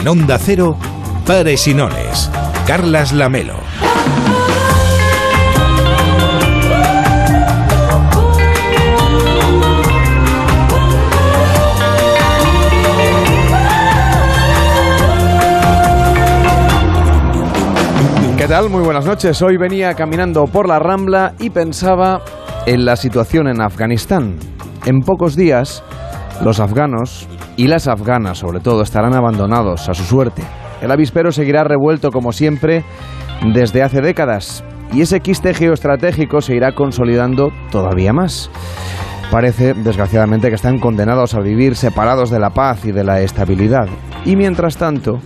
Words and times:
En 0.00 0.08
Onda 0.08 0.38
Cero, 0.38 0.78
Pares 1.26 1.68
y 1.68 1.74
Nones. 1.74 2.30
Carlas 2.66 3.12
Lamelo. 3.12 3.56
¿Qué 18.38 18.48
tal? 18.48 18.70
Muy 18.70 18.82
buenas 18.82 19.04
noches. 19.04 19.42
Hoy 19.42 19.58
venía 19.58 19.92
caminando 19.92 20.46
por 20.46 20.66
la 20.66 20.78
Rambla 20.78 21.34
y 21.38 21.50
pensaba 21.50 22.22
en 22.64 22.86
la 22.86 22.96
situación 22.96 23.48
en 23.48 23.60
Afganistán. 23.60 24.36
En 24.86 25.00
pocos 25.00 25.36
días, 25.36 25.84
los 26.42 26.58
afganos 26.58 27.28
y 27.56 27.66
las 27.66 27.88
afganas, 27.88 28.38
sobre 28.38 28.60
todo, 28.60 28.82
estarán 28.82 29.14
abandonados 29.14 29.88
a 29.88 29.94
su 29.94 30.04
suerte. 30.04 30.42
El 30.80 30.90
avispero 30.90 31.32
seguirá 31.32 31.64
revuelto 31.64 32.10
como 32.10 32.32
siempre 32.32 32.84
desde 33.52 33.82
hace 33.82 34.00
décadas 34.00 34.64
y 34.92 35.02
ese 35.02 35.20
quiste 35.20 35.54
geoestratégico 35.54 36.40
se 36.40 36.54
irá 36.54 36.72
consolidando 36.72 37.50
todavía 37.70 38.12
más. 38.12 38.50
Parece, 39.30 39.74
desgraciadamente, 39.74 40.48
que 40.48 40.56
están 40.56 40.78
condenados 40.78 41.34
a 41.34 41.40
vivir 41.40 41.76
separados 41.76 42.30
de 42.30 42.40
la 42.40 42.50
paz 42.50 42.84
y 42.84 42.92
de 42.92 43.04
la 43.04 43.20
estabilidad. 43.20 43.86
Y 44.24 44.34
mientras 44.34 44.76
tanto, 44.76 45.20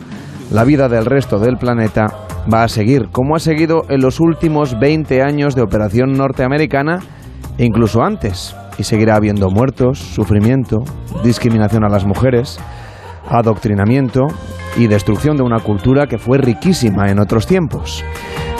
la 0.50 0.64
vida 0.64 0.88
del 0.88 1.06
resto 1.06 1.38
del 1.38 1.56
planeta 1.56 2.06
va 2.52 2.64
a 2.64 2.68
seguir, 2.68 3.08
como 3.10 3.34
ha 3.34 3.38
seguido 3.38 3.82
en 3.88 4.02
los 4.02 4.20
últimos 4.20 4.78
20 4.78 5.22
años 5.22 5.54
de 5.54 5.62
operación 5.62 6.12
norteamericana 6.12 6.98
e 7.56 7.64
incluso 7.64 8.02
antes. 8.02 8.54
Y 8.78 8.84
seguirá 8.84 9.16
habiendo 9.16 9.48
muertos, 9.50 9.98
sufrimiento, 9.98 10.84
discriminación 11.22 11.84
a 11.84 11.88
las 11.88 12.04
mujeres, 12.04 12.58
adoctrinamiento 13.28 14.26
y 14.76 14.88
destrucción 14.88 15.36
de 15.36 15.42
una 15.42 15.60
cultura 15.60 16.06
que 16.06 16.18
fue 16.18 16.38
riquísima 16.38 17.08
en 17.08 17.20
otros 17.20 17.46
tiempos. 17.46 18.04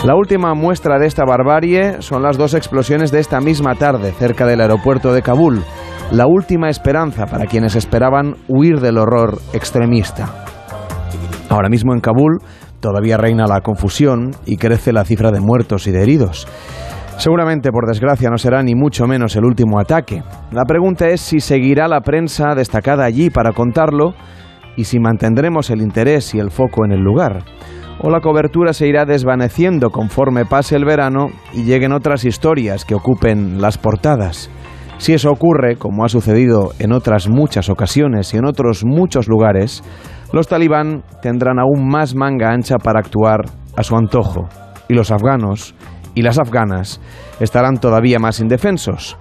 La 0.03 0.15
última 0.15 0.53
muestra 0.53 0.99
de 0.99 1.07
esta 1.07 1.25
barbarie 1.25 2.01
son 2.01 2.21
las 2.21 2.37
dos 2.37 2.53
explosiones 2.53 3.11
de 3.11 3.19
esta 3.19 3.39
misma 3.39 3.75
tarde 3.75 4.11
cerca 4.11 4.45
del 4.45 4.61
aeropuerto 4.61 5.11
de 5.13 5.21
Kabul, 5.21 5.63
la 6.11 6.27
última 6.27 6.69
esperanza 6.69 7.25
para 7.25 7.45
quienes 7.45 7.75
esperaban 7.75 8.35
huir 8.47 8.79
del 8.79 8.99
horror 8.99 9.39
extremista. 9.53 10.29
Ahora 11.49 11.69
mismo 11.69 11.93
en 11.93 12.01
Kabul 12.01 12.39
todavía 12.79 13.17
reina 13.17 13.45
la 13.47 13.61
confusión 13.61 14.31
y 14.45 14.57
crece 14.57 14.93
la 14.93 15.05
cifra 15.05 15.31
de 15.31 15.39
muertos 15.39 15.87
y 15.87 15.91
de 15.91 16.03
heridos. 16.03 16.47
Seguramente, 17.17 17.71
por 17.71 17.87
desgracia, 17.87 18.29
no 18.29 18.37
será 18.37 18.61
ni 18.61 18.75
mucho 18.75 19.07
menos 19.07 19.35
el 19.35 19.45
último 19.45 19.79
ataque. 19.79 20.21
La 20.51 20.65
pregunta 20.65 21.07
es 21.07 21.21
si 21.21 21.39
seguirá 21.39 21.87
la 21.87 22.01
prensa 22.01 22.55
destacada 22.55 23.05
allí 23.05 23.29
para 23.29 23.53
contarlo 23.53 24.13
y 24.75 24.83
si 24.83 24.99
mantendremos 24.99 25.69
el 25.69 25.81
interés 25.81 26.35
y 26.35 26.39
el 26.39 26.51
foco 26.51 26.85
en 26.85 26.91
el 26.91 26.99
lugar. 26.99 27.43
O 28.01 28.09
la 28.09 28.19
cobertura 28.19 28.73
se 28.73 28.87
irá 28.87 29.05
desvaneciendo 29.05 29.89
conforme 29.89 30.45
pase 30.45 30.75
el 30.75 30.83
verano 30.83 31.27
y 31.53 31.63
lleguen 31.63 31.93
otras 31.93 32.25
historias 32.25 32.83
que 32.83 32.95
ocupen 32.95 33.61
las 33.61 33.77
portadas. 33.77 34.49
Si 34.97 35.13
eso 35.13 35.31
ocurre, 35.31 35.77
como 35.77 36.03
ha 36.03 36.09
sucedido 36.09 36.71
en 36.79 36.91
otras 36.91 37.29
muchas 37.29 37.69
ocasiones 37.69 38.33
y 38.33 38.37
en 38.37 38.45
otros 38.45 38.83
muchos 38.85 39.27
lugares, 39.27 39.83
los 40.33 40.47
talibán 40.47 41.03
tendrán 41.21 41.59
aún 41.59 41.87
más 41.87 42.13
manga 42.15 42.51
ancha 42.51 42.75
para 42.77 42.99
actuar 42.99 43.41
a 43.77 43.83
su 43.83 43.95
antojo 43.95 44.47
y 44.87 44.93
los 44.93 45.11
afganos 45.11 45.75
y 46.15 46.21
las 46.21 46.39
afganas 46.39 46.99
estarán 47.39 47.77
todavía 47.77 48.17
más 48.17 48.39
indefensos. 48.39 49.17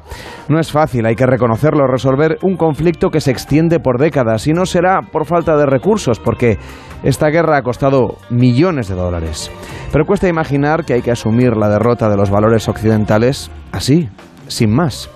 No 0.48 0.58
es 0.58 0.72
fácil, 0.72 1.04
hay 1.04 1.16
que 1.16 1.26
reconocerlo, 1.26 1.86
resolver 1.86 2.38
un 2.42 2.56
conflicto 2.56 3.10
que 3.10 3.20
se 3.20 3.32
extiende 3.32 3.80
por 3.80 3.98
décadas 3.98 4.46
y 4.46 4.52
no 4.52 4.64
será 4.64 5.02
por 5.02 5.26
falta 5.26 5.56
de 5.56 5.66
recursos, 5.66 6.20
porque 6.20 6.58
esta 7.02 7.28
guerra 7.28 7.58
ha 7.58 7.62
costado 7.62 8.16
millones 8.30 8.88
de 8.88 8.94
dólares. 8.94 9.50
Pero 9.92 10.06
cuesta 10.06 10.28
imaginar 10.28 10.84
que 10.84 10.94
hay 10.94 11.02
que 11.02 11.10
asumir 11.10 11.56
la 11.56 11.68
derrota 11.68 12.08
de 12.08 12.16
los 12.16 12.30
valores 12.30 12.68
occidentales 12.68 13.50
así, 13.72 14.08
sin 14.46 14.70
más. 14.70 15.10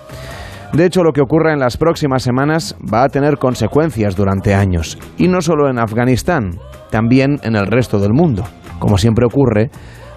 De 0.73 0.85
hecho, 0.85 1.03
lo 1.03 1.13
que 1.13 1.21
ocurra 1.21 1.51
en 1.51 1.59
las 1.59 1.77
próximas 1.77 2.21
semanas 2.21 2.75
va 2.93 3.03
a 3.03 3.09
tener 3.09 3.37
consecuencias 3.37 4.15
durante 4.15 4.53
años, 4.53 4.99
y 5.17 5.27
no 5.27 5.41
solo 5.41 5.67
en 5.67 5.79
Afganistán, 5.79 6.59
también 6.91 7.39
en 7.41 7.55
el 7.55 7.65
resto 7.65 7.99
del 7.99 8.13
mundo. 8.13 8.43
Como 8.77 8.97
siempre 8.97 9.25
ocurre, 9.25 9.71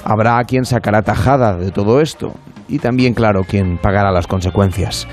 habrá 0.05 0.43
quien 0.45 0.65
sacará 0.65 1.03
tajada 1.03 1.57
de 1.57 1.71
todo 1.71 2.01
esto, 2.01 2.35
y 2.69 2.79
también, 2.79 3.15
claro, 3.15 3.43
quien 3.45 3.79
pagará 3.79 4.11
las 4.11 4.27
consecuencias. 4.27 5.07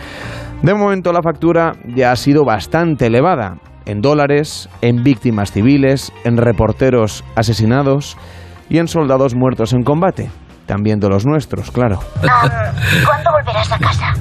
De 0.62 0.74
momento 0.74 1.14
la 1.14 1.22
factura 1.22 1.74
ya 1.96 2.12
ha 2.12 2.16
sido 2.16 2.44
bastante 2.46 3.08
elevada, 3.08 3.58
en 3.86 4.02
dólares, 4.02 4.70
en 4.82 5.04
víctimas 5.04 5.52
civiles, 5.52 6.12
en 6.24 6.38
reporteros 6.38 7.24
asesinados 7.36 8.18
y 8.70 8.78
en 8.78 8.88
soldados 8.88 9.36
muertos 9.36 9.74
en 9.74 9.84
combate, 9.84 10.30
también 10.66 11.00
de 11.00 11.10
los 11.10 11.26
nuestros, 11.26 11.72
claro. 11.72 12.00
¿Cuándo 12.22 13.32
volverás 13.32 13.72
a 13.72 13.80
casa? 13.80 14.14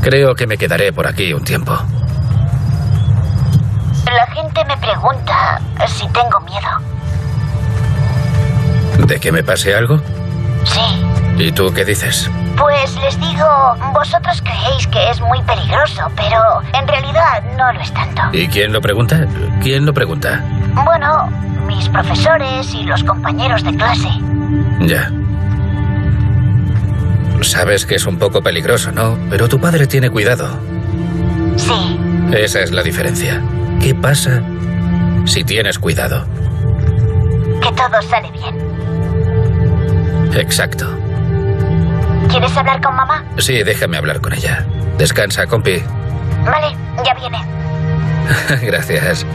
Creo 0.00 0.34
que 0.34 0.46
me 0.46 0.56
quedaré 0.56 0.92
por 0.92 1.06
aquí 1.06 1.32
un 1.32 1.44
tiempo. 1.44 1.72
La 4.04 4.26
gente 4.34 4.64
me 4.66 4.76
pregunta 4.78 5.60
si 5.86 6.06
tengo 6.08 6.40
miedo. 6.40 7.01
¿De 9.06 9.18
que 9.20 9.32
me 9.32 9.42
pase 9.42 9.74
algo? 9.74 10.00
Sí. 10.64 10.80
¿Y 11.38 11.52
tú 11.52 11.72
qué 11.74 11.84
dices? 11.84 12.30
Pues 12.56 12.94
les 13.02 13.18
digo, 13.18 13.76
vosotros 13.92 14.42
creéis 14.42 14.86
que 14.86 15.10
es 15.10 15.20
muy 15.20 15.42
peligroso, 15.42 16.02
pero 16.14 16.60
en 16.78 16.86
realidad 16.86 17.42
no 17.56 17.72
lo 17.72 17.80
es 17.80 17.92
tanto. 17.92 18.22
¿Y 18.32 18.46
quién 18.48 18.72
lo 18.72 18.80
pregunta? 18.80 19.26
¿Quién 19.62 19.86
lo 19.86 19.94
pregunta? 19.94 20.44
Bueno, 20.84 21.28
mis 21.66 21.88
profesores 21.88 22.72
y 22.74 22.84
los 22.84 23.02
compañeros 23.04 23.64
de 23.64 23.74
clase. 23.74 24.08
Ya. 24.80 25.10
Sabes 27.40 27.86
que 27.86 27.96
es 27.96 28.06
un 28.06 28.18
poco 28.18 28.42
peligroso, 28.42 28.92
¿no? 28.92 29.18
Pero 29.28 29.48
tu 29.48 29.60
padre 29.60 29.86
tiene 29.86 30.10
cuidado. 30.10 30.48
Sí. 31.56 31.98
Esa 32.32 32.60
es 32.60 32.70
la 32.70 32.82
diferencia. 32.82 33.42
¿Qué 33.80 33.94
pasa 33.94 34.42
si 35.24 35.42
tienes 35.42 35.78
cuidado? 35.78 36.24
Que 37.60 37.72
todo 37.72 38.00
sale 38.08 38.30
bien. 38.30 38.71
Exacto. 40.34 40.86
¿Quieres 42.28 42.56
hablar 42.56 42.80
con 42.80 42.94
mamá? 42.96 43.24
Sí, 43.38 43.62
déjame 43.62 43.98
hablar 43.98 44.20
con 44.20 44.32
ella. 44.32 44.66
Descansa, 44.96 45.46
compi. 45.46 45.82
Vale, 46.44 46.76
ya 47.04 47.14
viene. 47.14 47.38
Gracias. 48.66 49.26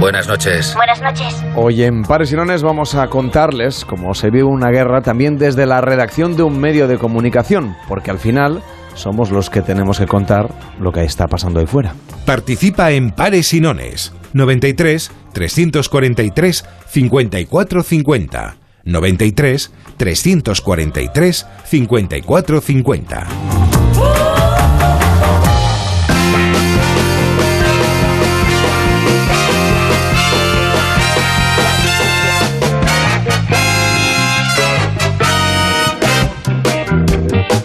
Buenas 0.00 0.28
noches. 0.28 0.74
Buenas 0.74 1.00
noches. 1.02 1.42
Hoy 1.56 1.82
en 1.82 2.02
Pares 2.02 2.32
y 2.32 2.36
Nones 2.36 2.62
vamos 2.62 2.94
a 2.94 3.08
contarles 3.08 3.84
cómo 3.84 4.14
se 4.14 4.30
vive 4.30 4.44
una 4.44 4.70
guerra 4.70 5.02
también 5.02 5.38
desde 5.38 5.66
la 5.66 5.80
redacción 5.80 6.36
de 6.36 6.44
un 6.44 6.58
medio 6.58 6.86
de 6.88 6.98
comunicación, 6.98 7.76
porque 7.88 8.10
al 8.10 8.18
final 8.18 8.62
somos 8.94 9.30
los 9.30 9.50
que 9.50 9.60
tenemos 9.62 9.98
que 9.98 10.06
contar 10.06 10.48
lo 10.78 10.92
que 10.92 11.04
está 11.04 11.26
pasando 11.26 11.60
ahí 11.60 11.66
fuera. 11.66 11.94
Participa 12.24 12.90
en 12.92 13.10
Pares 13.10 13.52
y 13.54 13.60
Nones. 13.60 14.12
93 14.32 15.10
343 15.32 16.64
5450. 16.86 18.67
93 18.88 19.70
343 19.96 21.46
5450. 21.64 23.26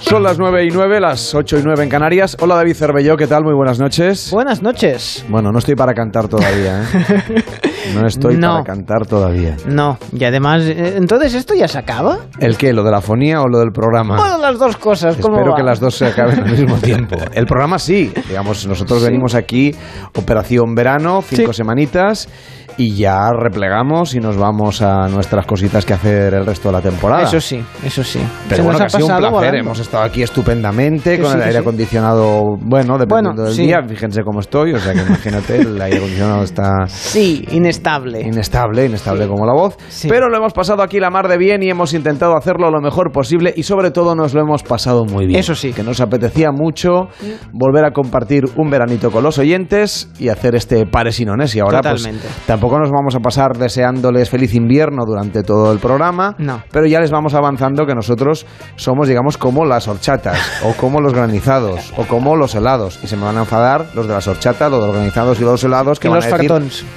Son 0.02 0.22
las 0.22 0.38
9 0.38 0.66
y 0.66 0.70
9, 0.70 1.00
las 1.00 1.34
8 1.34 1.58
y 1.58 1.64
9 1.64 1.86
en 1.86 1.90
Canarias. 1.90 2.38
Hola 2.40 2.54
David 2.54 2.76
Cervelló, 2.76 3.18
¿qué 3.18 3.26
tal? 3.26 3.44
Muy 3.44 3.56
buenas 3.56 3.80
noches. 3.80 4.30
Buenas 4.30 4.62
noches. 4.62 5.26
Bueno, 5.28 5.52
no 5.52 5.58
estoy 5.58 5.74
para 5.74 5.96
cantar 5.96 6.28
todavía, 6.28 6.84
¿eh? 6.84 7.44
No 7.94 8.08
estoy 8.08 8.38
No. 8.38 8.54
para 8.54 8.64
cantar 8.64 9.06
todavía. 9.06 9.56
No, 9.68 9.98
y 10.18 10.24
además, 10.24 10.64
eh, 10.64 10.96
entonces 10.98 11.34
esto 11.34 11.54
ya 11.54 11.68
se 11.68 11.78
acaba. 11.78 12.18
¿El 12.40 12.58
qué? 12.58 12.74
¿Lo 12.74 12.84
de 12.84 12.92
la 12.92 13.02
fonía 13.02 13.42
o 13.42 13.48
lo 13.48 13.60
del 13.60 13.72
programa? 13.72 14.16
Bueno, 14.18 14.38
las 14.38 14.58
dos 14.58 14.78
cosas, 14.78 15.18
¿cómo 15.18 15.36
Espero 15.38 15.52
va? 15.52 15.58
que 15.58 15.64
las 15.64 15.80
dos 15.80 15.96
se 15.96 16.06
acaben 16.08 16.40
al 16.40 16.50
mismo 16.52 16.76
tiempo. 16.78 17.16
El 17.34 17.46
programa 17.46 17.80
sí, 17.80 18.12
digamos, 18.28 18.66
nosotros 18.68 19.00
Sí. 19.00 19.06
venimos 19.08 19.36
aquí, 19.36 19.74
Operación 20.16 20.76
Verano, 20.76 21.22
cinco 21.22 21.54
Sí. 21.54 21.58
semanitas, 21.58 22.30
y 22.78 22.96
ya 22.96 23.30
replegamos 23.32 24.16
y 24.16 24.20
nos 24.20 24.36
vamos 24.36 24.82
a 24.82 25.08
nuestras 25.08 25.46
cositas 25.46 25.86
que 25.86 25.94
hacer 25.94 26.34
el 26.34 26.46
resto 26.46 26.70
de 26.70 26.74
la 26.74 26.82
temporada. 26.82 27.24
Eso 27.24 27.40
sí, 27.40 27.64
eso 27.86 28.04
sí. 28.04 28.20
Pero 28.50 28.56
Se 28.58 28.62
bueno, 28.64 28.80
nos 28.80 28.80
que 28.80 28.86
ha 28.86 28.90
sido 29.00 29.06
un 29.14 29.18
placer. 29.18 29.32
volando. 29.32 29.58
Hemos 29.58 29.80
estado 29.80 30.04
aquí 30.04 30.24
estupendamente 30.24 31.18
Que 31.18 31.22
con 31.22 31.32
sí, 31.34 31.38
el 31.38 31.44
aire 31.44 31.60
acondicionado, 31.60 32.58
bueno, 32.60 32.98
dependiendo 32.98 33.44
Bueno, 33.44 33.44
del 33.44 33.56
día. 33.58 33.78
Fíjense 33.88 34.22
cómo 34.24 34.40
estoy, 34.40 34.74
o 34.74 34.80
sea 34.80 34.94
que 34.94 35.02
imagínate, 35.02 35.58
el 35.62 35.80
aire 35.82 35.98
acondicionado 35.98 36.44
está. 36.44 36.88
Sí, 36.88 37.46
Inestable. 37.74 38.22
Inestable, 38.22 38.86
inestable 38.86 39.28
como 39.28 39.46
la 39.46 39.54
voz. 39.54 39.78
Sí. 39.90 40.08
Pero 40.08 40.30
lo 40.30 40.38
hemos 40.38 40.54
pasado 40.54 40.84
aquí 40.84 41.00
la 41.00 41.10
mar 41.10 41.28
de 41.28 41.38
bien 41.38 41.64
y 41.64 41.70
hemos 41.70 41.94
intentado 41.94 42.36
hacerlo 42.38 42.70
lo 42.70 42.82
mejor 42.82 43.12
posible 43.12 43.54
y 43.56 43.64
sobre 43.64 43.92
todo 43.92 44.16
nos 44.16 44.34
lo 44.34 44.42
hemos 44.42 44.64
pasado 44.64 45.06
muy 45.06 45.26
bien. 45.26 45.40
Eso 45.40 45.56
sí. 45.56 45.74
Que 45.74 45.84
nos 45.84 46.00
apetecía 46.02 46.52
mucho 46.52 47.08
volver 47.52 47.86
a 47.86 47.92
compartir 47.92 48.44
un 48.58 48.70
veranito 48.70 49.12
con 49.12 49.24
los 49.24 49.38
oyentes 49.38 50.12
y 50.20 50.30
hacer 50.30 50.56
este 50.56 50.86
pares 50.86 51.20
y 51.20 51.60
ahora 51.60 51.82
Totalmente. 51.82 52.28
pues 52.28 52.46
tampoco 52.46 52.80
nos 52.80 52.90
vamos 52.92 53.16
a 53.16 53.20
pasar 53.20 53.58
deseándoles 53.58 54.30
feliz 54.30 54.54
invierno 54.56 55.04
durante 55.06 55.44
todo 55.44 55.72
el 55.72 55.80
programa. 55.80 56.36
No. 56.38 56.64
Pero 56.72 56.86
ya 56.86 57.00
les 57.00 57.12
vamos 57.12 57.34
avanzando 57.34 57.86
que 57.86 57.94
nosotros 57.94 58.46
somos, 58.76 59.08
digamos, 59.08 59.38
como 59.38 59.66
las 59.66 59.88
horchatas 59.88 60.40
o 60.64 60.74
como 60.74 61.02
los 61.02 61.14
granizados 61.14 61.94
o 61.98 62.04
como 62.04 62.36
los 62.36 62.56
helados. 62.56 63.00
Y 63.04 63.08
se 63.08 63.18
me 63.18 63.24
van 63.24 63.38
a 63.38 63.42
enfadar 63.42 63.88
los 63.96 64.08
de 64.08 64.14
las 64.14 64.28
horchatas, 64.28 64.72
los 64.72 64.80
de 64.82 64.88
los 64.88 64.96
granizados 64.96 65.40
y 65.40 65.44
los 65.44 65.64
helados 65.64 66.00
que 66.00 66.08
Y 66.08 66.12
van 66.12 66.18
los 66.18 66.34
a 66.34 66.38
decir 66.38 66.52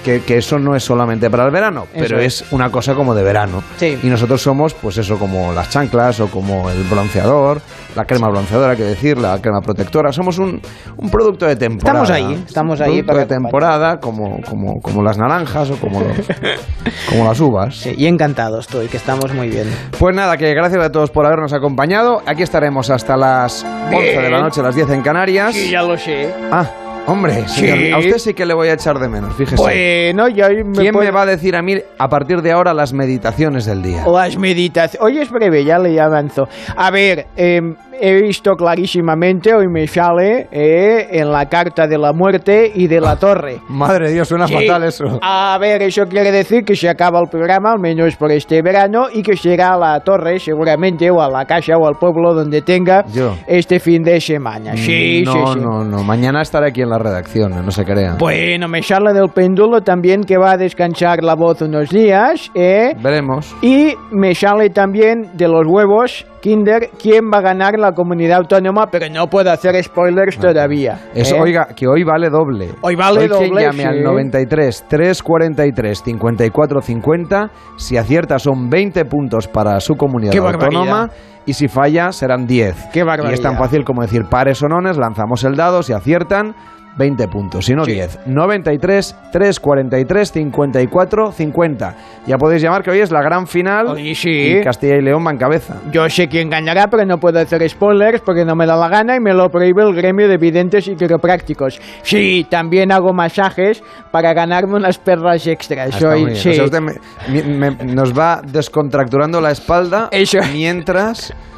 que, 0.04 0.20
que 0.22 0.38
eso 0.38 0.58
no 0.58 0.65
es 0.74 0.82
solamente 0.84 1.30
para 1.30 1.44
el 1.44 1.50
verano, 1.50 1.86
Eso 1.94 2.04
pero 2.08 2.18
es. 2.20 2.42
es. 2.42 2.52
una 2.52 2.70
cosa 2.70 2.94
como 2.94 3.14
de 3.14 3.22
verano. 3.22 3.62
Sí. 3.76 3.98
Y 4.02 4.06
nosotros 4.08 4.40
somos, 4.42 4.74
pues 4.74 4.98
eso, 4.98 5.18
como 5.18 5.52
las 5.52 5.70
chanclas 5.70 6.20
o 6.20 6.28
como 6.28 6.68
el 6.70 6.82
bronceador, 6.84 7.60
la 7.94 8.04
crema 8.04 8.28
bronceadora, 8.28 8.72
hay 8.72 8.76
que 8.76 8.84
decir, 8.84 9.18
la 9.18 9.38
crema 9.40 9.60
protectora. 9.60 10.12
Somos 10.12 10.38
un, 10.38 10.60
un 10.96 11.10
producto 11.10 11.46
de 11.46 11.56
temporada. 11.56 12.02
Estamos 12.02 12.10
ahí, 12.10 12.44
estamos 12.46 12.80
Un 12.80 12.84
ahí 12.86 12.90
producto 13.02 13.06
para 13.12 13.20
de 13.20 13.26
temporada, 13.26 14.00
como, 14.00 14.40
como, 14.48 14.80
como 14.82 15.02
las 15.02 15.16
naranjas 15.18 15.70
o 15.70 15.76
como, 15.76 16.00
los, 16.00 16.16
como 17.08 17.24
las 17.24 17.40
uvas. 17.40 17.76
Sí, 17.76 17.94
y 17.96 18.06
encantado 18.06 18.58
estoy, 18.58 18.88
que 18.88 18.96
estamos 18.96 19.32
muy 19.32 19.48
bien. 19.48 19.68
Pues 19.98 20.14
nada, 20.14 20.36
que 20.36 20.52
gracias 20.54 20.84
a 20.84 20.90
todos 20.90 21.10
por 21.10 21.26
habernos 21.26 21.52
acompañado. 21.52 22.22
Aquí 22.26 22.42
estaremos 22.42 22.90
hasta 22.90 23.16
las 23.16 23.64
11 23.92 24.20
de 24.20 24.30
la 24.30 24.40
noche, 24.40 24.62
las 24.62 24.74
10 24.74 24.90
en 24.90 25.02
Canarias. 25.02 25.54
lo 25.86 25.96
sé. 25.96 26.32
Ah, 26.50 26.66
hombre, 27.06 27.44
Sí. 27.48 27.66
señor, 27.68 27.94
a 27.94 27.98
usted 27.98 28.18
sí 28.18 28.34
que 28.34 28.44
le 28.46 28.54
voy 28.54 28.68
a 28.68 28.74
echar 28.74 28.98
de 28.98 29.08
menos, 29.08 29.34
fíjese. 29.34 29.56
Bueno, 29.56 30.28
ya 30.28 30.48
me 30.48 30.72
¿Quién 30.72 30.92
puedo- 30.92 31.04
me 31.04 31.10
va 31.10 31.22
a 31.22 31.26
decir 31.26 31.56
a 31.56 31.62
mí 31.62 31.78
a 31.98 32.08
partir 32.08 32.42
de 32.42 32.52
ahora 32.52 32.74
las 32.74 32.92
meditaciones 32.92 33.64
del 33.66 33.82
día? 33.82 34.04
Las 34.06 34.36
meditaciones. 34.36 35.00
Hoy 35.00 35.18
es 35.18 35.30
breve, 35.30 35.64
ya 35.64 35.78
le 35.78 36.00
avanzo. 36.00 36.48
A 36.76 36.90
ver, 36.90 37.26
eh, 37.36 37.74
he 38.00 38.20
visto 38.22 38.52
clarísimamente, 38.54 39.54
hoy 39.54 39.66
me 39.68 39.86
sale 39.86 40.48
eh, 40.50 41.08
en 41.10 41.30
la 41.32 41.46
carta 41.48 41.86
de 41.86 41.98
la 41.98 42.12
muerte 42.12 42.70
y 42.74 42.86
de 42.86 43.00
la 43.00 43.16
torre. 43.16 43.60
Madre 43.68 44.08
de 44.08 44.14
Dios, 44.14 44.28
suena 44.28 44.46
Sí. 44.46 44.54
fatal 44.54 44.84
eso. 44.84 45.04
A 45.22 45.56
ver, 45.60 45.82
eso 45.82 46.04
quiere 46.06 46.30
decir 46.30 46.64
que 46.64 46.74
se 46.76 46.88
acaba 46.88 47.20
el 47.20 47.28
programa, 47.28 47.72
al 47.72 47.80
menos 47.80 48.16
por 48.16 48.30
este 48.32 48.62
verano, 48.62 49.06
y 49.12 49.22
que 49.22 49.36
será 49.36 49.74
a 49.74 49.78
la 49.78 50.00
torre, 50.00 50.38
seguramente, 50.38 51.10
o 51.10 51.20
a 51.20 51.28
la 51.30 51.44
casa 51.44 51.76
o 51.76 51.86
al 51.86 51.96
pueblo 51.96 52.34
donde 52.34 52.62
tenga 52.62 53.04
Yo. 53.12 53.34
este 53.46 53.80
fin 53.80 54.02
de 54.02 54.20
semana. 54.20 54.76
Sí, 54.76 55.22
no, 55.24 55.32
sí, 55.32 55.38
sí. 55.54 55.60
no, 55.60 55.84
no. 55.84 56.02
Mañana 56.04 56.42
estaré 56.42 56.68
aquí 56.68 56.82
en 56.82 56.90
la 56.90 56.98
redacción, 56.98 57.52
no 57.64 57.70
se 57.70 57.84
crean. 57.84 58.18
Bueno, 58.18 58.68
me 58.68 58.82
sale 58.82 59.12
del 59.12 59.30
péndulo 59.30 59.80
también 59.82 60.22
que 60.24 60.36
va 60.36 60.52
a 60.52 60.56
descansar 60.56 61.22
la 61.22 61.34
voz 61.34 61.60
unos 61.62 61.90
días, 61.90 62.50
¿eh? 62.54 62.94
Veremos. 63.02 63.54
Y 63.62 63.94
me 64.10 64.34
sale 64.34 64.70
también 64.70 65.30
de 65.34 65.48
los 65.48 65.66
huevos, 65.66 66.26
Kinder, 66.40 66.90
quién 67.02 67.30
va 67.32 67.38
a 67.38 67.42
ganar 67.42 67.78
la 67.78 67.85
comunidad 67.92 68.38
autónoma, 68.38 68.86
pero 68.90 69.06
no 69.08 69.26
puedo 69.28 69.50
hacer 69.50 69.82
spoilers 69.82 70.38
todavía. 70.38 70.98
Eso, 71.14 71.36
¿eh? 71.36 71.40
oiga, 71.40 71.68
que 71.74 71.86
hoy 71.86 72.04
vale 72.04 72.28
doble. 72.30 72.74
Hoy 72.80 72.94
vale 72.94 73.28
quien 73.28 73.30
doble, 73.30 73.62
llame 73.62 73.82
sí. 73.82 73.84
al 73.84 74.02
93 74.02 74.84
343 74.88 76.02
54 76.02 76.80
50, 76.80 77.50
si 77.76 77.96
acierta 77.96 78.38
son 78.38 78.68
20 78.68 79.04
puntos 79.04 79.48
para 79.48 79.78
su 79.80 79.94
comunidad 79.94 80.32
¡Qué 80.32 80.38
autónoma 80.38 81.10
y 81.46 81.52
si 81.52 81.68
falla 81.68 82.12
serán 82.12 82.46
10. 82.46 82.88
¡Qué 82.92 83.04
barbaridad! 83.04 83.30
Y 83.30 83.34
es 83.34 83.42
tan 83.42 83.56
fácil 83.56 83.84
como 83.84 84.02
decir 84.02 84.24
pares 84.28 84.62
o 84.62 84.68
nones, 84.68 84.96
lanzamos 84.96 85.44
el 85.44 85.54
dado, 85.54 85.82
si 85.82 85.92
aciertan 85.92 86.54
20 86.96 87.28
puntos, 87.28 87.64
si 87.66 87.74
no 87.74 87.84
10. 87.84 88.20
93 88.26 89.14
343 89.32 90.32
54 90.32 91.32
50. 91.32 91.94
Ya 92.26 92.38
podéis 92.38 92.62
llamar 92.62 92.82
que 92.82 92.90
hoy 92.90 93.00
es 93.00 93.10
la 93.10 93.22
gran 93.22 93.46
final 93.46 93.88
Oye, 93.88 94.14
sí. 94.14 94.30
y 94.30 94.62
Castilla 94.62 94.96
y 94.96 95.02
León 95.02 95.24
va 95.26 95.30
en 95.30 95.36
cabeza. 95.38 95.76
Yo 95.92 96.08
sé 96.08 96.28
quién 96.28 96.48
ganará, 96.50 96.88
pero 96.88 97.04
no 97.04 97.18
puedo 97.18 97.38
hacer 97.38 97.68
spoilers 97.68 98.20
porque 98.22 98.44
no 98.44 98.56
me 98.56 98.66
da 98.66 98.76
la 98.76 98.88
gana 98.88 99.14
y 99.16 99.20
me 99.20 99.32
lo 99.34 99.48
prohíbe 99.50 99.82
el 99.82 99.94
gremio 99.94 100.26
de 100.28 100.36
videntes 100.38 100.88
y 100.88 100.96
quiroprácticos. 100.96 101.80
Sí, 102.02 102.46
también 102.48 102.90
hago 102.92 103.12
masajes 103.12 103.82
para 104.10 104.32
ganarme 104.32 104.76
unas 104.76 104.98
perlas 104.98 105.46
extras. 105.46 105.94
Sí. 105.94 106.04
O 106.04 106.52
sea, 106.54 106.64
usted 106.64 106.80
me- 106.80 106.94
mi- 107.28 107.42
me- 107.42 107.84
nos 107.94 108.18
va 108.18 108.40
descontracturando 108.42 109.40
la 109.40 109.50
espalda 109.50 110.08
Eso. 110.10 110.38
mientras 110.52 111.32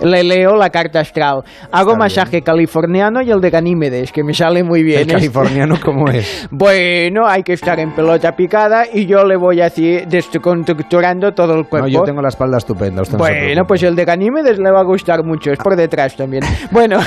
Le 0.00 0.22
leo 0.24 0.56
la 0.56 0.70
carta 0.70 1.00
astral. 1.00 1.42
Hago 1.70 1.92
Está 1.92 1.98
masaje 1.98 2.42
californiano 2.42 3.22
y 3.22 3.30
el 3.30 3.40
de 3.40 3.50
Ganímedes, 3.50 4.12
que 4.12 4.22
me 4.24 4.34
sale 4.34 4.62
muy 4.64 4.82
bien. 4.82 5.00
el 5.00 5.06
californiano 5.06 5.76
como 5.80 6.08
es. 6.08 6.48
Bueno, 6.50 7.26
hay 7.26 7.42
que 7.42 7.52
estar 7.54 7.78
en 7.80 7.92
pelota 7.92 8.32
picada 8.36 8.84
y 8.92 9.06
yo 9.06 9.24
le 9.24 9.36
voy 9.36 9.60
así 9.60 10.00
descontracturando 10.06 11.32
todo 11.32 11.54
el 11.54 11.66
cuerpo. 11.66 11.86
No, 11.86 11.92
yo 11.92 12.02
tengo 12.02 12.20
la 12.22 12.28
espalda 12.28 12.58
estupenda. 12.58 13.02
usted 13.02 13.14
no 13.14 13.18
Bueno, 13.18 13.36
preocupe. 13.38 13.64
pues 13.68 13.82
el 13.82 13.96
de 13.96 14.04
Ganímedes 14.04 14.58
le 14.58 14.70
va 14.70 14.80
a 14.80 14.84
gustar 14.84 15.24
mucho, 15.24 15.50
es 15.52 15.58
por 15.58 15.76
detrás 15.76 16.16
también. 16.16 16.42
Bueno, 16.70 16.98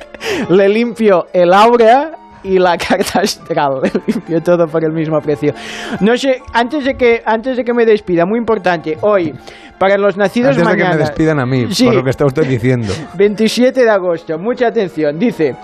le 0.50 0.68
limpio 0.68 1.26
el 1.32 1.52
aura 1.52 2.12
y 2.44 2.58
la 2.58 2.76
carta 2.88 3.20
astral, 3.20 3.80
limpio 4.06 4.40
todo 4.42 4.66
por 4.66 4.84
el 4.84 4.92
mismo 4.92 5.18
precio. 5.20 5.52
No 6.00 6.16
sé, 6.16 6.40
antes 6.52 6.84
de 6.84 6.94
que 6.94 7.22
antes 7.24 7.56
de 7.56 7.64
que 7.64 7.72
me 7.74 7.84
despida, 7.84 8.24
muy 8.26 8.38
importante, 8.38 8.98
hoy 9.02 9.32
para 9.78 9.98
los 9.98 10.16
nacidos 10.16 10.50
Antes 10.56 10.64
de 10.68 10.76
que 10.76 10.82
mañana. 10.82 10.96
me 10.96 11.00
despidan 11.00 11.40
a 11.40 11.46
mí, 11.46 11.66
Sí. 11.74 11.86
por 11.86 11.94
lo 11.96 12.04
que 12.04 12.10
está 12.10 12.24
usted 12.24 12.46
diciendo. 12.46 12.92
27 13.16 13.82
de 13.82 13.90
agosto, 13.90 14.38
mucha 14.38 14.68
atención, 14.68 15.18
dice, 15.18 15.56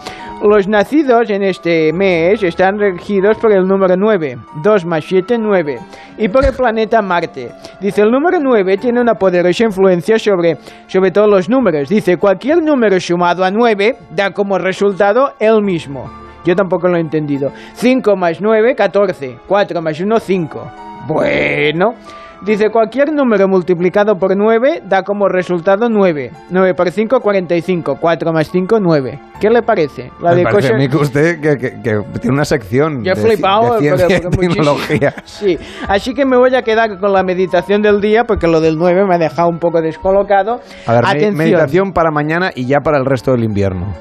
los 0.42 0.66
nacidos 0.66 1.30
en 1.30 1.44
este 1.44 1.92
mes 1.92 2.42
están 2.42 2.78
regidos 2.78 3.36
por 3.38 3.52
el 3.52 3.64
número 3.64 3.94
9, 3.96 4.36
2 4.62 4.84
más 4.86 5.04
7, 5.04 5.36
9, 5.38 5.78
y 6.19 6.28
por 6.28 6.44
el 6.44 6.52
planeta 6.52 7.00
Marte. 7.00 7.50
Dice, 7.80 8.02
el 8.02 8.10
número 8.10 8.38
9 8.40 8.76
tiene 8.78 9.00
una 9.00 9.14
poderosa 9.14 9.64
influencia 9.64 10.19
sobre, 10.19 10.56
sobre 10.88 11.10
todos 11.12 11.28
los 11.28 11.48
números. 11.48 11.88
Dice, 11.88 12.16
cualquier 12.16 12.60
número 12.62 12.98
sumado 12.98 13.44
a 13.44 13.50
9 13.52 13.96
da 14.10 14.30
como 14.32 14.58
resultado 14.58 15.32
el 15.38 15.62
mismo. 15.62 16.27
Yo 16.44 16.55
tampoco 16.55 16.88
lo 16.88 16.96
he 16.96 17.00
entendido. 17.00 17.50
5 17.75 18.17
más 18.17 18.40
9, 18.40 18.75
14. 18.75 19.38
4 19.46 19.82
más 19.82 20.00
1, 20.00 20.19
5. 20.20 20.70
Bueno. 21.06 21.94
Dice, 22.40 22.70
cualquier 22.70 23.12
número 23.12 23.49
multiplicado 23.49 24.14
por 24.14 24.37
9 24.37 24.82
da 24.88 25.02
como 25.02 25.26
resultado 25.26 25.88
9. 25.90 26.31
9 26.50 26.75
por 26.75 26.88
5, 26.88 27.19
45. 27.20 27.96
4 28.00 28.32
más 28.32 28.49
5, 28.52 28.79
9. 28.81 29.19
¿Qué 29.40 29.50
le 29.50 29.62
parece? 29.62 30.12
La 30.23 30.31
Me 30.31 30.37
de 30.37 30.43
parece 30.44 30.73
a 30.73 30.76
mí 30.76 30.88
que 30.88 30.96
usted 30.99 31.40
que, 31.40 31.56
que- 31.56 31.82
que 31.82 31.99
tiene 32.20 32.35
una 32.35 32.44
sección 32.44 33.02
Yo 33.02 33.11
he 33.11 33.17
de, 33.17 33.20
flipado, 33.23 33.75
de 33.75 33.81
pero- 33.81 33.96
ciencia 33.99 34.19
pero 34.20 34.31
muchísimo. 34.31 34.55
tecnología. 34.55 35.14
Sí, 35.25 35.58
así 35.88 36.14
que 36.14 36.25
me 36.25 36.37
voy 36.37 36.55
a 36.55 36.62
quedar 36.62 37.00
con 37.00 37.12
la 37.12 37.25
meditación 37.25 37.82
del 37.82 38.00
día 38.00 38.23
porque 38.23 38.46
lo 38.46 38.61
del 38.61 38.76
9 38.79 39.05
me 39.08 39.17
ha 39.17 39.19
dejado 39.19 39.49
un 39.49 39.58
poco 39.58 39.83
descolocado. 39.83 40.61
A 40.87 40.92
ver, 40.92 41.07
Atención, 41.07 41.35
meditación 41.37 41.92
para 41.92 42.12
mañana 42.12 42.50
y 42.54 42.66
ya 42.66 42.78
para 42.85 42.99
el 42.99 43.04
resto 43.04 43.33
del 43.33 43.42
invierno. 43.42 43.95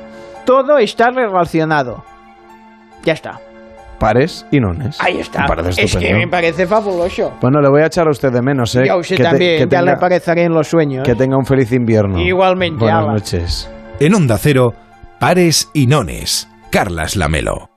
todo 0.45 0.77
está 0.77 1.09
relacionado. 1.09 2.03
Ya 3.07 3.13
está. 3.13 3.39
Pares 3.99 4.45
y 4.51 4.59
nones. 4.59 4.97
Ahí 4.99 5.17
está. 5.19 5.43
Me 5.43 5.47
parece 5.47 5.81
Es 5.81 5.95
que 5.95 6.13
me 6.13 6.27
parece 6.27 6.67
fabuloso. 6.67 7.31
Bueno, 7.39 7.61
le 7.61 7.69
voy 7.69 7.81
a 7.81 7.85
echar 7.85 8.05
a 8.05 8.11
usted 8.11 8.33
de 8.33 8.41
menos, 8.41 8.75
¿eh? 8.75 8.83
Y 8.85 8.89
a 8.89 8.97
usted 8.97 9.15
Que 9.15 9.23
te- 9.23 9.29
también, 9.29 9.51
que 9.69 9.73
ya 9.73 9.81
le 9.81 9.91
tenga- 9.91 9.95
apareceré 9.95 10.43
en 10.43 10.53
los 10.53 10.67
sueños. 10.67 11.05
Que 11.05 11.15
tenga 11.15 11.37
un 11.37 11.45
feliz 11.45 11.71
invierno. 11.71 12.19
Igualmente, 12.19 12.79
Buenas 12.83 13.03
ala. 13.03 13.13
noches. 13.13 13.71
En 14.01 14.13
Onda 14.13 14.37
Cero, 14.37 14.73
pares 15.19 15.69
y 15.73 15.87
nones. 15.87 16.49
Carlas 16.69 17.15
Lamelo. 17.15 17.69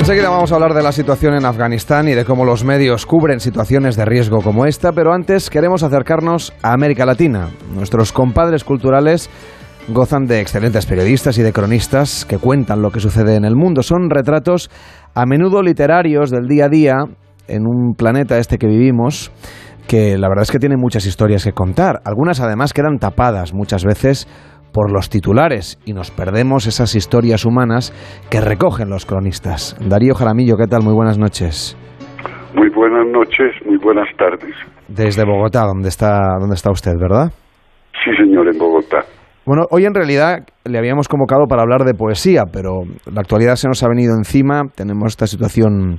Enseguida 0.00 0.30
vamos 0.30 0.50
a 0.50 0.54
hablar 0.54 0.72
de 0.72 0.82
la 0.82 0.92
situación 0.92 1.34
en 1.34 1.44
Afganistán 1.44 2.08
y 2.08 2.14
de 2.14 2.24
cómo 2.24 2.46
los 2.46 2.64
medios 2.64 3.04
cubren 3.04 3.38
situaciones 3.38 3.96
de 3.96 4.06
riesgo 4.06 4.40
como 4.40 4.64
esta, 4.64 4.92
pero 4.92 5.12
antes 5.12 5.50
queremos 5.50 5.82
acercarnos 5.82 6.54
a 6.62 6.72
América 6.72 7.04
Latina. 7.04 7.50
Nuestros 7.74 8.10
compadres 8.10 8.64
culturales 8.64 9.28
gozan 9.88 10.24
de 10.24 10.40
excelentes 10.40 10.86
periodistas 10.86 11.36
y 11.36 11.42
de 11.42 11.52
cronistas 11.52 12.24
que 12.24 12.38
cuentan 12.38 12.80
lo 12.80 12.90
que 12.90 13.00
sucede 13.00 13.36
en 13.36 13.44
el 13.44 13.56
mundo. 13.56 13.82
Son 13.82 14.08
retratos 14.08 14.70
a 15.14 15.26
menudo 15.26 15.60
literarios 15.60 16.30
del 16.30 16.48
día 16.48 16.64
a 16.64 16.68
día 16.70 16.94
en 17.46 17.66
un 17.66 17.92
planeta 17.94 18.38
este 18.38 18.56
que 18.56 18.68
vivimos 18.68 19.30
que 19.86 20.16
la 20.16 20.28
verdad 20.28 20.44
es 20.44 20.50
que 20.50 20.60
tiene 20.60 20.76
muchas 20.78 21.04
historias 21.04 21.44
que 21.44 21.52
contar. 21.52 22.00
Algunas 22.04 22.40
además 22.40 22.72
quedan 22.72 22.98
tapadas 22.98 23.52
muchas 23.52 23.84
veces 23.84 24.28
por 24.72 24.92
los 24.92 25.10
titulares 25.10 25.78
y 25.84 25.92
nos 25.92 26.10
perdemos 26.10 26.66
esas 26.66 26.94
historias 26.94 27.44
humanas 27.44 27.92
que 28.30 28.40
recogen 28.40 28.88
los 28.88 29.06
cronistas. 29.06 29.76
Darío 29.80 30.14
Jaramillo, 30.14 30.56
¿qué 30.56 30.66
tal? 30.66 30.82
Muy 30.82 30.94
buenas 30.94 31.18
noches. 31.18 31.76
Muy 32.54 32.68
buenas 32.70 33.06
noches, 33.06 33.52
muy 33.64 33.78
buenas 33.78 34.08
tardes. 34.16 34.54
Desde 34.88 35.24
Bogotá, 35.24 35.64
donde 35.66 35.88
está, 35.88 36.18
donde 36.40 36.54
está 36.54 36.70
usted, 36.70 36.92
¿verdad? 36.98 37.32
Sí, 38.04 38.10
señor, 38.16 38.48
en 38.52 38.58
Bogotá. 38.58 39.04
Bueno, 39.46 39.64
hoy 39.70 39.84
en 39.84 39.94
realidad 39.94 40.46
le 40.64 40.78
habíamos 40.78 41.08
convocado 41.08 41.46
para 41.48 41.62
hablar 41.62 41.84
de 41.84 41.94
poesía, 41.94 42.44
pero 42.52 42.82
la 43.12 43.20
actualidad 43.20 43.56
se 43.56 43.68
nos 43.68 43.82
ha 43.82 43.88
venido 43.88 44.14
encima. 44.16 44.64
Tenemos 44.74 45.12
esta 45.12 45.26
situación 45.26 45.98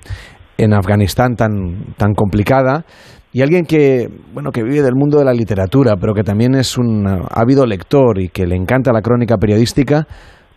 en 0.57 0.73
Afganistán 0.73 1.35
tan, 1.35 1.93
tan 1.97 2.13
complicada 2.13 2.85
y 3.33 3.41
alguien 3.41 3.65
que, 3.65 4.07
bueno, 4.33 4.51
que 4.51 4.63
vive 4.63 4.81
del 4.81 4.95
mundo 4.95 5.17
de 5.17 5.25
la 5.25 5.33
literatura, 5.33 5.95
pero 5.99 6.13
que 6.13 6.23
también 6.23 6.53
es 6.55 6.77
un 6.77 7.05
ávido 7.07 7.65
lector 7.65 8.19
y 8.19 8.27
que 8.27 8.45
le 8.45 8.55
encanta 8.55 8.91
la 8.91 9.01
crónica 9.01 9.37
periodística, 9.37 10.05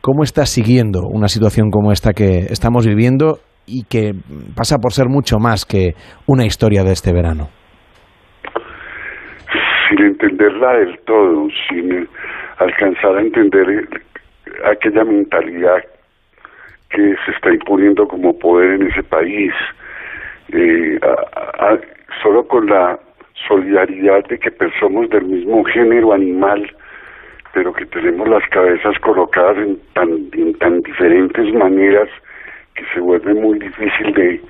¿cómo 0.00 0.24
está 0.24 0.44
siguiendo 0.44 1.00
una 1.08 1.28
situación 1.28 1.70
como 1.70 1.92
esta 1.92 2.12
que 2.12 2.38
estamos 2.50 2.86
viviendo 2.86 3.38
y 3.66 3.84
que 3.84 4.12
pasa 4.56 4.78
por 4.78 4.92
ser 4.92 5.06
mucho 5.08 5.38
más 5.38 5.64
que 5.64 5.94
una 6.26 6.44
historia 6.44 6.82
de 6.82 6.92
este 6.92 7.12
verano? 7.12 7.48
Sin 9.88 10.06
entenderla 10.06 10.78
del 10.78 10.98
todo, 11.06 11.46
sin 11.68 12.08
alcanzar 12.58 13.16
a 13.16 13.20
entender 13.20 13.88
aquella 14.64 15.04
mentalidad 15.04 15.78
que 16.90 17.14
se 17.24 17.32
está 17.32 17.52
imponiendo 17.52 18.06
como 18.06 18.36
poder 18.36 18.80
en 18.80 18.88
ese 18.88 19.02
país, 19.04 19.52
eh, 20.52 20.98
solo 22.22 22.46
con 22.46 22.66
la 22.66 22.98
solidaridad 23.48 24.24
de 24.28 24.38
que 24.38 24.50
somos 24.80 25.08
del 25.10 25.24
mismo 25.24 25.64
género 25.64 26.12
animal, 26.12 26.70
pero 27.52 27.72
que 27.72 27.86
tenemos 27.86 28.28
las 28.28 28.48
cabezas 28.50 28.98
colocadas 29.00 29.58
en 29.58 29.78
tan, 29.92 30.08
en 30.32 30.54
tan 30.58 30.80
diferentes 30.80 31.52
maneras 31.54 32.08
que 32.74 32.84
se 32.92 33.00
vuelve 33.00 33.34
muy 33.34 33.58
difícil 33.58 34.12
de 34.14 34.40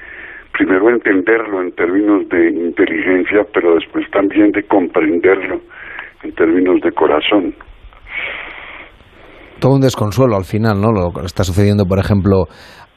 primero 0.52 0.88
entenderlo 0.88 1.62
en 1.62 1.73
términos 1.73 2.28
de 2.28 2.50
inteligencia, 2.50 3.44
pero 3.52 3.75
después 3.75 4.09
también 4.11 4.52
de 4.52 4.62
comprenderlo 4.62 5.61
en 6.23 6.33
términos 6.35 6.80
de 6.80 6.92
corazón 6.92 7.54
todo 9.64 9.76
un 9.76 9.80
desconsuelo 9.80 10.37
al 10.37 10.44
final, 10.44 10.78
¿no? 10.78 10.92
Lo 10.92 11.11
que 11.11 11.25
está 11.25 11.42
sucediendo, 11.42 11.87
por 11.87 11.99
ejemplo, 11.99 12.49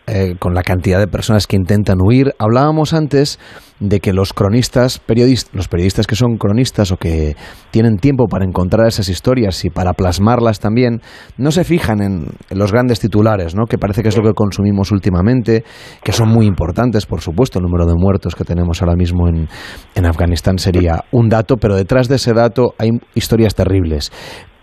eh, 0.05 0.36
con 0.38 0.53
la 0.53 0.63
cantidad 0.63 1.00
de 1.00 1.07
personas 1.07 1.47
que 1.47 1.55
intentan 1.55 1.97
huir. 2.01 2.33
Hablábamos 2.39 2.93
antes 2.93 3.39
de 3.79 4.00
que 4.00 4.13
los 4.13 4.34
cronistas, 4.34 5.00
periodistas, 5.00 5.53
los 5.53 5.67
periodistas 5.67 6.07
que 6.07 6.15
son 6.15 6.38
cronistas 6.38 6.91
o 6.91 6.98
que 6.98 7.36
tienen 7.72 7.98
tiempo 7.98 8.27
para 8.27 8.46
encontrar 8.46 8.88
esas 8.88 9.10
historias 9.10 9.63
y 9.65 9.69
para 9.69 9.93
plasmarlas 9.93 10.60
también, 10.60 11.01
no 11.38 11.51
se 11.51 11.63
fijan 11.63 12.01
en, 12.01 12.25
los 12.50 12.72
grandes 12.72 13.00
titulares, 13.00 13.55
¿no? 13.55 13.65
que 13.65 13.77
parece 13.77 14.01
que 14.01 14.10
es 14.10 14.17
lo 14.17 14.24
que 14.24 14.34
consumimos 14.34 14.91
últimamente, 14.91 15.63
que 16.03 16.12
son 16.12 16.29
muy 16.29 16.46
importantes, 16.46 17.05
por 17.05 17.22
supuesto, 17.22 17.60
el 17.60 17.65
número 17.65 17.86
de 17.86 17.93
muertos 17.96 18.36
que 18.36 18.43
tenemos 18.43 18.81
ahora 18.81 18.96
mismo 18.96 19.27
en, 19.27 19.48
en 19.96 20.05
Afganistán 20.05 20.57
sería 20.57 21.03
un 21.12 21.29
dato, 21.29 21.57
pero 21.57 21.75
detrás 21.75 22.07
de 22.07 22.15
ese 22.15 22.34
dato 22.34 22.74
hay 22.79 22.89
historias 23.13 23.53
terribles. 23.55 24.12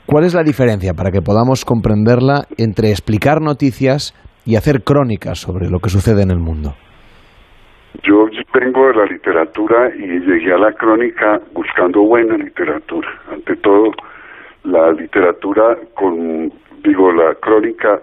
¿Cuál 0.06 0.24
es 0.24 0.34
la 0.34 0.42
diferencia 0.42 0.92
para 0.92 1.10
que 1.10 1.22
podamos 1.22 1.64
comprenderla 1.64 2.44
entre 2.58 2.90
explicar 2.90 3.40
noticias 3.40 4.14
y 4.44 4.56
hacer 4.56 4.82
crónicas 4.82 5.38
sobre 5.38 5.70
lo 5.70 5.78
que 5.78 5.88
sucede 5.88 6.22
en 6.22 6.30
el 6.30 6.40
mundo? 6.40 6.74
Yo 8.02 8.26
vengo 8.54 8.86
de 8.88 8.94
la 8.94 9.04
literatura 9.06 9.90
y 9.94 10.20
llegué 10.20 10.52
a 10.52 10.58
la 10.58 10.72
crónica 10.72 11.40
buscando 11.52 12.02
buena 12.02 12.36
literatura. 12.36 13.08
Ante 13.30 13.56
todo, 13.56 13.92
la 14.62 14.92
literatura 14.92 15.76
con, 15.94 16.52
digo, 16.82 17.12
la 17.12 17.34
crónica 17.34 18.00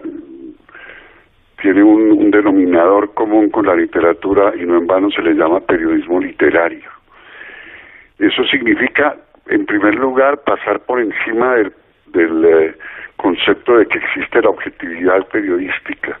tiene 1.60 1.82
un, 1.82 2.30
denominador 2.30 3.12
común 3.14 3.50
con 3.50 3.66
la 3.66 3.74
literatura 3.74 4.52
y 4.56 4.64
no 4.64 4.78
en 4.78 4.86
vano 4.86 5.10
se 5.10 5.22
le 5.22 5.34
llama 5.34 5.60
periodismo 5.60 6.20
literario. 6.20 6.90
Eso 8.18 8.44
significa, 8.44 9.16
en 9.46 9.66
primer 9.66 9.94
lugar, 9.96 10.42
pasar 10.44 10.80
por 10.80 11.00
encima 11.00 11.54
del 11.56 11.72
del 12.12 12.44
eh, 12.44 12.74
concepto 13.16 13.76
de 13.76 13.86
que 13.86 13.98
existe 13.98 14.42
la 14.42 14.50
objetividad 14.50 15.26
periodística, 15.28 16.18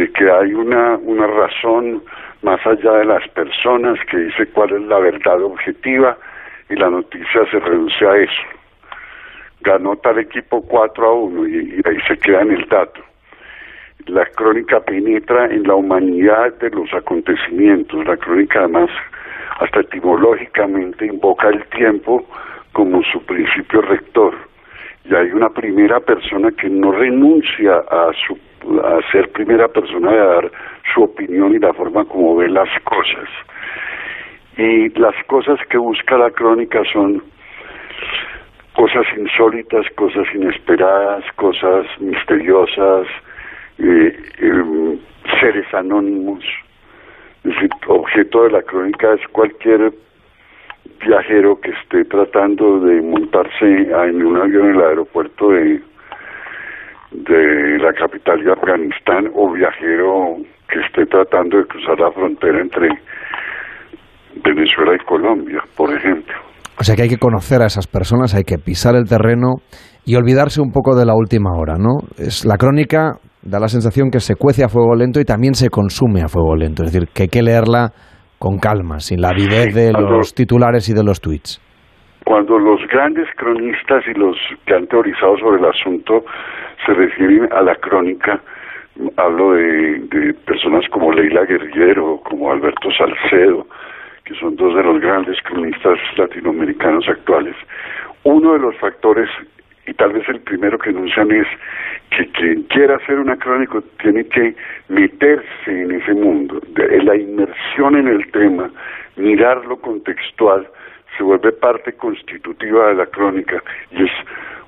de 0.00 0.10
que 0.12 0.30
hay 0.30 0.54
una, 0.54 0.96
una 0.96 1.26
razón 1.26 2.02
más 2.40 2.58
allá 2.66 2.92
de 2.92 3.04
las 3.04 3.28
personas 3.28 3.98
que 4.10 4.16
dice 4.16 4.46
cuál 4.46 4.72
es 4.72 4.80
la 4.82 4.98
verdad 4.98 5.42
objetiva 5.42 6.16
y 6.70 6.76
la 6.76 6.88
noticia 6.88 7.44
se 7.50 7.60
reduce 7.60 8.06
a 8.06 8.16
eso. 8.16 8.42
Ganó 9.60 9.96
tal 9.96 10.18
equipo 10.18 10.62
4 10.62 11.06
a 11.06 11.12
1 11.12 11.48
y, 11.48 11.52
y 11.52 11.80
ahí 11.86 11.98
se 12.08 12.16
queda 12.16 12.40
en 12.40 12.52
el 12.52 12.66
dato. 12.68 13.02
La 14.06 14.24
crónica 14.24 14.80
penetra 14.80 15.44
en 15.46 15.64
la 15.64 15.74
humanidad 15.74 16.54
de 16.54 16.70
los 16.70 16.90
acontecimientos. 16.94 18.02
La 18.06 18.16
crónica 18.16 18.60
además 18.60 18.88
hasta 19.58 19.80
etimológicamente 19.80 21.04
invoca 21.04 21.50
el 21.50 21.62
tiempo 21.66 22.26
como 22.72 23.02
su 23.02 23.22
principio 23.26 23.82
rector 23.82 24.34
y 25.04 25.14
hay 25.14 25.30
una 25.32 25.48
primera 25.50 26.00
persona 26.00 26.50
que 26.52 26.68
no 26.68 26.92
renuncia 26.92 27.76
a, 27.90 28.10
su, 28.26 28.38
a 28.82 29.10
ser 29.10 29.30
primera 29.32 29.68
persona 29.68 30.10
de 30.12 30.18
dar 30.18 30.50
su 30.92 31.02
opinión 31.02 31.54
y 31.54 31.58
la 31.58 31.72
forma 31.72 32.04
como 32.04 32.36
ve 32.36 32.48
las 32.48 32.68
cosas. 32.84 33.28
Y 34.56 34.88
las 34.98 35.14
cosas 35.26 35.58
que 35.68 35.78
busca 35.78 36.18
la 36.18 36.30
crónica 36.30 36.82
son 36.92 37.22
cosas 38.74 39.06
insólitas, 39.16 39.86
cosas 39.94 40.26
inesperadas, 40.34 41.24
cosas 41.36 41.86
misteriosas, 42.00 43.06
eh, 43.78 44.16
em, 44.38 44.98
seres 45.40 45.72
anónimos. 45.74 46.44
Es 47.44 47.54
decir, 47.54 47.70
objeto 47.86 48.44
de 48.44 48.50
la 48.50 48.62
crónica 48.62 49.14
es 49.14 49.26
cualquier 49.28 49.92
viajero 51.06 51.60
que 51.60 51.70
esté 51.70 52.04
tratando 52.04 52.80
de 52.80 53.00
montarse 53.00 53.64
en 53.64 54.24
un 54.24 54.36
avión 54.36 54.70
en 54.70 54.74
el 54.76 54.82
aeropuerto 54.82 55.50
de, 55.50 55.80
de 57.12 57.78
la 57.78 57.92
capital 57.92 58.42
de 58.44 58.52
Afganistán 58.52 59.30
o 59.34 59.52
viajero 59.52 60.36
que 60.68 60.80
esté 60.80 61.06
tratando 61.06 61.58
de 61.58 61.64
cruzar 61.64 61.98
la 61.98 62.12
frontera 62.12 62.60
entre 62.60 62.88
Venezuela 64.44 64.94
y 64.94 65.04
Colombia, 65.04 65.60
por 65.76 65.92
ejemplo. 65.92 66.34
O 66.78 66.84
sea 66.84 66.96
que 66.96 67.02
hay 67.02 67.08
que 67.08 67.18
conocer 67.18 67.60
a 67.60 67.66
esas 67.66 67.86
personas, 67.86 68.34
hay 68.34 68.44
que 68.44 68.56
pisar 68.56 68.94
el 68.94 69.08
terreno 69.08 69.56
y 70.06 70.16
olvidarse 70.16 70.62
un 70.62 70.72
poco 70.72 70.96
de 70.96 71.04
la 71.04 71.14
última 71.14 71.50
hora, 71.58 71.74
¿no? 71.76 71.98
Es 72.16 72.46
la 72.46 72.56
crónica 72.56 73.18
da 73.42 73.58
la 73.58 73.68
sensación 73.68 74.10
que 74.10 74.20
se 74.20 74.36
cuece 74.36 74.64
a 74.64 74.68
fuego 74.68 74.94
lento 74.94 75.20
y 75.20 75.24
también 75.24 75.54
se 75.54 75.70
consume 75.70 76.22
a 76.22 76.28
fuego 76.28 76.56
lento, 76.56 76.84
es 76.84 76.92
decir, 76.92 77.08
que 77.14 77.24
hay 77.24 77.28
que 77.28 77.42
leerla 77.42 77.90
con 78.38 78.58
calma, 78.58 79.00
sin 79.00 79.20
la 79.20 79.30
avidez 79.30 79.74
de 79.74 79.92
los 79.92 80.34
titulares 80.34 80.88
y 80.88 80.94
de 80.94 81.04
los 81.04 81.20
tweets. 81.20 81.60
Cuando 82.24 82.58
los 82.58 82.80
grandes 82.88 83.28
cronistas 83.36 84.04
y 84.06 84.18
los 84.18 84.36
que 84.66 84.74
han 84.74 84.86
teorizado 84.86 85.36
sobre 85.38 85.58
el 85.58 85.66
asunto 85.66 86.24
se 86.84 86.94
refieren 86.94 87.48
a 87.52 87.62
la 87.62 87.74
crónica, 87.76 88.40
hablo 89.16 89.54
de, 89.54 90.34
personas 90.46 90.88
como 90.90 91.12
Leila 91.12 91.44
Guerriero, 91.44 92.20
como 92.24 92.50
Alberto 92.50 92.90
Salcedo, 92.92 93.66
que 94.24 94.34
son 94.34 94.56
dos 94.56 94.74
de 94.74 94.82
los 94.82 95.00
grandes 95.00 95.40
cronistas 95.42 95.98
latinoamericanos 96.16 97.08
actuales. 97.08 97.54
Uno 98.24 98.54
de 98.54 98.58
los 98.58 98.76
factores, 98.76 99.28
y 99.86 99.94
tal 99.94 100.12
vez 100.12 100.28
el 100.28 100.40
primero 100.40 100.78
que 100.78 100.90
anuncian 100.90 101.30
es 101.32 101.46
que 102.10 102.26
quien 102.32 102.62
quiera 102.64 102.96
hacer 102.96 103.18
una 103.18 103.36
crónica 103.36 103.80
tiene 104.02 104.24
que 104.24 104.54
meterse 104.88 105.44
en 105.66 105.92
ese 105.92 106.14
mundo, 106.14 106.60
de, 106.68 107.02
la 107.02 107.16
inmersión 107.16 107.96
en 107.96 108.08
el 108.08 108.30
tema, 108.32 108.70
mirarlo 109.16 109.76
contextual, 109.76 110.66
se 111.16 111.22
vuelve 111.22 111.52
parte 111.52 111.92
constitutiva 111.92 112.88
de 112.88 112.94
la 112.94 113.06
crónica 113.06 113.62
y 113.90 114.04
es 114.04 114.10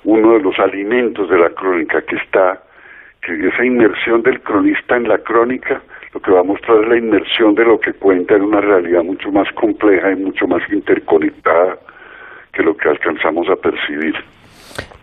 uno 0.05 0.35
de 0.35 0.43
los 0.43 0.59
alimentos 0.59 1.29
de 1.29 1.39
la 1.39 1.51
crónica 1.51 2.01
que 2.03 2.17
está, 2.17 2.63
que 3.21 3.33
esa 3.35 3.65
inmersión 3.65 4.23
del 4.23 4.41
cronista 4.43 4.97
en 4.97 5.09
la 5.09 5.19
crónica 5.19 5.83
lo 6.13 6.21
que 6.21 6.31
va 6.31 6.41
a 6.41 6.45
mostrar 6.45 6.83
es 6.83 6.89
la 6.89 6.99
inmersión 6.99 7.55
de 7.55 7.65
lo 7.65 7.79
que 7.79 7.93
cuenta 7.95 8.35
en 8.37 8.43
una 8.43 8.61
realidad 8.61 9.03
mucho 9.03 9.31
más 9.31 9.49
compleja 9.55 10.13
y 10.13 10.23
mucho 10.23 10.47
más 10.47 10.61
interconectada 10.71 11.79
que 12.53 12.63
lo 12.63 12.75
que 12.77 12.89
alcanzamos 12.89 13.47
a 13.49 13.57
percibir. 13.57 14.15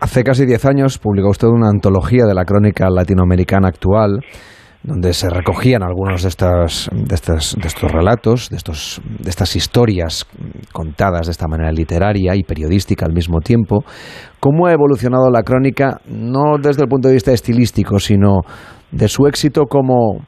Hace 0.00 0.22
casi 0.22 0.46
diez 0.46 0.64
años 0.66 0.98
publicó 0.98 1.30
usted 1.30 1.48
una 1.48 1.68
antología 1.68 2.24
de 2.26 2.34
la 2.34 2.44
crónica 2.44 2.88
latinoamericana 2.90 3.68
actual 3.68 4.20
donde 4.82 5.12
se 5.12 5.28
recogían 5.28 5.82
algunos 5.82 6.22
de, 6.22 6.28
estas, 6.28 6.88
de, 6.92 7.04
de 7.04 7.68
estos 7.68 7.92
relatos, 7.92 8.48
de, 8.48 8.56
estos, 8.56 9.02
de 9.04 9.28
estas 9.28 9.54
historias 9.54 10.26
contadas 10.72 11.26
de 11.26 11.32
esta 11.32 11.46
manera 11.48 11.70
literaria 11.70 12.34
y 12.34 12.42
periodística 12.42 13.04
al 13.04 13.12
mismo 13.12 13.40
tiempo. 13.40 13.84
¿Cómo 14.40 14.66
ha 14.66 14.72
evolucionado 14.72 15.30
la 15.30 15.42
crónica, 15.42 16.00
no 16.06 16.56
desde 16.58 16.82
el 16.82 16.88
punto 16.88 17.08
de 17.08 17.14
vista 17.14 17.32
estilístico, 17.32 17.98
sino 17.98 18.40
de 18.90 19.08
su 19.08 19.26
éxito 19.26 19.66
como, 19.66 20.24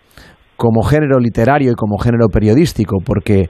como 0.57 0.83
género 0.83 1.19
literario 1.19 1.73
y 1.73 1.75
como 1.75 1.97
género 1.97 2.29
periodístico? 2.29 2.99
Porque 3.05 3.49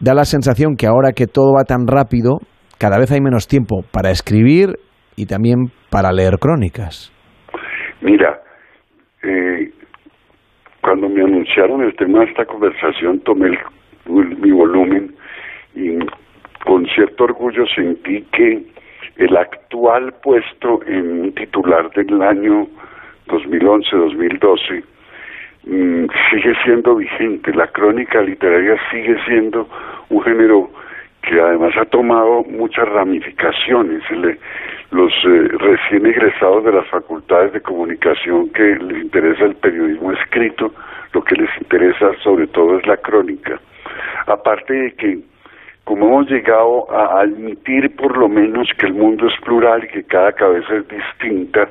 da 0.00 0.14
la 0.14 0.24
sensación 0.24 0.76
que 0.76 0.86
ahora 0.86 1.12
que 1.12 1.26
todo 1.26 1.54
va 1.54 1.64
tan 1.64 1.86
rápido, 1.86 2.38
cada 2.76 2.98
vez 2.98 3.10
hay 3.10 3.20
menos 3.22 3.48
tiempo 3.48 3.82
para 3.90 4.10
escribir 4.10 4.74
y 5.16 5.26
también 5.26 5.72
para 5.88 6.12
leer 6.12 6.38
crónicas. 6.38 7.12
Mira, 8.02 8.40
eh, 9.22 9.61
cuando 10.82 11.08
me 11.08 11.22
anunciaron 11.22 11.82
el 11.82 11.94
tema 11.96 12.20
de 12.20 12.26
esta 12.26 12.44
conversación, 12.44 13.20
tomé 13.20 13.58
mi 14.06 14.50
volumen 14.50 15.14
y 15.74 15.98
con 16.64 16.86
cierto 16.86 17.24
orgullo 17.24 17.66
sentí 17.68 18.22
que 18.32 18.62
el 19.16 19.36
actual 19.36 20.12
puesto 20.22 20.80
en 20.86 21.32
titular 21.34 21.90
del 21.92 22.20
año 22.20 22.66
2011-2012 23.28 24.84
mm, 25.66 26.06
sigue 26.30 26.54
siendo 26.64 26.96
vigente. 26.96 27.54
La 27.54 27.68
crónica 27.68 28.20
literaria 28.20 28.76
sigue 28.90 29.16
siendo 29.24 29.68
un 30.08 30.22
género 30.22 30.68
que 31.22 31.40
además 31.40 31.72
ha 31.76 31.84
tomado 31.84 32.44
muchas 32.44 32.88
ramificaciones. 32.88 34.02
los 34.90 35.12
eh, 35.24 35.48
recién 35.58 36.04
egresados 36.04 36.64
de 36.64 36.72
las 36.72 36.86
facultades 36.88 37.52
de 37.52 37.60
comunicación 37.60 38.50
que 38.50 38.76
les 38.76 39.04
interesa 39.04 39.44
el 39.44 39.54
periodismo 39.54 40.12
escrito, 40.12 40.72
lo 41.12 41.22
que 41.22 41.36
les 41.36 41.50
interesa 41.60 42.12
sobre 42.22 42.46
todo 42.48 42.78
es 42.78 42.86
la 42.86 42.96
crónica. 42.96 43.60
Aparte 44.26 44.74
de 44.74 44.92
que, 44.94 45.18
como 45.84 46.06
hemos 46.06 46.30
llegado 46.30 46.90
a 46.90 47.20
admitir 47.20 47.94
por 47.96 48.16
lo 48.16 48.28
menos 48.28 48.68
que 48.78 48.86
el 48.86 48.94
mundo 48.94 49.28
es 49.28 49.40
plural 49.40 49.84
y 49.84 49.88
que 49.88 50.04
cada 50.04 50.32
cabeza 50.32 50.74
es 50.74 50.88
distinta, 50.88 51.68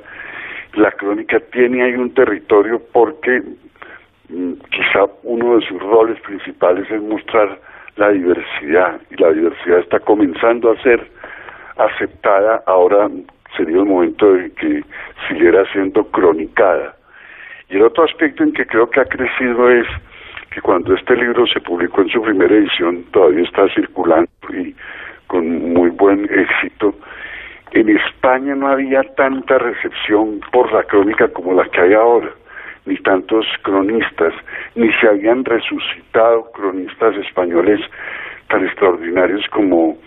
la 0.73 0.91
crónica 0.91 1.39
tiene 1.51 1.83
ahí 1.83 1.95
un 1.95 2.13
territorio 2.13 2.81
porque 2.93 3.41
mm, 4.29 4.53
quizá 4.71 5.05
uno 5.23 5.57
de 5.57 5.65
sus 5.67 5.79
roles 5.81 6.19
principales 6.21 6.89
es 6.89 7.01
mostrar 7.01 7.59
la 8.01 8.09
diversidad 8.09 8.99
y 9.11 9.21
la 9.21 9.31
diversidad 9.31 9.77
está 9.77 9.99
comenzando 9.99 10.71
a 10.71 10.81
ser 10.81 11.07
aceptada, 11.77 12.63
ahora 12.65 13.07
sería 13.55 13.77
el 13.77 13.85
momento 13.85 14.33
de 14.33 14.51
que 14.53 14.83
siguiera 15.27 15.63
siendo 15.71 16.03
cronicada. 16.05 16.95
Y 17.69 17.75
el 17.75 17.83
otro 17.83 18.05
aspecto 18.05 18.43
en 18.43 18.53
que 18.53 18.65
creo 18.65 18.89
que 18.89 19.01
ha 19.01 19.05
crecido 19.05 19.69
es 19.69 19.85
que 20.49 20.61
cuando 20.61 20.95
este 20.95 21.15
libro 21.15 21.45
se 21.45 21.61
publicó 21.61 22.01
en 22.01 22.09
su 22.09 22.21
primera 22.23 22.55
edición, 22.55 23.03
todavía 23.11 23.43
está 23.43 23.67
circulando 23.69 24.31
y 24.49 24.75
con 25.27 25.73
muy 25.73 25.91
buen 25.91 26.25
éxito, 26.25 26.95
en 27.71 27.87
España 27.87 28.55
no 28.55 28.67
había 28.67 29.03
tanta 29.15 29.59
recepción 29.59 30.41
por 30.51 30.73
la 30.73 30.83
crónica 30.83 31.27
como 31.27 31.53
la 31.53 31.69
que 31.69 31.81
hay 31.81 31.93
ahora, 31.93 32.31
ni 32.85 32.97
tantos 32.97 33.45
cronistas, 33.63 34.33
ni 34.75 34.91
se 34.93 35.07
habían 35.07 35.45
resucitado 35.45 36.51
cronistas 36.53 37.15
españoles 37.17 37.79
tan 38.49 38.65
extraordinarios 38.65 39.45
como, 39.51 39.97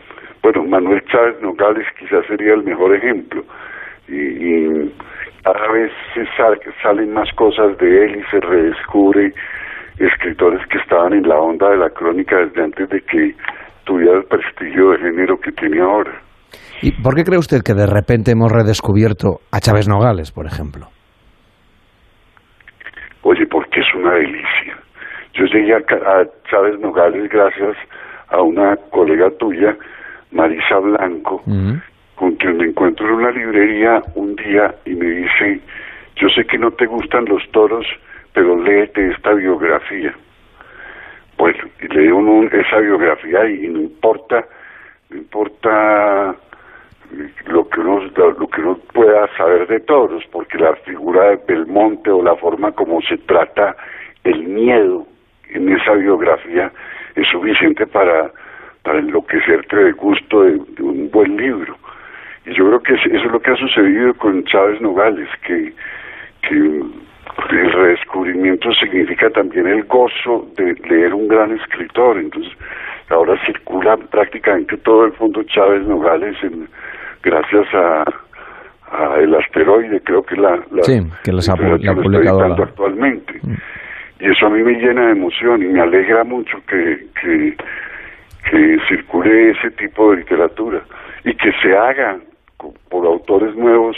bueno, 0.43 0.65
Manuel 0.65 1.03
Chávez 1.07 1.41
Nogales 1.41 1.87
quizás 1.99 2.27
sería 2.27 2.55
el 2.55 2.63
mejor 2.63 2.95
ejemplo. 2.95 3.43
Y, 4.09 4.93
cada 5.43 5.73
vez 5.73 5.93
se 6.15 6.25
salen 6.83 7.13
más 7.13 7.29
cosas 7.35 7.77
de 7.77 8.05
él 8.05 8.17
y 8.17 8.31
se 8.31 8.41
redescubre 8.41 9.31
escritores 9.99 10.67
que 10.69 10.79
estaban 10.79 11.13
en 11.13 11.29
la 11.29 11.39
onda 11.39 11.69
de 11.69 11.77
la 11.77 11.91
crónica 11.91 12.37
desde 12.39 12.65
antes 12.65 12.89
de 12.89 13.01
que 13.03 13.35
tuviera 13.85 14.17
el 14.17 14.25
prestigio 14.25 14.93
de 14.93 14.99
género 14.99 15.39
que 15.39 15.53
tiene 15.53 15.83
ahora. 15.83 16.13
¿Y 16.81 16.93
por 17.03 17.15
qué 17.15 17.25
cree 17.25 17.39
usted 17.39 17.61
que 17.63 17.75
de 17.75 17.87
repente 17.87 18.33
hemos 18.33 18.51
redescubierto 18.51 19.41
a 19.53 19.61
Chávez 19.61 19.87
Nogales, 19.87 20.33
por 20.33 20.47
ejemplo? 20.47 20.94
Oye, 23.25 23.47
porque 23.47 23.81
es 23.81 23.95
una 23.95 24.13
delicia. 24.15 24.77
Yo 25.33 25.47
llegué 25.47 25.75
a, 25.75 25.83
Chávez 26.49 26.79
Nogales 26.79 27.29
gracias 27.31 27.77
a 28.29 28.41
una 28.41 28.77
colega 28.91 29.31
tuya, 29.39 29.77
Marisa 30.31 30.79
Blanco, 30.79 31.43
con 32.15 32.37
quien 32.37 32.59
me 32.59 32.67
encuentro 32.67 33.07
en 33.09 33.15
una 33.15 33.31
librería 33.31 34.03
un 34.15 34.37
día 34.37 34.75
y 34.85 34.91
me 34.91 35.07
dice, 35.07 35.61
yo 36.17 36.29
sé 36.29 36.45
que 36.45 36.59
no 36.59 36.71
te 36.73 36.87
gustan 36.87 37.25
los 37.25 37.43
toros, 37.51 37.87
pero 38.35 38.63
léete 38.63 39.11
esta 39.11 39.33
biografía. 39.33 40.15
Bueno, 41.39 41.65
y 41.81 41.89
leo 41.89 42.43
esa 42.45 42.79
biografía 42.79 43.49
y 43.49 43.69
no 43.69 43.81
importa, 43.81 44.45
no 45.09 45.17
importa 45.17 46.37
lo 47.47 47.69
que 47.69 47.81
uno 47.81 48.01
lo 48.17 48.49
que 48.49 48.61
uno 48.61 48.79
pueda 48.93 49.29
saber 49.37 49.67
de 49.67 49.81
toros 49.81 50.25
porque 50.31 50.59
la 50.59 50.75
figura 50.77 51.31
de 51.31 51.41
Belmonte 51.47 52.11
o 52.11 52.23
la 52.23 52.37
forma 52.37 52.73
como 52.73 53.01
se 53.03 53.19
trata 53.19 53.77
el 54.25 54.45
miedo 54.45 55.07
en 55.51 55.73
esa 55.73 55.93
biografía 55.93 56.73
es 57.15 57.27
suficiente 57.29 57.87
para 57.87 58.31
para 58.83 58.99
enloquecerte 58.99 59.77
de 59.77 59.93
gusto 59.93 60.43
de, 60.43 60.61
un 60.83 61.11
buen 61.11 61.39
libro. 61.39 61.75
Y 62.45 62.53
yo 62.53 62.67
creo 62.67 62.83
que 62.83 62.95
eso 62.95 63.09
es 63.09 63.33
lo 63.33 63.41
que 63.41 63.53
ha 63.53 63.57
sucedido 63.57 64.13
con 64.15 64.45
Chávez 64.45 64.81
Nogales 64.81 65.29
que 65.47 65.73
que 66.49 67.57
el 67.57 67.73
redescubrimiento 67.73 68.73
significa 68.75 69.31
también 69.31 69.67
el 69.67 69.85
gozo 69.85 70.47
de 70.57 70.75
leer 70.89 71.15
un 71.15 71.29
gran 71.29 71.53
escritor. 71.53 72.19
Entonces 72.19 72.53
ahora 73.09 73.39
circula 73.47 73.97
prácticamente 73.97 74.77
todo 74.79 75.07
el 75.07 75.13
fondo 75.13 75.43
Chávez 75.45 75.87
Nogales 75.87 76.37
en 76.43 76.69
gracias 77.25 77.67
a, 77.75 78.05
el 79.19 79.35
asteroide, 79.35 80.01
creo 80.03 80.23
que 80.23 80.37
la, 80.37 80.57
la 80.71 80.83
sí, 80.83 81.01
que 81.25 81.33
les 81.33 81.49
ha, 81.49 81.57
publicado 81.57 82.45
actualmente. 82.45 83.41
Mm. 83.43 83.55
Y 84.21 84.31
eso 84.31 84.47
a 84.47 84.51
mí 84.51 84.63
me 84.63 84.75
llena 84.75 85.07
de 85.07 85.13
emoción 85.13 85.63
y 85.63 85.67
me 85.67 85.81
alegra 85.81 86.23
mucho 86.23 86.59
que, 86.69 87.07
que, 87.21 87.57
que 88.51 88.79
circule 88.89 89.51
ese 89.51 89.71
tipo 89.73 90.13
de 90.13 90.19
literatura 90.19 90.83
y 91.25 91.35
que 91.35 91.51
se 91.61 91.77
haga 91.77 92.19
por 92.89 93.07
autores 93.07 93.55
nuevos 93.57 93.97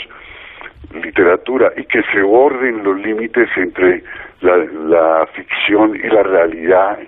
literatura 0.93 1.71
y 1.77 1.83
que 1.83 2.01
se 2.13 2.21
borden 2.21 2.83
los 2.83 2.99
límites 2.99 3.49
entre 3.55 4.03
la, 4.41 4.57
la 4.57 5.27
ficción 5.27 5.95
y 5.95 6.07
la 6.09 6.23
realidad 6.23 6.99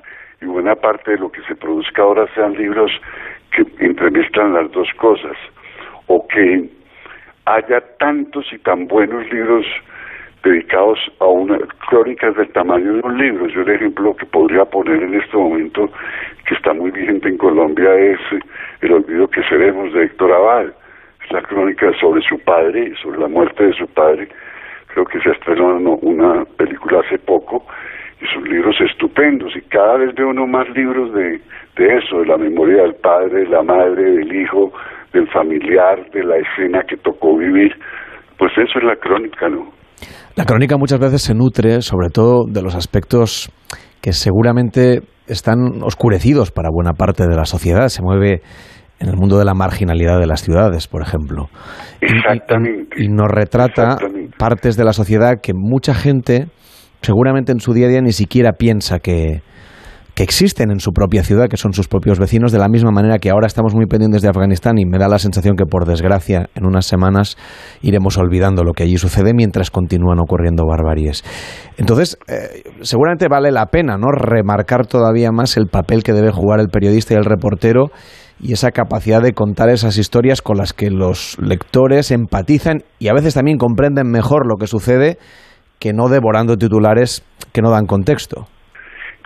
y 0.42 0.46
buena 0.46 0.76
parte 0.76 1.12
de 1.12 1.18
lo 1.18 1.32
que 1.32 1.42
se 1.44 1.56
produzca 1.56 2.02
ahora 2.02 2.28
sean 2.36 2.54
libros 2.54 2.92
que 3.52 3.66
entremezclan 3.84 4.54
las 4.54 4.72
dos 4.72 4.90
cosas 4.98 5.36
o 6.10 6.28
que 6.28 6.68
haya 7.46 7.82
tantos 8.00 8.46
y 8.52 8.58
tan 8.60 8.88
buenos 8.88 9.32
libros 9.32 9.66
dedicados 10.44 11.00
a 11.20 11.26
una 11.26 11.58
crónicas 11.88 12.36
del 12.36 12.50
tamaño 12.50 12.94
de 12.94 13.02
un 13.02 13.18
libro. 13.18 13.48
Yo 13.48 13.62
el 13.62 13.70
ejemplo 13.70 14.16
que 14.16 14.26
podría 14.26 14.66
poner 14.66 15.04
en 15.04 15.14
este 15.14 15.38
momento, 15.38 15.90
que 16.48 16.56
está 16.56 16.74
muy 16.74 16.92
vigente 16.92 17.30
en 17.30 17.38
Colombia, 17.38 17.94
es 17.94 18.20
El 18.82 18.94
olvido 18.94 19.28
que 19.28 19.44
seremos 19.44 19.94
de 19.94 20.06
Héctor 20.06 20.32
Abad. 20.32 20.66
Es 21.24 21.32
la 21.32 21.42
crónica 21.44 21.92
sobre 22.00 22.22
su 22.22 22.40
padre, 22.40 22.94
sobre 23.04 23.20
la 23.20 23.28
muerte 23.28 23.66
de 23.66 23.74
su 23.74 23.88
padre. 23.88 24.30
Creo 24.88 25.06
que 25.06 25.20
se 25.20 25.30
estrenó 25.30 25.76
una 26.02 26.46
película 26.58 27.02
hace 27.02 27.20
poco 27.20 27.66
y 28.20 28.26
sus 28.26 28.48
libros 28.50 28.82
estupendos. 28.82 29.56
Y 29.56 29.62
cada 29.62 29.98
vez 29.98 30.16
veo 30.16 30.30
uno 30.30 30.48
más 30.48 30.68
libros 30.70 31.14
de, 31.14 31.40
de 31.76 31.98
eso, 31.98 32.22
de 32.22 32.26
la 32.26 32.38
memoria 32.38 32.82
del 32.82 32.96
padre, 32.96 33.42
de 33.42 33.50
la 33.50 33.62
madre, 33.62 34.04
del 34.04 34.36
hijo, 34.36 34.74
del 35.14 35.28
familiar, 35.32 36.10
de 36.12 36.24
la 36.24 36.38
escena 36.38 36.84
que 36.88 36.98
tocó 36.98 37.38
vivir. 37.38 37.72
Pues 38.38 38.52
eso 38.58 38.80
es 38.80 38.84
la 38.84 38.96
crónica, 38.96 39.50
¿no? 39.50 39.72
La 40.36 40.46
crónica 40.46 40.78
muchas 40.78 41.00
veces 41.00 41.22
se 41.22 41.34
nutre, 41.34 41.82
sobre 41.82 42.10
todo, 42.10 42.46
de 42.48 42.62
los 42.62 42.76
aspectos 42.76 43.52
que 44.02 44.14
seguramente 44.14 45.02
están 45.28 45.84
oscurecidos 45.84 46.52
para 46.52 46.70
buena 46.72 46.94
parte 46.94 47.28
de 47.28 47.36
la 47.36 47.46
sociedad. 47.46 47.88
Se 47.90 48.02
mueve 48.02 48.42
en 49.00 49.10
el 49.10 49.16
mundo 49.18 49.38
de 49.38 49.46
la 49.46 49.54
marginalidad 49.54 50.20
de 50.20 50.28
las 50.28 50.42
ciudades, 50.42 50.88
por 50.88 51.02
ejemplo. 51.02 51.50
Exactamente. 52.02 53.02
Y, 53.02 53.08
nos 53.10 53.28
retrata 53.30 53.98
partes 54.38 54.78
de 54.78 54.86
la 54.86 54.94
sociedad 54.94 55.42
que 55.42 55.54
mucha 55.54 55.94
gente, 55.94 56.48
seguramente 57.02 57.52
en 57.52 57.60
su 57.60 57.74
día 57.74 57.88
a 57.88 57.90
día, 57.90 58.02
ni 58.02 58.12
siquiera 58.12 58.54
piensa 58.54 59.00
que, 59.00 59.42
que 60.20 60.24
existen 60.24 60.70
en 60.70 60.82
su 60.82 60.92
propia 60.92 61.24
ciudad, 61.24 61.48
que 61.48 61.56
son 61.56 61.72
sus 61.72 61.88
propios 61.88 62.20
vecinos, 62.20 62.52
de 62.52 62.60
la 62.60 62.68
misma 62.68 62.92
manera 62.92 63.20
que 63.20 63.30
ahora 63.30 63.48
estamos 63.48 63.74
muy 63.74 63.86
pendientes 63.86 64.22
de 64.22 64.28
Afganistán 64.28 64.78
y 64.78 64.86
me 64.86 64.98
da 64.98 65.08
la 65.08 65.18
sensación 65.18 65.56
que 65.56 65.64
por 65.64 65.86
desgracia 65.86 66.50
en 66.56 66.66
unas 66.66 66.86
semanas 66.88 67.38
iremos 67.82 68.18
olvidando 68.18 68.66
lo 68.66 68.74
que 68.74 68.84
allí 68.84 68.98
sucede 68.98 69.34
mientras 69.34 69.72
continúan 69.72 70.20
ocurriendo 70.20 70.66
barbaries. 70.68 71.24
Entonces, 71.78 72.18
eh, 72.28 72.64
seguramente 72.82 73.30
vale 73.30 73.54
la 73.54 73.68
pena 73.68 73.96
¿no? 73.98 74.12
remarcar 74.12 74.88
todavía 74.88 75.32
más 75.32 75.56
el 75.56 75.68
papel 75.68 76.04
que 76.04 76.12
debe 76.12 76.32
jugar 76.32 76.60
el 76.60 76.68
periodista 76.68 77.14
y 77.14 77.18
el 77.18 77.24
reportero 77.24 77.86
y 78.42 78.52
esa 78.52 78.72
capacidad 78.72 79.22
de 79.22 79.32
contar 79.32 79.70
esas 79.70 79.98
historias 79.98 80.42
con 80.42 80.58
las 80.58 80.74
que 80.74 80.92
los 80.92 81.38
lectores 81.40 82.12
empatizan 82.12 82.84
y 83.00 83.08
a 83.08 83.14
veces 83.14 83.36
también 83.36 83.58
comprenden 83.58 84.12
mejor 84.12 84.46
lo 84.46 84.58
que 84.58 84.68
sucede 84.68 85.18
que 85.80 85.94
no 85.94 86.10
devorando 86.10 86.58
titulares 86.58 87.24
que 87.54 87.62
no 87.62 87.72
dan 87.72 87.86
contexto 87.86 88.48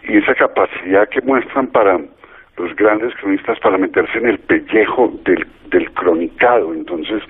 y 0.07 0.17
esa 0.17 0.35
capacidad 0.35 1.07
que 1.09 1.21
muestran 1.21 1.67
para 1.67 1.99
los 2.57 2.75
grandes 2.75 3.13
cronistas 3.15 3.59
para 3.59 3.77
meterse 3.77 4.17
en 4.17 4.27
el 4.27 4.39
pellejo 4.39 5.11
del, 5.23 5.47
del 5.69 5.91
cronicado. 5.91 6.73
Entonces 6.73 7.23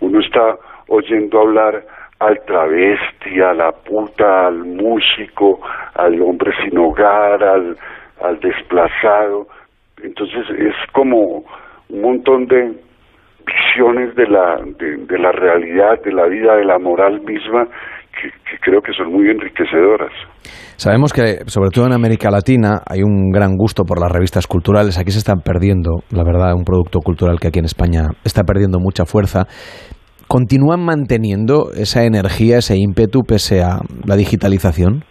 uno 0.00 0.20
está 0.20 0.56
oyendo 0.88 1.40
hablar 1.40 1.84
al 2.18 2.40
travesti, 2.44 3.40
a 3.40 3.54
la 3.54 3.72
puta, 3.72 4.46
al 4.48 4.64
músico, 4.64 5.60
al 5.94 6.20
hombre 6.22 6.52
sin 6.62 6.78
hogar, 6.78 7.42
al, 7.42 7.76
al 8.22 8.40
desplazado. 8.40 9.48
Entonces 10.02 10.48
es 10.58 10.74
como 10.92 11.44
un 11.88 12.00
montón 12.00 12.46
de 12.46 12.72
visiones 13.46 14.14
de 14.14 14.26
la, 14.26 14.60
de, 14.78 15.18
la 15.18 15.32
realidad, 15.32 16.00
de 16.02 16.12
la 16.12 16.26
vida, 16.26 16.56
de 16.56 16.64
la 16.64 16.78
moral 16.78 17.20
misma, 17.22 17.66
que 18.20 18.58
creo 18.60 18.80
que 18.80 18.92
son 18.92 19.12
muy 19.12 19.28
enriquecedoras. 19.28 20.12
Sabemos 20.76 21.12
que, 21.12 21.44
sobre 21.46 21.70
todo 21.70 21.86
en 21.86 21.92
América 21.92 22.30
Latina, 22.30 22.80
hay 22.86 23.02
un 23.02 23.30
gran 23.30 23.56
gusto 23.56 23.84
por 23.84 24.00
las 24.00 24.10
revistas 24.10 24.46
culturales. 24.46 24.98
Aquí 24.98 25.10
se 25.10 25.18
están 25.18 25.40
perdiendo, 25.40 26.00
la 26.10 26.24
verdad, 26.24 26.54
un 26.54 26.64
producto 26.64 27.00
cultural 27.00 27.38
que 27.40 27.48
aquí 27.48 27.58
en 27.58 27.66
España 27.66 28.08
está 28.24 28.44
perdiendo 28.44 28.78
mucha 28.78 29.04
fuerza. 29.04 29.44
¿Continúan 30.28 30.84
manteniendo 30.84 31.72
esa 31.74 32.04
energía, 32.04 32.58
ese 32.58 32.76
ímpetu 32.78 33.22
pese 33.22 33.62
a 33.62 33.80
la 34.06 34.16
digitalización? 34.16 35.04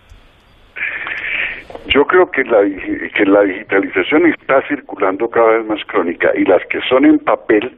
Yo 1.94 2.04
creo 2.06 2.30
que 2.32 2.44
la, 2.44 2.62
que 2.64 3.26
la 3.26 3.42
digitalización 3.42 4.28
está 4.28 4.62
circulando 4.68 5.28
cada 5.28 5.58
vez 5.58 5.68
más 5.68 5.84
crónica 5.88 6.30
y 6.36 6.46
las 6.46 6.62
que 6.70 6.80
son 6.88 7.06
en 7.06 7.18
papel 7.18 7.76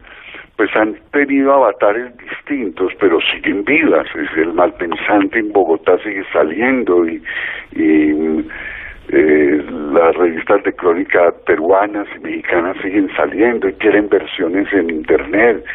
pues 0.62 0.76
han 0.76 0.96
tenido 1.12 1.54
avatares 1.54 2.16
distintos, 2.18 2.94
pero 3.00 3.18
siguen 3.34 3.66
vivas. 3.66 4.06
Es 4.14 4.30
el 4.38 4.54
malpensante 4.54 5.40
en 5.40 5.52
Bogotá 5.52 5.98
sigue 6.04 6.24
saliendo 6.32 7.04
y, 7.08 7.20
y 7.72 8.46
eh, 9.10 9.66
las 9.92 10.16
revistas 10.18 10.64
de 10.64 10.72
crónica 10.74 11.34
peruanas 11.48 12.08
y 12.16 12.20
mexicanas 12.20 12.78
siguen 12.84 13.10
saliendo 13.16 13.70
y 13.70 13.74
quieren 13.74 14.08
versiones 14.08 14.72
en 14.72 14.92
internet. 14.92 15.66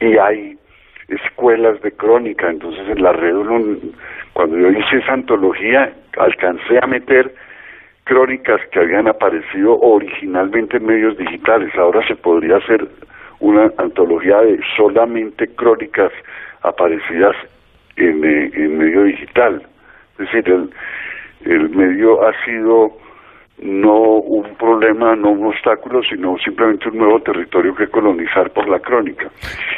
Y 0.00 0.18
hay 0.18 0.58
escuelas 1.06 1.80
de 1.82 1.92
crónica, 1.92 2.50
entonces 2.50 2.88
en 2.88 3.04
la 3.04 3.12
red 3.12 3.36
uno, 3.36 3.78
cuando 4.32 4.58
yo 4.58 4.68
hice 4.70 4.96
esa 4.96 5.12
antología 5.12 5.92
alcancé 6.18 6.80
a 6.82 6.88
meter 6.88 7.32
crónicas 8.02 8.60
que 8.72 8.80
habían 8.80 9.06
aparecido 9.06 9.78
originalmente 9.78 10.78
en 10.78 10.86
medios 10.86 11.16
digitales, 11.18 11.72
ahora 11.76 12.04
se 12.08 12.16
podría 12.16 12.56
hacer 12.56 12.88
una 13.40 13.70
antología 13.78 14.40
de 14.40 14.60
solamente 14.76 15.48
crónicas 15.54 16.12
aparecidas 16.62 17.36
en, 17.96 18.24
eh, 18.24 18.50
en 18.54 18.78
medio 18.78 19.04
digital, 19.04 19.62
es 20.18 20.18
decir, 20.18 20.48
el, 20.48 20.70
el 21.44 21.68
medio 21.70 22.26
ha 22.26 22.32
sido 22.44 22.96
no 23.58 24.18
un 24.18 24.54
problema, 24.56 25.14
no 25.14 25.30
un 25.30 25.46
obstáculo, 25.46 26.02
sino 26.02 26.36
simplemente 26.38 26.88
un 26.88 26.98
nuevo 26.98 27.20
territorio 27.20 27.74
que 27.74 27.86
colonizar 27.86 28.50
por 28.50 28.68
la 28.68 28.80
crónica. 28.80 29.30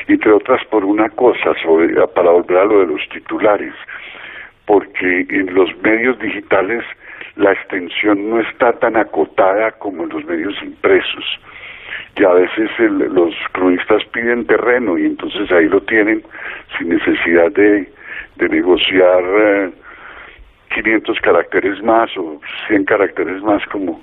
Entre 0.08 0.32
otras 0.32 0.64
por 0.66 0.84
una 0.84 1.08
cosa, 1.10 1.54
sobre, 1.62 1.94
para 2.08 2.30
volver 2.30 2.58
a 2.58 2.64
lo 2.64 2.80
de 2.80 2.86
los 2.86 3.08
titulares, 3.10 3.74
porque 4.64 5.26
en 5.28 5.54
los 5.54 5.68
medios 5.82 6.18
digitales 6.18 6.84
la 7.36 7.52
extensión 7.52 8.30
no 8.30 8.40
está 8.40 8.72
tan 8.72 8.96
acotada 8.96 9.72
como 9.72 10.04
en 10.04 10.08
los 10.08 10.24
medios 10.24 10.54
impresos. 10.62 11.24
Y 12.18 12.24
a 12.24 12.32
veces 12.32 12.70
el- 12.78 13.12
los 13.14 13.34
cronistas 13.52 14.02
piden 14.12 14.46
terreno 14.46 14.96
y 14.98 15.04
entonces 15.06 15.50
ahí 15.52 15.68
lo 15.68 15.80
tienen 15.82 16.22
sin 16.78 16.88
necesidad 16.88 17.50
de, 17.54 17.88
de 18.36 18.48
negociar 18.48 19.22
eh, 19.22 19.70
500 20.74 21.18
caracteres 21.20 21.82
más 21.82 22.08
o 22.18 22.40
100 22.68 22.84
caracteres 22.84 23.42
más 23.42 23.62
como 23.70 24.00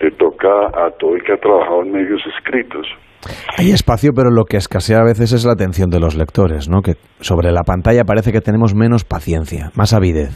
le 0.00 0.10
toca 0.12 0.48
a 0.48 0.90
todo 0.98 1.14
el 1.16 1.22
que 1.22 1.32
ha 1.34 1.36
trabajado 1.36 1.82
en 1.82 1.92
medios 1.92 2.22
escritos. 2.38 2.86
Hay 3.58 3.70
espacio, 3.72 4.12
pero 4.16 4.30
lo 4.30 4.44
que 4.44 4.56
escasea 4.56 5.00
a 5.00 5.04
veces 5.04 5.32
es 5.34 5.44
la 5.44 5.52
atención 5.52 5.90
de 5.90 6.00
los 6.00 6.16
lectores, 6.16 6.70
¿no? 6.70 6.80
Que 6.80 6.92
sobre 7.20 7.52
la 7.52 7.62
pantalla 7.66 8.04
parece 8.04 8.32
que 8.32 8.40
tenemos 8.40 8.74
menos 8.74 9.04
paciencia, 9.04 9.68
más 9.76 9.92
avidez. 9.92 10.32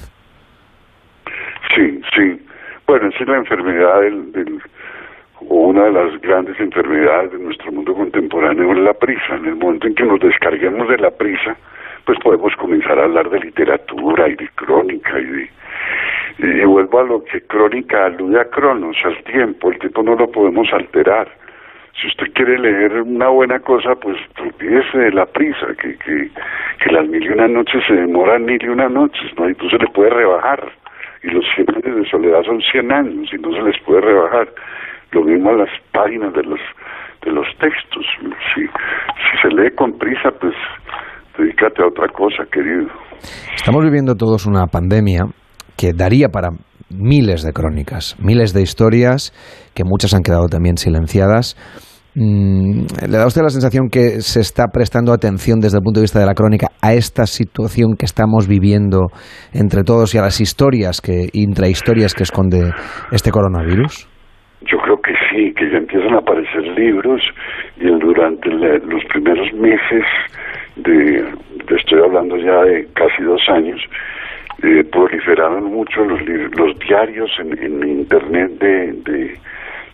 Sí, 1.74 2.00
sí. 2.14 2.46
Bueno, 2.87 3.08
esa 3.08 3.22
es 3.24 3.28
la 3.28 3.38
enfermedad 3.38 4.00
del, 4.02 4.32
del- 4.32 4.60
o 5.48 5.54
una 5.68 5.85
de 5.85 5.92
las 5.92 6.20
grandes 6.20 6.59
enfermedades 6.61 7.33
de 7.33 7.38
nuestro 7.38 7.72
mundo 7.72 7.94
contemporáneo 7.94 8.72
es 8.72 8.78
la 8.78 8.94
prisa. 8.94 9.37
En 9.37 9.46
el 9.46 9.57
momento 9.57 9.87
en 9.87 9.94
que 9.94 10.04
nos 10.04 10.20
descarguemos 10.20 10.88
de 10.88 10.98
la 10.98 11.11
prisa, 11.11 11.57
pues 12.04 12.18
podemos 12.20 12.54
comenzar 12.57 12.98
a 12.98 13.04
hablar 13.04 13.30
de 13.30 13.40
literatura 13.40 14.28
y 14.28 14.37
de 14.37 14.48
crónica 14.57 15.18
y 15.18 15.24
de 15.24 15.48
y, 16.38 16.64
vuelvo 16.64 17.00
a 17.00 17.04
lo 17.04 17.24
que 17.24 17.40
crónica 17.42 18.07
alude 18.07 18.40
a 18.40 18.50
cronos, 18.50 18.96
al 19.04 19.22
tiempo, 19.24 19.70
el 19.70 19.78
tiempo 19.78 20.02
no 20.02 20.16
lo 20.16 20.30
podemos 20.30 20.72
alterar. 20.72 21.28
Si 22.00 22.09
usted 22.09 22.33
quiere 22.33 22.59
leer 22.59 23.02
una 23.02 23.28
buena 23.28 23.61
cosa, 23.61 23.94
pues 23.94 24.16
olvídese 24.40 24.98
de 24.98 25.12
la 25.12 25.26
prisa, 25.26 25.66
que, 25.80 25.96
que, 25.98 26.90
las 26.90 27.07
mil 27.09 27.22
y 27.22 27.28
una 27.28 27.46
noches 27.46 27.83
se 27.87 27.94
demoran 27.94 28.44
mil 28.44 28.62
y 28.62 28.68
una 28.68 28.88
noches, 28.88 29.30
¿no? 29.38 29.48
Y 29.48 29.54
no 29.54 29.70
se 29.70 29.78
le 29.78 29.87
puede 29.88 30.11
rebajar. 30.11 30.72
Y 31.22 31.28
los 31.28 31.44
100 31.54 31.66
años 31.70 31.96
de 31.96 32.11
soledad 32.11 32.42
son 32.42 32.61
100 32.61 32.92
años 32.92 33.33
y 33.33 33.38
no 33.38 33.52
se 33.52 33.62
les 33.62 33.80
puede 33.83 34.00
rebajar. 34.00 34.48
Lo 35.14 35.22
mismo 35.22 35.50
a 35.50 35.55
las 35.55 35.70
páginas 35.92 36.35
de 36.35 36.42
los 36.42 36.61
de 37.24 37.33
los 37.33 37.46
textos. 37.59 38.05
Si, 38.55 38.61
si 38.61 39.33
se 39.42 39.48
lee 39.48 39.70
con 39.74 39.92
prisa, 39.98 40.31
pues 40.40 40.53
dedícate 41.38 41.83
a 41.83 41.87
otra 41.87 42.09
cosa, 42.09 42.44
querido. 42.53 42.88
Estamos 43.55 43.83
viviendo 43.85 44.14
todos 44.14 44.46
una 44.46 44.66
pandemia 44.66 45.22
que 45.77 45.92
daría 45.94 46.29
para 46.29 46.50
miles 46.90 47.42
de 47.42 47.53
crónicas, 47.53 48.16
miles 48.20 48.53
de 48.53 48.62
historias 48.62 49.33
que 49.74 49.85
muchas 49.85 50.14
han 50.14 50.22
quedado 50.22 50.46
también 50.46 50.77
silenciadas. 50.77 51.57
Mm, 52.14 52.85
¿Le 53.09 53.18
da 53.18 53.27
usted 53.27 53.42
la 53.42 53.50
sensación 53.50 53.88
que 53.88 54.20
se 54.20 54.40
está 54.40 54.66
prestando 54.72 55.12
atención 55.12 55.59
desde 55.59 55.79
el 55.79 55.83
punto 55.83 55.98
de 55.98 56.05
vista 56.05 56.20
de 56.20 56.27
la 56.27 56.35
crónica 56.35 56.68
a 56.81 56.94
esta 56.94 57.27
situación 57.27 57.96
que 57.98 58.07
estamos 58.07 58.46
viviendo 58.46 59.07
entre 59.53 59.83
todos 59.83 60.14
y 60.14 60.18
a 60.18 60.22
las 60.22 60.40
historias 60.40 61.00
que 61.00 61.29
intrahistorias 61.33 62.14
que 62.14 62.22
esconde 62.22 62.70
este 63.11 63.33
coronavirus? 63.33 64.09
Yo 64.64 64.79
creo 64.79 65.00
que 65.00 65.14
sí, 65.31 65.53
que 65.55 65.70
ya 65.70 65.79
empiezan 65.79 66.14
a 66.14 66.18
aparecer 66.18 66.62
libros 66.79 67.22
y 67.77 67.87
durante 67.87 68.48
los 68.50 69.05
primeros 69.07 69.53
meses 69.53 70.05
de, 70.77 71.24
estoy 71.77 72.00
hablando 72.00 72.37
ya 72.37 72.62
de 72.62 72.87
casi 72.94 73.22
dos 73.22 73.42
años, 73.48 73.81
eh, 74.62 74.85
proliferaron 74.85 75.64
mucho 75.64 76.05
los, 76.05 76.20
los 76.57 76.79
diarios 76.79 77.31
en, 77.38 77.59
en 77.62 77.88
internet 77.88 78.50
de, 78.59 78.92
de, 78.92 79.38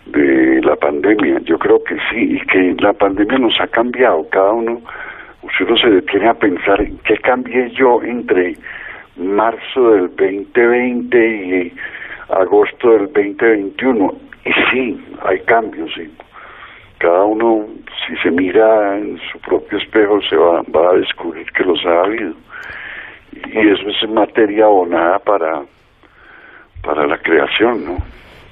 de 0.06 0.62
la 0.62 0.76
pandemia. 0.76 1.40
Yo 1.44 1.58
creo 1.58 1.82
que 1.82 1.96
sí, 2.10 2.36
y 2.36 2.40
que 2.46 2.76
la 2.80 2.92
pandemia 2.92 3.38
nos 3.38 3.60
ha 3.60 3.66
cambiado. 3.66 4.28
Cada 4.30 4.52
uno, 4.52 4.80
si 5.56 5.64
uno 5.64 5.76
se 5.76 5.90
detiene 5.90 6.28
a 6.28 6.34
pensar 6.34 6.80
en 6.80 6.98
qué 6.98 7.16
cambié 7.18 7.70
yo 7.70 8.02
entre 8.02 8.54
marzo 9.16 9.90
del 9.90 10.08
2020 10.16 11.18
y 11.18 11.72
agosto 12.28 12.92
del 12.92 13.12
2021. 13.12 14.29
Y 14.44 14.52
sí, 14.70 15.04
hay 15.22 15.38
cambios, 15.40 15.90
sí. 15.94 16.10
Cada 16.98 17.24
uno, 17.24 17.66
si 18.06 18.16
se 18.22 18.30
mira 18.30 18.98
en 18.98 19.18
su 19.32 19.38
propio 19.40 19.78
espejo, 19.78 20.20
se 20.28 20.36
va, 20.36 20.62
va 20.74 20.90
a 20.92 20.98
descubrir 20.98 21.46
que 21.52 21.64
los 21.64 21.78
ha 21.86 22.04
habido. 22.04 22.34
Y 23.32 23.58
eso 23.58 23.88
es 23.88 24.10
materia 24.10 24.64
abonada 24.64 25.18
para, 25.18 25.62
para 26.82 27.06
la 27.06 27.18
creación, 27.18 27.84
¿no? 27.84 27.96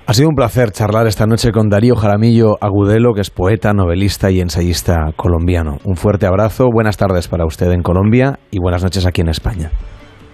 Ha 0.08 0.14
sido 0.14 0.30
un 0.30 0.36
placer 0.36 0.70
charlar 0.70 1.06
esta 1.06 1.26
noche 1.26 1.52
con 1.52 1.68
Darío 1.68 1.94
Jaramillo 1.94 2.56
Agudelo, 2.62 3.12
que 3.12 3.20
es 3.20 3.28
poeta, 3.28 3.74
novelista 3.74 4.30
y 4.30 4.40
ensayista 4.40 5.12
colombiano. 5.14 5.76
Un 5.84 5.96
fuerte 5.96 6.26
abrazo, 6.26 6.70
buenas 6.72 6.96
tardes 6.96 7.28
para 7.28 7.44
usted 7.44 7.70
en 7.72 7.82
Colombia 7.82 8.38
y 8.50 8.58
buenas 8.58 8.82
noches 8.82 9.06
aquí 9.06 9.20
en 9.20 9.28
España. 9.28 9.68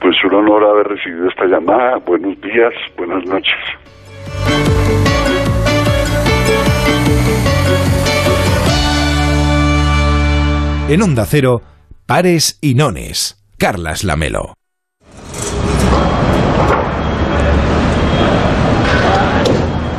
Pues 0.00 0.14
un 0.24 0.34
honor 0.34 0.62
haber 0.62 0.86
recibido 0.86 1.26
esta 1.26 1.46
llamada. 1.46 1.98
Buenos 2.06 2.40
días, 2.40 2.72
buenas 2.96 3.26
noches. 3.26 3.83
En 10.86 11.02
Onda 11.02 11.24
Cero, 11.26 11.62
Pares 12.06 12.58
y 12.60 12.74
Nones. 12.74 13.42
Carlas 13.58 14.04
Lamelo. 14.04 14.54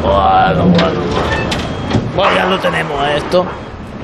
Bueno, 0.02 0.66
bueno, 0.66 0.70
bueno. 0.78 1.00
Bueno, 2.16 2.36
ya 2.36 2.46
lo 2.46 2.60
tenemos 2.60 3.08
esto. 3.10 3.46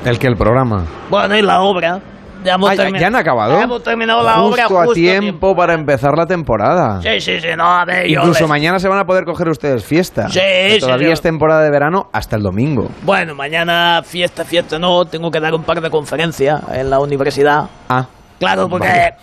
El 0.04 0.18
que 0.18 0.26
el 0.26 0.36
programa. 0.36 0.84
Bueno, 1.08 1.36
y 1.36 1.42
la 1.42 1.60
obra. 1.62 2.00
Ya, 2.44 2.54
hemos 2.54 2.70
Ah, 2.70 2.74
¿ya- 2.74 2.84
termi- 2.88 2.98
¿Ya 2.98 3.06
han 3.06 3.16
acabado? 3.16 3.56
Ya 3.56 3.62
hemos 3.64 3.82
terminado 3.82 4.22
la 4.22 4.32
justo 4.34 4.46
obra 4.52 4.64
a 4.64 4.68
justo 4.68 4.92
tiempo 4.94 5.54
para 5.56 5.74
empezar 5.74 6.16
la 6.16 6.26
temporada. 6.26 7.00
Sí, 7.02 7.20
sí, 7.20 7.40
sí, 7.40 7.48
no, 7.56 7.64
a 7.64 7.84
ver, 7.84 8.06
yo 8.08 8.20
Incluso 8.20 8.40
les- 8.40 8.48
mañana 8.48 8.78
se 8.78 8.88
van 8.88 8.98
a 8.98 9.04
poder 9.06 9.24
coger 9.24 9.48
ustedes 9.48 9.84
fiesta. 9.84 10.28
Sí, 10.28 10.40
sí, 10.74 10.80
Todavía 10.80 11.08
sí. 11.08 11.12
es 11.14 11.20
temporada 11.22 11.62
de 11.62 11.70
verano 11.70 12.08
hasta 12.12 12.36
el 12.36 12.42
domingo. 12.42 12.88
Bueno, 13.02 13.34
mañana 13.34 14.02
fiesta, 14.04 14.44
fiesta 14.44 14.78
no, 14.78 15.04
tengo 15.04 15.30
que 15.30 15.40
dar 15.40 15.54
un 15.54 15.62
par 15.62 15.80
de 15.80 15.90
conferencias 15.90 16.60
en 16.72 16.90
la 16.90 16.98
universidad. 16.98 17.64
Ah, 17.88 18.06
Claro, 18.38 18.68
porque... 18.68 18.88
Vale. 18.88 19.14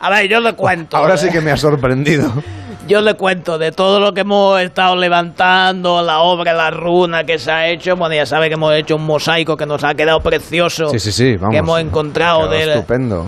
A 0.00 0.10
ver, 0.10 0.28
yo 0.28 0.40
le 0.40 0.52
cuento. 0.54 0.96
ahora 0.96 1.14
¿eh? 1.14 1.18
sí 1.18 1.30
que 1.30 1.40
me 1.40 1.50
ha 1.50 1.56
sorprendido. 1.56 2.30
Yo 2.86 3.00
le 3.00 3.14
cuento 3.14 3.56
de 3.56 3.72
todo 3.72 3.98
lo 3.98 4.12
que 4.12 4.20
hemos 4.20 4.60
estado 4.60 4.94
levantando, 4.94 6.02
la 6.02 6.20
obra, 6.20 6.52
la 6.52 6.70
runa 6.70 7.24
que 7.24 7.38
se 7.38 7.50
ha 7.50 7.68
hecho. 7.68 7.96
Bueno, 7.96 8.14
ya 8.14 8.26
sabe 8.26 8.48
que 8.48 8.54
hemos 8.54 8.74
hecho 8.74 8.96
un 8.96 9.06
mosaico 9.06 9.56
que 9.56 9.64
nos 9.64 9.82
ha 9.84 9.94
quedado 9.94 10.20
precioso. 10.20 10.88
Sí, 10.90 10.98
sí, 10.98 11.10
sí, 11.10 11.36
vamos. 11.36 11.52
Que 11.52 11.58
hemos 11.58 11.80
encontrado 11.80 12.40
del- 12.48 12.68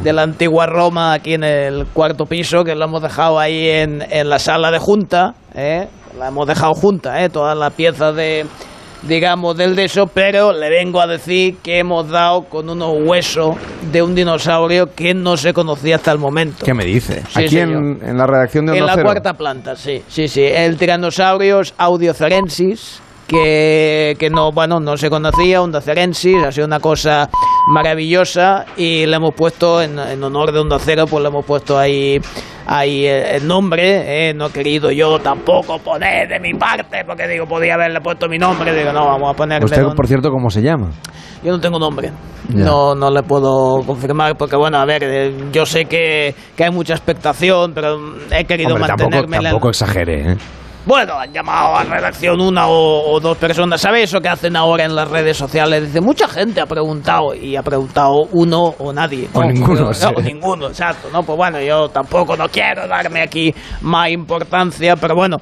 de 0.05 0.13
la 0.13 0.23
antigua 0.23 0.67
Roma 0.67 1.15
aquí 1.15 1.35
en 1.35 1.45
el 1.45 1.87
cuarto 1.87 2.27
piso, 2.27 2.65
que 2.65 2.75
lo 2.75 2.85
hemos 2.85 3.01
dejado 3.01 3.39
ahí 3.39 3.67
en, 3.69 4.05
en 4.11 4.29
la 4.29 4.39
sala 4.39 4.71
de 4.71 4.79
junta. 4.79 5.35
¿eh? 5.55 5.89
La 6.19 6.29
hemos 6.29 6.47
dejado 6.47 6.75
junta, 6.75 7.23
¿eh? 7.25 7.31
todas 7.31 7.57
las 7.57 7.73
piezas 7.73 8.15
de 8.15 8.45
digamos 9.03 9.57
del 9.57 9.77
de 9.77 9.85
eso, 9.85 10.07
pero 10.07 10.53
le 10.53 10.69
vengo 10.71 11.01
a 11.01 11.07
decir 11.07 11.57
que 11.63 11.79
hemos 11.79 12.09
dado 12.09 12.43
con 12.45 12.69
unos 12.69 12.95
huesos 13.05 13.57
de 13.93 14.03
un 14.03 14.15
dinosaurio 14.15 14.95
que 14.95 15.15
no 15.15 15.37
se 15.37 15.53
conocía 15.53 15.97
hasta 15.97 16.13
el 16.13 16.19
momento. 16.19 16.65
¿Qué 16.65 16.75
me 16.75 16.85
dice? 16.85 17.23
Sí, 17.29 17.45
Aquí 17.45 17.59
en, 17.59 17.99
en 18.03 18.17
la 18.17 18.27
redacción 18.27 18.67
de 18.67 18.79
En 18.79 18.87
la 18.87 18.95
Cero. 18.95 19.05
cuarta 19.05 19.35
planta, 19.35 19.77
sí, 19.77 20.03
sí, 20.09 20.29
sí. 20.29 20.43
El 20.43 20.77
Tyrannosaurus 20.77 21.75
audiocerensis, 21.77 23.01
que, 23.27 24.17
que 24.19 24.31
no, 24.31 24.53
bueno, 24.53 24.81
no 24.81 24.97
se 24.97 25.11
conocía, 25.11 25.63
Ondacerensis, 25.63 26.43
ha 26.45 26.53
sido 26.53 26.67
una 26.67 26.81
cosa 26.81 27.29
maravillosa 27.73 28.65
y 28.77 29.07
le 29.07 29.17
hemos 29.17 29.35
puesto, 29.35 29.83
en, 29.83 29.99
en 29.99 30.23
honor 30.23 30.53
de 30.53 30.61
Onda 30.61 30.79
Cero, 30.79 31.05
pues 31.09 31.23
le 31.23 31.29
hemos 31.29 31.45
puesto 31.45 31.79
ahí 31.79 32.21
ahí 32.69 33.07
el, 33.07 33.47
nombre, 33.47 34.29
¿eh? 34.31 34.35
no 34.35 34.47
he 34.47 34.51
querido 34.51 34.91
yo 34.91 35.21
tampoco 35.21 35.79
poner 35.79 36.29
de 36.29 36.41
mi 36.41 36.53
parte, 36.59 37.05
porque 37.07 37.29
digo, 37.29 37.47
podía 37.47 37.75
haberle 37.75 38.01
puesto 38.01 38.29
mi 38.29 38.39
nombre, 38.39 38.75
digo, 38.77 38.93
no, 38.93 39.07
vamos 39.07 39.31
a 39.33 39.37
ponerle... 39.37 39.65
¿Usted, 39.65 39.85
por 39.95 40.07
cierto, 40.09 40.31
cómo 40.31 40.51
se 40.51 40.63
llama? 40.63 40.91
Yo 41.45 41.53
no 41.53 41.61
tengo 41.61 41.79
nombre. 41.79 42.11
Ya. 42.49 42.65
No, 42.65 42.95
no 42.97 43.11
le 43.11 43.23
puedo 43.23 43.83
confirmar 43.87 44.37
porque, 44.37 44.57
bueno, 44.57 44.79
a 44.79 44.85
ver, 44.85 45.05
eh, 45.05 45.33
yo 45.53 45.65
sé 45.65 45.85
que, 45.85 46.35
que 46.57 46.65
hay 46.65 46.71
mucha 46.71 46.95
expectación, 46.95 47.73
pero 47.73 47.99
he 48.33 48.45
querido 48.45 48.75
Hombre, 48.75 48.89
tampoco, 48.89 49.11
mantenerme... 49.11 49.37
en 49.37 49.43
el- 49.43 49.51
tampoco 49.51 49.69
exagere, 49.69 50.33
¿eh? 50.33 50.37
Bueno, 50.87 51.19
han 51.19 51.33
llamado 51.33 51.77
a 51.77 51.83
redacción 51.83 52.41
una 52.41 52.69
o, 52.69 53.11
o 53.13 53.19
dos 53.19 53.37
personas. 53.37 53.81
¿Sabes 53.81 54.05
eso 54.05 54.21
que 54.21 54.29
hacen 54.29 54.55
ahora 54.55 54.85
en 54.85 54.95
las 54.95 55.11
redes 55.11 55.37
sociales? 55.37 55.83
Dice, 55.87 56.01
mucha 56.01 56.29
gente 56.29 56.61
ha 56.61 56.67
preguntado 56.67 57.35
y 57.35 57.57
ha 57.57 57.63
preguntado 57.63 58.29
uno 58.33 58.73
o 58.79 58.93
nadie. 58.93 59.29
O 59.33 59.43
¿no? 59.43 59.51
ninguno, 59.51 59.81
No, 59.87 59.93
sí. 59.93 60.07
o 60.17 60.21
ninguno, 60.23 60.69
exacto. 60.69 61.09
¿no? 61.13 61.25
Pues 61.25 61.37
bueno, 61.37 61.61
yo 61.61 61.89
tampoco 61.89 62.37
no 62.37 62.49
quiero 62.49 62.87
darme 62.87 63.21
aquí 63.23 63.53
más 63.83 64.11
importancia, 64.11 64.95
pero 64.97 65.17
bueno. 65.17 65.39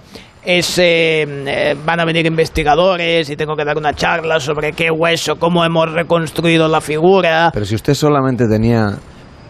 Es, 0.46 0.76
eh, 0.78 1.22
eh, 1.26 1.74
van 1.86 2.00
a 2.00 2.04
venir 2.04 2.26
investigadores 2.26 3.30
y 3.30 3.34
tengo 3.34 3.56
que 3.56 3.64
dar 3.64 3.78
una 3.78 3.94
charla 3.94 4.38
sobre 4.38 4.72
qué 4.72 4.90
hueso, 4.90 5.36
cómo 5.36 5.64
hemos 5.64 5.90
reconstruido 5.90 6.68
la 6.68 6.82
figura. 6.82 7.48
Pero 7.50 7.64
si 7.64 7.74
usted 7.74 7.94
solamente 7.94 8.46
tenía 8.46 8.88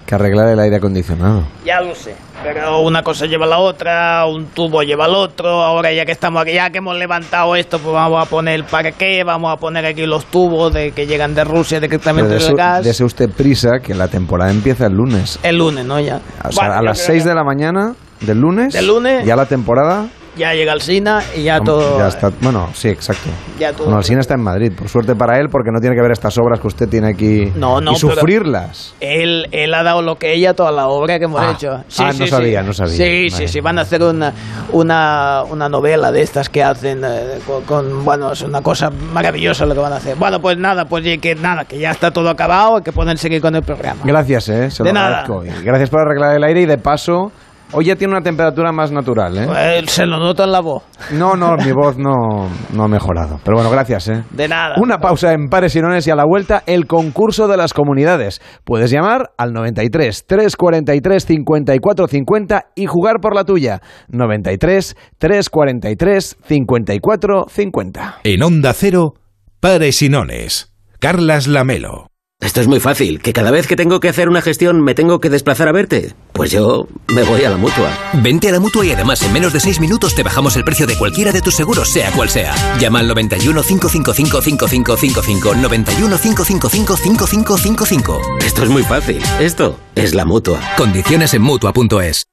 que 0.06 0.14
arreglar 0.14 0.48
el 0.48 0.58
aire 0.58 0.76
acondicionado. 0.76 1.44
Ya 1.64 1.80
lo 1.80 1.94
sé, 1.94 2.14
pero 2.42 2.80
una 2.80 3.02
cosa 3.02 3.26
lleva 3.26 3.46
a 3.46 3.48
la 3.48 3.58
otra, 3.58 4.26
un 4.26 4.46
tubo 4.46 4.82
lleva 4.82 5.06
al 5.06 5.14
otro, 5.14 5.62
ahora 5.62 5.92
ya 5.92 6.04
que 6.04 6.12
estamos 6.12 6.42
aquí, 6.42 6.52
ya 6.52 6.70
que 6.70 6.78
hemos 6.78 6.96
levantado 6.96 7.56
esto, 7.56 7.78
pues 7.78 7.94
vamos 7.94 8.24
a 8.24 8.28
poner 8.28 8.54
el 8.54 8.64
parqué, 8.64 9.22
vamos 9.24 9.52
a 9.52 9.56
poner 9.56 9.86
aquí 9.86 10.04
los 10.06 10.26
tubos 10.26 10.72
de 10.72 10.92
que 10.92 11.06
llegan 11.06 11.34
de 11.34 11.44
Rusia 11.44 11.80
directamente 11.80 12.34
del 12.34 12.54
gas. 12.54 12.84
dese 12.84 13.04
usted 13.04 13.30
prisa 13.30 13.78
que 13.82 13.94
la 13.94 14.08
temporada 14.08 14.50
empieza 14.50 14.86
el 14.86 14.94
lunes. 14.94 15.38
El 15.42 15.56
lunes, 15.56 15.84
¿no? 15.84 15.98
Ya. 16.00 16.20
O 16.44 16.52
sea, 16.52 16.66
Bueno, 16.68 16.74
a 16.74 16.82
las 16.82 16.98
creo 16.98 17.06
6 17.12 17.22
que 17.22 17.28
de 17.30 17.34
la 17.34 17.44
mañana 17.44 17.94
del 18.20 18.38
lunes. 18.38 18.72
Del 18.74 18.86
lunes. 18.86 19.24
Ya 19.24 19.36
la 19.36 19.46
temporada. 19.46 20.06
Ya 20.37 20.53
llega 20.53 20.73
el 20.73 20.81
Sina 20.81 21.23
y 21.37 21.44
ya 21.44 21.61
todo... 21.61 21.99
Ya 21.99 22.09
está. 22.09 22.31
Bueno, 22.40 22.68
sí, 22.75 22.88
exacto. 22.88 23.31
Ya 23.59 23.73
todo- 23.73 23.85
Bueno, 23.85 23.99
el 24.01 24.05
cine 24.05 24.20
está 24.20 24.35
en 24.35 24.42
Madrid. 24.42 24.73
Por 24.77 24.88
suerte 24.88 25.14
para 25.14 25.38
él, 25.38 25.49
porque 25.49 25.70
no 25.73 25.81
tiene 25.81 25.94
que 25.94 26.03
ver 26.03 26.11
estas 26.11 26.37
obras 26.38 26.59
que 26.61 26.66
usted 26.66 26.88
tiene 26.88 27.09
aquí. 27.11 27.53
No, 27.55 27.81
no, 27.81 27.92
Y 27.92 27.97
sufrirlas. 27.97 28.94
Él, 29.01 29.47
él 29.53 29.73
ha 29.75 29.83
dado 29.85 30.03
lo 30.03 30.16
que 30.16 30.33
ella 30.35 30.55
toda 30.55 30.73
la 30.73 30.88
obra 30.88 31.18
que 31.18 31.27
hemos 31.27 31.40
Ah. 31.40 31.53
hecho. 31.55 31.70
Ah, 31.99 32.11
no 32.18 32.27
sabía, 32.27 32.62
no 32.62 32.73
sabía. 32.73 32.94
Sí, 32.97 33.29
Vale. 33.31 33.31
sí, 33.31 33.49
sí. 33.49 33.61
Van 33.61 33.79
a 33.79 33.83
hacer 33.83 34.03
una, 34.03 34.33
una, 34.73 35.42
una 35.49 35.68
novela 35.68 36.11
de 36.11 36.23
estas 36.23 36.49
que 36.49 36.62
hacen 36.62 37.03
eh, 37.05 37.38
con, 37.47 37.62
con- 37.64 38.05
Bueno, 38.05 38.33
es 38.33 38.42
una 38.42 38.61
cosa 38.61 38.90
maravillosa 38.90 39.66
lo 39.66 39.75
que 39.75 39.81
van 39.81 39.92
a 39.92 39.97
hacer. 39.97 40.16
Bueno, 40.16 40.40
pues 40.40 40.59
nada, 40.59 40.85
pues 40.87 41.05
que 41.20 41.35
nada, 41.37 41.64
que 41.64 41.79
ya 41.79 41.90
está 41.92 42.11
todo 42.11 42.29
acabado 42.31 42.79
y 42.79 42.83
que 42.83 42.92
pueden 42.92 43.16
seguir 43.18 43.40
con 43.40 43.55
el 43.55 43.62
programa. 43.62 44.01
Gracias, 44.05 44.49
¿eh? 44.49 44.70
Se 44.70 44.83
lo 44.83 44.88
De 44.88 44.92
nada. 44.92 45.20
agradezco. 45.20 45.44
Y 45.44 45.64
gracias 45.64 45.90
por 45.90 46.01
arreglar 46.01 46.35
el 46.37 46.42
aire 46.44 46.62
y 46.62 46.66
de 46.66 46.79
paso. 46.79 47.31
Hoy 47.72 47.87
ya 47.87 47.96
tiene 47.96 48.12
una 48.12 48.22
temperatura 48.22 48.70
más 48.72 48.92
natural, 48.92 49.37
¿eh? 49.37 49.46
Pues, 49.46 49.90
se 49.90 50.07
lo 50.07 50.18
noto 50.18 50.44
en 50.44 50.53
la 50.53 50.61
voz. 50.61 50.85
No, 51.12 51.35
no, 51.35 51.57
mi 51.57 51.72
voz 51.72 51.96
no, 51.98 52.48
no 52.72 52.85
ha 52.85 52.88
mejorado. 52.88 53.40
Pero 53.44 53.57
bueno, 53.57 53.70
gracias, 53.70 54.09
¿eh? 54.09 54.24
De 54.31 54.48
nada. 54.48 54.77
Una 54.79 54.98
pausa 54.98 55.33
en 55.33 55.48
Pares 55.48 55.74
y 55.74 55.81
Nones 55.81 56.07
y 56.07 56.11
a 56.11 56.16
la 56.16 56.24
vuelta 56.24 56.62
el 56.66 56.87
concurso 56.87 57.48
de 57.48 57.57
las 57.57 57.72
comunidades. 57.72 58.40
Puedes 58.64 58.90
llamar 58.90 59.33
al 59.37 59.53
93 59.53 60.27
343 60.27 61.24
54 61.24 62.07
50 62.07 62.66
y 62.77 62.87
jugar 62.87 63.16
por 63.20 63.35
la 63.35 63.44
tuya. 63.44 63.81
93 64.09 64.96
343 65.18 66.37
54 66.42 67.46
50. 67.48 68.18
En 68.24 68.42
Onda 68.42 68.72
Cero, 68.72 69.14
Pares 69.61 70.03
y 70.03 70.09
Nones. 70.09 70.72
Carlas 71.00 71.46
Lamelo. 71.46 72.13
Esto 72.40 72.61
es 72.61 72.68
muy 72.68 72.79
fácil, 72.79 73.20
que 73.20 73.33
cada 73.33 73.51
vez 73.51 73.66
que 73.66 73.75
tengo 73.75 74.01
que 74.01 74.09
hacer 74.11 74.29
una 74.29 74.42
gestión 74.42 74.83
me 74.83 74.94
tengo 74.94 75.18
que 75.18 75.31
desplazar 75.31 75.66
a 75.66 75.73
verte. 75.73 76.14
Pues 76.33 76.51
yo 76.51 76.87
me 77.09 77.23
voy 77.23 77.42
a 77.42 77.51
la 77.51 77.57
mutua. 77.57 77.90
Vente 78.23 78.49
a 78.49 78.53
la 78.53 78.61
mutua 78.61 78.85
y 78.85 78.92
además 78.92 79.23
en 79.23 79.33
menos 79.33 79.55
de 79.55 79.61
6 79.61 79.81
minutos 79.81 80.14
te 80.14 80.23
bajamos 80.23 80.55
el 80.57 80.62
precio 80.62 80.87
de 80.87 80.99
cualquiera 80.99 81.33
de 81.33 81.40
tus 81.40 81.55
seguros, 81.55 81.88
sea 81.88 82.11
cual 82.12 82.29
sea. 82.29 82.55
Llama 82.79 83.01
al 83.01 83.09
91 83.09 83.62
555 83.62 84.42
5555. 84.42 85.55
91 85.55 86.18
555 86.18 86.97
5555. 86.97 88.20
Esto 88.44 88.62
es 88.62 88.68
muy 88.68 88.83
fácil. 88.83 89.23
Esto 89.40 89.79
es 89.94 90.14
la 90.14 90.27
mutua. 90.27 90.61
Condiciones 90.77 91.33
en 91.33 91.42
mutua.es. 91.42 92.27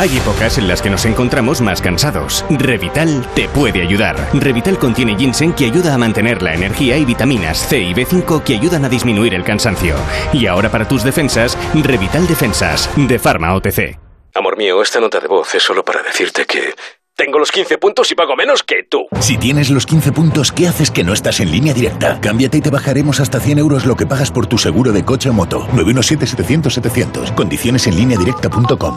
Hay 0.00 0.16
épocas 0.16 0.56
en 0.56 0.66
las 0.66 0.80
que 0.80 0.88
nos 0.88 1.04
encontramos 1.04 1.60
más 1.60 1.82
cansados. 1.82 2.42
Revital 2.48 3.28
te 3.34 3.50
puede 3.50 3.82
ayudar. 3.82 4.16
Revital 4.32 4.78
contiene 4.78 5.14
ginseng 5.14 5.52
que 5.52 5.66
ayuda 5.66 5.92
a 5.92 5.98
mantener 5.98 6.40
la 6.40 6.54
energía 6.54 6.96
y 6.96 7.04
vitaminas 7.04 7.68
C 7.68 7.80
y 7.80 7.92
B5 7.92 8.42
que 8.42 8.54
ayudan 8.54 8.86
a 8.86 8.88
disminuir 8.88 9.34
el 9.34 9.44
cansancio. 9.44 9.94
Y 10.32 10.46
ahora 10.46 10.70
para 10.70 10.88
tus 10.88 11.04
defensas, 11.04 11.58
Revital 11.74 12.26
Defensas, 12.26 12.88
de 12.96 13.18
Pharma 13.18 13.54
OTC. 13.54 13.98
Amor 14.32 14.56
mío, 14.56 14.80
esta 14.80 15.00
nota 15.00 15.20
de 15.20 15.28
voz 15.28 15.54
es 15.54 15.62
solo 15.62 15.84
para 15.84 16.02
decirte 16.02 16.46
que 16.46 16.72
tengo 17.14 17.38
los 17.38 17.52
15 17.52 17.76
puntos 17.76 18.10
y 18.10 18.14
pago 18.14 18.36
menos 18.36 18.62
que 18.62 18.84
tú. 18.88 19.06
Si 19.20 19.36
tienes 19.36 19.68
los 19.68 19.84
15 19.84 20.12
puntos, 20.12 20.50
¿qué 20.50 20.66
haces 20.66 20.90
que 20.90 21.04
no 21.04 21.12
estás 21.12 21.40
en 21.40 21.50
línea 21.50 21.74
directa? 21.74 22.18
Cámbiate 22.22 22.56
y 22.56 22.62
te 22.62 22.70
bajaremos 22.70 23.20
hasta 23.20 23.38
100 23.38 23.58
euros 23.58 23.84
lo 23.84 23.96
que 23.96 24.06
pagas 24.06 24.30
por 24.30 24.46
tu 24.46 24.56
seguro 24.56 24.92
de 24.92 25.04
coche 25.04 25.28
o 25.28 25.34
moto. 25.34 25.68
917-700-700. 25.74 27.34
Condiciones 27.34 27.86
en 27.86 27.96
línea 27.96 28.16
directa.com. 28.16 28.96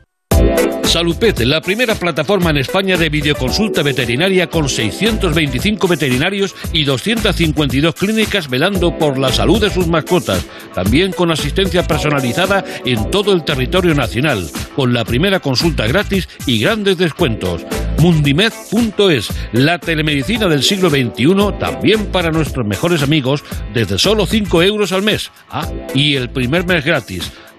Salupet, 0.91 1.39
la 1.39 1.61
primera 1.61 1.95
plataforma 1.95 2.49
en 2.49 2.57
España 2.57 2.97
de 2.97 3.07
videoconsulta 3.07 3.81
veterinaria 3.81 4.47
con 4.47 4.67
625 4.67 5.87
veterinarios 5.87 6.53
y 6.73 6.83
252 6.83 7.95
clínicas 7.95 8.49
velando 8.49 8.97
por 8.97 9.17
la 9.17 9.31
salud 9.31 9.61
de 9.61 9.69
sus 9.69 9.87
mascotas, 9.87 10.45
también 10.75 11.13
con 11.13 11.31
asistencia 11.31 11.87
personalizada 11.87 12.65
en 12.85 13.09
todo 13.09 13.31
el 13.31 13.45
territorio 13.45 13.95
nacional, 13.95 14.49
con 14.75 14.93
la 14.93 15.05
primera 15.05 15.39
consulta 15.39 15.87
gratis 15.87 16.27
y 16.45 16.59
grandes 16.59 16.97
descuentos. 16.97 17.65
Mundimed.es, 17.99 19.29
la 19.53 19.79
telemedicina 19.79 20.47
del 20.47 20.61
siglo 20.61 20.89
XXI, 20.89 21.57
también 21.57 22.07
para 22.07 22.31
nuestros 22.31 22.67
mejores 22.67 23.01
amigos, 23.01 23.45
desde 23.73 23.97
solo 23.97 24.25
5 24.25 24.61
euros 24.63 24.91
al 24.91 25.03
mes. 25.03 25.31
Ah, 25.49 25.69
y 25.95 26.15
el 26.15 26.29
primer 26.29 26.65
mes 26.65 26.83
gratis. 26.83 27.31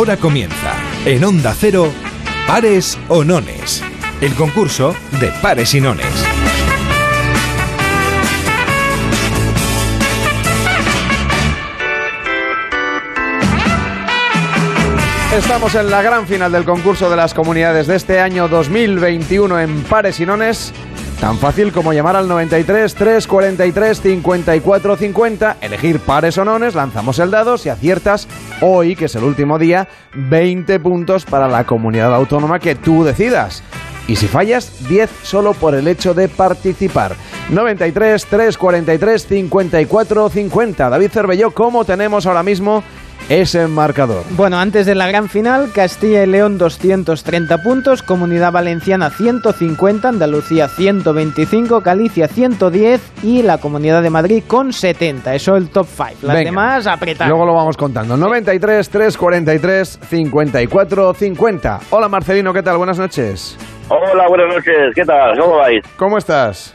Ahora 0.00 0.16
comienza, 0.16 0.72
en 1.04 1.22
Onda 1.22 1.54
Cero, 1.54 1.92
Pares 2.46 2.96
o 3.08 3.22
Nones. 3.22 3.84
El 4.22 4.34
concurso 4.34 4.96
de 5.20 5.30
Pares 5.42 5.74
y 5.74 5.80
Nones. 5.82 6.06
Estamos 15.36 15.74
en 15.74 15.90
la 15.90 16.00
gran 16.00 16.26
final 16.26 16.50
del 16.50 16.64
concurso 16.64 17.10
de 17.10 17.16
las 17.16 17.34
comunidades 17.34 17.86
de 17.86 17.96
este 17.96 18.20
año 18.20 18.48
2021 18.48 19.60
en 19.60 19.82
Pares 19.82 20.18
y 20.18 20.24
Nones. 20.24 20.72
Tan 21.20 21.36
fácil 21.36 21.70
como 21.70 21.92
llamar 21.92 22.16
al 22.16 22.28
93 22.28 22.94
343 22.94 24.00
54 24.00 24.96
50, 24.96 25.56
elegir 25.60 26.00
pares 26.00 26.38
o 26.38 26.46
nones, 26.46 26.74
lanzamos 26.74 27.18
el 27.18 27.30
dado, 27.30 27.58
si 27.58 27.68
aciertas 27.68 28.26
hoy, 28.62 28.96
que 28.96 29.04
es 29.04 29.14
el 29.16 29.24
último 29.24 29.58
día, 29.58 29.86
20 30.14 30.80
puntos 30.80 31.26
para 31.26 31.46
la 31.46 31.64
comunidad 31.64 32.14
autónoma 32.14 32.58
que 32.58 32.74
tú 32.74 33.04
decidas. 33.04 33.62
Y 34.08 34.16
si 34.16 34.28
fallas, 34.28 34.88
10 34.88 35.10
solo 35.22 35.52
por 35.52 35.74
el 35.74 35.88
hecho 35.88 36.14
de 36.14 36.28
participar. 36.28 37.14
93 37.50 38.24
343 38.24 39.26
54 39.26 40.30
50. 40.30 40.88
David 40.88 41.10
Cervelló, 41.12 41.50
¿cómo 41.50 41.84
tenemos 41.84 42.26
ahora 42.26 42.42
mismo 42.42 42.82
ese 43.30 43.68
marcador. 43.68 44.24
Bueno, 44.30 44.58
antes 44.58 44.86
de 44.86 44.96
la 44.96 45.06
gran 45.06 45.28
final, 45.28 45.70
Castilla 45.72 46.24
y 46.24 46.26
León 46.26 46.58
230 46.58 47.62
puntos, 47.62 48.02
Comunidad 48.02 48.50
Valenciana 48.50 49.08
150, 49.08 50.08
Andalucía 50.08 50.66
125, 50.68 51.80
Galicia 51.80 52.26
110 52.26 53.00
y 53.22 53.42
la 53.42 53.58
Comunidad 53.58 54.02
de 54.02 54.10
Madrid 54.10 54.42
con 54.46 54.72
70. 54.72 55.32
Eso 55.36 55.56
el 55.56 55.70
top 55.70 55.86
5. 55.86 56.10
Las 56.22 56.36
Venga. 56.36 56.50
demás 56.50 56.86
apretar. 56.88 57.28
Luego 57.28 57.46
lo 57.46 57.54
vamos 57.54 57.76
contando. 57.76 58.16
93 58.16 58.90
343 58.90 60.00
54 60.02 61.14
50. 61.14 61.80
Hola 61.90 62.08
Marcelino, 62.08 62.52
¿qué 62.52 62.62
tal? 62.64 62.78
Buenas 62.78 62.98
noches. 62.98 63.56
Hola, 63.88 64.26
buenas 64.28 64.48
noches. 64.56 64.92
¿Qué 64.94 65.04
tal? 65.04 65.38
¿Cómo 65.38 65.56
vais? 65.58 65.84
¿Cómo 65.96 66.18
estás? 66.18 66.74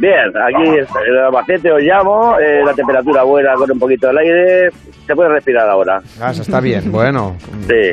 Bien, 0.00 0.32
aquí 0.42 0.68
en 0.78 0.86
el 1.08 1.18
Albacete 1.18 1.70
os 1.70 1.82
llamo, 1.82 2.38
eh, 2.38 2.62
la 2.64 2.72
temperatura 2.72 3.22
buena 3.22 3.54
con 3.54 3.70
un 3.70 3.78
poquito 3.78 4.06
del 4.06 4.18
aire, 4.18 4.70
se 5.06 5.14
puede 5.14 5.28
respirar 5.28 5.68
ahora. 5.68 6.00
Ah, 6.20 6.30
eso 6.30 6.42
está 6.42 6.60
bien. 6.60 6.90
Bueno, 6.92 7.36
Sí. 7.68 7.92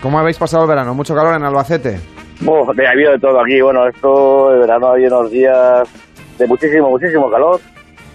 ¿cómo 0.00 0.18
habéis 0.18 0.38
pasado 0.38 0.62
el 0.64 0.68
verano? 0.70 0.94
¿Mucho 0.94 1.14
calor 1.14 1.34
en 1.36 1.44
Albacete? 1.44 2.00
Uf, 2.46 2.68
ha 2.70 2.90
habido 2.90 3.12
de 3.12 3.18
todo 3.18 3.40
aquí. 3.40 3.60
Bueno, 3.60 3.86
esto, 3.86 4.52
el 4.54 4.60
verano 4.60 4.88
había 4.88 5.08
unos 5.08 5.30
días 5.30 5.88
de 6.38 6.46
muchísimo, 6.46 6.88
muchísimo 6.90 7.30
calor. 7.30 7.60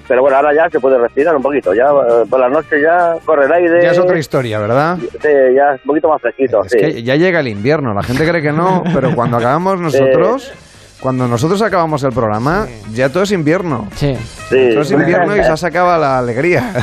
Pero 0.08 0.22
bueno, 0.22 0.38
ahora 0.38 0.52
ya 0.56 0.68
se 0.72 0.80
puede 0.80 0.98
respirar 0.98 1.36
un 1.36 1.44
poquito. 1.44 1.72
Ya 1.72 1.84
eh, 1.86 2.26
por 2.28 2.40
la 2.40 2.50
noche 2.50 2.82
ya 2.82 3.14
corre 3.26 3.46
el 3.46 3.54
aire. 3.54 3.84
Ya 3.84 3.92
es 3.92 4.00
otra 4.00 4.18
historia, 4.18 4.58
¿verdad? 4.60 4.98
Sí, 4.98 5.30
ya 5.56 5.76
es 5.76 5.82
un 5.84 5.88
poquito 5.88 6.10
más 6.10 6.20
fresquito, 6.20 6.64
Es 6.66 6.72
sí. 6.72 6.78
que 6.80 7.04
ya 7.04 7.16
llega 7.16 7.42
el 7.42 7.48
invierno. 7.48 7.94
La 7.94 8.02
gente 8.02 8.28
cree 8.28 8.42
que 8.42 8.52
no, 8.52 8.82
pero 8.92 9.14
cuando 9.14 9.38
acabamos 9.38 9.80
nosotros, 9.80 10.52
cuando 11.00 11.28
nosotros 11.28 11.62
acabamos 11.62 12.04
el 12.04 12.12
programa, 12.12 12.68
ya 12.94 13.10
todo 13.10 13.24
es 13.24 13.32
invierno. 13.32 13.88
Sí. 13.96 14.16
Sí. 14.50 14.70
Todo 14.72 14.82
es 14.82 14.92
invierno 14.92 15.36
y 15.36 15.40
ya 15.40 15.56
se 15.56 15.68
acaba 15.68 15.98
la 15.98 16.18
alegría. 16.20 16.74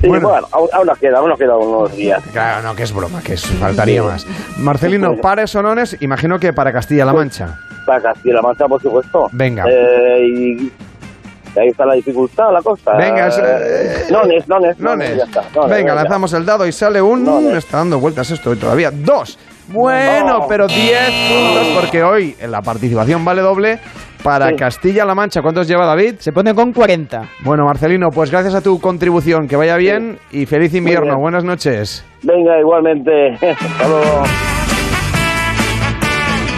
Sí, 0.00 0.08
bueno, 0.08 0.30
aún, 0.52 0.68
aún 0.72 0.86
nos 0.86 0.98
queda, 0.98 1.18
aún 1.18 1.30
nos 1.30 1.38
queda 1.38 1.56
unos 1.56 1.94
días. 1.96 2.22
Claro, 2.32 2.62
no, 2.62 2.74
que 2.76 2.84
es 2.84 2.92
broma, 2.92 3.20
que 3.22 3.34
es- 3.34 3.46
faltaría 3.46 4.02
más. 4.02 4.26
Marcelino, 4.58 5.16
pares 5.16 5.54
o 5.56 5.62
nones, 5.62 5.96
imagino 6.00 6.38
que 6.38 6.52
para 6.52 6.72
Castilla-La 6.72 7.12
Mancha. 7.12 7.58
Para 7.86 8.00
Castilla-La 8.00 8.42
Mancha, 8.42 8.66
por 8.66 8.80
supuesto. 8.80 9.28
Venga. 9.32 9.64
Eh, 9.68 10.26
y 10.28 10.72
ahí 11.58 11.68
está 11.68 11.84
la 11.86 11.94
dificultad, 11.94 12.52
la 12.52 12.62
costa. 12.62 12.96
Venga, 12.96 13.28
es- 13.28 13.38
Eh, 13.42 14.04
nones, 14.10 14.46
nones, 14.48 14.78
Nones. 14.78 15.16
ya 15.16 15.24
está. 15.24 15.42
Nones, 15.54 15.70
Venga, 15.76 15.94
lanzamos 15.94 16.32
el 16.32 16.44
dado 16.44 16.66
y 16.66 16.72
sale 16.72 17.00
un... 17.02 17.24
Me 17.50 17.58
está 17.58 17.78
dando 17.78 17.98
vueltas 17.98 18.30
esto 18.30 18.50
hoy 18.50 18.56
todavía. 18.56 18.90
Dos. 18.92 19.38
Bueno, 19.68 20.40
No. 20.40 20.46
pero 20.48 20.66
10 20.66 21.10
puntos 21.28 21.66
porque 21.80 22.02
hoy 22.02 22.34
en 22.40 22.50
la 22.50 22.62
participación 22.62 23.24
vale 23.24 23.42
doble 23.42 23.78
para 24.22 24.52
Castilla-La 24.54 25.14
Mancha. 25.14 25.40
¿Cuántos 25.42 25.68
lleva 25.68 25.86
David? 25.86 26.16
Se 26.18 26.32
pone 26.32 26.54
con 26.54 26.72
40. 26.72 27.22
Bueno, 27.44 27.64
Marcelino, 27.64 28.08
pues 28.10 28.30
gracias 28.30 28.54
a 28.54 28.60
tu 28.60 28.80
contribución, 28.80 29.46
que 29.46 29.56
vaya 29.56 29.76
bien 29.76 30.18
y 30.32 30.46
feliz 30.46 30.74
invierno. 30.74 31.18
Buenas 31.18 31.44
noches. 31.44 32.04
Venga, 32.22 32.58
igualmente. 32.60 33.32
Hasta 33.50 33.88
luego. 33.88 34.22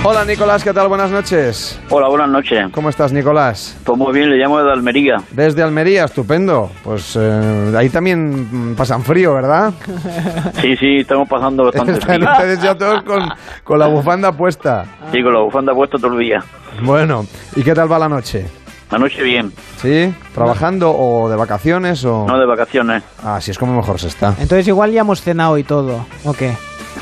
Hola, 0.05 0.25
Nicolás, 0.25 0.65
¿qué 0.65 0.73
tal? 0.73 0.89
Buenas 0.89 1.11
noches. 1.11 1.79
Hola, 1.91 2.09
buenas 2.09 2.29
noches. 2.31 2.67
¿Cómo 2.73 2.89
estás, 2.89 3.13
Nicolás? 3.13 3.77
Pues 3.85 3.99
muy 3.99 4.13
bien, 4.13 4.31
le 4.31 4.37
llamo 4.37 4.63
de 4.63 4.73
Almería. 4.73 5.17
Desde 5.33 5.63
Almería, 5.63 6.05
estupendo. 6.05 6.71
Pues 6.83 7.17
eh, 7.21 7.75
ahí 7.77 7.91
también 7.91 8.75
pasan 8.77 9.03
frío, 9.03 9.35
¿verdad? 9.35 9.73
Sí, 10.63 10.77
sí, 10.77 10.99
estamos 11.01 11.29
pasando 11.29 11.65
bastante 11.65 11.93
Están 11.93 12.17
frío. 12.17 12.31
ustedes 12.31 12.63
ya 12.63 12.75
todos 12.77 13.03
con, 13.03 13.29
con 13.65 13.79
la 13.79 13.87
bufanda 13.89 14.33
puesta. 14.33 14.85
Sí, 15.13 15.23
con 15.23 15.35
la 15.35 15.41
bufanda 15.41 15.75
puesta 15.75 15.99
todo 15.99 16.13
el 16.15 16.19
día. 16.21 16.43
Bueno, 16.83 17.27
¿y 17.57 17.63
qué 17.63 17.75
tal 17.75 17.91
va 17.91 17.99
la 17.99 18.09
noche? 18.09 18.47
Anoche 18.91 19.23
bien, 19.23 19.53
¿Sí? 19.83 20.15
¿Trabajando 20.35 20.91
o 20.97 21.29
de 21.29 21.37
vacaciones 21.37 22.03
o...? 22.07 22.25
no 22.27 22.39
de 22.39 22.47
vacaciones. 22.47 23.03
Ah, 23.23 23.39
sí, 23.41 23.51
es 23.51 23.59
como 23.59 23.75
mejor 23.77 24.01
se 24.01 24.09
está. 24.09 24.29
Entonces 24.41 24.67
igual 24.69 24.91
ya 24.93 25.03
hemos 25.03 25.21
cenado 25.21 25.59
y 25.59 25.65
todo. 25.65 26.07
¿O 26.25 26.33
qué? 26.33 26.55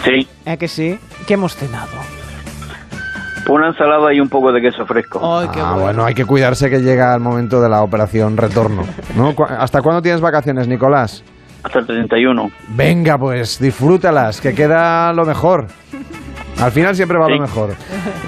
Sí, 0.05 0.27
¿Eh 0.45 0.57
que 0.59 0.67
sí? 0.67 0.99
¿Qué 1.29 1.35
hemos 1.35 1.55
cenado? 1.55 1.93
Una 3.55 3.69
ensalada 3.69 4.13
y 4.13 4.21
un 4.21 4.29
poco 4.29 4.53
de 4.53 4.61
queso 4.61 4.85
fresco. 4.87 5.21
Ay, 5.39 5.49
qué 5.53 5.61
Ah, 5.61 5.75
bueno, 5.79 6.05
hay 6.05 6.15
que 6.15 6.25
cuidarse 6.25 6.69
que 6.69 6.81
llega 6.81 7.15
el 7.15 7.21
momento 7.21 7.61
de 7.61 7.69
la 7.69 7.83
operación 7.83 8.37
retorno. 8.37 8.83
¿no? 9.17 9.35
¿Cu- 9.35 9.45
¿Hasta 9.45 9.83
cuándo 9.83 10.03
tienes 10.03 10.21
vacaciones, 10.21 10.67
Nicolás? 10.69 11.23
Hasta 11.63 11.79
el 11.81 11.87
31. 11.87 12.51
Venga, 12.69 13.19
pues 13.19 13.59
disfrútalas, 13.59 14.41
que 14.41 14.55
queda 14.55 15.13
lo 15.13 15.25
mejor. 15.25 15.67
Al 16.61 16.73
final 16.73 16.95
siempre 16.97 17.19
va 17.19 17.29
lo 17.29 17.39
mejor. 17.41 17.75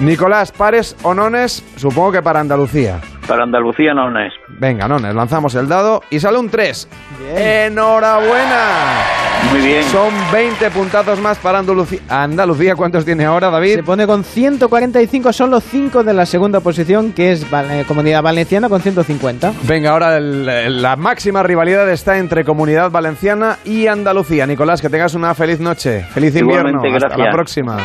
Nicolás, 0.01 0.51
pares 0.51 0.95
o 1.03 1.13
nones, 1.13 1.63
supongo 1.77 2.11
que 2.11 2.21
para 2.21 2.39
Andalucía. 2.41 2.99
Para 3.27 3.43
Andalucía 3.43 3.93
no 3.93 4.07
es. 4.19 4.33
Venga, 4.59 4.87
nones, 4.87 5.15
lanzamos 5.15 5.55
el 5.55 5.67
dado 5.67 6.01
y 6.09 6.19
sale 6.19 6.37
un 6.37 6.49
3. 6.49 6.87
¡Enhorabuena! 7.35 9.18
Muy 9.51 9.61
bien. 9.61 9.83
Son 9.85 10.13
20 10.31 10.69
puntazos 10.69 11.19
más 11.19 11.37
para 11.39 11.59
Andalucía. 11.59 11.99
Andalucía, 12.07 12.75
¿cuántos 12.75 13.03
tiene 13.03 13.25
ahora, 13.25 13.49
David? 13.49 13.75
Se 13.77 13.83
pone 13.83 14.05
con 14.05 14.23
145, 14.23 15.33
solo 15.33 15.59
5 15.59 16.03
de 16.03 16.13
la 16.13 16.25
segunda 16.27 16.59
posición, 16.59 17.13
que 17.13 17.31
es 17.31 17.43
eh, 17.51 17.83
Comunidad 17.87 18.21
Valenciana 18.21 18.69
con 18.69 18.81
150. 18.81 19.53
Venga, 19.63 19.91
ahora 19.91 20.17
el- 20.17 20.81
la 20.81 20.95
máxima 20.95 21.41
rivalidad 21.41 21.89
está 21.89 22.17
entre 22.19 22.43
Comunidad 22.45 22.91
Valenciana 22.91 23.57
y 23.65 23.87
Andalucía. 23.87 24.45
Nicolás, 24.45 24.81
que 24.81 24.89
tengas 24.89 25.15
una 25.15 25.33
feliz 25.33 25.59
noche. 25.59 26.01
Feliz 26.13 26.35
invierno. 26.35 26.69
Igualmente, 26.69 27.05
Hasta 27.07 27.17
la 27.17 27.31
próxima. 27.31 27.77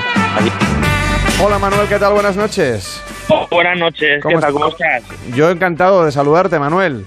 Hola 1.43 1.59
Manuel, 1.59 1.88
¿qué 1.88 1.99
tal? 1.99 2.12
Buenas 2.12 2.37
noches. 2.37 3.01
buenas 3.51 3.79
noches, 3.79 4.23
¿Cómo 4.23 4.35
¿qué 4.37 4.40
tal? 4.40 4.51
estás? 4.51 4.53
¿Cómo 4.53 4.69
estás? 4.69 5.35
Yo 5.35 5.51
encantado 5.51 6.05
de 6.05 6.12
saludarte, 6.12 6.59
Manuel. 6.59 7.07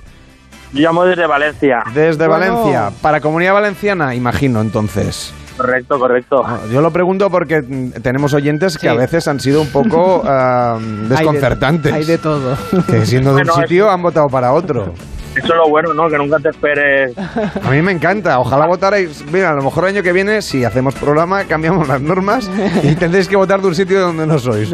Llamo 0.74 1.06
desde 1.06 1.26
Valencia. 1.26 1.84
Desde 1.94 2.28
Bueno. 2.28 2.56
Valencia. 2.58 2.92
Para 3.02 3.22
Comunidad 3.22 3.54
Valenciana, 3.54 4.14
imagino, 4.16 4.62
entonces. 4.62 5.34
Correcto, 5.56 5.98
correcto. 5.98 6.44
Ah, 6.46 6.60
Yo 6.72 6.82
lo 6.82 6.92
pregunto 6.92 7.30
porque 7.32 7.62
mm, 7.62 8.02
tenemos 8.04 8.34
oyentes 8.34 8.78
que 8.78 8.90
a 8.90 8.94
veces 8.94 9.28
han 9.28 9.40
sido 9.40 9.62
un 9.62 9.70
poco 9.70 10.22
ah, 10.26 10.78
desconcertantes. 11.10 11.92
Hay 11.94 12.06
de 12.06 12.18
todo. 12.20 12.56
Que 12.88 13.06
siendo 13.06 13.34
de 13.34 13.42
un 13.42 13.52
sitio 13.54 13.90
han 13.90 14.02
votado 14.04 14.28
para 14.28 14.54
otro. 14.54 14.94
Eso 15.36 15.48
es 15.54 15.56
lo 15.56 15.70
bueno, 15.70 15.94
¿no? 15.94 16.10
Que 16.10 16.18
nunca 16.18 16.38
te 16.40 16.50
esperes. 16.50 17.16
A 17.64 17.70
mí 17.72 17.82
me 17.82 17.92
encanta. 17.92 18.40
Ojalá 18.40 18.66
votarais. 18.66 19.24
Mira, 19.32 19.52
a 19.52 19.54
lo 19.54 19.62
mejor 19.64 19.84
el 19.86 19.96
año 19.96 20.04
que 20.04 20.12
viene, 20.12 20.42
si 20.42 20.64
hacemos 20.66 20.96
programa, 20.96 21.44
cambiamos 21.46 21.88
las 21.88 22.02
normas 22.02 22.50
y 22.84 22.96
tendréis 22.96 23.28
que 23.28 23.36
votar 23.36 23.62
de 23.62 23.68
un 23.68 23.76
sitio 23.76 24.00
donde 24.02 24.26
no 24.28 24.38
sois. 24.40 24.70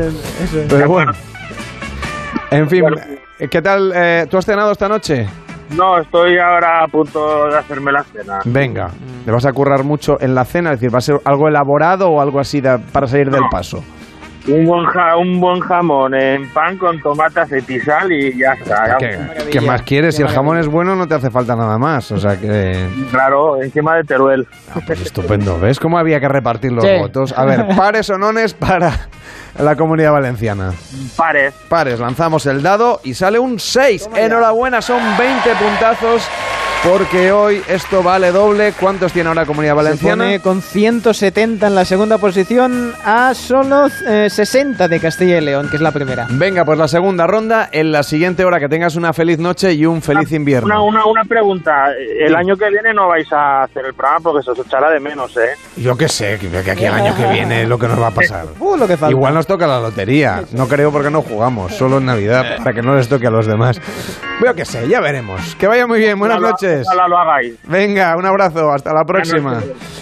Pero 0.69 0.87
bueno. 0.89 1.11
En 2.51 2.69
fin, 2.69 2.83
¿qué 3.49 3.61
tal? 3.61 3.91
eh, 3.95 4.27
¿Tú 4.29 4.37
has 4.37 4.45
cenado 4.45 4.71
esta 4.71 4.87
noche? 4.87 5.27
No, 5.75 5.97
estoy 5.99 6.37
ahora 6.37 6.83
a 6.83 6.87
punto 6.87 7.47
de 7.47 7.57
hacerme 7.57 7.91
la 7.91 8.03
cena. 8.03 8.39
Venga, 8.45 8.89
le 9.25 9.31
vas 9.31 9.45
a 9.45 9.53
currar 9.53 9.83
mucho 9.83 10.17
en 10.21 10.35
la 10.35 10.45
cena, 10.45 10.71
es 10.73 10.79
decir, 10.79 10.93
¿va 10.93 10.99
a 10.99 11.01
ser 11.01 11.19
algo 11.25 11.47
elaborado 11.47 12.09
o 12.09 12.21
algo 12.21 12.39
así 12.39 12.61
de- 12.61 12.79
para 12.91 13.07
salir 13.07 13.29
del 13.31 13.43
paso? 13.49 13.83
Un 14.45 14.65
buen, 14.65 14.85
ja- 14.87 15.15
un 15.15 15.39
buen 15.39 15.61
jamón 15.61 16.13
en 16.13 16.51
pan 16.51 16.77
con 16.77 17.01
tomate, 17.01 17.39
aceite 17.39 17.73
y 17.75 17.79
sal 17.79 18.11
y 18.11 18.37
ya 18.37 18.51
está. 18.53 18.97
¿Qué, 18.97 19.17
qué 19.49 19.61
más 19.61 19.83
quieres? 19.83 20.15
Si 20.17 20.21
el 20.21 20.27
jamón 20.27 20.57
es 20.57 20.67
bueno, 20.67 20.97
no 20.97 21.07
te 21.07 21.15
hace 21.15 21.31
falta 21.31 21.55
nada 21.55 21.77
más. 21.77 22.11
O 22.11 22.17
sea 22.17 22.37
que. 22.37 22.85
Claro, 23.09 23.61
encima 23.63 23.95
de 23.95 24.03
Teruel. 24.03 24.45
Pues 24.85 24.99
estupendo. 25.01 25.57
¿Ves 25.59 25.79
cómo 25.79 25.97
había 25.97 26.19
que 26.19 26.27
repartir 26.27 26.73
los 26.73 26.83
Sí. 26.83 26.91
votos? 26.99 27.33
A 27.37 27.45
ver, 27.45 27.65
pares 27.77 28.09
o 28.09 28.17
nones 28.17 28.53
para 28.53 29.07
la 29.57 29.75
comunidad 29.77 30.11
valenciana. 30.11 30.73
Pares. 31.15 31.53
Pares, 31.69 31.99
lanzamos 32.01 32.45
el 32.45 32.61
dado 32.61 32.99
y 33.03 33.13
sale 33.13 33.39
un 33.39 33.59
6. 33.59 34.09
Enhorabuena, 34.13 34.81
son 34.81 34.99
20 35.17 35.51
puntazos 35.55 36.27
porque 36.83 37.31
hoy 37.31 37.61
esto 37.69 38.03
vale 38.03 38.31
doble. 38.31 38.73
¿Cuántos 38.77 39.13
tiene 39.13 39.29
ahora 39.29 39.45
comunidad 39.45 39.71
Se 39.73 39.75
valenciana? 39.77 40.23
pone 40.25 40.39
con 40.41 40.61
170 40.61 41.67
en 41.67 41.75
la 41.75 41.85
segunda 41.85 42.17
posición 42.17 42.93
a 43.05 43.33
solo 43.33 43.87
eh, 44.07 44.27
60 44.29 44.87
de 44.89 44.99
Castilla 44.99 45.37
y 45.37 45.41
León, 45.41 45.69
que 45.69 45.77
es 45.77 45.81
la 45.81 45.91
primera. 45.91 46.27
Venga, 46.29 46.65
pues 46.65 46.77
la 46.77 46.87
segunda 46.89 47.25
ronda. 47.25 47.69
En 47.71 47.91
la 47.93 48.03
siguiente 48.03 48.43
hora 48.43 48.59
que 48.59 48.67
tengas 48.67 48.95
una 48.97 49.13
feliz 49.13 49.39
noche 49.39 49.73
y 49.73 49.85
un 49.85 50.01
feliz 50.01 50.31
invierno. 50.33 50.65
Una, 50.67 50.81
una, 50.81 51.05
una 51.05 51.23
pregunta. 51.23 51.91
El 52.19 52.29
Sí. 52.29 52.35
año 52.35 52.57
que 52.57 52.69
viene 52.69 52.93
no 52.93 53.07
vais 53.07 53.31
a 53.31 53.63
hacer 53.63 53.85
el 53.85 53.93
programa 53.93 54.19
porque 54.19 54.43
se 54.43 54.51
os 54.51 54.59
echará 54.59 54.89
de 54.91 54.99
menos, 54.99 55.35
¿eh? 55.37 55.51
Yo 55.77 55.95
qué 55.97 56.09
sé, 56.09 56.37
que 56.39 56.49
que 56.49 56.71
aquí 56.71 56.85
el 56.85 56.93
año 56.93 57.15
que 57.15 57.27
viene 57.27 57.63
es 57.63 57.67
lo 57.69 57.77
que 57.79 57.87
nos 57.87 57.99
va 58.01 58.07
a 58.07 58.11
pasar. 58.11 58.45
Uh, 58.59 58.77
lo 58.77 58.87
que 58.87 58.95
falta. 58.97 59.11
Igual 59.11 59.33
nos 59.33 59.45
toca 59.47 59.67
la 59.67 59.79
lotería. 59.79 60.43
No 60.53 60.67
creo 60.67 60.91
porque 60.91 61.09
no 61.09 61.21
jugamos, 61.21 61.73
solo 61.75 61.97
en 61.97 62.05
Navidad, 62.05 62.57
para 62.57 62.73
que 62.73 62.81
no 62.81 62.95
les 62.95 63.07
toque 63.09 63.27
a 63.27 63.29
los 63.29 63.45
demás. 63.45 63.79
Veo 64.41 64.53
que 64.53 64.63
sé, 64.65 64.87
ya 64.87 64.99
veremos. 65.01 65.55
Que 65.55 65.67
vaya 65.67 65.85
muy 65.87 65.99
bien, 65.99 66.17
buenas 66.17 66.39
noches. 66.39 66.72
Ojalá 66.81 67.07
lo 67.07 67.17
hagáis. 67.17 67.55
Venga, 67.67 68.15
un 68.17 68.25
abrazo, 68.25 68.71
hasta 68.71 68.93
la 68.93 69.05
próxima. 69.05 69.61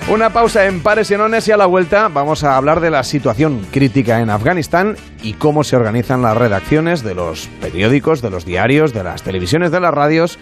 Una 0.09 0.29
pausa 0.29 0.65
en 0.65 0.81
pares 0.81 1.11
y 1.11 1.17
nones 1.17 1.47
y 1.47 1.51
a 1.51 1.57
la 1.57 1.65
vuelta 1.65 2.07
vamos 2.07 2.43
a 2.43 2.57
hablar 2.57 2.79
de 2.79 2.91
la 2.91 3.03
situación 3.03 3.65
crítica 3.71 4.19
en 4.19 4.29
Afganistán 4.29 4.95
y 5.21 5.33
cómo 5.33 5.63
se 5.63 5.75
organizan 5.75 6.21
las 6.21 6.37
redacciones 6.37 7.03
de 7.03 7.15
los 7.15 7.47
periódicos, 7.61 8.21
de 8.21 8.29
los 8.29 8.45
diarios, 8.45 8.93
de 8.93 9.03
las 9.03 9.23
televisiones, 9.23 9.71
de 9.71 9.79
las 9.79 9.93
radios 9.93 10.39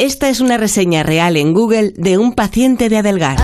Esta 0.00 0.30
es 0.30 0.40
una 0.40 0.56
reseña 0.56 1.02
real 1.02 1.36
en 1.36 1.52
Google 1.52 1.92
de 1.94 2.16
un 2.16 2.32
paciente 2.32 2.88
de 2.88 2.96
Adelgar. 2.96 3.36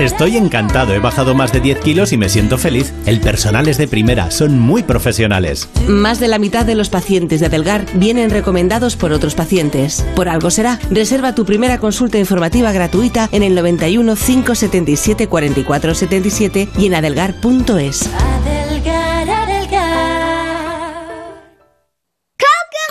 Estoy 0.00 0.36
encantado, 0.36 0.92
he 0.92 0.98
bajado 0.98 1.36
más 1.36 1.52
de 1.52 1.60
10 1.60 1.78
kilos 1.78 2.12
y 2.12 2.16
me 2.16 2.28
siento 2.28 2.58
feliz. 2.58 2.92
El 3.06 3.20
personal 3.20 3.68
es 3.68 3.78
de 3.78 3.86
primera, 3.86 4.32
son 4.32 4.58
muy 4.58 4.82
profesionales. 4.82 5.68
Más 5.86 6.18
de 6.18 6.26
la 6.26 6.40
mitad 6.40 6.66
de 6.66 6.74
los 6.74 6.88
pacientes 6.88 7.38
de 7.38 7.46
Adelgar 7.46 7.86
vienen 7.94 8.30
recomendados 8.30 8.96
por 8.96 9.12
otros 9.12 9.36
pacientes. 9.36 10.04
Por 10.16 10.28
algo 10.28 10.50
será. 10.50 10.80
Reserva 10.90 11.36
tu 11.36 11.44
primera 11.44 11.78
consulta 11.78 12.18
informativa 12.18 12.72
gratuita 12.72 13.28
en 13.30 13.44
el 13.44 13.54
91 13.54 14.16
577 14.16 15.28
44 15.28 15.94
77 15.94 16.68
y 16.76 16.86
en 16.86 16.94
adelgar.es. 16.96 18.10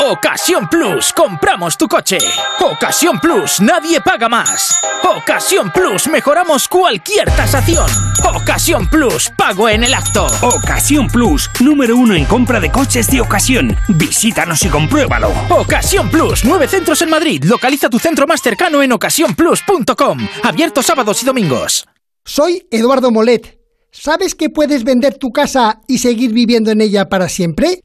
Ocasión 0.00 0.68
Plus, 0.68 1.12
compramos 1.12 1.78
tu 1.78 1.86
coche. 1.86 2.18
Ocasión 2.60 3.20
Plus, 3.20 3.60
nadie 3.60 4.00
paga 4.00 4.28
más. 4.28 4.76
Ocasión 5.04 5.70
Plus, 5.72 6.08
mejoramos 6.08 6.66
cualquier 6.66 7.30
tasación. 7.30 7.86
Ocasión 8.34 8.88
Plus, 8.88 9.30
pago 9.36 9.68
en 9.68 9.84
el 9.84 9.94
acto. 9.94 10.26
Ocasión 10.42 11.06
Plus, 11.06 11.48
número 11.60 11.96
uno 11.96 12.14
en 12.14 12.24
compra 12.24 12.58
de 12.58 12.72
coches 12.72 13.08
de 13.08 13.20
ocasión. 13.20 13.76
Visítanos 13.88 14.62
y 14.64 14.68
compruébalo. 14.68 15.32
Ocasión 15.50 16.10
Plus, 16.10 16.44
nueve 16.44 16.66
centros 16.66 17.00
en 17.02 17.10
Madrid. 17.10 17.44
Localiza 17.44 17.88
tu 17.88 17.98
centro 17.98 18.26
más 18.26 18.42
cercano 18.42 18.82
en 18.82 18.92
ocasiónplus.com. 18.92 20.18
Abierto 20.42 20.82
sábados 20.82 21.22
y 21.22 21.26
domingos. 21.26 21.86
Soy 22.24 22.66
Eduardo 22.70 23.10
Molet. 23.10 23.60
¿Sabes 23.92 24.34
que 24.34 24.50
puedes 24.50 24.82
vender 24.82 25.18
tu 25.18 25.30
casa 25.30 25.80
y 25.86 25.98
seguir 25.98 26.32
viviendo 26.32 26.72
en 26.72 26.80
ella 26.80 27.08
para 27.08 27.28
siempre? 27.28 27.84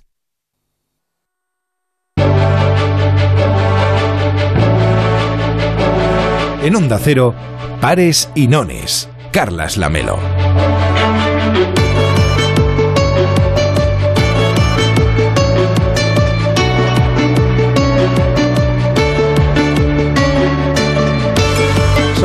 En 6.63 6.75
Onda 6.75 6.99
Cero, 6.99 7.33
Pares 7.81 8.29
y 8.35 8.47
Nones. 8.47 9.09
Carlas 9.31 9.77
Lamelo. 9.77 10.19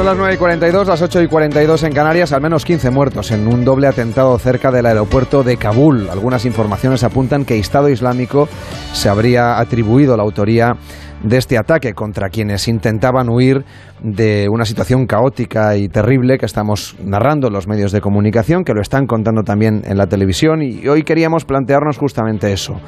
Las 0.06 0.16
9 0.16 0.34
y 0.34 0.36
42, 0.36 0.86
las 0.86 1.02
8 1.02 1.22
y 1.22 1.26
42 1.26 1.82
en 1.82 1.92
Canarias, 1.92 2.32
al 2.32 2.40
menos 2.40 2.64
15 2.64 2.90
muertos 2.90 3.32
en 3.32 3.48
un 3.48 3.64
doble 3.64 3.88
atentado 3.88 4.38
cerca 4.38 4.70
del 4.70 4.86
aeropuerto 4.86 5.42
de 5.42 5.56
Kabul. 5.56 6.08
Algunas 6.08 6.44
informaciones 6.44 7.02
apuntan 7.02 7.44
que 7.44 7.58
Estado 7.58 7.88
Islámico 7.88 8.48
se 8.92 9.08
habría 9.08 9.58
atribuido 9.58 10.16
la 10.16 10.22
autoría 10.22 10.76
de 11.24 11.38
este 11.38 11.58
ataque 11.58 11.94
contra 11.94 12.28
quienes 12.28 12.68
intentaban 12.68 13.28
huir 13.28 13.64
de 14.00 14.48
una 14.50 14.64
situación 14.64 15.06
caótica 15.06 15.76
y 15.76 15.88
terrible 15.88 16.38
que 16.38 16.46
estamos 16.46 16.96
narrando 17.02 17.50
los 17.50 17.66
medios 17.66 17.92
de 17.92 18.00
comunicación, 18.00 18.64
que 18.64 18.74
lo 18.74 18.82
están 18.82 19.06
contando 19.06 19.42
también 19.42 19.82
en 19.84 19.96
la 19.96 20.06
televisión. 20.06 20.62
Y 20.62 20.86
hoy 20.88 21.02
queríamos 21.02 21.44
plantearnos 21.44 21.98
justamente 21.98 22.52
eso, 22.52 22.80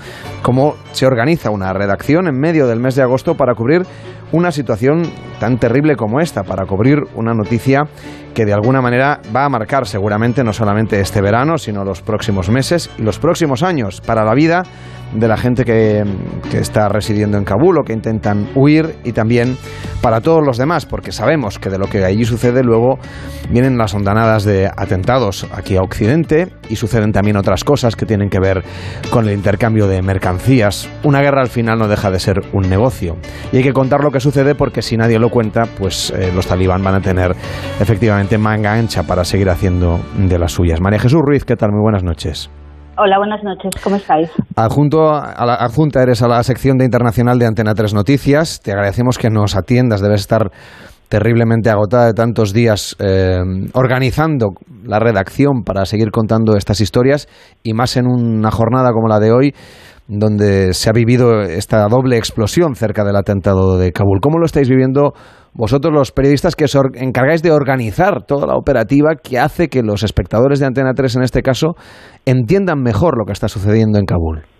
cómo 0.42 0.74
se 0.92 1.06
organiza 1.06 1.50
una 1.50 1.72
redacción 1.72 2.28
en 2.28 2.38
medio 2.38 2.66
del 2.66 2.80
mes 2.80 2.94
de 2.94 3.02
agosto 3.02 3.36
para 3.36 3.54
cubrir 3.54 3.82
una 4.32 4.52
situación 4.52 5.02
tan 5.40 5.58
terrible 5.58 5.96
como 5.96 6.20
esta, 6.20 6.42
para 6.42 6.66
cubrir 6.66 6.98
una 7.14 7.32
noticia 7.32 7.84
que 8.34 8.44
de 8.44 8.52
alguna 8.52 8.80
manera 8.80 9.20
va 9.34 9.44
a 9.44 9.48
marcar 9.48 9.86
seguramente 9.86 10.44
no 10.44 10.52
solamente 10.52 11.00
este 11.00 11.20
verano, 11.20 11.58
sino 11.58 11.84
los 11.84 12.02
próximos 12.02 12.50
meses 12.50 12.90
y 12.98 13.02
los 13.02 13.18
próximos 13.18 13.62
años 13.62 14.00
para 14.00 14.24
la 14.24 14.34
vida 14.34 14.64
de 15.14 15.26
la 15.26 15.36
gente 15.36 15.64
que, 15.64 16.04
que, 16.50 16.58
está 16.58 16.88
residiendo 16.88 17.38
en 17.38 17.44
Kabul 17.44 17.78
o 17.78 17.82
que 17.82 17.94
intentan 17.94 18.48
huir 18.54 18.96
y 19.04 19.12
también 19.12 19.56
para 20.02 20.20
todos 20.20 20.44
los 20.44 20.58
demás, 20.58 20.84
sabemos 21.12 21.58
que 21.58 21.70
de 21.70 21.78
lo 21.78 21.86
que 21.86 22.04
allí 22.04 22.24
sucede 22.24 22.62
luego 22.62 22.98
vienen 23.50 23.78
las 23.78 23.94
ondanadas 23.94 24.44
de 24.44 24.66
atentados 24.66 25.46
aquí 25.52 25.76
a 25.76 25.82
Occidente 25.82 26.48
y 26.68 26.76
suceden 26.76 27.12
también 27.12 27.36
otras 27.36 27.64
cosas 27.64 27.96
que 27.96 28.06
tienen 28.06 28.30
que 28.30 28.40
ver 28.40 28.62
con 29.10 29.28
el 29.28 29.34
intercambio 29.34 29.86
de 29.86 30.02
mercancías. 30.02 30.88
Una 31.04 31.20
guerra 31.20 31.42
al 31.42 31.48
final 31.48 31.78
no 31.78 31.88
deja 31.88 32.10
de 32.10 32.18
ser 32.18 32.40
un 32.52 32.68
negocio 32.68 33.16
y 33.52 33.58
hay 33.58 33.62
que 33.62 33.72
contar 33.72 34.02
lo 34.02 34.10
que 34.10 34.20
sucede 34.20 34.54
porque 34.54 34.82
si 34.82 34.96
nadie 34.96 35.18
lo 35.18 35.30
cuenta, 35.30 35.64
pues 35.78 36.10
eh, 36.10 36.32
los 36.34 36.46
talibán 36.46 36.82
van 36.82 36.96
a 36.96 37.00
tener 37.00 37.34
efectivamente 37.80 38.38
manga 38.38 38.74
ancha 38.74 39.02
para 39.04 39.24
seguir 39.24 39.50
haciendo 39.50 40.00
de 40.16 40.38
las 40.38 40.52
suyas. 40.52 40.80
María 40.80 40.98
Jesús 40.98 41.20
Ruiz, 41.22 41.44
¿qué 41.44 41.56
tal? 41.56 41.70
Muy 41.72 41.82
buenas 41.82 42.02
noches. 42.02 42.50
Hola, 43.00 43.18
buenas 43.18 43.44
noches. 43.44 43.80
¿Cómo 43.80 43.94
estáis? 43.94 44.28
Adjunto 44.56 45.14
a 45.14 45.46
la, 45.46 45.54
adjunta 45.54 46.02
eres 46.02 46.20
a 46.20 46.26
la 46.26 46.42
sección 46.42 46.78
de 46.78 46.84
internacional 46.84 47.38
de 47.38 47.46
Antena 47.46 47.72
3 47.72 47.94
Noticias. 47.94 48.60
Te 48.60 48.72
agradecemos 48.72 49.18
que 49.18 49.30
nos 49.30 49.54
atiendas. 49.54 50.00
Debes 50.00 50.22
estar 50.22 50.50
terriblemente 51.08 51.70
agotada 51.70 52.06
de 52.06 52.14
tantos 52.14 52.52
días 52.52 52.96
eh, 52.98 53.38
organizando 53.72 54.48
la 54.84 54.98
redacción 54.98 55.62
para 55.64 55.86
seguir 55.86 56.10
contando 56.10 56.56
estas 56.56 56.80
historias 56.80 57.28
y 57.62 57.72
más 57.72 57.96
en 57.96 58.06
una 58.06 58.50
jornada 58.50 58.92
como 58.92 59.08
la 59.08 59.18
de 59.18 59.32
hoy 59.32 59.54
donde 60.06 60.72
se 60.72 60.88
ha 60.88 60.92
vivido 60.92 61.42
esta 61.42 61.86
doble 61.86 62.16
explosión 62.16 62.74
cerca 62.74 63.04
del 63.04 63.16
atentado 63.16 63.76
de 63.76 63.92
Kabul. 63.92 64.20
¿Cómo 64.22 64.38
lo 64.38 64.46
estáis 64.46 64.68
viviendo 64.68 65.12
vosotros 65.52 65.92
los 65.92 66.12
periodistas 66.12 66.56
que 66.56 66.64
os 66.64 66.76
encargáis 66.94 67.42
de 67.42 67.52
organizar 67.52 68.24
toda 68.24 68.46
la 68.46 68.54
operativa 68.54 69.16
que 69.22 69.38
hace 69.38 69.68
que 69.68 69.82
los 69.82 70.02
espectadores 70.02 70.60
de 70.60 70.66
Antena 70.66 70.94
3 70.94 71.16
en 71.16 71.22
este 71.22 71.42
caso 71.42 71.74
entiendan 72.24 72.82
mejor 72.82 73.18
lo 73.18 73.26
que 73.26 73.32
está 73.32 73.48
sucediendo 73.48 73.98
en 73.98 74.06
Kabul? 74.06 74.57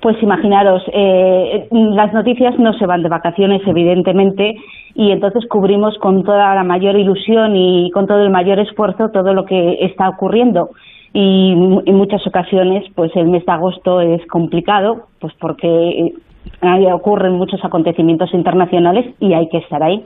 Pues 0.00 0.22
imaginaros, 0.22 0.82
eh, 0.92 1.68
las 1.70 2.12
noticias 2.12 2.58
no 2.58 2.72
se 2.74 2.86
van 2.86 3.02
de 3.02 3.08
vacaciones, 3.08 3.62
evidentemente, 3.66 4.56
y 4.94 5.10
entonces 5.10 5.44
cubrimos 5.48 5.96
con 5.98 6.22
toda 6.22 6.54
la 6.54 6.64
mayor 6.64 6.96
ilusión 6.96 7.56
y 7.56 7.90
con 7.92 8.06
todo 8.06 8.22
el 8.22 8.30
mayor 8.30 8.58
esfuerzo 8.58 9.08
todo 9.12 9.32
lo 9.34 9.44
que 9.44 9.78
está 9.84 10.08
ocurriendo. 10.08 10.70
Y 11.12 11.52
en 11.52 11.94
muchas 11.94 12.26
ocasiones, 12.26 12.84
pues 12.94 13.10
el 13.14 13.28
mes 13.28 13.44
de 13.46 13.52
agosto 13.52 14.02
es 14.02 14.20
complicado, 14.26 15.06
pues 15.18 15.32
porque 15.40 16.12
ahí 16.60 16.86
ocurren 16.92 17.32
muchos 17.32 17.64
acontecimientos 17.64 18.32
internacionales 18.34 19.14
y 19.18 19.32
hay 19.32 19.48
que 19.48 19.58
estar 19.58 19.82
ahí. 19.82 20.04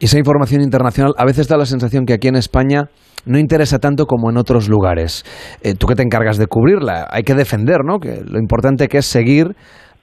Esa 0.00 0.18
información 0.18 0.62
internacional 0.62 1.12
a 1.18 1.24
veces 1.24 1.48
da 1.48 1.56
la 1.56 1.66
sensación 1.66 2.06
que 2.06 2.14
aquí 2.14 2.28
en 2.28 2.36
España 2.36 2.88
no 3.26 3.38
interesa 3.38 3.78
tanto 3.78 4.06
como 4.06 4.30
en 4.30 4.36
otros 4.36 4.68
lugares. 4.68 5.24
Eh, 5.62 5.74
tú 5.74 5.86
que 5.86 5.94
te 5.94 6.02
encargas 6.02 6.38
de 6.38 6.46
cubrirla, 6.46 7.06
hay 7.10 7.22
que 7.22 7.34
defender, 7.34 7.84
¿no? 7.84 7.98
Que 7.98 8.22
lo 8.24 8.38
importante 8.38 8.88
que 8.88 8.98
es 8.98 9.06
seguir 9.06 9.54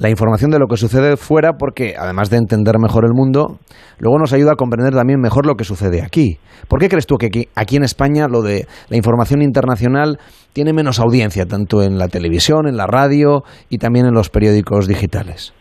la 0.01 0.09
información 0.09 0.49
de 0.49 0.57
lo 0.57 0.65
que 0.65 0.77
sucede 0.77 1.15
fuera 1.15 1.53
porque 1.59 1.93
además 1.97 2.31
de 2.31 2.37
entender 2.37 2.79
mejor 2.79 3.05
el 3.05 3.13
mundo, 3.13 3.59
luego 3.99 4.17
nos 4.17 4.33
ayuda 4.33 4.53
a 4.53 4.55
comprender 4.55 4.95
también 4.95 5.19
mejor 5.19 5.45
lo 5.45 5.53
que 5.53 5.63
sucede 5.63 6.01
aquí. 6.01 6.39
¿Por 6.67 6.79
qué 6.79 6.89
crees 6.89 7.05
tú 7.05 7.17
que 7.17 7.27
aquí, 7.27 7.47
aquí 7.55 7.75
en 7.75 7.83
España 7.83 8.27
lo 8.27 8.41
de 8.41 8.65
la 8.89 8.97
información 8.97 9.43
internacional 9.43 10.17
tiene 10.53 10.73
menos 10.73 10.99
audiencia 10.99 11.45
tanto 11.45 11.83
en 11.83 11.99
la 11.99 12.07
televisión, 12.07 12.67
en 12.67 12.77
la 12.77 12.87
radio 12.87 13.43
y 13.69 13.77
también 13.77 14.07
en 14.07 14.13
los 14.13 14.29
periódicos 14.29 14.87
digitales? 14.87 15.53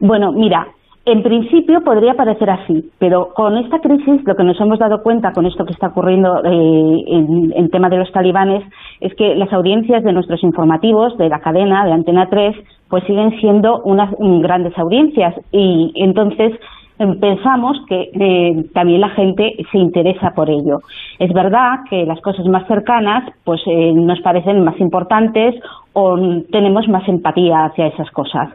Bueno, 0.00 0.32
mira, 0.32 0.66
En 1.06 1.22
principio 1.22 1.82
podría 1.82 2.14
parecer 2.14 2.50
así, 2.50 2.90
pero 2.98 3.30
con 3.34 3.56
esta 3.56 3.80
crisis 3.80 4.22
lo 4.26 4.36
que 4.36 4.44
nos 4.44 4.60
hemos 4.60 4.78
dado 4.78 5.02
cuenta 5.02 5.32
con 5.32 5.46
esto 5.46 5.64
que 5.64 5.72
está 5.72 5.88
ocurriendo 5.88 6.44
eh, 6.44 7.04
en, 7.06 7.52
en 7.56 7.70
tema 7.70 7.88
de 7.88 7.96
los 7.96 8.12
talibanes 8.12 8.62
es 9.00 9.14
que 9.14 9.34
las 9.34 9.50
audiencias 9.52 10.04
de 10.04 10.12
nuestros 10.12 10.42
informativos, 10.44 11.16
de 11.16 11.30
la 11.30 11.40
cadena, 11.40 11.86
de 11.86 11.92
Antena 11.92 12.28
3, 12.28 12.54
pues 12.90 13.02
siguen 13.04 13.30
siendo 13.40 13.80
unas 13.84 14.10
mm, 14.18 14.40
grandes 14.40 14.76
audiencias 14.76 15.34
y 15.52 15.90
entonces 15.94 16.52
em, 16.98 17.18
pensamos 17.18 17.78
que 17.88 18.10
eh, 18.12 18.64
también 18.74 19.00
la 19.00 19.08
gente 19.10 19.56
se 19.72 19.78
interesa 19.78 20.32
por 20.34 20.50
ello. 20.50 20.80
Es 21.18 21.32
verdad 21.32 21.78
que 21.88 22.04
las 22.04 22.20
cosas 22.20 22.44
más 22.46 22.66
cercanas 22.66 23.32
pues 23.44 23.62
eh, 23.66 23.92
nos 23.94 24.20
parecen 24.20 24.62
más 24.64 24.78
importantes 24.78 25.54
o 25.94 26.18
tenemos 26.52 26.86
más 26.88 27.08
empatía 27.08 27.64
hacia 27.64 27.86
esas 27.86 28.10
cosas. 28.10 28.50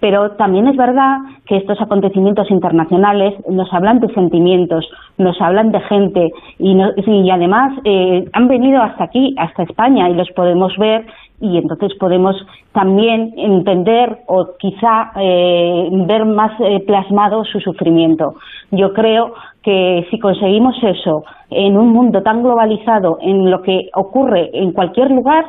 Pero 0.00 0.32
también 0.32 0.68
es 0.68 0.76
verdad 0.76 1.18
que 1.46 1.56
estos 1.56 1.80
acontecimientos 1.80 2.50
internacionales 2.50 3.34
nos 3.48 3.72
hablan 3.72 3.98
de 4.00 4.08
sentimientos, 4.14 4.88
nos 5.18 5.40
hablan 5.40 5.72
de 5.72 5.80
gente 5.80 6.30
y, 6.58 6.74
no- 6.74 6.90
y 6.96 7.30
además 7.30 7.72
eh, 7.84 8.24
han 8.32 8.46
venido 8.48 8.80
hasta 8.80 9.04
aquí, 9.04 9.34
hasta 9.38 9.64
España 9.64 10.08
y 10.08 10.14
los 10.14 10.30
podemos 10.36 10.76
ver 10.78 11.04
y 11.40 11.56
entonces 11.56 11.92
podemos 11.98 12.34
también 12.72 13.32
entender 13.36 14.18
o 14.26 14.48
quizá 14.58 15.12
eh, 15.16 15.88
ver 16.06 16.24
más 16.24 16.52
eh, 16.60 16.80
plasmado 16.86 17.44
su 17.44 17.60
sufrimiento. 17.60 18.34
Yo 18.70 18.92
creo 18.92 19.32
que 19.62 20.06
si 20.10 20.18
conseguimos 20.18 20.76
eso 20.82 21.24
en 21.50 21.76
un 21.76 21.88
mundo 21.92 22.22
tan 22.22 22.42
globalizado, 22.42 23.18
en 23.20 23.50
lo 23.50 23.62
que 23.62 23.88
ocurre 23.94 24.50
en 24.52 24.72
cualquier 24.72 25.10
lugar, 25.10 25.44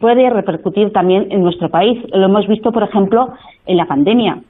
puede 0.00 0.28
repercutir 0.30 0.90
también 0.92 1.30
en 1.30 1.42
nuestro 1.42 1.68
país. 1.68 1.98
Lo 2.12 2.26
hemos 2.26 2.48
visto, 2.48 2.70
por 2.72 2.82
ejemplo, 2.82 3.26
en 3.66 3.76
la 3.76 3.84
pandemia. 3.84 4.40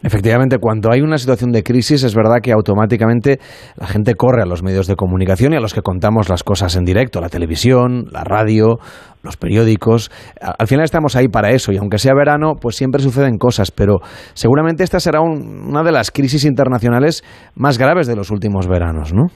Efectivamente, 0.00 0.58
cuando 0.60 0.92
hay 0.92 1.00
una 1.00 1.18
situación 1.18 1.50
de 1.50 1.64
crisis 1.64 2.04
es 2.04 2.14
verdad 2.14 2.36
que 2.40 2.52
automáticamente 2.52 3.40
la 3.76 3.88
gente 3.88 4.14
corre 4.14 4.42
a 4.42 4.46
los 4.46 4.62
medios 4.62 4.86
de 4.86 4.94
comunicación 4.94 5.52
y 5.52 5.56
a 5.56 5.60
los 5.60 5.74
que 5.74 5.82
contamos 5.82 6.28
las 6.28 6.44
cosas 6.44 6.76
en 6.76 6.84
directo, 6.84 7.20
la 7.20 7.28
televisión, 7.28 8.04
la 8.12 8.22
radio, 8.22 8.78
los 9.24 9.36
periódicos. 9.36 10.12
Al 10.40 10.68
final 10.68 10.84
estamos 10.84 11.16
ahí 11.16 11.26
para 11.26 11.50
eso 11.50 11.72
y 11.72 11.78
aunque 11.78 11.98
sea 11.98 12.14
verano, 12.14 12.52
pues 12.60 12.76
siempre 12.76 13.02
suceden 13.02 13.38
cosas, 13.38 13.72
pero 13.72 13.96
seguramente 14.34 14.84
esta 14.84 15.00
será 15.00 15.20
un- 15.20 15.66
una 15.68 15.82
de 15.82 15.90
las 15.90 16.12
crisis 16.12 16.44
internacionales 16.44 17.24
más 17.56 17.76
graves 17.76 18.06
de 18.06 18.14
los 18.14 18.30
últimos 18.30 18.68
veranos, 18.68 19.12
¿no? 19.12 19.26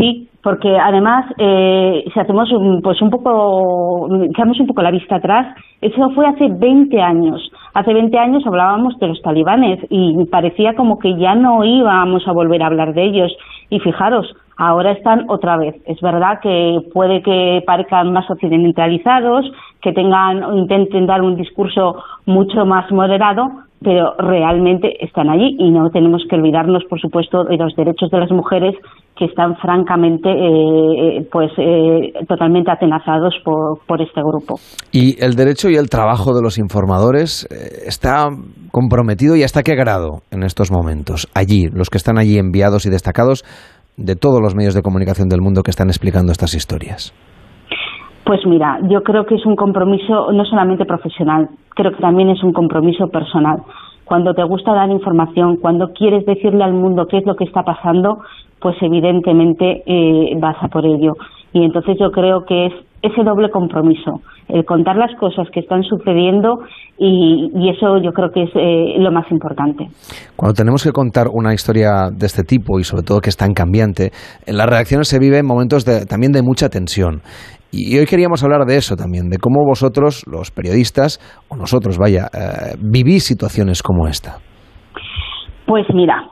Sí, 0.00 0.30
porque 0.42 0.78
además, 0.78 1.26
eh, 1.36 2.04
si 2.12 2.18
hacemos 2.18 2.50
un, 2.52 2.80
pues 2.80 3.02
un 3.02 3.10
poco, 3.10 4.08
echamos 4.24 4.58
un 4.58 4.66
poco 4.66 4.80
la 4.80 4.90
vista 4.90 5.16
atrás, 5.16 5.54
eso 5.82 6.08
fue 6.14 6.26
hace 6.26 6.48
20 6.48 6.98
años. 7.02 7.52
Hace 7.74 7.92
20 7.92 8.18
años 8.18 8.42
hablábamos 8.46 8.98
de 8.98 9.08
los 9.08 9.20
talibanes 9.20 9.78
y 9.90 10.24
parecía 10.30 10.74
como 10.74 10.98
que 10.98 11.18
ya 11.18 11.34
no 11.34 11.62
íbamos 11.64 12.26
a 12.26 12.32
volver 12.32 12.62
a 12.62 12.68
hablar 12.68 12.94
de 12.94 13.04
ellos. 13.04 13.30
Y 13.68 13.78
fijaros, 13.80 14.34
ahora 14.56 14.92
están 14.92 15.26
otra 15.28 15.58
vez. 15.58 15.76
Es 15.84 16.00
verdad 16.00 16.40
que 16.40 16.78
puede 16.94 17.20
que 17.20 17.62
parezcan 17.66 18.10
más 18.10 18.28
occidentalizados, 18.30 19.52
que 19.82 19.92
tengan 19.92 20.42
o 20.44 20.56
intenten 20.56 21.06
dar 21.06 21.20
un 21.20 21.36
discurso 21.36 22.02
mucho 22.24 22.64
más 22.64 22.90
moderado, 22.90 23.50
pero 23.82 24.14
realmente 24.18 25.02
están 25.04 25.30
allí 25.30 25.56
y 25.58 25.70
no 25.70 25.88
tenemos 25.90 26.22
que 26.28 26.36
olvidarnos, 26.36 26.84
por 26.84 27.00
supuesto, 27.00 27.44
de 27.44 27.56
los 27.56 27.74
derechos 27.74 28.10
de 28.10 28.18
las 28.18 28.30
mujeres 28.30 28.74
que 29.16 29.24
están 29.24 29.56
francamente, 29.56 30.30
eh, 30.30 31.18
eh, 31.18 31.28
pues, 31.30 31.50
eh, 31.58 32.12
totalmente 32.26 32.70
atenazados 32.70 33.34
por, 33.44 33.78
por 33.86 34.00
este 34.02 34.20
grupo. 34.22 34.56
Y 34.92 35.22
el 35.22 35.34
derecho 35.34 35.68
y 35.70 35.76
el 35.76 35.88
trabajo 35.88 36.34
de 36.34 36.42
los 36.42 36.58
informadores 36.58 37.46
eh, 37.50 37.84
está 37.86 38.28
comprometido 38.70 39.36
y 39.36 39.42
hasta 39.42 39.62
qué 39.62 39.74
grado 39.74 40.20
en 40.30 40.42
estos 40.42 40.70
momentos. 40.70 41.28
Allí, 41.34 41.68
los 41.72 41.90
que 41.90 41.98
están 41.98 42.18
allí 42.18 42.38
enviados 42.38 42.86
y 42.86 42.90
destacados 42.90 43.44
de 43.96 44.16
todos 44.16 44.40
los 44.42 44.54
medios 44.54 44.74
de 44.74 44.82
comunicación 44.82 45.28
del 45.28 45.40
mundo 45.40 45.62
que 45.62 45.70
están 45.70 45.88
explicando 45.88 46.32
estas 46.32 46.54
historias. 46.54 47.14
Pues 48.30 48.46
mira, 48.46 48.78
yo 48.88 49.02
creo 49.02 49.24
que 49.26 49.34
es 49.34 49.44
un 49.44 49.56
compromiso 49.56 50.30
no 50.30 50.44
solamente 50.44 50.84
profesional, 50.84 51.48
creo 51.70 51.90
que 51.90 52.00
también 52.00 52.30
es 52.30 52.40
un 52.44 52.52
compromiso 52.52 53.08
personal. 53.08 53.58
Cuando 54.04 54.34
te 54.34 54.44
gusta 54.44 54.72
dar 54.72 54.88
información, 54.88 55.56
cuando 55.56 55.88
quieres 55.88 56.24
decirle 56.26 56.62
al 56.62 56.74
mundo 56.74 57.06
qué 57.10 57.18
es 57.18 57.26
lo 57.26 57.34
que 57.34 57.42
está 57.42 57.64
pasando, 57.64 58.18
pues 58.60 58.76
evidentemente 58.82 59.82
eh, 59.84 60.36
vas 60.40 60.54
a 60.62 60.68
por 60.68 60.86
ello. 60.86 61.14
Y 61.52 61.64
entonces 61.64 61.96
yo 61.98 62.12
creo 62.12 62.44
que 62.46 62.66
es 62.66 62.72
ese 63.02 63.24
doble 63.24 63.50
compromiso, 63.50 64.20
el 64.48 64.64
contar 64.64 64.94
las 64.96 65.12
cosas 65.18 65.48
que 65.52 65.58
están 65.58 65.82
sucediendo 65.82 66.60
y, 66.98 67.50
y 67.52 67.70
eso 67.70 67.98
yo 67.98 68.12
creo 68.12 68.30
que 68.30 68.44
es 68.44 68.50
eh, 68.54 68.94
lo 69.00 69.10
más 69.10 69.28
importante. 69.32 69.88
Cuando 70.36 70.54
tenemos 70.54 70.84
que 70.84 70.92
contar 70.92 71.26
una 71.32 71.52
historia 71.52 72.10
de 72.16 72.26
este 72.26 72.44
tipo 72.44 72.78
y 72.78 72.84
sobre 72.84 73.02
todo 73.02 73.20
que 73.20 73.30
es 73.30 73.36
tan 73.36 73.54
cambiante, 73.54 74.12
en 74.46 74.56
las 74.56 74.68
reacciones 74.68 75.08
se 75.08 75.18
viven 75.18 75.44
momentos 75.46 75.84
de- 75.84 76.06
también 76.06 76.30
de 76.30 76.42
mucha 76.42 76.68
tensión. 76.68 77.22
Y 77.72 77.96
hoy 77.98 78.06
queríamos 78.06 78.42
hablar 78.42 78.66
de 78.66 78.76
eso 78.76 78.96
también, 78.96 79.28
de 79.30 79.38
cómo 79.38 79.64
vosotros, 79.64 80.24
los 80.26 80.50
periodistas, 80.50 81.20
o 81.48 81.56
nosotros, 81.56 81.98
vaya, 81.98 82.26
eh, 82.34 82.74
vivís 82.80 83.24
situaciones 83.24 83.82
como 83.82 84.08
esta. 84.08 84.38
Pues 85.66 85.86
mira, 85.94 86.28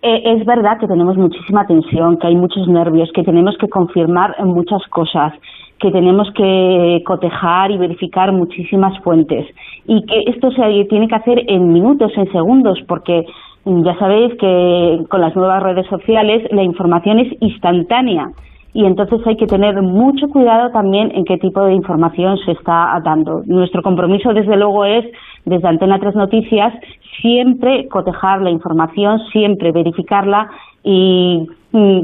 eh, 0.00 0.22
es 0.24 0.46
verdad 0.46 0.78
que 0.80 0.86
tenemos 0.86 1.16
muchísima 1.16 1.66
tensión, 1.66 2.16
que 2.18 2.28
hay 2.28 2.36
muchos 2.36 2.66
nervios, 2.68 3.10
que 3.14 3.22
tenemos 3.22 3.56
que 3.60 3.68
confirmar 3.68 4.34
muchas 4.44 4.80
cosas, 4.88 5.34
que 5.78 5.90
tenemos 5.90 6.28
que 6.34 7.02
cotejar 7.04 7.70
y 7.70 7.78
verificar 7.78 8.32
muchísimas 8.32 8.98
fuentes 9.02 9.46
y 9.86 10.04
que 10.06 10.30
esto 10.30 10.50
se 10.50 10.86
tiene 10.88 11.06
que 11.06 11.14
hacer 11.14 11.38
en 11.48 11.72
minutos, 11.72 12.12
en 12.16 12.30
segundos, 12.32 12.78
porque 12.88 13.24
ya 13.64 13.98
sabéis 13.98 14.34
que 14.40 15.04
con 15.10 15.20
las 15.20 15.36
nuevas 15.36 15.62
redes 15.62 15.86
sociales 15.86 16.48
la 16.50 16.62
información 16.62 17.18
es 17.18 17.32
instantánea 17.40 18.28
y 18.74 18.84
entonces 18.84 19.20
hay 19.26 19.36
que 19.36 19.46
tener 19.46 19.80
mucho 19.82 20.28
cuidado 20.28 20.70
también 20.70 21.10
en 21.14 21.24
qué 21.24 21.38
tipo 21.38 21.64
de 21.64 21.74
información 21.74 22.36
se 22.44 22.52
está 22.52 23.00
dando. 23.04 23.42
Nuestro 23.46 23.82
compromiso, 23.82 24.32
desde 24.32 24.56
luego, 24.56 24.84
es, 24.84 25.04
desde 25.44 25.68
Antena 25.68 25.98
3 25.98 26.14
Noticias, 26.14 26.74
siempre 27.20 27.88
cotejar 27.88 28.42
la 28.42 28.50
información, 28.50 29.20
siempre 29.32 29.72
verificarla 29.72 30.50
y 30.84 31.48
mm, 31.72 32.00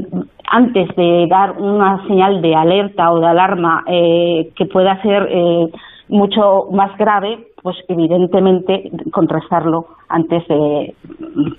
antes 0.49 0.95
de 0.95 1.27
dar 1.29 1.53
una 1.59 2.05
señal 2.07 2.41
de 2.41 2.55
alerta 2.55 3.11
o 3.11 3.19
de 3.19 3.27
alarma 3.27 3.83
eh, 3.87 4.49
que 4.55 4.65
pueda 4.65 5.01
ser 5.01 5.27
eh, 5.31 5.67
mucho 6.07 6.69
más 6.71 6.95
grave, 6.97 7.47
pues 7.61 7.77
evidentemente 7.87 8.91
contrastarlo 9.11 9.85
antes 10.07 10.47
de, 10.47 10.93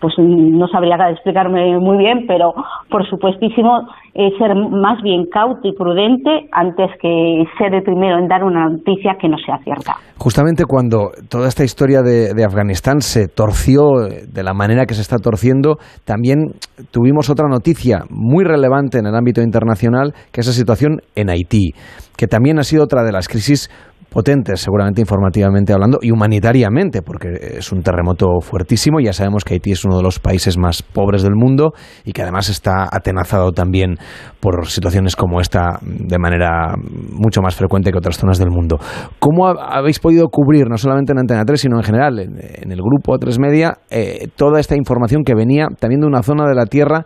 pues 0.01 0.14
no 0.18 0.68
sabría 0.68 1.11
explicarme 1.11 1.78
muy 1.80 1.99
bien, 1.99 2.26
pero 2.28 2.55
por 2.88 3.09
supuestísimo 3.09 3.88
eh, 4.14 4.30
ser 4.38 4.55
más 4.55 5.03
bien 5.03 5.26
cauto 5.26 5.66
y 5.66 5.72
prudente 5.72 6.49
antes 6.53 6.90
que 7.03 7.44
ser 7.59 7.74
el 7.74 7.82
primero 7.82 8.18
en 8.18 8.28
dar 8.28 8.44
una 8.44 8.68
noticia 8.68 9.16
que 9.20 9.28
no 9.28 9.36
sea 9.38 9.59
cierta. 9.64 9.97
Justamente 10.16 10.64
cuando 10.64 11.11
toda 11.28 11.49
esta 11.49 11.64
historia 11.64 12.03
de, 12.03 12.32
de 12.34 12.44
Afganistán 12.44 13.01
se 13.01 13.26
torció 13.26 14.07
eh, 14.07 14.26
de 14.32 14.42
la 14.44 14.55
manera 14.55 14.86
que 14.86 14.94
se 14.94 15.03
está 15.03 15.16
torciendo, 15.18 15.78
también 16.05 16.53
tuvimos 16.92 17.28
otra 17.30 17.49
noticia 17.49 18.05
muy 18.11 18.44
relevante 18.44 18.99
en 18.99 19.07
el 19.07 19.14
ámbito 19.16 19.42
internacional, 19.42 20.12
que 20.32 20.40
es 20.40 20.47
la 20.47 20.53
situación 20.53 21.01
en 21.16 21.30
Haití, 21.30 21.72
que 22.16 22.28
también 22.28 22.59
ha 22.61 22.62
sido 22.62 22.84
otra 22.84 23.03
de 23.03 23.12
las 23.12 23.28
crisis 23.28 23.68
potentes, 24.16 24.60
seguramente 24.62 25.02
informativamente 25.02 25.74
hablando, 25.74 25.98
y 26.00 26.10
humanitariamente, 26.10 27.02
porque 27.02 27.28
es 27.58 27.70
un 27.70 27.82
terremoto 27.82 28.40
fuertísimo. 28.40 28.98
Ya 28.98 29.12
sabemos 29.12 29.44
que 29.44 29.52
Haití 29.52 29.72
es 29.72 29.84
uno 29.84 29.98
de 29.98 30.02
los 30.02 30.18
países 30.20 30.56
más 30.56 30.80
pobres 30.82 31.22
del 31.22 31.34
mundo 31.34 31.74
y 32.02 32.12
que 32.14 32.22
además 32.22 32.48
está 32.48 32.88
atenazado 32.90 33.52
también 33.52 33.98
por 34.40 34.68
situaciones 34.68 35.16
como 35.16 35.38
esta 35.42 35.80
de 35.82 36.18
manera 36.18 36.76
mucho 37.12 37.42
más 37.42 37.54
frecuente 37.56 37.90
que 37.92 37.98
otras 37.98 38.16
zonas 38.16 38.38
del 38.38 38.48
mundo. 38.50 38.78
¿Cómo 39.18 39.48
ha- 39.48 39.76
habéis 39.76 39.98
podido 39.98 40.28
cubrir, 40.28 40.66
no 40.70 40.78
solamente 40.78 41.12
en 41.12 41.18
Antena 41.18 41.44
3, 41.44 41.60
sino 41.60 41.76
en 41.76 41.82
general 41.82 42.18
en, 42.18 42.38
en 42.40 42.72
el 42.72 42.78
grupo 42.80 43.12
A3 43.18 43.38
Media, 43.38 43.74
eh, 43.90 44.28
toda 44.34 44.60
esta 44.60 44.76
información 44.76 45.24
que 45.24 45.34
venía 45.34 45.66
también 45.78 46.00
de 46.00 46.06
una 46.06 46.22
zona 46.22 46.48
de 46.48 46.54
la 46.54 46.64
Tierra 46.64 47.04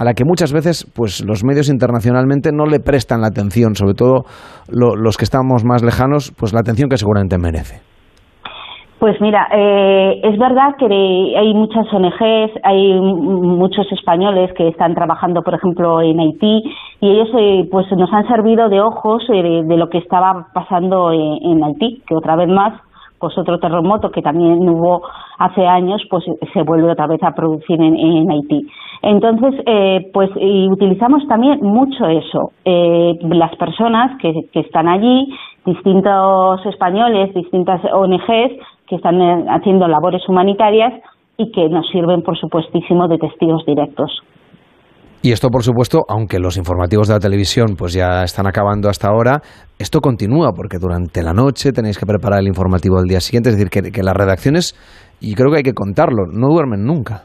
a 0.00 0.04
la 0.04 0.14
que 0.14 0.24
muchas 0.24 0.52
veces 0.52 0.90
pues 0.96 1.22
los 1.24 1.44
medios 1.44 1.68
internacionalmente 1.68 2.50
no 2.52 2.64
le 2.64 2.80
prestan 2.80 3.20
la 3.20 3.28
atención, 3.28 3.74
sobre 3.74 3.94
todo 3.94 4.24
lo- 4.72 4.96
los 4.96 5.16
que 5.18 5.24
estamos 5.24 5.62
más 5.64 5.82
lejanos, 5.84 6.32
pues 6.38 6.54
la 6.54 6.60
atención 6.60 6.88
que 6.88 6.96
seguramente 6.96 7.36
merece. 7.38 7.82
Pues 8.98 9.16
mira, 9.20 9.46
eh, 9.54 10.20
es 10.24 10.38
verdad 10.38 10.74
que 10.78 10.84
hay 10.84 11.54
muchas 11.54 11.86
ONGs, 11.90 12.52
hay 12.62 13.00
muchos 13.00 13.86
españoles 13.92 14.50
que 14.56 14.68
están 14.68 14.94
trabajando, 14.94 15.40
por 15.42 15.54
ejemplo, 15.54 16.02
en 16.02 16.20
Haití 16.20 16.62
y 17.00 17.08
ellos 17.10 17.28
eh, 17.38 17.66
pues 17.70 17.86
nos 17.96 18.12
han 18.12 18.26
servido 18.28 18.68
de 18.68 18.80
ojos 18.82 19.22
eh, 19.32 19.62
de, 19.64 19.76
lo 19.78 19.88
que 19.88 19.98
estaba 19.98 20.48
pasando 20.52 21.12
en 21.12 21.64
Haití, 21.64 22.02
que 22.06 22.14
otra 22.14 22.36
vez 22.36 22.48
más, 22.48 22.74
pues 23.20 23.36
otro 23.38 23.58
terremoto 23.58 24.10
que 24.10 24.22
también 24.22 24.68
hubo 24.68 25.02
hace 25.38 25.66
años, 25.66 26.02
pues 26.10 26.24
se 26.52 26.62
vuelve 26.62 26.90
otra 26.90 27.06
vez 27.06 27.22
a 27.22 27.32
producir 27.32 27.80
en, 27.80 28.30
Haití. 28.30 28.66
Entonces, 29.02 29.62
eh, 29.66 30.10
pues 30.12 30.30
y 30.36 30.68
utilizamos 30.70 31.26
también 31.28 31.60
mucho 31.62 32.06
eso. 32.06 32.52
Eh, 32.64 33.18
las 33.22 33.54
personas 33.56 34.18
que, 34.20 34.48
que 34.52 34.60
están 34.60 34.88
allí, 34.88 35.32
distintos 35.64 36.64
españoles, 36.66 37.34
distintas 37.34 37.80
ONGs 37.92 38.52
que 38.88 38.96
están 38.96 39.20
eh, 39.20 39.44
haciendo 39.48 39.86
labores 39.86 40.28
humanitarias, 40.28 40.92
y 41.40 41.50
que 41.52 41.70
nos 41.70 41.88
sirven, 41.88 42.20
por 42.22 42.36
supuestísimo, 42.38 43.08
de 43.08 43.16
testigos 43.16 43.64
directos. 43.64 44.10
Y 45.22 45.32
esto, 45.32 45.48
por 45.50 45.62
supuesto, 45.62 46.04
aunque 46.08 46.38
los 46.38 46.56
informativos 46.56 47.08
de 47.08 47.14
la 47.14 47.20
televisión 47.20 47.76
pues 47.76 47.92
ya 47.92 48.22
están 48.24 48.46
acabando 48.46 48.88
hasta 48.88 49.08
ahora, 49.08 49.42
esto 49.78 50.00
continúa 50.00 50.52
porque 50.52 50.78
durante 50.78 51.22
la 51.22 51.34
noche 51.34 51.72
tenéis 51.72 51.98
que 51.98 52.06
preparar 52.06 52.40
el 52.40 52.48
informativo 52.48 52.96
del 52.98 53.08
día 53.08 53.20
siguiente. 53.20 53.50
Es 53.50 53.56
decir, 53.56 53.68
que, 53.68 53.92
que 53.92 54.02
las 54.02 54.14
redacciones, 54.14 54.74
y 55.20 55.34
creo 55.34 55.50
que 55.50 55.58
hay 55.58 55.62
que 55.62 55.74
contarlo, 55.74 56.24
no 56.32 56.48
duermen 56.48 56.84
nunca. 56.84 57.24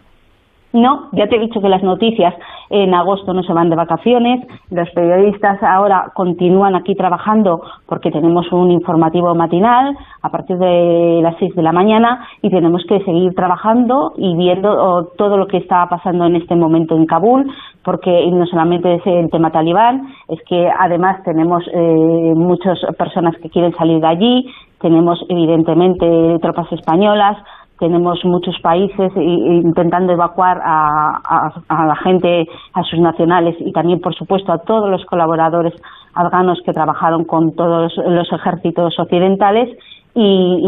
No, 0.76 1.08
ya 1.14 1.28
te 1.28 1.38
he 1.38 1.40
dicho 1.40 1.62
que 1.62 1.70
las 1.70 1.84
noticias 1.84 2.34
en 2.70 2.94
agosto 2.94 3.34
no 3.34 3.44
se 3.44 3.54
van 3.54 3.70
de 3.70 3.78
vacaciones. 3.78 4.46
Los 4.70 4.90
periodistas 4.90 5.64
ahora 5.64 6.12
continúan 6.14 6.76
aquí 6.76 6.96
trabajando 6.96 7.62
porque 7.88 8.12
tenemos 8.12 8.52
un 8.52 8.72
informativo 8.72 9.34
matinal 9.36 9.96
a 10.22 10.30
partir 10.30 10.58
de 10.58 11.22
las 11.24 11.38
6 11.40 11.56
de 11.56 11.64
la 11.64 11.72
mañana 11.72 12.28
y 12.42 12.50
tenemos 12.50 12.84
que 12.90 13.00
seguir 13.06 13.34
trabajando 13.36 14.12
y 14.18 14.36
viendo 14.36 15.08
todo 15.18 15.38
lo 15.38 15.48
que 15.48 15.58
está 15.60 15.88
pasando 15.88 16.26
en 16.26 16.36
este 16.36 16.58
momento 16.58 16.98
en 16.98 17.06
Kabul, 17.06 17.50
porque 17.82 18.30
no 18.32 18.46
solamente 18.46 18.96
es 18.96 19.08
el 19.08 19.32
tema 19.32 19.52
talibán, 19.52 20.10
es 20.28 20.40
que 20.44 20.70
además 20.78 21.24
tenemos 21.24 21.64
eh, 21.74 22.34
muchas 22.36 22.80
personas 22.98 23.34
que 23.38 23.50
quieren 23.50 23.74
salir 23.78 24.02
de 24.02 24.08
allí, 24.08 24.46
tenemos 24.82 25.24
evidentemente 25.30 26.38
tropas 26.42 26.70
españolas, 26.74 27.38
tenemos 27.80 28.24
muchos 28.24 28.58
países 28.62 29.12
intentando 29.16 30.14
evacuar 30.14 30.62
a, 30.64 31.52
la 31.70 31.96
gente, 31.98 32.48
a 32.74 32.84
sus 32.84 33.00
nacionales 33.00 33.56
y 33.60 33.72
también, 33.72 34.00
por 34.00 34.16
supuesto, 34.16 34.52
a 34.54 34.60
todos 34.60 34.90
los 34.90 35.06
colaboradores 35.06 35.74
afganos 36.14 36.60
que 36.66 36.74
trabajaron 36.74 37.26
con 37.26 37.54
todos 37.56 37.94
los 37.98 38.32
ejércitos 38.32 38.98
occidentales. 38.98 39.78
Y, 40.14 40.62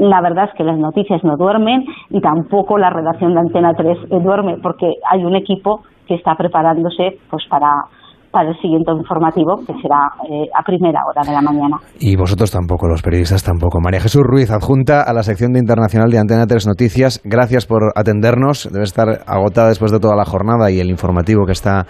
la 0.00 0.22
verdad 0.22 0.48
es 0.50 0.54
que 0.56 0.64
las 0.64 0.78
noticias 0.78 1.22
no 1.22 1.36
duermen 1.36 1.84
y 2.08 2.20
tampoco 2.20 2.78
la 2.78 2.88
redacción 2.88 3.34
de 3.34 3.40
Antena 3.40 3.74
3 3.74 4.08
duerme 4.22 4.56
porque 4.62 4.94
hay 5.10 5.24
un 5.24 5.36
equipo 5.36 5.82
que 6.06 6.14
está 6.14 6.34
preparándose 6.34 7.18
pues 7.28 7.44
para 7.50 7.84
para 8.30 8.50
el 8.50 8.56
siguiente 8.60 8.92
informativo, 8.92 9.56
que 9.66 9.72
será 9.80 10.12
eh, 10.28 10.48
a 10.54 10.62
primera 10.62 11.00
hora 11.06 11.22
de 11.26 11.32
la 11.32 11.42
mañana. 11.42 11.76
Y 11.98 12.16
vosotros 12.16 12.50
tampoco, 12.50 12.88
los 12.88 13.02
periodistas 13.02 13.42
tampoco. 13.42 13.80
María 13.80 14.00
Jesús 14.00 14.22
Ruiz, 14.22 14.50
adjunta 14.50 15.02
a 15.02 15.12
la 15.12 15.22
sección 15.22 15.52
de 15.52 15.58
Internacional 15.58 16.10
de 16.10 16.18
Antena 16.18 16.46
3 16.46 16.66
Noticias, 16.66 17.20
gracias 17.24 17.66
por 17.66 17.92
atendernos. 17.94 18.68
Debe 18.72 18.84
estar 18.84 19.08
agotada 19.26 19.68
después 19.68 19.92
de 19.92 19.98
toda 19.98 20.16
la 20.16 20.24
jornada 20.24 20.70
y 20.70 20.80
el 20.80 20.90
informativo 20.90 21.44
que 21.46 21.52
está 21.52 21.86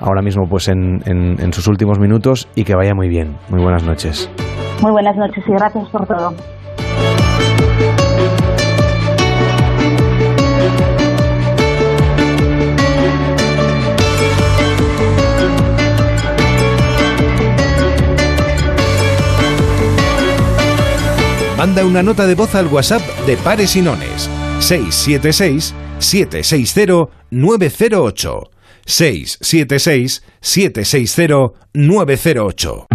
ahora 0.00 0.22
mismo 0.22 0.46
pues 0.48 0.68
en, 0.68 1.02
en 1.06 1.52
sus 1.52 1.66
últimos 1.68 1.98
minutos 1.98 2.48
y 2.54 2.64
que 2.64 2.74
vaya 2.74 2.94
muy 2.94 3.08
bien. 3.08 3.36
Muy 3.50 3.62
buenas 3.62 3.84
noches. 3.84 4.30
Muy 4.82 4.92
buenas 4.92 5.16
noches 5.16 5.44
y 5.46 5.52
gracias 5.52 5.88
por 5.90 6.06
todo. 6.06 6.32
Manda 21.62 21.84
una 21.84 22.02
nota 22.02 22.26
de 22.26 22.34
voz 22.34 22.56
al 22.56 22.66
WhatsApp 22.66 23.02
de 23.24 23.36
Pares 23.36 23.76
y 23.76 23.82
Nones. 23.82 24.28
676 24.58 25.72
760 26.00 27.08
908 27.30 28.50
676 28.84 30.24
760 30.40 31.52
908 31.72 32.86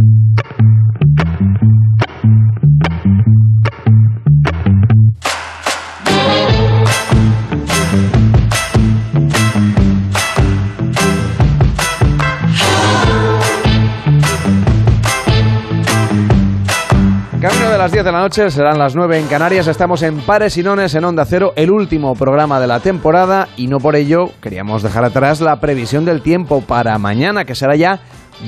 las 17.88 17.94
10 17.94 18.04
de 18.04 18.12
la 18.12 18.20
noche, 18.20 18.52
serán 18.52 18.78
las 18.78 18.98
9 18.98 19.18
en 19.18 19.28
Canarias. 19.28 19.66
Estamos 19.66 20.04
en 20.04 20.20
Pares 20.20 20.58
y 20.58 20.64
Nones 20.64 20.94
en 20.96 21.06
Onda 21.06 21.24
Cero, 21.24 21.54
el 21.56 21.72
último 21.72 22.16
programa 22.16 22.60
de 22.60 22.68
la 22.68 22.82
temporada. 22.82 23.48
Y 23.56 23.68
no 23.68 23.78
por 23.78 23.96
ello 23.96 24.26
queríamos 24.42 24.84
dejar 24.84 25.06
atrás 25.06 25.40
la 25.40 25.62
previsión 25.62 26.04
del 26.04 26.22
tiempo 26.22 26.60
para 26.60 26.98
mañana, 26.98 27.46
que 27.46 27.56
será 27.56 27.78
ya 27.78 28.02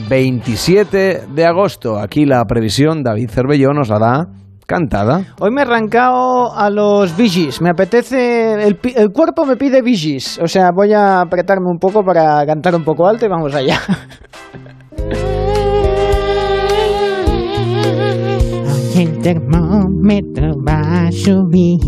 27 0.10 1.28
de 1.34 1.46
agosto. 1.46 2.00
Aquí 2.00 2.26
la 2.26 2.44
previsión, 2.44 3.02
David 3.02 3.30
Cervelló 3.30 3.72
nos 3.72 3.88
la 3.88 4.00
da 4.00 4.28
cantada. 4.68 5.22
Hoy 5.40 5.52
me 5.52 5.62
he 5.62 5.64
arrancado 5.64 6.54
a 6.54 6.70
los 6.70 7.16
vigis. 7.16 7.62
Me 7.62 7.70
apetece. 7.70 8.56
El, 8.68 8.78
el 8.94 9.10
cuerpo 9.14 9.46
me 9.46 9.56
pide 9.56 9.82
vigis. 9.82 10.38
O 10.44 10.48
sea, 10.48 10.72
voy 10.76 10.92
a 10.92 11.22
apretarme 11.22 11.68
un 11.72 11.80
poco 11.80 12.04
para 12.04 12.46
cantar 12.46 12.76
un 12.76 12.84
poco 12.84 13.08
alto 13.08 13.26
y 13.26 13.30
vamos 13.30 13.56
allá. 13.56 13.80
el 19.00 19.18
termómetro 19.20 20.62
va 20.62 21.08
a 21.08 21.12
subir. 21.12 21.80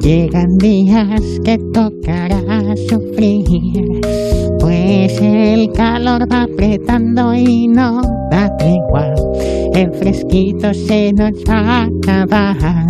Llegan 0.00 0.56
días 0.58 1.20
que 1.44 1.58
tocará 1.74 2.40
sufrir, 2.88 4.00
pues 4.60 5.20
el 5.20 5.72
calor 5.72 6.30
va 6.30 6.42
apretando 6.42 7.34
y 7.34 7.66
no 7.66 8.02
da 8.30 8.56
igual. 8.64 9.14
El 9.74 9.92
fresquito 9.94 10.72
se 10.74 11.12
nos 11.12 11.32
va 11.48 11.58
a 11.58 11.84
acabar. 11.86 12.86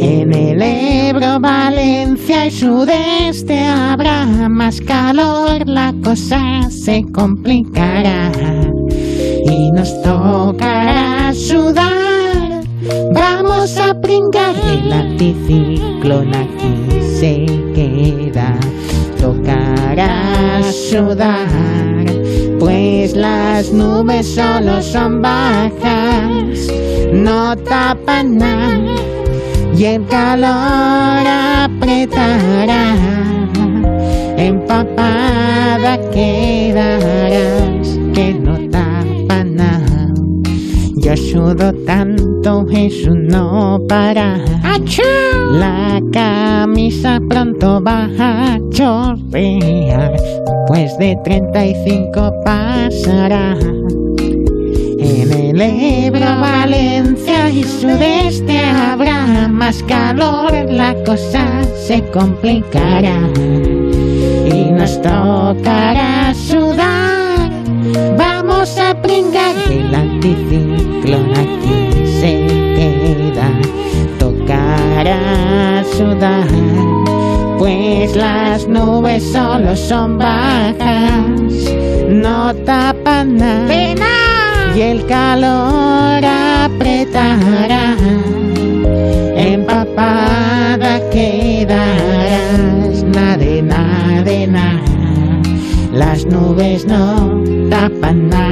En 0.00 0.32
el 0.32 0.62
Ebro, 0.62 1.40
Valencia 1.40 2.46
y 2.46 2.50
sudeste 2.50 3.58
habrá 3.58 4.48
más 4.48 4.80
calor, 4.80 5.66
la 5.66 5.92
cosa 6.02 6.70
se 6.70 7.02
complicará 7.12 8.32
y 9.44 9.70
nos 9.72 10.00
tocará 10.02 10.97
sudar. 11.38 12.64
Vamos 13.12 13.76
a 13.78 13.94
pringar 14.00 14.54
el 14.72 14.92
anticiclón 14.92 16.34
aquí 16.34 16.74
se 17.18 17.46
queda. 17.74 18.58
Tocará 19.20 20.62
sudar, 20.72 22.04
pues 22.58 23.14
las 23.14 23.72
nubes 23.72 24.26
solo 24.34 24.82
son 24.82 25.22
bajas, 25.22 26.68
no 27.12 27.56
tapan 27.56 28.38
nada 28.38 28.94
y 29.76 29.84
el 29.84 30.06
calor 30.06 31.26
apretará. 31.26 32.94
Empapada 34.36 35.98
quedarás 36.12 37.77
yo 41.00 41.16
sudo 41.16 41.72
tanto, 41.86 42.66
eso 42.70 43.14
no 43.14 43.80
para. 43.88 44.38
La 45.52 46.00
camisa 46.12 47.20
pronto 47.28 47.82
va 47.82 48.08
a 48.18 48.58
chorrear, 48.70 50.16
pues 50.66 50.96
de 50.98 51.18
35 51.24 52.32
pasará. 52.44 53.56
En 54.98 55.32
el 55.32 55.60
Ebro, 55.60 56.40
Valencia 56.40 57.50
y 57.50 57.64
sudeste 57.64 58.58
habrá 58.58 59.48
más 59.48 59.82
calor, 59.84 60.52
la 60.70 60.94
cosa 61.04 61.62
se 61.86 62.02
complicará 62.10 63.18
y 64.46 64.70
nos 64.70 65.00
tocará 65.02 66.34
sudar. 66.34 67.50
Vamos 68.16 68.76
a 68.78 69.00
pringar 69.00 69.54
el 69.70 69.94
anticiclón 71.14 71.32
aquí 71.32 72.06
se 72.20 72.46
queda. 72.76 73.48
Tocará 74.18 75.84
sudar, 75.96 76.46
pues 77.58 78.14
las 78.16 78.66
nubes 78.66 79.22
solo 79.24 79.76
son 79.76 80.18
bajas, 80.18 81.24
no 82.08 82.54
tapan 82.54 83.36
nada. 83.36 84.06
Y 84.76 84.80
el 84.80 85.06
calor 85.06 86.24
apretará, 86.24 87.96
empapada 89.36 91.00
quedarás, 91.10 93.02
nada 93.02 93.44
nada 93.62 94.46
nada. 94.46 94.80
Las 95.92 96.24
nubes 96.26 96.86
no 96.86 97.42
tapan 97.70 98.28
nada. 98.28 98.48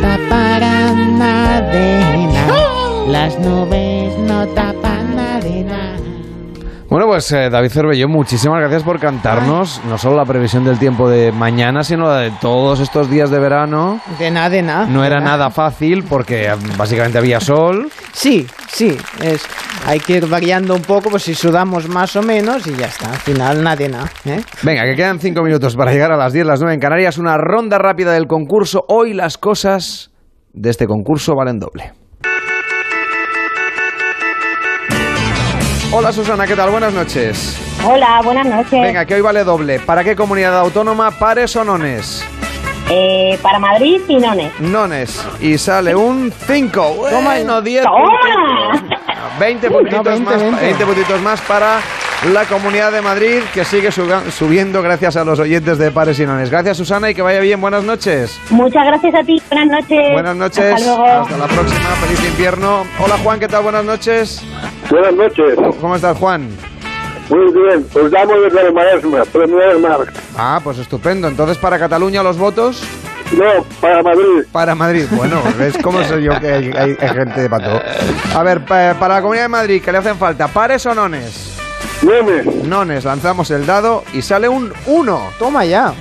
Taparán 0.00 1.18
nada 1.18 1.60
de 1.60 2.26
nada. 2.32 3.06
Las 3.08 3.38
nubes 3.38 4.16
no 4.18 4.46
tapan 4.48 5.16
nada 5.16 5.40
de 5.40 5.64
nada. 5.64 5.89
Bueno, 6.90 7.06
pues 7.06 7.30
eh, 7.30 7.48
David 7.50 7.70
Cervelló, 7.70 8.08
muchísimas 8.08 8.58
gracias 8.58 8.82
por 8.82 8.98
cantarnos 8.98 9.80
no 9.88 9.96
solo 9.96 10.16
la 10.16 10.24
previsión 10.24 10.64
del 10.64 10.78
tiempo 10.78 11.08
de 11.08 11.30
mañana, 11.30 11.84
sino 11.84 12.08
la 12.08 12.18
de 12.18 12.32
todos 12.40 12.80
estos 12.80 13.08
días 13.08 13.30
de 13.30 13.38
verano. 13.38 14.00
De 14.18 14.30
nada, 14.30 14.50
de 14.50 14.62
nada. 14.62 14.86
No 14.86 15.04
era 15.04 15.20
nada 15.20 15.50
fácil 15.50 16.02
porque 16.02 16.46
eh, 16.46 16.54
básicamente 16.76 17.16
había 17.16 17.38
sol. 17.40 17.88
Sí, 18.12 18.46
Sí, 18.72 18.96
es, 19.22 19.44
hay 19.86 19.98
que 19.98 20.14
ir 20.14 20.26
variando 20.26 20.74
un 20.74 20.82
poco, 20.82 21.10
pues 21.10 21.24
si 21.24 21.34
sudamos 21.34 21.88
más 21.88 22.14
o 22.16 22.22
menos 22.22 22.66
y 22.66 22.74
ya 22.74 22.86
está. 22.86 23.10
Al 23.10 23.18
final, 23.18 23.62
nadie 23.62 23.88
nada. 23.88 24.10
¿eh? 24.24 24.42
Venga, 24.62 24.84
que 24.84 24.94
quedan 24.94 25.18
cinco 25.18 25.42
minutos 25.42 25.76
para 25.76 25.92
llegar 25.92 26.12
a 26.12 26.16
las 26.16 26.32
10, 26.32 26.46
las 26.46 26.60
9 26.60 26.74
en 26.74 26.80
Canarias. 26.80 27.18
Una 27.18 27.36
ronda 27.36 27.78
rápida 27.78 28.12
del 28.12 28.26
concurso. 28.26 28.84
Hoy 28.88 29.12
las 29.12 29.38
cosas 29.38 30.12
de 30.52 30.70
este 30.70 30.86
concurso 30.86 31.34
valen 31.34 31.58
doble. 31.58 31.92
Hola 35.92 36.12
Susana, 36.12 36.46
¿qué 36.46 36.54
tal? 36.54 36.70
Buenas 36.70 36.92
noches. 36.92 37.58
Hola, 37.84 38.20
buenas 38.22 38.46
noches. 38.46 38.70
Venga, 38.80 39.04
que 39.04 39.14
hoy 39.14 39.20
vale 39.20 39.42
doble. 39.42 39.80
¿Para 39.80 40.04
qué 40.04 40.14
comunidad 40.14 40.56
autónoma? 40.58 41.10
¿Pares 41.10 41.54
o 41.56 41.64
nones? 41.64 42.24
Eh, 42.88 43.38
para 43.42 43.58
Madrid 43.58 44.00
y 44.08 44.16
Nones. 44.16 44.52
Nones. 44.60 45.24
Y 45.40 45.58
sale 45.58 45.94
un 45.94 46.32
5. 46.46 47.06
Toma, 47.10 47.30
Bueno, 47.34 47.62
10 47.62 47.84
¡Toma! 47.84 48.82
20 49.38 49.68
Uh, 49.68 49.72
puntitos, 49.72 50.04
no, 50.04 50.10
20, 50.10 50.24
más, 50.30 50.40
20. 50.42 50.60
20 50.64 50.86
puntitos 50.86 51.20
más 51.22 51.40
para 51.42 51.78
la 52.32 52.44
Comunidad 52.46 52.90
de 52.92 53.00
Madrid, 53.00 53.40
que 53.54 53.64
sigue 53.64 53.90
subiendo 53.92 54.82
gracias 54.82 55.16
a 55.16 55.24
los 55.24 55.38
oyentes 55.38 55.78
de 55.78 55.90
Pares 55.92 56.18
y 56.20 56.26
Nones. 56.26 56.50
Gracias, 56.50 56.76
Susana, 56.76 57.10
y 57.10 57.14
que 57.14 57.22
vaya 57.22 57.40
bien. 57.40 57.60
Buenas 57.60 57.84
noches. 57.84 58.40
Muchas 58.50 58.84
gracias 58.86 59.14
a 59.14 59.22
ti. 59.24 59.40
Buenas 59.50 59.68
noches. 59.82 60.12
Buenas 60.12 60.36
noches. 60.36 60.74
Hasta 60.74 60.86
luego. 60.86 61.04
Hasta 61.22 61.36
la 61.38 61.46
próxima. 61.46 61.88
Feliz 62.06 62.24
invierno. 62.28 62.84
Hola, 62.98 63.16
Juan, 63.22 63.38
¿qué 63.40 63.48
tal? 63.48 63.62
Buenas 63.62 63.84
noches. 63.84 64.42
Buenas 64.90 65.14
noches. 65.14 65.54
¿Cómo 65.80 65.96
estás, 65.96 66.16
Juan? 66.18 66.48
Muy 67.28 67.52
bien, 67.52 67.86
os 67.94 68.10
damos 68.10 68.42
desde 68.42 68.66
el 68.66 68.72
Maresma, 68.74 69.22
Premier 69.32 69.78
Marc. 69.78 70.12
Ah, 70.36 70.60
pues 70.62 70.78
estupendo. 70.78 71.28
Entonces, 71.28 71.58
¿para 71.58 71.78
Cataluña 71.78 72.22
los 72.24 72.36
votos? 72.36 72.82
No, 73.32 73.64
para 73.80 74.02
Madrid. 74.02 74.44
Para 74.50 74.74
Madrid. 74.74 75.06
Bueno, 75.12 75.40
¿ves 75.58 75.78
cómo 75.82 76.02
soy 76.02 76.24
yo 76.24 76.40
que 76.40 76.48
hay, 76.52 76.72
hay- 76.76 76.96
hay 77.00 77.08
gente 77.08 77.42
de 77.42 77.48
pato? 77.50 77.80
A 78.34 78.42
ver, 78.42 78.64
pa- 78.64 78.94
para 78.98 79.14
la 79.14 79.20
Comunidad 79.22 79.44
de 79.44 79.48
Madrid, 79.48 79.82
¿qué 79.84 79.92
le 79.92 79.98
hacen 79.98 80.16
falta? 80.16 80.48
¿Pares 80.48 80.84
o 80.86 80.94
nones? 80.94 81.56
Nones. 82.02 82.46
Nones. 82.64 83.04
Lanzamos 83.04 83.50
el 83.52 83.66
dado 83.66 84.02
y 84.12 84.22
sale 84.22 84.48
un 84.48 84.72
1. 84.86 85.20
Toma 85.38 85.64
ya. 85.64 85.94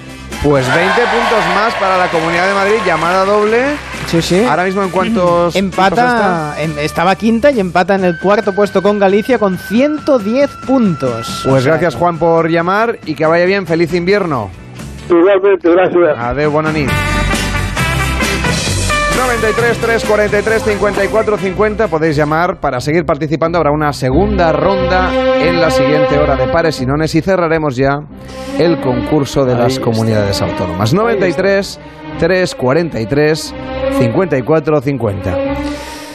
Pues 0.44 0.66
20 0.74 0.94
puntos 1.02 1.46
más 1.54 1.74
para 1.76 1.98
la 1.98 2.08
Comunidad 2.10 2.48
de 2.48 2.54
Madrid, 2.56 2.78
llamada 2.86 3.26
doble. 3.26 3.66
Sí, 4.10 4.24
sí. 4.24 4.44
Ahora 4.44 4.64
mismo, 4.66 4.82
¿en 4.82 4.90
cuántos? 4.90 5.56
Empata, 5.56 6.56
em- 6.60 6.80
estaba 6.80 7.16
quinta 7.16 7.52
y 7.52 7.60
empata 7.60 7.94
en 7.94 8.06
el 8.06 8.18
cuarto 8.20 8.54
puesto 8.54 8.82
con 8.82 8.98
Galicia 8.98 9.38
con 9.38 9.58
110 9.58 10.50
puntos. 10.66 11.46
Pues 11.48 11.64
gracias, 11.66 11.96
Juan, 11.96 12.18
por 12.18 12.50
llamar 12.50 12.98
y 13.06 13.14
que 13.14 13.26
vaya 13.28 13.46
bien. 13.46 13.68
Feliz 13.68 13.94
invierno. 13.94 14.50
Igualmente, 15.08 15.70
gracias. 15.70 16.18
Adeu, 16.18 16.50
bona 16.50 16.72
nit. 16.72 16.90
93 19.18 19.78
343 19.78 20.64
54 20.64 21.38
50 21.38 21.88
podéis 21.90 22.16
llamar 22.16 22.60
para 22.60 22.80
seguir 22.80 23.06
participando. 23.06 23.58
Habrá 23.58 23.72
una 23.72 23.92
segunda 23.94 24.52
ronda 24.54 25.12
en 25.40 25.60
la 25.60 25.70
siguiente 25.70 26.18
hora 26.18 26.36
de 26.36 26.48
pares 26.48 26.82
y 26.82 26.86
nones 26.86 27.14
y 27.16 27.22
cerraremos 27.22 27.76
ya 27.76 28.00
el 28.58 28.80
concurso 28.80 29.46
de 29.46 29.56
las 29.56 29.78
comunidades 29.80 30.42
autónomas. 30.42 30.94
93 30.94 31.80
343 32.20 33.56
54 34.00 34.82
50. 34.82 35.38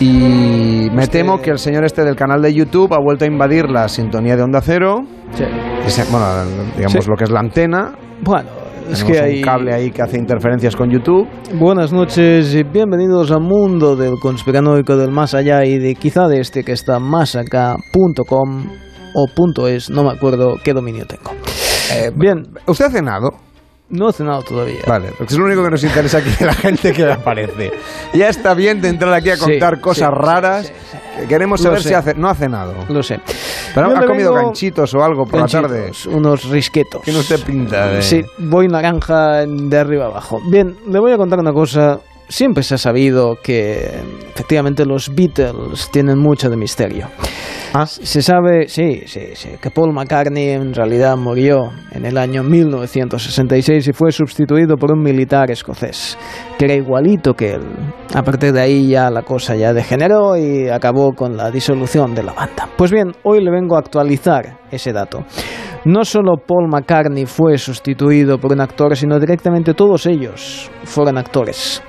Y 0.01 0.89
me 0.93 1.07
temo 1.07 1.39
que 1.41 1.51
el 1.51 1.59
señor 1.59 1.85
este 1.85 2.05
del 2.05 2.17
canal 2.17 2.43
de 2.43 2.53
YouTube 2.53 2.93
ha 2.95 2.99
vuelto 3.03 3.25
a 3.25 3.29
invadir 3.29 3.71
la 3.71 3.89
sintonía 3.89 4.37
de 4.37 4.43
Onda 4.43 4.61
Cero. 4.63 5.03
Ese- 5.87 6.05
bueno, 6.11 6.27
digamos 6.77 7.05
Sí. 7.05 7.11
lo 7.11 7.17
que 7.17 7.25
es 7.25 7.31
la 7.31 7.41
antena. 7.41 7.93
Bueno, 8.23 8.49
es 8.91 8.99
Tenemos 8.99 9.13
que 9.13 9.19
un 9.19 9.25
hay... 9.25 9.41
cable 9.43 9.75
ahí 9.75 9.91
que 9.91 10.03
hace 10.03 10.19
interferencias 10.19 10.77
con 10.77 10.91
YouTube. 10.91 11.27
Buenas 11.59 11.93
noches 11.93 12.55
y 12.55 12.63
bienvenidos 12.65 13.31
al 13.31 13.41
mundo 13.41 13.97
del 13.97 14.15
conspiranoico 14.21 14.97
del 14.97 15.11
más 15.11 15.35
allá 15.35 15.65
y 15.65 15.79
de 15.79 15.95
quizá 15.95 16.27
de 16.29 16.41
este 16.41 16.65
que 16.65 16.73
está 16.73 16.99
más 16.99 17.37
acá.com 17.37 18.67
o 19.17 19.27
punto 19.35 19.69
.es, 19.69 19.91
no 19.91 20.03
me 20.03 20.11
acuerdo 20.11 20.57
qué 20.63 20.73
dominio 20.73 21.07
tengo. 21.07 21.31
Bien. 22.17 22.43
¿Usted 22.67 22.87
ha 22.87 22.91
cenado? 22.91 23.31
No 23.95 24.11
he 24.11 24.13
cenado 24.13 24.43
todavía. 24.43 24.81
Vale, 24.87 25.13
porque 25.17 25.33
es 25.33 25.39
lo 25.39 25.45
único 25.47 25.63
que 25.63 25.71
nos 25.71 25.85
interesa 25.85 26.19
aquí 26.19 26.31
de 26.39 26.47
la 26.47 26.55
gente 26.55 26.93
que 26.93 27.11
aparece. 27.11 27.73
Ya 28.13 28.29
está 28.29 28.53
bien 28.55 28.81
de 28.81 28.89
entrar 28.89 29.13
aquí 29.15 29.31
a 29.31 29.37
Sí, 29.37 29.41
contar 29.43 29.81
cosas 29.81 30.11
sí, 30.11 30.15
raras. 30.21 30.73
que 31.21 31.27
Queremos 31.29 31.61
saber 31.61 31.81
si 31.83 31.95
hace, 31.95 32.15
no 32.15 32.29
ha 32.29 32.35
cenado. 32.35 32.75
Lo 32.89 33.03
sé. 33.03 33.21
Pero 33.75 33.91
Yo 33.91 33.99
ha 33.99 34.07
comido 34.07 34.35
ganchitos 34.35 34.93
o 34.95 35.03
algo 35.05 35.25
por 35.27 35.41
la 35.41 35.47
tarde. 35.47 35.93
Unos 36.11 36.49
risquetos. 36.49 37.03
Tiene 37.03 37.21
usted 37.21 37.41
pinta 37.45 37.87
de... 37.89 38.03
Sí, 38.03 38.25
voy 38.39 38.67
naranja 38.69 39.47
de 39.47 39.79
arriba 39.79 40.07
abajo. 40.07 40.41
Bien, 40.51 40.77
le 40.89 40.99
voy 40.99 41.13
a 41.13 41.17
contar 41.17 41.39
una 41.39 41.53
cosa. 41.53 41.99
Siempre 42.35 42.65
se 42.65 42.75
ha 42.75 42.79
sabido 42.79 43.37
que 43.41 44.03
efectivamente 44.35 44.85
los 44.85 45.15
Beatles 45.15 45.89
tienen 45.93 46.19
mucho 46.19 46.51
de 46.51 46.57
misterio. 46.57 47.07
¿Ah? 47.73 47.87
Se 47.87 48.23
sabe, 48.23 48.67
sí, 48.67 49.03
sí, 49.07 49.21
sí, 49.35 49.51
que 49.63 49.71
Paul 49.71 49.93
McCartney 49.93 50.49
en 50.49 50.75
realidad 50.75 51.17
murió 51.17 51.71
en 51.93 52.05
el 52.05 52.19
año 52.19 52.43
1966 52.43 53.87
y 53.87 53.93
fue 53.93 54.11
sustituido 54.11 54.77
por 54.77 54.91
un 54.91 55.01
militar 55.01 55.53
escocés, 55.53 56.19
que 56.59 56.65
era 56.65 56.75
igualito 56.75 57.35
que 57.35 57.53
él. 57.53 57.63
A 58.13 58.25
partir 58.25 58.53
de 58.53 58.63
ahí 58.63 58.89
ya 58.89 59.11
la 59.11 59.23
cosa 59.23 59.55
ya 59.55 59.73
degeneró 59.73 60.37
y 60.37 60.69
acabó 60.69 61.13
con 61.13 61.37
la 61.37 61.53
disolución 61.53 62.17
de 62.17 62.25
la 62.25 62.33
banda. 62.33 62.69
Pues 62.77 62.91
bien, 62.91 63.13
hoy 63.23 63.45
le 63.45 63.53
vengo 63.53 63.77
a 63.77 63.79
actualizar 63.79 64.59
ese 64.73 64.93
dato. 64.93 65.25
No 65.85 66.03
solo 66.05 66.39
Paul 66.39 66.69
McCartney 66.69 67.27
fue 67.27 67.59
sustituido 67.59 68.39
por 68.39 68.53
un 68.53 68.61
actor, 68.63 68.97
sino 68.97 69.21
directamente 69.21 69.75
todos 69.75 70.07
ellos 70.07 70.71
fueron 70.85 71.19
actores. 71.19 71.83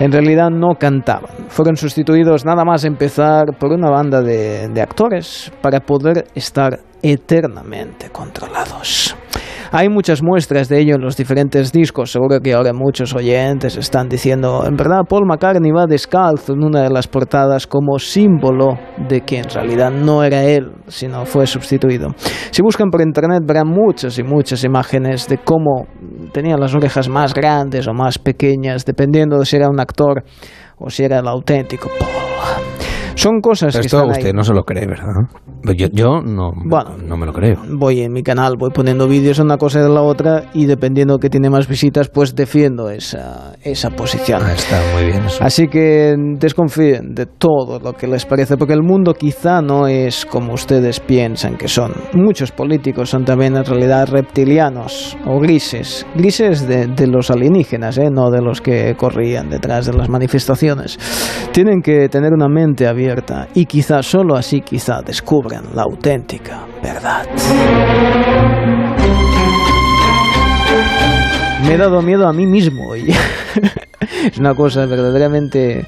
En 0.00 0.10
realidad 0.10 0.48
no 0.50 0.74
cantaban. 0.78 1.48
Fueron 1.48 1.76
sustituidos 1.76 2.46
nada 2.46 2.64
más 2.64 2.84
empezar 2.84 3.56
por 3.58 3.72
una 3.72 3.90
banda 3.90 4.22
de, 4.22 4.80
actores 4.80 5.52
para 5.60 5.80
poder 5.80 6.28
estar 6.34 6.80
eternamente 7.02 8.08
controlados. 8.08 9.14
Hay 9.72 9.88
muchas 9.88 10.22
muestras 10.22 10.68
de 10.68 10.80
ello 10.80 10.94
en 10.96 11.02
los 11.02 11.16
diferentes 11.16 11.72
discos. 11.72 12.12
Seguro 12.12 12.40
que 12.40 12.54
ahora 12.54 12.72
muchos 12.72 13.14
oyentes 13.14 13.76
están 13.76 14.08
diciendo, 14.08 14.64
en 14.66 14.76
verdad 14.76 15.00
Paul 15.08 15.26
McCartney 15.26 15.70
va 15.70 15.86
descalzo 15.86 16.52
en 16.52 16.64
una 16.64 16.82
de 16.82 16.90
las 16.90 17.08
portadas 17.08 17.66
como 17.66 17.98
símbolo 17.98 18.78
de 19.08 19.22
que 19.22 19.38
en 19.38 19.48
realidad 19.48 19.90
no 19.90 20.22
era 20.22 20.44
él, 20.44 20.72
sino 20.86 21.24
fue 21.24 21.46
sustituido. 21.46 22.08
Si 22.50 22.62
buscan 22.62 22.90
por 22.90 23.02
internet 23.02 23.42
verán 23.44 23.68
muchas 23.68 24.18
y 24.18 24.22
muchas 24.22 24.64
imágenes 24.64 25.28
de 25.28 25.38
cómo 25.38 25.86
tenía 26.32 26.56
las 26.56 26.74
orejas 26.74 27.08
más 27.08 27.34
grandes 27.34 27.86
o 27.88 27.92
más 27.92 28.18
pequeñas, 28.18 28.84
dependiendo 28.84 29.38
de 29.38 29.46
si 29.46 29.56
era 29.56 29.68
un 29.68 29.80
actor 29.80 30.24
o 30.78 30.90
si 30.90 31.04
era 31.04 31.18
el 31.18 31.28
auténtico 31.28 31.88
Paul. 31.98 32.95
Son 33.16 33.40
cosas 33.40 33.72
Pero 33.72 33.82
que 33.82 33.86
esto 33.86 33.96
están 33.98 34.10
usted 34.12 34.26
ahí. 34.26 34.32
no 34.32 34.44
se 34.44 34.52
lo 34.54 34.62
cree, 34.62 34.86
¿verdad? 34.86 35.06
Yo, 35.76 35.88
yo 35.92 36.20
no, 36.20 36.52
Bueno. 36.64 36.96
no 37.04 37.16
me 37.16 37.26
lo 37.26 37.32
creo. 37.32 37.56
voy 37.72 38.02
en 38.02 38.12
mi 38.12 38.22
canal, 38.22 38.54
voy 38.58 38.70
poniendo 38.70 39.08
vídeos 39.08 39.38
de 39.38 39.42
una 39.42 39.56
cosa 39.56 39.82
de 39.82 39.88
la 39.88 40.02
otra 40.02 40.44
y 40.54 40.66
dependiendo 40.66 41.18
que 41.18 41.28
tiene 41.30 41.50
más 41.50 41.66
visitas, 41.66 42.08
pues 42.08 42.34
defiendo 42.36 42.88
esa, 42.90 43.54
esa 43.62 43.90
posición. 43.90 44.42
Ah, 44.44 44.52
está 44.52 44.78
muy 44.94 45.06
bien 45.06 45.24
eso. 45.24 45.42
Así 45.42 45.66
que 45.66 46.14
desconfíen 46.38 47.14
de 47.14 47.26
todo 47.26 47.80
lo 47.80 47.94
que 47.94 48.06
les 48.06 48.24
parece, 48.26 48.56
porque 48.56 48.74
el 48.74 48.82
mundo 48.82 49.14
quizá 49.14 49.60
no 49.62 49.88
es 49.88 50.24
como 50.26 50.52
ustedes 50.52 51.00
piensan 51.00 51.56
que 51.56 51.68
son. 51.68 51.92
Muchos 52.12 52.52
políticos 52.52 53.08
son 53.10 53.24
también 53.24 53.56
en 53.56 53.64
realidad 53.64 54.08
reptilianos 54.10 55.16
o 55.26 55.40
grises, 55.40 56.06
grises 56.14 56.68
de, 56.68 56.86
de 56.86 57.06
los 57.06 57.30
alienígenas, 57.30 57.96
¿eh? 57.98 58.10
no 58.12 58.30
de 58.30 58.42
los 58.42 58.60
que 58.60 58.94
corrían 58.94 59.48
detrás 59.48 59.86
de 59.86 59.94
las 59.94 60.08
manifestaciones. 60.10 60.98
Tienen 61.52 61.80
que 61.80 62.08
tener 62.10 62.32
una 62.34 62.48
mente 62.48 62.86
abierta 62.86 63.05
y 63.54 63.66
quizá 63.66 64.02
solo 64.02 64.36
así 64.36 64.60
quizá 64.60 65.00
descubran 65.02 65.64
la 65.74 65.82
auténtica 65.82 66.66
verdad. 66.82 67.26
Me 71.66 71.74
he 71.74 71.76
dado 71.78 72.00
miedo 72.02 72.26
a 72.28 72.32
mí 72.32 72.46
mismo 72.46 72.94
y 72.94 73.10
es 74.30 74.38
una 74.38 74.54
cosa 74.54 74.86
verdaderamente... 74.86 75.84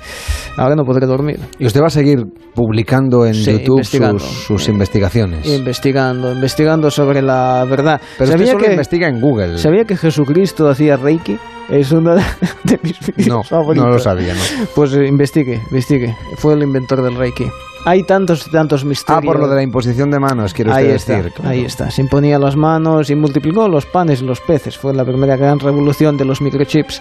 Ahora 0.56 0.74
no 0.74 0.84
podré 0.84 1.06
dormir. 1.06 1.38
¿Y 1.60 1.66
usted 1.66 1.80
va 1.80 1.86
a 1.86 1.90
seguir 1.90 2.18
publicando 2.52 3.24
en 3.24 3.34
Sí, 3.34 3.52
YouTube 3.52 3.76
investigando. 3.76 4.18
sus, 4.18 4.44
sus 4.44 4.68
investigaciones? 4.68 5.46
Investigando, 5.46 6.32
investigando 6.32 6.90
sobre 6.90 7.22
la 7.22 7.64
verdad. 7.64 8.00
Pero 8.18 8.30
usted 8.32 8.46
solo 8.46 8.68
investiga 8.68 9.06
en 9.08 9.20
Google. 9.20 9.56
¿Sabía 9.58 9.84
que 9.84 9.96
Jesucristo 9.96 10.68
hacía 10.68 10.96
Reiki? 10.96 11.38
Es 11.68 11.92
una 11.92 12.14
de 12.64 12.80
mis 12.82 12.98
vídeos 13.00 13.28
No, 13.28 13.42
favoritos. 13.42 13.86
no 13.86 13.92
lo 13.94 13.98
sabía, 13.98 14.34
no. 14.34 14.40
Pues 14.74 14.92
eh, 14.94 15.06
investigue, 15.06 15.60
investigue. 15.70 16.16
Fue 16.36 16.54
el 16.54 16.62
inventor 16.62 17.02
del 17.02 17.14
Reiki. 17.16 17.44
Hay 17.84 18.02
tantos 18.02 18.46
y 18.46 18.50
tantos 18.50 18.84
misterios. 18.84 19.22
Ah, 19.22 19.24
por 19.24 19.38
lo 19.38 19.48
de 19.48 19.54
la 19.54 19.62
imposición 19.62 20.10
de 20.10 20.18
manos, 20.18 20.52
usted 20.52 20.68
Ahí 20.68 20.88
decir. 20.88 21.26
está, 21.26 21.48
ahí 21.48 21.64
está. 21.64 21.90
Se 21.90 22.02
imponía 22.02 22.38
las 22.38 22.56
manos 22.56 23.08
y 23.08 23.14
multiplicó 23.14 23.68
los 23.68 23.86
panes 23.86 24.20
y 24.20 24.24
los 24.24 24.40
peces. 24.40 24.76
Fue 24.76 24.92
la 24.92 25.04
primera 25.04 25.36
gran 25.36 25.58
revolución 25.60 26.16
de 26.16 26.24
los 26.24 26.40
microchips. 26.42 27.00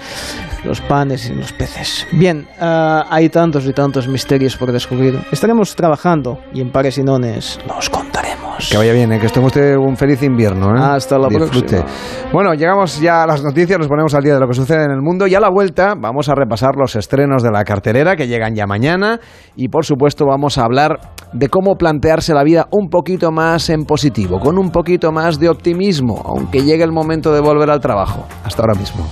Los 0.63 0.79
panes 0.81 1.29
y 1.29 1.33
los 1.33 1.51
peces. 1.51 2.05
Bien, 2.11 2.47
ah, 2.59 3.05
hay 3.09 3.27
tantos 3.29 3.65
y 3.65 3.73
tantos 3.73 4.07
misterios 4.07 4.55
por 4.55 4.71
descubrir. 4.71 5.19
Estaremos 5.31 5.75
trabajando 5.75 6.39
y 6.53 6.61
en 6.61 6.71
pares 6.71 6.97
y 6.99 7.03
nones 7.03 7.59
los 7.67 7.89
Que 8.69 8.77
vaya 8.77 8.93
bien, 8.93 9.11
¿eh? 9.13 9.19
que 9.19 9.27
usted 9.27 9.75
un 9.77 9.95
feliz 9.95 10.23
invierno. 10.23 10.75
¿eh? 10.75 10.79
Hasta 10.81 11.17
la 11.17 11.27
Disfrute. 11.27 11.77
próxima. 11.77 12.31
Bueno, 12.33 12.53
llegamos 12.53 12.99
ya 12.99 13.23
a 13.23 13.27
las 13.27 13.43
noticias, 13.43 13.77
nos 13.77 13.87
ponemos 13.87 14.13
al 14.13 14.23
día 14.23 14.33
de 14.33 14.39
lo 14.39 14.47
que 14.47 14.53
sucede 14.53 14.83
en 14.83 14.91
el 14.91 15.01
mundo 15.01 15.27
y 15.27 15.35
a 15.35 15.39
la 15.39 15.49
vuelta 15.49 15.93
vamos 15.97 16.27
a 16.29 16.35
repasar 16.35 16.75
los 16.75 16.95
estrenos 16.95 17.43
de 17.43 17.51
la 17.51 17.63
cartelera 17.63 18.15
que 18.15 18.27
llegan 18.27 18.55
ya 18.55 18.65
mañana 18.65 19.19
y 19.55 19.69
por 19.69 19.85
supuesto 19.85 20.25
vamos 20.25 20.57
a 20.57 20.63
hablar 20.65 20.99
de 21.33 21.49
cómo 21.49 21.75
plantearse 21.75 22.33
la 22.33 22.43
vida 22.43 22.67
un 22.71 22.89
poquito 22.89 23.31
más 23.31 23.69
en 23.69 23.85
positivo, 23.85 24.39
con 24.39 24.57
un 24.57 24.71
poquito 24.71 25.11
más 25.11 25.39
de 25.39 25.49
optimismo, 25.49 26.21
aunque 26.25 26.63
llegue 26.63 26.83
el 26.83 26.91
momento 26.91 27.31
de 27.31 27.41
volver 27.41 27.69
al 27.69 27.79
trabajo. 27.79 28.25
Hasta 28.43 28.61
ahora 28.63 28.73
mismo. 28.75 29.05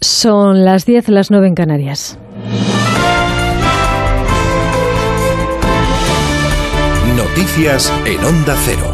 Son 0.00 0.64
las 0.64 0.84
10, 0.84 1.08
las 1.10 1.30
9 1.30 1.48
en 1.48 1.54
Canarias. 1.54 2.18
Noticias 7.34 7.90
en 8.04 8.22
Onda 8.22 8.54
Cero. 8.66 8.92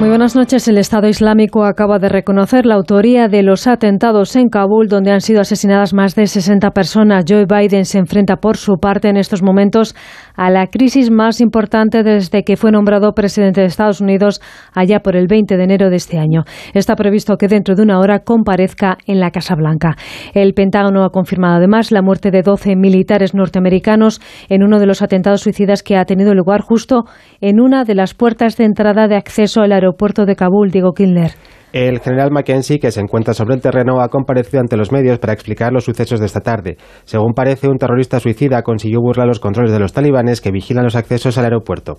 Muy 0.00 0.08
buenas 0.08 0.34
noches. 0.34 0.68
El 0.68 0.78
Estado 0.78 1.06
Islámico 1.06 1.64
acaba 1.64 1.98
de 1.98 2.08
reconocer 2.08 2.64
la 2.64 2.76
autoría 2.76 3.28
de 3.28 3.42
los 3.42 3.66
atentados 3.66 4.36
en 4.36 4.48
Kabul, 4.48 4.88
donde 4.88 5.10
han 5.10 5.20
sido 5.20 5.42
asesinadas 5.42 5.92
más 5.92 6.14
de 6.14 6.26
60 6.26 6.70
personas. 6.70 7.26
Joe 7.28 7.44
Biden 7.44 7.84
se 7.84 7.98
enfrenta, 7.98 8.36
por 8.36 8.56
su 8.56 8.78
parte, 8.78 9.10
en 9.10 9.18
estos 9.18 9.42
momentos 9.42 9.94
a 10.36 10.50
la 10.50 10.66
crisis 10.66 11.10
más 11.10 11.40
importante 11.40 12.02
desde 12.02 12.42
que 12.44 12.56
fue 12.56 12.70
nombrado 12.70 13.12
presidente 13.12 13.60
de 13.60 13.66
Estados 13.66 14.00
Unidos 14.00 14.40
allá 14.72 15.00
por 15.00 15.16
el 15.16 15.26
20 15.26 15.56
de 15.56 15.64
enero 15.64 15.90
de 15.90 15.96
este 15.96 16.18
año. 16.18 16.44
Está 16.74 16.96
previsto 16.96 17.36
que 17.36 17.48
dentro 17.48 17.74
de 17.74 17.82
una 17.82 17.98
hora 17.98 18.20
comparezca 18.20 18.98
en 19.06 19.20
la 19.20 19.30
Casa 19.30 19.54
Blanca. 19.54 19.96
El 20.34 20.54
Pentágono 20.54 21.04
ha 21.04 21.10
confirmado 21.10 21.56
además 21.56 21.92
la 21.92 22.02
muerte 22.02 22.30
de 22.30 22.42
12 22.42 22.76
militares 22.76 23.34
norteamericanos 23.34 24.20
en 24.48 24.62
uno 24.62 24.78
de 24.78 24.86
los 24.86 25.02
atentados 25.02 25.40
suicidas 25.40 25.82
que 25.82 25.96
ha 25.96 26.04
tenido 26.04 26.34
lugar 26.34 26.60
justo 26.60 27.04
en 27.40 27.60
una 27.60 27.84
de 27.84 27.94
las 27.94 28.14
puertas 28.14 28.56
de 28.56 28.64
entrada 28.64 29.08
de 29.08 29.16
acceso 29.16 29.62
al 29.62 29.72
aeropuerto 29.72 30.26
de 30.26 30.36
Kabul, 30.36 30.70
Diego 30.70 30.92
Kilner. 30.92 31.32
El 31.76 32.00
general 32.00 32.30
Mackenzie, 32.30 32.78
que 32.78 32.90
se 32.90 33.02
encuentra 33.02 33.34
sobre 33.34 33.54
el 33.54 33.60
terreno, 33.60 34.00
ha 34.00 34.08
comparecido 34.08 34.62
ante 34.62 34.78
los 34.78 34.92
medios 34.92 35.18
para 35.18 35.34
explicar 35.34 35.74
los 35.74 35.84
sucesos 35.84 36.18
de 36.20 36.24
esta 36.24 36.40
tarde. 36.40 36.78
Según 37.04 37.34
parece, 37.34 37.68
un 37.68 37.76
terrorista 37.76 38.18
suicida 38.18 38.62
consiguió 38.62 39.02
burlar 39.02 39.26
los 39.26 39.40
controles 39.40 39.72
de 39.72 39.78
los 39.78 39.92
talibanes 39.92 40.40
que 40.40 40.50
vigilan 40.50 40.84
los 40.84 40.96
accesos 40.96 41.36
al 41.36 41.44
aeropuerto. 41.44 41.98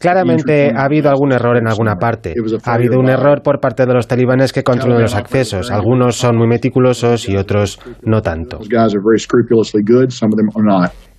Claramente 0.00 0.72
ha 0.74 0.86
habido 0.86 1.10
algún 1.10 1.32
error 1.32 1.58
en 1.58 1.68
alguna 1.68 1.96
parte. 1.96 2.32
Ha 2.64 2.72
habido 2.72 2.98
un 2.98 3.10
error 3.10 3.42
por 3.42 3.60
parte 3.60 3.84
de 3.84 3.92
los 3.92 4.08
talibanes 4.08 4.54
que 4.54 4.62
controlan 4.62 5.02
los 5.02 5.14
accesos. 5.14 5.70
Algunos 5.70 6.16
son 6.16 6.38
muy 6.38 6.48
meticulosos 6.48 7.28
y 7.28 7.36
otros 7.36 7.78
no 8.04 8.22
tanto. 8.22 8.60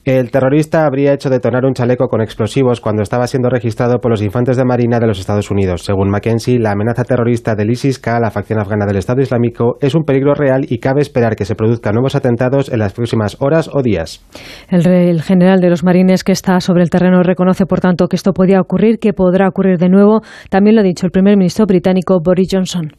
El 0.08 0.32
terrorista 0.32 0.86
habría 0.86 1.12
hecho 1.12 1.30
detonar 1.30 1.66
un 1.66 1.74
chaleco 1.74 2.08
con 2.08 2.22
explosivos 2.22 2.80
cuando 2.80 3.04
estaba 3.04 3.28
siendo 3.28 3.50
registrado 3.50 3.98
por 4.00 4.10
los 4.10 4.22
infantes 4.24 4.56
de 4.56 4.64
Marina 4.64 5.00
de 5.02 5.06
los 5.08 5.20
Estados 5.20 5.52
Unidos. 5.52 5.82
Según 5.82 6.10
Mackenzie, 6.10 6.60
la 6.60 6.72
amenaza 6.72 7.04
terrorista 7.04 7.56
del 7.56 7.72
ISIS-K, 7.72 8.18
la 8.22 8.32
facción 8.32 8.58
afgana 8.58 8.86
del 8.86 8.96
Estado 8.96 9.20
Islámico, 9.22 9.76
es 9.82 9.96
un 9.96 10.06
peligro 10.06 10.34
real 10.34 10.62
y 10.70 10.78
cabe 10.80 11.02
esperar 11.02 11.36
que 11.36 11.44
se 11.44 11.56
produzcan 11.56 11.96
nuevos 11.96 12.16
atentados 12.16 12.72
en 12.72 12.80
las 12.80 12.94
próximas 12.94 13.36
horas 13.42 13.70
o 13.74 13.82
días. 13.82 14.26
El, 14.70 14.86
re- 14.86 15.10
el 15.10 15.22
general 15.24 15.60
de 15.60 15.70
los 15.70 15.84
marines 15.84 16.24
que 16.24 16.32
está 16.32 16.62
sobre 16.62 16.84
el 16.84 16.90
terreno 16.90 17.22
reconoce, 17.22 17.66
por 17.66 17.82
tanto, 17.82 18.08
que 18.08 18.16
esto 18.16 18.32
podía 18.32 18.62
ocurrir, 18.62 19.00
que 19.00 19.12
podrá 19.12 19.50
ocurrir 19.50 19.78
de 19.78 19.90
nuevo. 19.90 20.22
También 20.50 20.78
lo 20.78 20.84
ha 20.84 20.86
dicho 20.86 21.06
el 21.06 21.12
primer 21.12 21.36
ministro 21.36 21.66
británico 21.66 22.22
Boris 22.24 22.48
Johnson. 22.50 22.94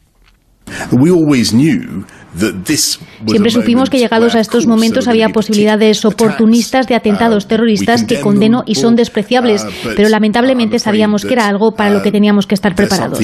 Siempre 3.27 3.51
supimos 3.51 3.89
que 3.89 3.97
llegados 3.97 4.35
a 4.35 4.39
estos 4.39 4.67
momentos 4.67 5.07
había 5.07 5.29
posibilidades 5.29 6.05
oportunistas 6.05 6.87
de 6.87 6.95
atentados 6.95 7.47
terroristas 7.47 8.03
que 8.03 8.21
condeno 8.21 8.63
y 8.65 8.75
son 8.75 8.95
despreciables, 8.95 9.65
pero 9.95 10.09
lamentablemente 10.09 10.79
sabíamos 10.79 11.25
que 11.25 11.33
era 11.33 11.47
algo 11.47 11.73
para 11.73 11.89
lo 11.91 12.01
que 12.01 12.11
teníamos 12.11 12.47
que 12.47 12.55
estar 12.55 12.75
preparados. 12.75 13.19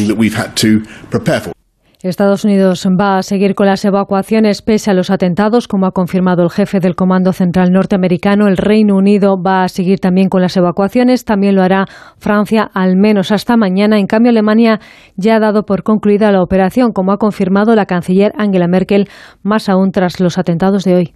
Estados 2.10 2.46
Unidos 2.46 2.88
va 3.00 3.18
a 3.18 3.24
seguir 3.24 3.56
con 3.56 3.66
las 3.66 3.84
evacuaciones 3.84 4.62
pese 4.62 4.92
a 4.92 4.94
los 4.94 5.10
atentados, 5.10 5.68
como 5.68 5.88
ha 5.88 5.92
confirmado 5.92 6.44
el 6.44 6.52
jefe 6.52 6.80
del 6.80 6.96
Comando 6.96 7.34
Central 7.34 7.72
norteamericano. 7.72 8.48
El 8.48 8.58
Reino 8.58 8.96
Unido 8.96 9.42
va 9.42 9.64
a 9.64 9.70
seguir 9.70 10.00
también 10.00 10.30
con 10.30 10.42
las 10.42 10.56
evacuaciones. 10.56 11.26
También 11.26 11.56
lo 11.56 11.64
hará 11.64 11.86
Francia, 12.20 12.70
al 12.76 12.96
menos 12.96 13.32
hasta 13.32 13.58
mañana. 13.58 13.98
En 13.98 14.06
cambio, 14.06 14.30
Alemania 14.30 14.80
ya 15.16 15.38
ha 15.38 15.40
dado 15.40 15.64
por 15.64 15.82
concluida 15.82 16.32
la 16.32 16.44
operación, 16.44 16.92
como 16.92 17.12
ha 17.12 17.18
confirmado 17.18 17.76
la 17.76 17.88
canciller 17.88 18.34
Angela 18.38 18.68
Merkel, 18.68 19.10
más 19.42 19.68
aún 19.68 19.92
tras 19.92 20.20
los 20.20 20.38
atentados 20.38 20.84
de 20.84 20.96
hoy. 20.96 21.14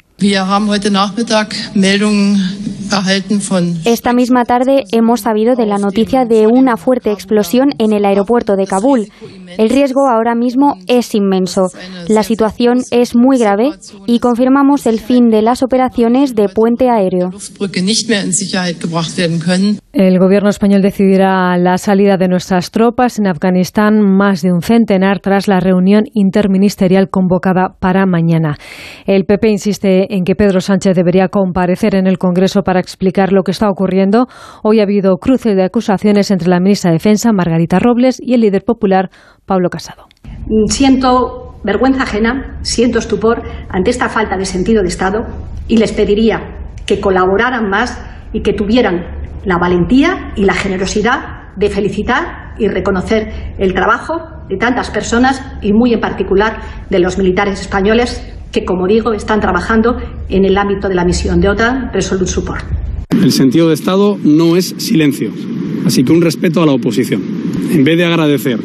Esta 3.86 4.14
misma 4.14 4.46
tarde 4.46 4.84
hemos 4.92 5.22
sabido 5.22 5.56
de 5.56 5.66
la 5.66 5.78
noticia 5.78 6.26
de 6.26 6.48
una 6.48 6.76
fuerte 6.76 7.12
explosión 7.12 7.70
en 7.78 7.94
el 7.94 8.04
aeropuerto 8.06 8.56
de 8.56 8.66
Kabul. 8.66 9.12
El 9.58 9.70
riesgo 9.70 10.08
ahora 10.08 10.36
mismo 10.36 10.78
es 10.88 11.14
inmenso. 11.16 11.72
La 12.08 12.24
situación 12.24 12.84
es 12.92 13.16
muy 13.16 13.38
grave 13.38 13.72
y 14.08 14.20
confirmamos 14.20 14.86
el 14.86 15.00
fin 15.00 15.30
de 15.30 15.42
las 15.42 15.64
operaciones 15.64 16.36
de 16.36 16.50
puente 16.50 16.90
aéreo. 16.90 17.32
El 19.92 20.20
gobierno 20.20 20.50
español 20.50 20.84
decidirá 20.84 21.58
la 21.58 21.80
salida 21.80 22.18
de 22.18 22.28
nuestras 22.28 22.70
tropas 22.70 23.18
en 23.18 23.26
Afganistán, 23.26 24.00
más 24.00 24.44
de 24.44 24.54
un 24.54 24.62
centenar, 24.62 25.20
tras 25.20 25.48
la 25.48 25.60
reunión 25.60 26.04
interministerial 26.14 27.10
convocada 27.10 27.76
para 27.80 28.06
mañana. 28.06 28.56
El 29.08 29.26
PP 29.26 29.50
insiste 29.50 30.14
en 30.14 30.26
que 30.26 30.36
Pedro 30.36 30.62
Sánchez 30.62 30.96
debería 30.96 31.30
comparecer 31.30 31.96
en 31.96 32.06
el 32.06 32.20
Congreso 32.20 32.62
para 32.62 32.80
explicar 32.80 33.34
lo 33.34 33.42
que 33.42 33.50
está 33.50 33.68
ocurriendo. 33.68 34.28
Hoy 34.62 34.80
ha 34.80 34.84
habido 34.84 35.18
cruce 35.18 35.56
de 35.56 35.64
acusaciones 35.64 36.30
entre 36.30 36.50
la 36.50 36.60
ministra 36.60 36.92
de 36.92 36.98
Defensa, 36.98 37.34
Margarita 37.34 37.80
Robles, 37.80 38.22
y 38.24 38.36
el 38.36 38.42
líder 38.42 38.66
popular, 38.66 39.10
Pablo 39.48 39.72
Casado. 39.72 40.04
Siento 40.68 41.56
vergüenza 41.64 42.04
ajena, 42.04 42.60
siento 42.62 43.00
estupor 43.00 43.42
ante 43.70 43.90
esta 43.90 44.08
falta 44.08 44.38
de 44.38 44.46
sentido 44.46 44.84
de 44.84 44.90
Estado 44.90 45.26
y 45.68 45.78
les 45.78 45.94
pediría 45.94 46.42
que 46.86 47.00
colaboraran 47.02 47.68
más 47.72 48.00
y 48.34 48.44
que 48.44 48.54
tuvieran 48.54 49.19
la 49.46 49.58
valentía 49.58 50.34
y 50.36 50.46
la 50.46 50.54
generosidad 50.54 51.54
de 51.56 51.70
felicitar 51.70 52.56
y 52.58 52.68
reconocer 52.68 53.56
el 53.58 53.74
trabajo 53.74 54.16
de 54.50 54.58
tantas 54.58 54.90
personas 54.90 55.42
y 55.62 55.74
muy 55.74 55.94
en 55.94 56.00
particular 56.00 56.60
de 56.90 57.00
los 57.00 57.18
militares 57.18 57.62
españoles 57.62 58.22
que, 58.52 58.66
como 58.66 58.88
digo, 58.88 59.14
están 59.14 59.40
trabajando 59.40 59.98
en 60.30 60.46
el 60.46 60.58
ámbito 60.58 60.90
de 60.90 60.96
la 60.96 61.06
misión 61.06 61.40
de 61.40 61.50
OTAN 61.50 61.92
Resolute 61.94 62.32
Support. 62.32 62.66
El 63.12 63.32
sentido 63.32 63.68
de 63.68 63.74
Estado 63.74 64.18
no 64.24 64.56
es 64.56 64.76
silencio, 64.78 65.32
así 65.86 66.04
que 66.04 66.12
un 66.12 66.22
respeto 66.22 66.64
a 66.64 66.66
la 66.66 66.72
oposición. 66.72 67.22
En 67.72 67.84
vez 67.84 67.98
de 67.98 68.06
agradecer 68.06 68.60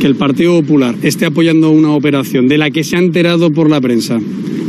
que 0.00 0.06
el 0.06 0.16
Partido 0.16 0.60
Popular 0.60 0.94
esté 1.02 1.26
apoyando 1.26 1.70
una 1.70 1.90
operación 1.90 2.46
de 2.46 2.58
la 2.58 2.70
que 2.70 2.84
se 2.84 2.96
ha 2.96 3.00
enterado 3.00 3.50
por 3.50 3.68
la 3.70 3.80
prensa 3.80 4.18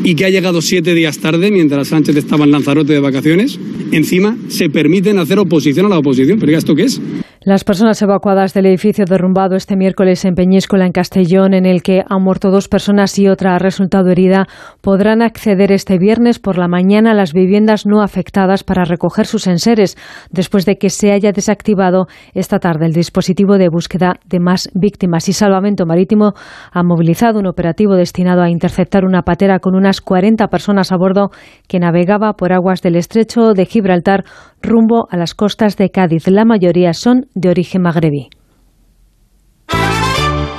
y 0.04 0.16
que 0.16 0.26
ha 0.26 0.30
llegado 0.30 0.62
siete 0.62 0.94
días 0.94 1.20
tarde 1.20 1.52
mientras 1.52 1.90
Sánchez 1.90 2.16
estaba 2.16 2.46
en 2.46 2.52
Lanzarote 2.52 2.94
de 2.94 3.00
vacaciones, 3.00 3.60
encima 3.92 4.36
se 4.50 4.70
permiten 4.70 5.20
hacer 5.20 5.40
oposición 5.40 5.86
a 5.86 5.90
la 5.90 6.00
oposición. 6.00 6.40
¿Pero 6.40 6.58
esto 6.58 6.76
qué 6.76 6.84
es? 6.84 7.02
Las 7.48 7.64
personas 7.64 8.02
evacuadas 8.02 8.54
del 8.54 8.66
edificio 8.66 9.06
derrumbado 9.08 9.56
este 9.56 9.78
miércoles 9.78 10.26
en 10.26 10.36
Peñíscola, 10.36 10.86
en 10.86 10.92
Castellón, 10.92 11.54
en 11.54 11.66
el 11.66 11.82
que 11.82 12.04
han 12.10 12.22
muerto 12.22 12.52
dos 12.52 12.68
personas 12.68 13.18
y 13.18 13.30
otra 13.30 13.56
ha 13.56 13.58
resultado 13.58 14.10
herida, 14.10 14.48
podrán 14.82 15.22
acceder 15.22 15.72
este 15.72 15.98
viernes 15.98 16.40
por 16.40 16.58
la 16.58 16.68
mañana 16.68 17.12
a 17.12 17.14
las 17.14 17.32
viviendas 17.32 17.86
no 17.86 18.02
afectadas 18.02 18.66
para 18.66 18.84
recoger 18.84 19.28
sus 19.28 19.48
enseres, 19.48 19.96
después 20.30 20.66
de 20.66 20.76
que 20.76 20.90
se 20.90 21.14
haya 21.14 21.32
desactivado 21.32 22.08
esta 22.34 22.60
tarde 22.60 22.86
el 22.86 22.92
dispositivo 22.92 23.58
de 23.58 23.70
búsqueda 23.70 24.16
de 24.26 24.42
más 24.42 24.70
víctimas. 24.74 25.30
Y 25.30 25.34
Salvamento 25.34 25.86
Marítimo 25.86 26.34
ha 26.74 26.84
movilizado 26.84 27.40
un 27.40 27.48
operativo 27.48 27.96
destinado 27.96 28.42
a 28.42 28.50
interceptar 28.50 29.06
una 29.06 29.22
patera 29.22 29.60
con 29.60 29.74
unas 29.74 30.02
40 30.02 30.48
personas 30.48 30.92
a 30.92 30.98
bordo 30.98 31.30
que 31.70 31.80
navegaba 31.80 32.34
por 32.34 32.52
aguas 32.52 32.82
del 32.82 32.98
estrecho 32.98 33.54
de 33.54 33.66
Gibraltar 33.78 34.24
rumbo 34.62 35.08
a 35.12 35.18
las 35.18 35.36
costas 35.36 35.78
de 35.78 35.92
Cádiz. 35.92 36.28
La 36.28 36.46
mayoría 36.46 36.94
son 36.94 37.28
de 37.36 37.50
origen 37.50 37.84
magrebí. 37.84 38.30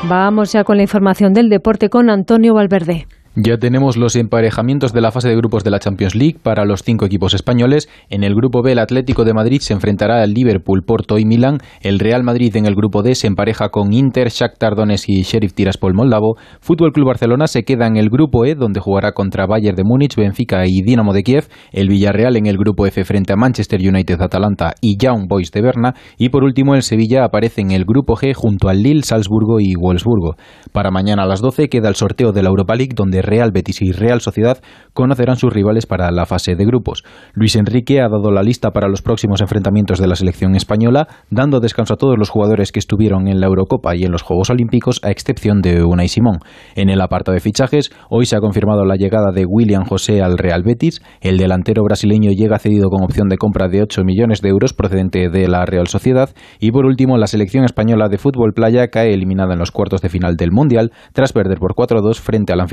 Vamos 0.09 0.53
ya 0.53 0.63
con 0.63 0.77
la 0.77 0.85
información 0.85 1.33
del 1.33 1.49
deporte 1.49 1.89
con 1.89 2.09
Antonio 2.11 2.55
Valverde. 2.55 3.07
Ya 3.41 3.57
tenemos 3.57 3.97
los 3.97 4.17
emparejamientos 4.17 4.93
de 4.93 5.01
la 5.01 5.13
fase 5.13 5.29
de 5.29 5.37
grupos 5.37 5.63
de 5.63 5.71
la 5.71 5.79
Champions 5.79 6.17
League 6.17 6.39
para 6.43 6.65
los 6.65 6.83
cinco 6.83 7.05
equipos 7.05 7.35
españoles. 7.35 7.89
En 8.11 8.25
el 8.25 8.35
grupo 8.35 8.65
B, 8.65 8.73
el 8.73 8.81
Atlético 8.81 9.25
de 9.25 9.33
Madrid 9.33 9.61
se 9.61 9.75
enfrentará 9.75 10.21
al 10.25 10.35
Liverpool, 10.35 10.83
Porto 10.85 11.21
y 11.21 11.25
Milán. 11.25 11.59
El 11.81 12.01
Real 12.01 12.25
Madrid 12.25 12.57
en 12.57 12.67
el 12.67 12.75
grupo 12.75 13.05
D 13.05 13.15
se 13.15 13.29
empareja 13.29 13.69
con 13.69 13.93
Inter, 13.93 14.31
Shakhtar 14.31 14.75
Donetsk 14.75 15.09
y 15.09 15.23
Sheriff 15.23 15.55
Tiraspol 15.55 15.95
Moldavo. 15.95 16.35
Fútbol 16.59 16.91
Club 16.91 17.07
Barcelona 17.07 17.47
se 17.47 17.63
queda 17.63 17.87
en 17.87 17.97
el 17.97 18.11
grupo 18.11 18.45
E, 18.45 18.57
donde 18.57 18.81
jugará 18.81 19.13
contra 19.13 19.47
Bayern 19.47 19.77
de 19.77 19.85
Múnich, 19.85 20.17
Benfica 20.17 20.67
y 20.67 20.83
Dinamo 20.83 21.13
de 21.13 21.23
Kiev. 21.23 21.47
El 21.71 21.91
Villarreal 21.91 22.37
en 22.37 22.47
el 22.47 22.59
grupo 22.59 22.87
F 22.87 23.05
frente 23.05 23.35
a 23.35 23.37
Manchester 23.37 23.79
United, 23.79 24.21
Atalanta 24.21 24.75
y 24.81 24.97
Young 24.99 25.29
Boys 25.29 25.53
de 25.53 25.63
Berna. 25.63 25.95
Y 26.19 26.31
por 26.31 26.43
último, 26.43 26.75
el 26.75 26.83
Sevilla 26.83 27.23
aparece 27.25 27.61
en 27.61 27.71
el 27.71 27.85
grupo 27.85 28.17
G 28.17 28.35
junto 28.35 28.69
al 28.69 28.83
Lille, 28.83 29.05
Salzburgo 29.05 29.61
y 29.61 29.77
Wolfsburgo. 29.81 30.35
Para 30.73 30.91
mañana 30.91 31.23
a 31.23 31.27
las 31.27 31.41
12 31.41 31.69
queda 31.69 31.89
el 31.89 31.95
sorteo 31.95 32.33
de 32.33 32.43
la 32.43 32.49
Europa 32.49 32.75
League, 32.75 32.95
donde 32.97 33.28
Real 33.29 33.53
Betis 33.53 33.83
y 33.83 33.93
Real 33.93 34.21
Sociedad 34.21 34.59
conocerán 34.95 35.37
sus 35.37 35.53
rivales 35.53 35.87
para 35.87 36.11
la 36.11 36.27
fase 36.27 36.57
de 36.57 36.65
grupos. 36.65 37.05
Luis 37.35 37.55
Enrique 37.57 38.01
ha 38.01 38.09
dado 38.09 38.33
la 38.33 38.43
lista 38.43 38.71
para 38.71 38.89
los 38.89 39.03
próximos 39.03 39.41
enfrentamientos 39.41 39.99
de 39.99 40.09
la 40.09 40.17
selección 40.17 40.57
española, 40.57 41.07
dando 41.31 41.61
descanso 41.61 41.95
a 41.95 41.97
todos 41.97 42.17
los 42.19 42.31
jugadores 42.31 42.73
que 42.73 42.79
estuvieron 42.79 43.29
en 43.29 43.41
la 43.41 43.47
Eurocopa 43.47 43.95
y 43.95 44.05
en 44.05 44.13
los 44.13 44.23
Juegos 44.23 44.51
Olímpicos, 44.51 45.01
a 45.05 45.11
excepción 45.11 45.61
de 45.61 45.85
Unai 45.85 46.09
Simón. 46.09 46.39
En 46.75 46.89
el 46.89 47.01
apartado 47.01 47.35
de 47.35 47.41
fichajes, 47.41 47.91
hoy 48.11 48.27
se 48.27 48.37
ha 48.37 48.41
confirmado 48.41 48.85
la 48.85 48.97
llegada 48.97 49.31
de 49.33 49.45
William 49.47 49.85
José 49.85 50.23
al 50.23 50.39
Real 50.39 50.63
Betis. 50.63 51.03
El 51.21 51.37
delantero 51.37 51.83
brasileño 51.85 52.31
llega 52.31 52.59
cedido 52.59 52.89
con 52.89 53.05
opción 53.05 53.29
de 53.29 53.37
compra 53.37 53.69
de 53.69 53.83
8 53.83 54.03
millones 54.05 54.41
de 54.41 54.49
euros 54.49 54.73
procedente 54.73 55.29
de 55.29 55.49
la 55.49 55.65
Real 55.67 55.87
Sociedad. 55.87 56.31
Y 56.59 56.73
por 56.73 56.87
último, 56.87 57.19
la 57.19 57.27
selección 57.27 57.65
española 57.65 58.09
de 58.09 58.19
fútbol 58.19 58.53
playa 58.55 58.89
cae 58.89 59.13
eliminada 59.13 59.53
en 59.53 59.59
los 59.59 59.71
cuartos 59.71 60.01
de 60.01 60.09
final 60.09 60.37
del 60.37 60.53
Mundial 60.53 60.93
tras 61.13 61.33
perder 61.33 61.59
por 61.59 61.75
4-2 61.75 62.21
frente 62.21 62.53
a 62.53 62.57
la 62.57 62.67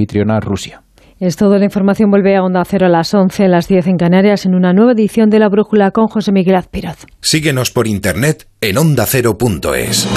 Rusia. 0.45 0.83
Es 1.19 1.37
todo. 1.37 1.57
La 1.57 1.65
información 1.65 2.09
vuelve 2.09 2.35
a 2.35 2.43
Onda 2.43 2.63
Cero 2.65 2.87
a 2.87 2.89
las 2.89 3.13
11, 3.13 3.45
a 3.45 3.47
las 3.47 3.67
10 3.67 3.87
en 3.87 3.97
Canarias, 3.97 4.45
en 4.45 4.53
una 4.53 4.73
nueva 4.73 4.91
edición 4.91 5.29
de 5.29 5.39
La 5.39 5.49
Brújula 5.49 5.91
con 5.91 6.07
José 6.07 6.31
Miguel 6.31 6.55
Azpiroz. 6.55 7.05
Síguenos 7.21 7.71
por 7.71 7.87
internet 7.87 8.47
en 8.59 8.77
ondacero.es. 8.77 10.07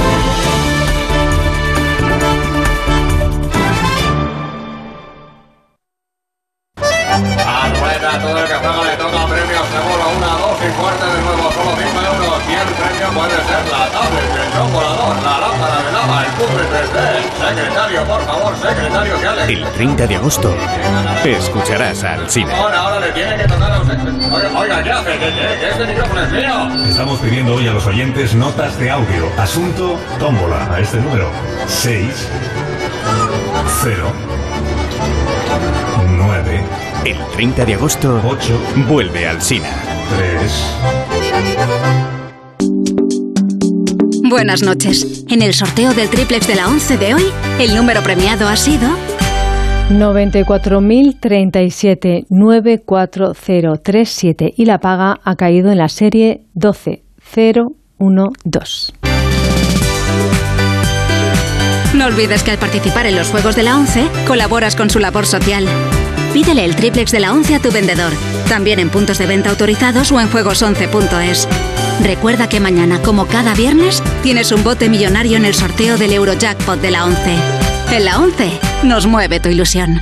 A 7.99 8.19
todo 8.21 8.39
el 8.39 8.45
que 8.47 8.55
juega 8.55 8.85
le 8.85 8.97
toca 8.97 9.27
premio 9.27 9.59
seguro, 9.75 10.03
una, 10.17 10.29
dos 10.39 10.59
y 10.63 10.71
fuerte 10.79 11.05
de 11.05 11.21
nuevo, 11.21 11.51
solo 11.51 11.71
5 11.77 12.01
euros. 12.15 12.43
Y 12.49 12.55
el 12.55 12.69
premio 12.79 13.09
puede 13.13 13.37
ser 13.43 13.63
la 13.73 13.91
tablet, 13.91 14.45
el 14.45 14.53
gran 14.53 14.73
volador, 14.73 15.17
la 15.17 15.39
lámpara 15.41 15.83
de 15.83 15.93
lava, 15.93 16.25
el 16.25 16.33
puzzle 16.39 16.65
3D. 16.69 17.49
Secretario, 17.49 18.05
por 18.05 18.25
favor, 18.25 18.57
secretario, 18.57 19.21
que 19.21 19.27
ale. 19.27 19.53
El 19.53 19.65
30 19.73 20.07
de 20.07 20.17
agosto 20.17 20.55
escucharás 21.25 22.05
al 22.05 22.31
cine. 22.31 22.55
Ahora, 22.55 22.79
ahora 22.79 23.01
le 23.01 23.13
tiene 23.13 23.37
que 23.37 23.45
tocar 23.49 23.73
a 23.73 23.81
usted. 23.81 23.99
Oiga, 23.99 24.59
oiga, 24.59 24.83
¿qué 24.85 24.93
hace? 24.93 25.19
¿Qué, 25.19 25.19
qué? 25.19 25.59
¿Que 25.59 25.69
este 25.71 25.87
micrófono 25.87 26.23
es 26.23 26.31
mío? 26.31 26.87
Estamos 26.89 27.19
pidiendo 27.19 27.55
hoy 27.57 27.67
a 27.67 27.73
los 27.73 27.87
oyentes 27.87 28.35
notas 28.35 28.79
de 28.79 28.91
audio. 28.91 29.29
Asunto 29.37 29.99
tómbola 30.21 30.73
a 30.73 30.79
este 30.79 30.99
número 30.99 31.29
6 31.67 32.29
0 33.83 34.13
9 34.27 34.38
El 37.09 37.17
30 37.33 37.65
de 37.65 37.73
agosto 37.73 38.21
8 38.23 38.61
vuelve 38.87 39.27
al 39.27 39.41
cine. 39.41 39.65
3 40.19 40.75
Buenas 44.29 44.63
noches. 44.63 45.25
En 45.31 45.41
el 45.41 45.55
sorteo 45.55 45.95
del 45.95 46.11
triplex 46.11 46.47
de 46.47 46.57
la 46.57 46.69
11 46.69 46.99
de 46.99 47.15
hoy, 47.15 47.25
el 47.61 47.75
número 47.75 48.03
premiado 48.03 48.47
ha 48.47 48.57
sido 48.57 48.91
94.037 49.89 52.27
94037 52.29 54.53
y 54.55 54.67
la 54.67 54.79
paga 54.79 55.19
ha 55.25 55.37
caído 55.37 55.73
en 55.73 55.79
la 55.79 55.89
serie 55.89 56.43
12012. 56.53 58.93
No 61.95 62.05
olvides 62.05 62.43
que 62.43 62.51
al 62.51 62.59
participar 62.59 63.07
en 63.07 63.17
los 63.17 63.31
Juegos 63.31 63.57
de 63.57 63.63
la 63.63 63.79
11, 63.79 64.09
colaboras 64.27 64.77
con 64.77 64.91
su 64.91 64.99
labor 64.99 65.25
social. 65.25 65.67
Pídele 66.33 66.65
el 66.65 66.77
triplex 66.77 67.11
de 67.13 67.21
la 67.21 67.33
11 67.33 67.55
a 67.57 67.61
tu 67.61 67.71
vendedor, 67.71 68.13
también 68.49 68.79
en 68.79 68.91
puntos 68.91 69.19
de 69.19 69.27
venta 69.27 69.51
autorizados 69.51 70.13
o 70.13 70.21
en 70.21 70.31
juegos11.es. 70.31 71.49
Recuerda 72.03 72.49
que 72.49 72.61
mañana, 72.61 73.01
como 73.03 73.27
cada 73.27 73.55
viernes, 73.55 74.03
tienes 74.23 74.53
un 74.53 74.63
bote 74.63 74.89
millonario 74.89 75.37
en 75.37 75.45
el 75.45 75.55
sorteo 75.55 75.99
del 75.99 76.13
Eurojackpot 76.13 76.81
de 76.81 76.91
la 76.91 77.05
11. 77.05 77.19
En 77.93 78.05
la 78.05 78.21
11 78.21 78.51
nos 78.85 79.07
mueve 79.07 79.41
tu 79.41 79.49
ilusión. 79.49 80.01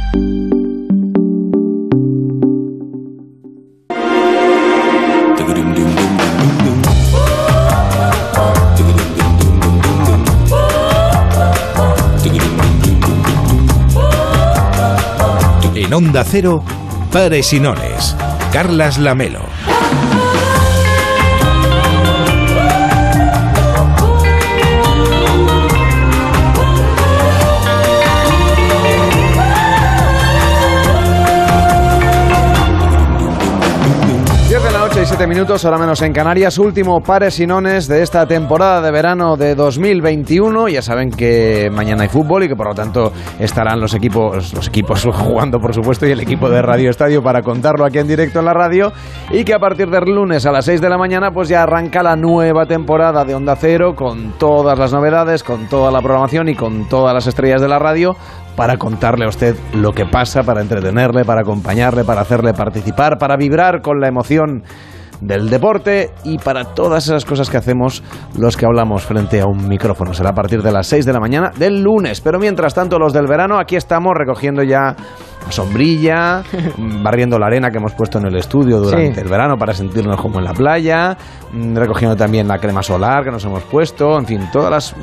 Onda 15.96 16.24
Cero, 16.24 16.62
Pares 17.10 17.54
y. 17.54 17.62
Carlas 18.52 18.98
Lamelo. 18.98 19.55
7 35.16 35.28
minutos, 35.28 35.64
ahora 35.64 35.78
menos 35.78 36.02
en 36.02 36.12
Canarias, 36.12 36.58
último 36.58 37.00
pares 37.00 37.40
y 37.40 37.46
nones 37.46 37.88
de 37.88 38.02
esta 38.02 38.26
temporada 38.26 38.82
de 38.82 38.90
verano 38.90 39.38
de 39.38 39.54
2021. 39.54 40.68
Ya 40.68 40.82
saben 40.82 41.08
que 41.08 41.70
mañana 41.72 42.02
hay 42.02 42.10
fútbol 42.10 42.42
y 42.42 42.48
que 42.48 42.54
por 42.54 42.68
lo 42.68 42.74
tanto 42.74 43.14
estarán 43.38 43.80
los 43.80 43.94
equipos, 43.94 44.52
los 44.52 44.68
equipos 44.68 45.04
jugando 45.14 45.58
por 45.58 45.72
supuesto 45.72 46.06
y 46.06 46.10
el 46.10 46.20
equipo 46.20 46.50
de 46.50 46.60
Radio 46.60 46.90
Estadio 46.90 47.22
para 47.22 47.40
contarlo 47.40 47.86
aquí 47.86 47.96
en 47.96 48.08
directo 48.08 48.40
en 48.40 48.44
la 48.44 48.52
radio 48.52 48.92
y 49.30 49.44
que 49.44 49.54
a 49.54 49.58
partir 49.58 49.88
del 49.88 50.04
lunes 50.04 50.44
a 50.44 50.52
las 50.52 50.66
6 50.66 50.82
de 50.82 50.90
la 50.90 50.98
mañana 50.98 51.30
pues 51.30 51.48
ya 51.48 51.62
arranca 51.62 52.02
la 52.02 52.14
nueva 52.14 52.66
temporada 52.66 53.24
de 53.24 53.34
Onda 53.34 53.56
Cero 53.56 53.94
con 53.96 54.32
todas 54.32 54.78
las 54.78 54.92
novedades, 54.92 55.42
con 55.42 55.66
toda 55.66 55.90
la 55.90 56.02
programación 56.02 56.50
y 56.50 56.54
con 56.54 56.90
todas 56.90 57.14
las 57.14 57.26
estrellas 57.26 57.62
de 57.62 57.68
la 57.68 57.78
radio 57.78 58.16
para 58.54 58.76
contarle 58.76 59.24
a 59.24 59.28
usted 59.28 59.56
lo 59.72 59.92
que 59.92 60.04
pasa, 60.04 60.42
para 60.42 60.60
entretenerle, 60.60 61.24
para 61.24 61.40
acompañarle, 61.40 62.04
para 62.04 62.20
hacerle 62.20 62.52
participar, 62.52 63.16
para 63.16 63.36
vibrar 63.38 63.80
con 63.80 63.98
la 63.98 64.08
emoción 64.08 64.62
del 65.20 65.48
deporte 65.50 66.12
y 66.24 66.38
para 66.38 66.74
todas 66.74 67.06
esas 67.06 67.24
cosas 67.24 67.50
que 67.50 67.56
hacemos 67.56 68.02
los 68.38 68.56
que 68.56 68.66
hablamos 68.66 69.02
frente 69.04 69.40
a 69.40 69.46
un 69.46 69.68
micrófono. 69.68 70.14
Será 70.14 70.30
a 70.30 70.34
partir 70.34 70.62
de 70.62 70.72
las 70.72 70.86
6 70.86 71.06
de 71.06 71.12
la 71.12 71.20
mañana 71.20 71.52
del 71.56 71.82
lunes. 71.82 72.20
Pero 72.20 72.38
mientras 72.38 72.74
tanto, 72.74 72.98
los 72.98 73.12
del 73.12 73.26
verano, 73.26 73.58
aquí 73.58 73.76
estamos 73.76 74.14
recogiendo 74.16 74.62
ya 74.62 74.96
sombrilla, 75.50 76.42
barriendo 77.02 77.38
la 77.38 77.46
arena 77.46 77.70
que 77.70 77.78
hemos 77.78 77.92
puesto 77.94 78.18
en 78.18 78.26
el 78.26 78.36
estudio 78.36 78.78
durante 78.78 79.14
Sí. 79.14 79.20
el 79.20 79.28
verano 79.28 79.56
para 79.56 79.72
sentirnos 79.74 80.20
como 80.20 80.38
en 80.38 80.44
la 80.44 80.52
playa, 80.52 81.16
mm, 81.52 81.76
recogiendo 81.76 82.16
también 82.16 82.48
la 82.48 82.58
crema 82.58 82.82
solar 82.82 83.24
que 83.24 83.30
nos 83.30 83.44
hemos 83.44 83.62
puesto, 83.64 84.18
en 84.18 84.26
fin, 84.26 84.40
todas 84.52 84.70
las, 84.70 84.94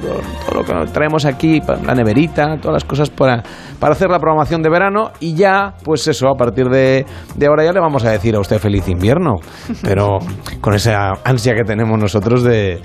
todo 0.48 0.62
lo 0.62 0.64
que 0.64 0.92
traemos 0.92 1.26
aquí, 1.26 1.62
la 1.86 1.96
neverita, 1.96 2.58
todas 2.58 2.74
las 2.74 2.84
cosas 2.84 3.10
para, 3.10 3.44
para 3.80 3.94
hacer 3.94 4.10
la 4.10 4.20
programación 4.20 4.62
de 4.62 4.70
verano 4.70 5.12
y 5.20 5.34
ya, 5.36 5.74
pues 5.84 6.08
eso, 6.08 6.28
a 6.28 6.36
partir 6.36 6.68
de, 6.70 7.06
de 7.36 7.46
ahora 7.48 7.64
ya 7.64 7.72
le 7.72 7.80
vamos 7.80 8.04
a 8.06 8.12
decir 8.12 8.36
a 8.36 8.40
usted 8.40 8.60
feliz 8.60 8.88
invierno, 8.90 9.36
pero 9.84 10.20
con 10.62 10.74
esa 10.74 11.14
ansia 11.24 11.54
que 11.56 11.64
tenemos 11.64 11.98
nosotros 12.00 12.44
de, 12.44 12.82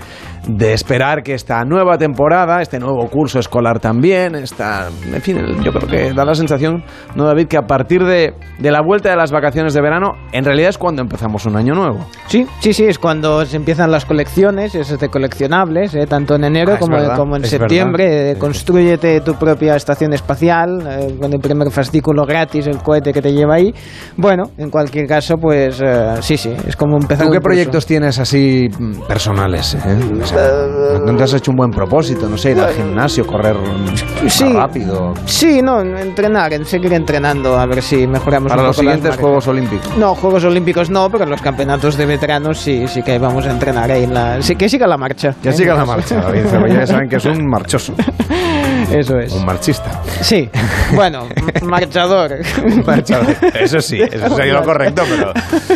de 0.46 0.72
esperar 0.72 1.22
que 1.22 1.34
esta 1.34 1.64
nueva 1.64 1.98
temporada, 1.98 2.62
este 2.62 2.78
nuevo 2.78 3.08
curso 3.08 3.38
escolar 3.38 3.80
también, 3.80 4.34
esta, 4.34 4.88
en 5.12 5.20
fin, 5.20 5.38
yo 5.62 5.72
creo 5.72 5.88
que 5.88 6.12
da 6.14 6.24
la 6.24 6.34
sensación, 6.34 6.84
¿no, 7.14 7.24
David? 7.24 7.47
Que 7.48 7.56
a 7.56 7.62
partir 7.62 8.04
de, 8.04 8.34
de 8.58 8.70
la 8.70 8.82
vuelta 8.82 9.08
de 9.10 9.16
las 9.16 9.32
vacaciones 9.32 9.72
de 9.74 9.80
verano, 9.80 10.12
en 10.32 10.44
realidad 10.44 10.68
es 10.70 10.78
cuando 10.78 11.00
empezamos 11.02 11.46
un 11.46 11.56
año 11.56 11.74
nuevo. 11.74 11.98
Sí, 12.26 12.46
sí, 12.60 12.72
sí, 12.74 12.84
es 12.84 12.98
cuando 12.98 13.44
se 13.46 13.56
empiezan 13.56 13.90
las 13.90 14.04
colecciones, 14.04 14.74
esos 14.74 14.98
de 15.00 15.08
coleccionables, 15.08 15.94
eh, 15.94 16.06
tanto 16.06 16.34
en 16.34 16.44
enero 16.44 16.72
Ah, 16.74 16.78
como, 16.78 16.96
verdad, 16.96 17.16
como 17.16 17.36
en 17.36 17.44
septiembre. 17.44 18.32
eh, 18.32 18.36
construyete 18.38 19.20
tu 19.22 19.34
propia 19.34 19.76
estación 19.76 20.12
espacial, 20.12 20.80
eh, 20.86 21.16
con 21.18 21.32
el 21.32 21.40
primer 21.40 21.70
fascículo 21.70 22.24
gratis, 22.26 22.66
el 22.66 22.78
cohete 22.82 23.12
que 23.12 23.22
te 23.22 23.32
lleva 23.32 23.54
ahí. 23.54 23.72
Bueno, 24.16 24.50
en 24.58 24.68
cualquier 24.68 25.06
caso, 25.06 25.36
pues 25.36 25.80
eh, 25.82 26.16
sí, 26.20 26.36
sí, 26.36 26.54
es 26.66 26.76
como 26.76 26.96
empezar 26.96 27.26
¿Tú 27.26 27.32
qué 27.32 27.40
proyectos 27.40 27.86
tienes 27.86 28.18
así 28.18 28.68
mm, 28.78 29.06
personales? 29.08 29.74
eh? 29.74 29.96
O 30.22 30.26
sea, 30.26 30.98
¿No 31.06 31.16
te 31.16 31.22
has 31.22 31.32
hecho 31.34 31.50
un 31.50 31.56
buen 31.56 31.70
propósito? 31.70 32.28
No 32.28 32.36
sé, 32.36 32.50
ir 32.50 32.60
al 32.60 32.74
gimnasio, 32.74 33.26
correr 33.26 33.56
mm, 33.56 34.28
Sí. 34.28 34.44
más 34.44 34.52
rápido. 34.54 35.14
Sí, 35.24 35.62
no, 35.62 35.80
entrenar, 35.80 36.52
en 36.52 36.64
seguir 36.64 36.92
entrenando, 36.92 37.27
a 37.28 37.66
ver 37.66 37.82
si 37.82 38.06
mejoramos 38.06 38.50
Para 38.50 38.62
un 38.62 38.68
los 38.68 38.76
poco 38.76 38.84
las 38.84 38.94
siguientes 38.94 39.10
marcas. 39.10 39.20
Juegos 39.20 39.48
Olímpicos. 39.48 39.96
No, 39.96 40.14
Juegos 40.14 40.44
Olímpicos 40.44 40.90
no, 40.90 41.10
pero 41.10 41.26
los 41.26 41.42
campeonatos 41.42 41.96
de 41.96 42.06
veteranos 42.06 42.58
sí, 42.58 42.86
sí 42.88 43.02
que 43.02 43.18
vamos 43.18 43.46
a 43.46 43.50
entrenar 43.50 43.90
ahí 43.90 44.04
en 44.04 44.14
la... 44.14 44.40
Sí, 44.40 44.56
que 44.56 44.68
siga 44.68 44.86
la 44.86 44.96
marcha. 44.96 45.34
Que 45.42 45.52
siga 45.52 45.74
la 45.74 45.84
marcha, 45.84 46.16
David 46.16 46.44
ya 46.72 46.86
saben 46.86 47.08
que 47.08 47.16
es 47.16 47.24
un 47.26 47.46
marchoso. 47.46 47.94
Eso 48.90 49.18
es. 49.18 49.32
Un 49.32 49.44
marchista. 49.44 50.00
Sí, 50.22 50.48
bueno, 50.94 51.26
marchador. 51.62 52.38
Marchador. 52.86 53.34
Eso 53.54 53.80
sí, 53.80 54.00
eso 54.00 54.34
sería 54.34 54.54
lo 54.54 54.62
correcto, 54.62 55.02
pero 55.08 55.32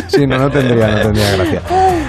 sí, 0.07 0.25
no, 0.25 0.37
no 0.37 0.49
tendría, 0.49 0.87
no 0.87 1.01
tendría 1.01 1.35
gracia. 1.35 1.61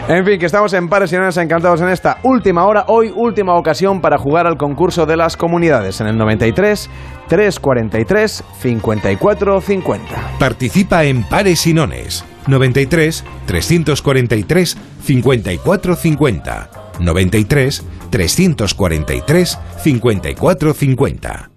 En 0.09 0.25
fin, 0.25 0.39
que 0.39 0.47
estamos 0.47 0.73
en 0.73 0.89
Pares 0.89 1.13
y 1.13 1.17
Nones 1.17 1.37
encantados 1.37 1.81
en 1.83 1.89
esta 1.89 2.19
última 2.23 2.65
hora, 2.65 2.85
hoy 2.89 3.13
última 3.15 3.55
ocasión 3.55 4.01
para 4.01 4.17
jugar 4.17 4.47
al 4.47 4.57
concurso 4.57 5.05
de 5.05 5.17
las 5.17 5.37
comunidades 5.37 6.01
en 6.01 6.07
el 6.07 6.17
93 6.17 6.89
343 7.29 8.45
54 8.61 9.61
50. 9.61 10.39
Participa 10.39 11.05
en 11.05 11.23
Pares 11.25 11.67
y 11.67 11.75
Nones. 11.75 12.25
93 12.47 13.25
343 13.47 14.77
54 15.03 15.97
50. 15.97 16.71
93 17.01 17.83
343 18.11 19.59
54 19.83 20.75
50. 20.75 21.51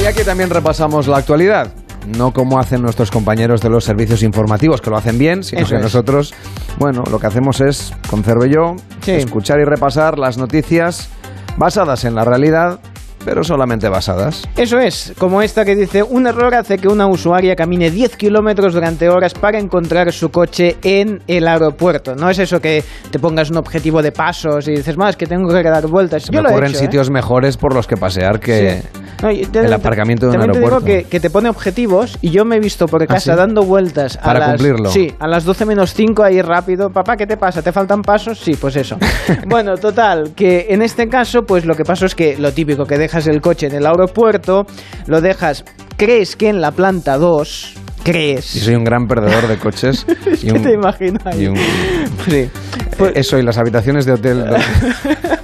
Y 0.00 0.04
aquí 0.04 0.22
también 0.24 0.50
repasamos 0.50 1.08
la 1.08 1.18
actualidad. 1.18 1.72
No 2.06 2.32
como 2.32 2.58
hacen 2.58 2.82
nuestros 2.82 3.10
compañeros 3.10 3.60
de 3.60 3.68
los 3.70 3.84
servicios 3.84 4.22
informativos, 4.22 4.80
que 4.80 4.90
lo 4.90 4.96
hacen 4.96 5.18
bien, 5.18 5.42
sino 5.42 5.62
Eso 5.62 5.70
que 5.70 5.76
es. 5.76 5.82
nosotros, 5.82 6.34
bueno, 6.78 7.02
lo 7.10 7.18
que 7.18 7.26
hacemos 7.26 7.60
es, 7.60 7.92
con 8.08 8.22
Cervelló, 8.22 8.76
Sí. 9.00 9.12
escuchar 9.12 9.58
y 9.60 9.64
repasar 9.64 10.18
las 10.18 10.38
noticias 10.38 11.08
basadas 11.56 12.04
en 12.04 12.14
la 12.14 12.24
realidad, 12.24 12.78
pero 13.26 13.42
solamente 13.42 13.88
basadas. 13.88 14.44
Eso 14.56 14.78
es, 14.78 15.12
como 15.18 15.42
esta 15.42 15.64
que 15.64 15.74
dice, 15.74 16.02
un 16.04 16.28
error 16.28 16.54
hace 16.54 16.78
que 16.78 16.86
una 16.86 17.08
usuaria 17.08 17.56
camine 17.56 17.90
10 17.90 18.16
kilómetros 18.16 18.72
durante 18.72 19.08
horas 19.08 19.34
para 19.34 19.58
encontrar 19.58 20.12
su 20.12 20.30
coche 20.30 20.76
en 20.84 21.20
el 21.26 21.48
aeropuerto. 21.48 22.14
No 22.14 22.30
es 22.30 22.38
eso 22.38 22.60
que 22.60 22.84
te 23.10 23.18
pongas 23.18 23.50
un 23.50 23.56
objetivo 23.56 24.00
de 24.00 24.12
pasos 24.12 24.68
y 24.68 24.76
dices, 24.76 24.96
más 24.96 25.16
que 25.16 25.26
tengo 25.26 25.48
que 25.48 25.62
dar 25.64 25.88
vueltas. 25.88 26.22
Se 26.22 26.32
Yo 26.32 26.40
me 26.40 26.48
lo 26.50 26.56
he 26.64 26.66
¿eh? 26.66 26.74
sitios 26.74 27.10
mejores 27.10 27.56
por 27.56 27.74
los 27.74 27.86
que 27.88 27.96
pasear 27.96 28.38
que 28.40 28.80
Sí. 28.82 28.88
No, 29.22 29.30
y 29.30 29.46
te- 29.46 29.60
el 29.60 29.72
aparcamiento 29.72 30.26
de 30.26 30.32
un 30.32 30.38
también 30.42 30.52
te 30.52 30.58
aeropuerto. 30.58 30.86
digo 30.86 31.02
que, 31.04 31.08
que 31.08 31.20
te 31.20 31.30
pone 31.30 31.48
objetivos 31.48 32.18
y 32.20 32.30
yo 32.30 32.44
me 32.44 32.56
he 32.56 32.60
visto 32.60 32.86
por 32.86 33.06
casa 33.06 33.32
sí? 33.32 33.38
dando 33.38 33.62
vueltas 33.62 34.18
a 34.18 34.22
Para 34.22 34.38
las, 34.40 34.48
cumplirlo. 34.50 34.90
Sí, 34.90 35.10
a 35.18 35.26
las 35.26 35.44
12 35.44 35.64
menos 35.64 35.94
5 35.94 36.22
ahí 36.22 36.42
rápido. 36.42 36.90
Papá, 36.90 37.16
¿qué 37.16 37.26
te 37.26 37.36
pasa? 37.38 37.62
¿Te 37.62 37.72
faltan 37.72 38.02
pasos? 38.02 38.38
Sí, 38.38 38.52
pues 38.60 38.76
eso. 38.76 38.98
bueno, 39.48 39.76
total, 39.78 40.32
que 40.36 40.66
en 40.68 40.82
este 40.82 41.08
caso, 41.08 41.42
pues 41.44 41.64
lo 41.64 41.74
que 41.74 41.84
pasó 41.84 42.04
es 42.04 42.14
que 42.14 42.36
lo 42.36 42.52
típico, 42.52 42.84
que 42.84 42.98
dejas 43.16 43.26
el 43.34 43.40
coche 43.40 43.66
en 43.68 43.74
el 43.74 43.86
aeropuerto, 43.86 44.66
lo 45.06 45.20
dejas, 45.22 45.64
crees 45.96 46.36
que 46.36 46.48
en 46.50 46.60
la 46.60 46.70
planta 46.72 47.16
2, 47.16 47.74
crees... 48.02 48.52
Yo 48.54 48.64
soy 48.66 48.74
un 48.74 48.84
gran 48.84 49.08
perdedor 49.08 49.48
de 49.48 49.56
coches. 49.56 50.04
y 50.42 50.52
¿Qué 50.52 50.58
te 50.60 50.72
imaginas? 50.74 51.34
y 51.38 51.46
un- 51.46 51.56
Sí. 52.28 52.50
Eso, 53.14 53.38
y 53.38 53.42
las 53.42 53.56
habitaciones 53.58 54.04
de 54.04 54.12
hotel. 54.12 54.44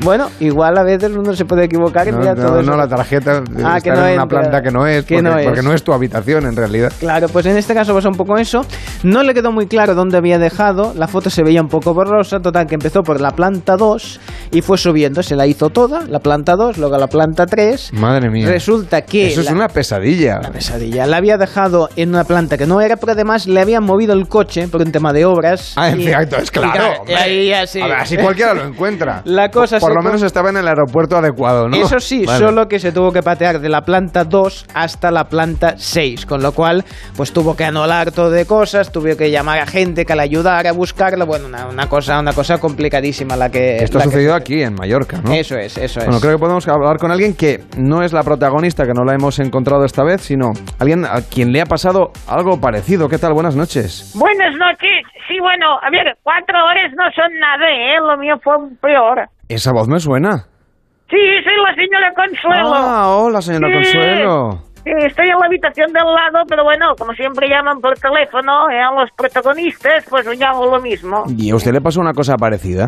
Bueno, 0.00 0.30
igual 0.40 0.76
a 0.78 0.82
veces 0.82 1.10
uno 1.16 1.34
se 1.34 1.44
puede 1.44 1.64
equivocar 1.64 2.06
y 2.08 2.12
No, 2.12 2.18
mira 2.18 2.34
no, 2.34 2.42
todo 2.46 2.60
eso. 2.60 2.70
no, 2.70 2.76
la 2.76 2.88
tarjeta 2.88 3.42
Ah, 3.64 3.76
está 3.78 3.80
que 3.80 3.90
no 3.90 3.96
en 4.06 4.12
una 4.14 4.22
entra. 4.22 4.26
planta 4.40 4.62
que 4.62 4.70
no 4.70 4.86
es, 4.86 5.04
Que 5.04 5.14
porque, 5.16 5.22
no 5.30 5.38
es. 5.38 5.44
porque 5.46 5.62
no 5.62 5.72
es 5.72 5.82
tu 5.82 5.92
habitación 5.92 6.46
en 6.46 6.56
realidad. 6.56 6.92
Claro, 6.98 7.28
pues 7.28 7.46
en 7.46 7.56
este 7.56 7.74
caso 7.74 7.94
pasa 7.94 8.08
un 8.08 8.16
poco 8.16 8.36
eso. 8.36 8.64
No 9.02 9.22
le 9.22 9.34
quedó 9.34 9.52
muy 9.52 9.66
claro 9.66 9.94
dónde 9.94 10.16
había 10.16 10.38
dejado. 10.38 10.92
La 10.96 11.08
foto 11.08 11.30
se 11.30 11.42
veía 11.42 11.60
un 11.60 11.68
poco 11.68 11.94
borrosa. 11.94 12.40
Total, 12.40 12.66
que 12.66 12.74
empezó 12.74 13.02
por 13.02 13.20
la 13.20 13.30
planta 13.32 13.76
2 13.76 14.20
y 14.50 14.62
fue 14.62 14.78
subiendo. 14.78 15.22
Se 15.22 15.36
la 15.36 15.46
hizo 15.46 15.70
toda, 15.70 16.06
la 16.08 16.18
planta 16.20 16.56
2, 16.56 16.78
luego 16.78 16.96
la 16.98 17.06
planta 17.06 17.46
3. 17.46 17.92
Madre 17.92 18.30
mía. 18.30 18.46
Resulta 18.48 19.02
que. 19.02 19.28
Eso 19.28 19.40
es 19.40 19.46
la- 19.46 19.52
una 19.52 19.68
pesadilla. 19.68 20.38
Una 20.40 20.50
pesadilla. 20.50 21.06
La 21.06 21.18
había 21.18 21.36
dejado 21.38 21.88
en 21.96 22.10
una 22.10 22.24
planta 22.24 22.58
que 22.58 22.66
no 22.66 22.80
era, 22.80 22.96
pero 22.96 23.12
además 23.12 23.46
le 23.46 23.60
habían 23.60 23.84
movido 23.84 24.12
el 24.14 24.28
coche 24.28 24.68
por 24.68 24.82
un 24.82 24.92
tema 24.92 25.12
de 25.12 25.24
obras. 25.24 25.72
Ah, 25.76 25.90
en 25.90 26.00
y- 26.00 26.06
efecto, 26.08 26.36
es 26.36 26.50
claro. 26.50 27.04
y 27.06 27.10
y 27.10 27.14
ahí 27.14 27.48
ya 27.48 27.66
sí. 27.66 27.80
A 27.80 27.86
ver, 27.86 27.96
así 27.98 28.16
cualquiera 28.16 28.54
lo 28.54 28.64
encuentra. 28.64 29.22
La 29.24 29.50
cosa 29.50 29.78
por 29.86 29.90
lo 29.94 29.96
con- 29.96 30.04
menos 30.06 30.22
estaba 30.22 30.50
en 30.50 30.56
el 30.56 30.68
aeropuerto 30.68 31.16
adecuado, 31.16 31.68
¿no? 31.68 31.76
Eso 31.76 31.98
sí, 32.00 32.24
Vale. 32.26 32.38
solo 32.38 32.66
que 32.68 32.78
se 32.78 32.92
tuvo 32.92 33.12
que 33.12 33.22
patear 33.22 33.60
de 33.60 33.68
la 33.68 33.82
planta 33.82 34.24
2 34.24 34.66
hasta 34.74 35.10
la 35.10 35.24
planta 35.24 35.74
6, 35.76 36.26
con 36.26 36.42
lo 36.42 36.52
cual 36.52 36.84
pues 37.16 37.32
tuvo 37.32 37.56
que 37.56 37.64
anular 37.64 38.12
todo 38.12 38.30
de 38.30 38.46
cosas, 38.46 38.90
tuvo 38.92 39.16
que 39.16 39.30
llamar 39.30 39.58
a 39.58 39.66
gente 39.66 40.04
que 40.04 40.14
le 40.14 40.22
ayudara 40.22 40.70
a 40.70 40.72
buscarlo, 40.72 41.26
bueno, 41.26 41.46
una, 41.46 41.66
una 41.66 41.88
cosa 41.88 42.18
una 42.20 42.32
cosa 42.32 42.58
complicadísima 42.58 43.36
la 43.36 43.50
que 43.50 43.76
Esto 43.76 43.98
la 43.98 44.04
ha 44.04 44.06
que- 44.06 44.10
sucedido 44.10 44.34
aquí, 44.34 44.62
en 44.62 44.74
Mallorca, 44.74 45.20
¿no? 45.22 45.32
Eso 45.32 45.56
es, 45.56 45.76
eso 45.78 46.00
es. 46.00 46.06
Bueno, 46.06 46.20
creo 46.20 46.32
que 46.34 46.38
podemos 46.38 46.66
hablar 46.68 46.96
con 46.98 47.10
alguien 47.10 47.34
que 47.34 47.60
no 47.76 48.02
es 48.02 48.12
la 48.12 48.22
protagonista, 48.22 48.84
que 48.84 48.92
no 48.94 49.04
la 49.04 49.14
hemos 49.14 49.38
encontrado 49.38 49.84
esta 49.84 50.04
vez, 50.04 50.20
sino 50.22 50.52
alguien 50.78 51.04
a 51.04 51.20
quien 51.22 51.52
le 51.52 51.60
ha 51.60 51.66
pasado 51.66 52.10
algo 52.26 52.60
parecido. 52.60 53.08
¿Qué 53.08 53.18
tal? 53.18 53.32
Buenas 53.34 53.56
noches. 53.56 54.12
Buenas 54.14 54.54
noches. 54.56 55.02
Sí, 55.28 55.38
bueno, 55.40 55.66
a 55.82 55.90
ver, 55.90 56.16
cuatro 56.22 56.56
horas 56.64 56.92
no 56.96 57.04
son 57.14 57.32
nada, 57.40 57.66
¿eh? 57.70 57.96
Lo 58.00 58.16
mío 58.18 58.34
fue 58.42 58.54
peor. 58.80 59.26
Esa 59.48 59.72
voz 59.72 59.88
me 59.88 59.98
suena. 60.00 60.46
Sí, 61.10 61.16
soy 61.44 61.54
la 61.62 61.74
señora 61.74 62.12
Consuelo. 62.14 62.72
Ah, 62.74 63.08
hola, 63.16 63.42
señora 63.42 63.68
Sí. 63.68 63.74
Consuelo. 63.74 64.58
Sí, 64.84 64.90
estoy 65.06 65.28
en 65.28 65.38
la 65.38 65.46
habitación 65.46 65.92
del 65.92 66.04
lado, 66.04 66.44
pero 66.48 66.62
bueno, 66.64 66.94
como 66.98 67.12
siempre 67.14 67.48
llaman 67.48 67.80
por 67.80 67.94
teléfono 67.98 68.68
¿eh? 68.70 68.80
a 68.80 68.90
los 68.92 69.10
protagonistas, 69.16 70.04
pues 70.10 70.26
yo 70.38 70.46
hago 70.46 70.66
lo 70.76 70.80
mismo. 70.80 71.24
¿Y 71.38 71.50
a 71.50 71.56
usted 71.56 71.72
le 71.72 71.80
pasó 71.80 72.00
una 72.00 72.12
cosa 72.12 72.36
parecida? 72.36 72.86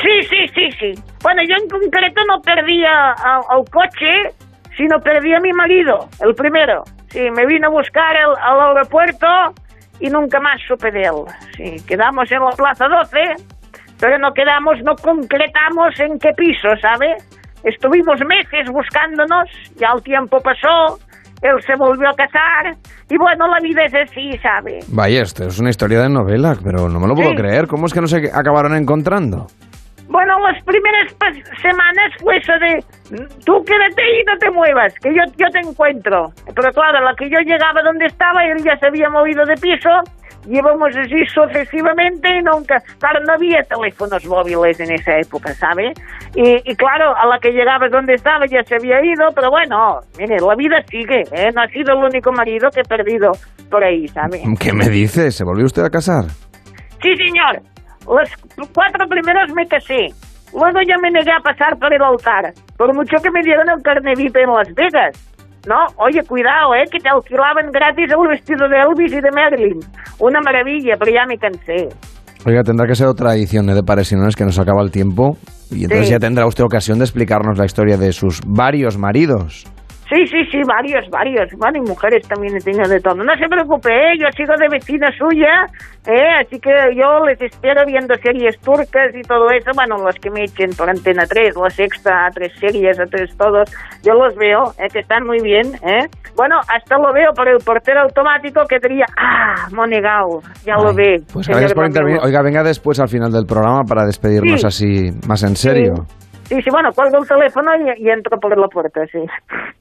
Sí, 0.00 0.22
sí, 0.30 0.48
sí, 0.54 0.70
sí. 0.78 1.02
Bueno, 1.22 1.42
yo 1.46 1.56
en 1.62 1.68
concreto 1.68 2.22
no 2.26 2.40
perdí 2.40 2.84
a- 2.86 3.10
a- 3.12 3.40
al 3.50 3.64
coche, 3.70 4.34
sino 4.78 4.98
perdí 5.00 5.34
a 5.34 5.40
mi 5.40 5.52
marido, 5.52 6.08
el 6.24 6.34
primero. 6.34 6.84
Sí, 7.08 7.20
me 7.36 7.44
vino 7.44 7.66
a 7.66 7.70
buscar 7.70 8.16
el- 8.16 8.36
al 8.40 8.76
aeropuerto 8.76 9.26
y 9.98 10.08
nunca 10.08 10.40
más 10.40 10.58
supe 10.66 10.90
de 10.90 11.02
él. 11.02 11.24
Sí, 11.56 11.76
quedamos 11.86 12.32
en 12.32 12.40
la 12.40 12.50
Plaza 12.52 12.88
12, 12.88 13.18
pero 14.00 14.18
no 14.18 14.32
quedamos, 14.32 14.78
no 14.82 14.94
concretamos 14.96 15.98
en 16.00 16.18
qué 16.18 16.30
piso, 16.36 16.68
¿sabe? 16.80 17.16
Estuvimos 17.64 18.18
meses 18.26 18.70
buscándonos, 18.72 19.48
ya 19.76 19.88
el 19.94 20.02
tiempo 20.02 20.40
pasó, 20.40 20.98
él 21.42 21.62
se 21.66 21.74
volvió 21.76 22.08
a 22.08 22.14
casar 22.14 22.74
y 23.08 23.16
bueno, 23.18 23.46
la 23.48 23.60
vida 23.60 23.84
es 23.84 23.94
así, 23.94 24.36
¿sabe? 24.42 24.80
Vaya, 24.88 25.22
esto 25.22 25.44
es 25.46 25.58
una 25.58 25.70
historia 25.70 26.00
de 26.00 26.08
novela, 26.08 26.54
pero 26.64 26.88
no 26.88 26.98
me 27.00 27.06
lo 27.08 27.14
puedo 27.14 27.30
Sí. 27.30 27.36
creer. 27.36 27.66
¿Cómo 27.66 27.86
es 27.86 27.92
que 27.94 28.00
no 28.00 28.06
se 28.06 28.30
acabaron 28.32 28.74
encontrando? 28.74 29.46
Bueno, 30.08 30.38
las 30.40 30.60
primeras 30.64 31.12
semanas 31.62 32.12
fue 32.20 32.36
eso 32.38 32.52
de 32.54 32.82
tú 33.46 33.62
quédate 33.64 34.02
y 34.20 34.24
no 34.24 34.36
te 34.38 34.50
muevas, 34.50 34.92
que 35.00 35.10
yo, 35.14 35.22
yo 35.36 35.46
te 35.52 35.60
encuentro. 35.60 36.32
Pero 36.54 36.72
claro, 36.72 37.00
la 37.04 37.14
que 37.14 37.30
yo 37.30 37.38
llegaba 37.40 37.80
donde 37.82 38.06
estaba, 38.06 38.44
él 38.44 38.62
ya 38.64 38.76
se 38.78 38.86
había 38.86 39.08
movido 39.08 39.44
de 39.44 39.54
piso, 39.54 39.88
llevamos 40.46 40.96
así 40.96 41.24
sucesivamente 41.26 42.28
y 42.28 42.42
nunca, 42.42 42.78
claro, 42.98 43.20
no 43.26 43.34
había 43.34 43.62
teléfonos 43.62 44.24
móviles 44.26 44.80
en 44.80 44.92
esa 44.92 45.18
época, 45.18 45.52
¿sabe? 45.54 45.92
Y, 46.34 46.70
y 46.70 46.76
claro, 46.76 47.14
a 47.16 47.26
la 47.26 47.38
que 47.38 47.50
llegaba 47.50 47.88
donde 47.88 48.14
estaba 48.14 48.46
ya 48.46 48.62
se 48.64 48.76
había 48.76 49.04
ido, 49.04 49.28
pero 49.34 49.50
bueno, 49.50 50.00
mire, 50.18 50.36
la 50.40 50.54
vida 50.56 50.82
sigue, 50.88 51.22
¿eh? 51.32 51.50
No 51.54 51.62
ha 51.62 51.68
sido 51.68 51.94
el 51.94 52.04
único 52.04 52.32
marido 52.32 52.68
que 52.70 52.80
he 52.80 52.84
perdido 52.84 53.32
por 53.70 53.84
ahí, 53.84 54.06
¿sabe? 54.08 54.42
¿Qué 54.58 54.72
me 54.72 54.88
dice? 54.88 55.30
¿Se 55.30 55.44
volvió 55.44 55.64
usted 55.64 55.84
a 55.84 55.90
casar? 55.90 56.24
Sí, 57.02 57.14
señor. 57.16 57.62
Los 58.06 58.28
cuatro 58.74 59.06
primeros 59.08 59.52
me 59.54 59.66
casé. 59.66 60.08
Luego 60.52 60.80
ya 60.86 60.96
me 60.98 61.10
negué 61.10 61.30
a 61.30 61.40
pasar 61.40 61.78
por 61.78 61.92
el 61.94 62.02
altar. 62.02 62.52
Por 62.76 62.92
mucho 62.94 63.16
que 63.22 63.30
me 63.30 63.42
dieron 63.42 63.68
el 63.70 63.82
carne 63.82 64.14
VIP 64.16 64.36
en 64.36 64.50
Las 64.50 64.74
Vegas. 64.74 65.29
No, 65.68 65.76
oye, 65.98 66.20
cuidado, 66.26 66.74
¿eh? 66.74 66.84
Que 66.90 66.98
te 66.98 67.08
alquilaban 67.08 67.70
gratis 67.70 68.06
el 68.10 68.28
vestido 68.28 68.68
de 68.68 68.76
Elvis 68.80 69.12
y 69.12 69.20
de 69.20 69.30
Marilyn. 69.30 69.78
Una 70.18 70.40
maravilla, 70.40 70.94
pero 70.98 71.12
ya 71.12 71.26
me 71.26 71.36
cansé. 71.36 71.88
Oiga, 72.46 72.62
tendrá 72.62 72.86
que 72.86 72.94
ser 72.94 73.06
otra 73.06 73.34
edición 73.34 73.68
¿eh, 73.68 73.74
de 73.74 73.82
Pares 73.82 74.10
y 74.12 74.16
Nones 74.16 74.34
que 74.34 74.44
nos 74.44 74.58
acaba 74.58 74.82
el 74.82 74.90
tiempo. 74.90 75.36
Y 75.70 75.82
entonces 75.84 76.06
Sí. 76.06 76.12
ya 76.12 76.18
tendrá 76.18 76.46
usted 76.46 76.64
ocasión 76.64 76.98
de 76.98 77.04
explicarnos 77.04 77.58
la 77.58 77.66
historia 77.66 77.98
de 77.98 78.12
sus 78.12 78.40
varios 78.46 78.96
maridos. 78.96 79.66
Sí, 80.10 80.26
sí, 80.26 80.44
sí, 80.50 80.58
varios, 80.66 81.08
varios. 81.08 81.46
Bueno, 81.56 81.78
y 81.78 81.88
mujeres 81.88 82.26
también 82.26 82.56
he 82.56 82.60
tenido 82.60 82.88
de 82.90 82.98
todo. 82.98 83.14
No 83.14 83.32
se 83.36 83.46
preocupe, 83.46 83.90
¿eh? 83.94 84.18
yo 84.18 84.26
sigo 84.36 84.54
de 84.58 84.66
vecina 84.68 85.08
suya, 85.16 85.66
¿eh? 86.04 86.42
así 86.44 86.58
que 86.58 86.70
yo 86.98 87.24
les 87.24 87.40
espero 87.40 87.86
viendo 87.86 88.16
series 88.16 88.58
turcas 88.58 89.14
y 89.14 89.22
todo 89.22 89.48
eso. 89.50 89.70
Bueno, 89.76 90.02
los 90.04 90.16
que 90.16 90.30
me 90.30 90.42
echen 90.42 90.70
por 90.76 90.90
Antena 90.90 91.22
3, 91.28 91.54
la 91.54 91.70
sexta, 91.70 92.26
a 92.26 92.30
tres 92.30 92.52
series, 92.58 92.98
a 92.98 93.04
tres 93.04 93.30
todos. 93.38 93.70
Yo 94.02 94.14
los 94.14 94.34
veo, 94.34 94.72
¿eh? 94.82 94.88
que 94.92 94.98
están 94.98 95.24
muy 95.24 95.38
bien. 95.42 95.66
¿eh? 95.86 96.08
Bueno, 96.36 96.56
hasta 96.58 96.98
lo 96.98 97.12
veo 97.12 97.30
por 97.32 97.48
el 97.48 97.58
portero 97.64 98.00
automático 98.00 98.64
que 98.68 98.78
diría, 98.82 99.06
ah, 99.16 99.68
Monegao, 99.72 100.40
ya 100.66 100.74
lo 100.74 100.92
ve. 100.92 101.18
Pues 101.32 101.46
gracias 101.46 101.72
por 101.72 101.84
Domingo". 101.84 102.00
intervenir. 102.00 102.20
Oiga, 102.24 102.42
venga 102.42 102.62
después 102.64 102.98
al 102.98 103.08
final 103.08 103.30
del 103.30 103.46
programa 103.46 103.84
para 103.88 104.04
despedirnos 104.06 104.60
Sí. 104.60 104.66
así 104.66 105.28
más 105.28 105.44
en 105.44 105.54
serio. 105.54 105.94
Sí, 105.94 106.29
sí, 106.62 106.70
bueno, 106.70 106.90
cuelgo 106.94 107.18
el 107.22 107.28
teléfono 107.28 107.70
y, 107.76 108.04
y 108.06 108.10
entro 108.10 108.38
por 108.38 108.56
la 108.58 108.66
puerta, 108.68 109.00
sí. 109.12 109.18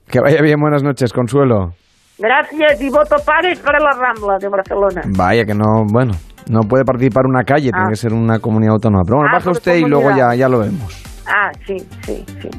Que 0.09 0.19
vaya 0.19 0.41
bien, 0.41 0.59
buenas 0.59 0.83
noches, 0.83 1.11
Consuelo. 1.13 1.73
Gracias 2.17 2.81
y 2.81 2.89
voto 2.89 3.15
pares 3.25 3.59
para 3.59 3.79
la 3.79 3.91
Rambla 3.91 4.37
de 4.39 4.49
Barcelona. 4.49 5.01
Vaya 5.17 5.45
que 5.45 5.53
no, 5.53 5.85
bueno, 5.91 6.11
no 6.49 6.61
puede 6.67 6.83
participar 6.83 7.25
una 7.25 7.43
calle, 7.43 7.71
tiene 7.71 7.85
Ah. 7.85 7.89
que 7.89 7.95
ser 7.95 8.13
una 8.13 8.39
comunidad 8.39 8.73
autónoma. 8.73 9.03
Pero 9.05 9.17
bueno, 9.17 9.29
Ah, 9.31 9.35
baje 9.35 9.45
por 9.45 9.53
usted 9.53 9.75
y 9.77 9.85
luego 9.85 10.09
ya, 10.15 10.35
ya 10.35 10.49
lo 10.49 10.59
vemos. 10.59 11.03
Ah, 11.27 11.51
sí, 11.65 11.77
sí, 12.05 12.25
sí. 12.41 12.49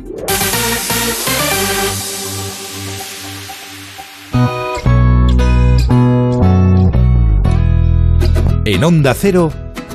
En 8.64 8.84
Onda 8.84 9.14
Cero, 9.14 9.50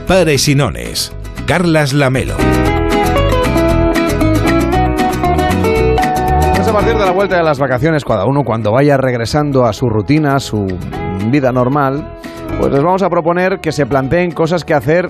Pares 0.08 0.48
y 0.50 0.56
Nones. 0.56 1.14
Carlas 1.46 1.94
Lamelo. 1.94 2.36
Partir 6.76 6.98
de 6.98 7.06
la 7.06 7.12
vuelta 7.12 7.38
de 7.38 7.44
las 7.44 7.58
vacaciones, 7.58 8.04
cada 8.04 8.26
uno 8.26 8.44
cuando 8.44 8.74
vaya 8.74 8.98
regresando 8.98 9.64
a 9.64 9.72
su 9.72 9.88
rutina, 9.88 10.36
a 10.36 10.40
su 10.42 10.68
vida 11.32 11.54
normal, 11.54 12.06
pues 12.60 12.70
les 12.70 12.84
vamos 12.84 13.02
a 13.02 13.10
proponer 13.10 13.62
que 13.62 13.72
se 13.72 13.86
planteen 13.86 14.32
cosas 14.32 14.66
que 14.66 14.74
hacer 14.74 15.10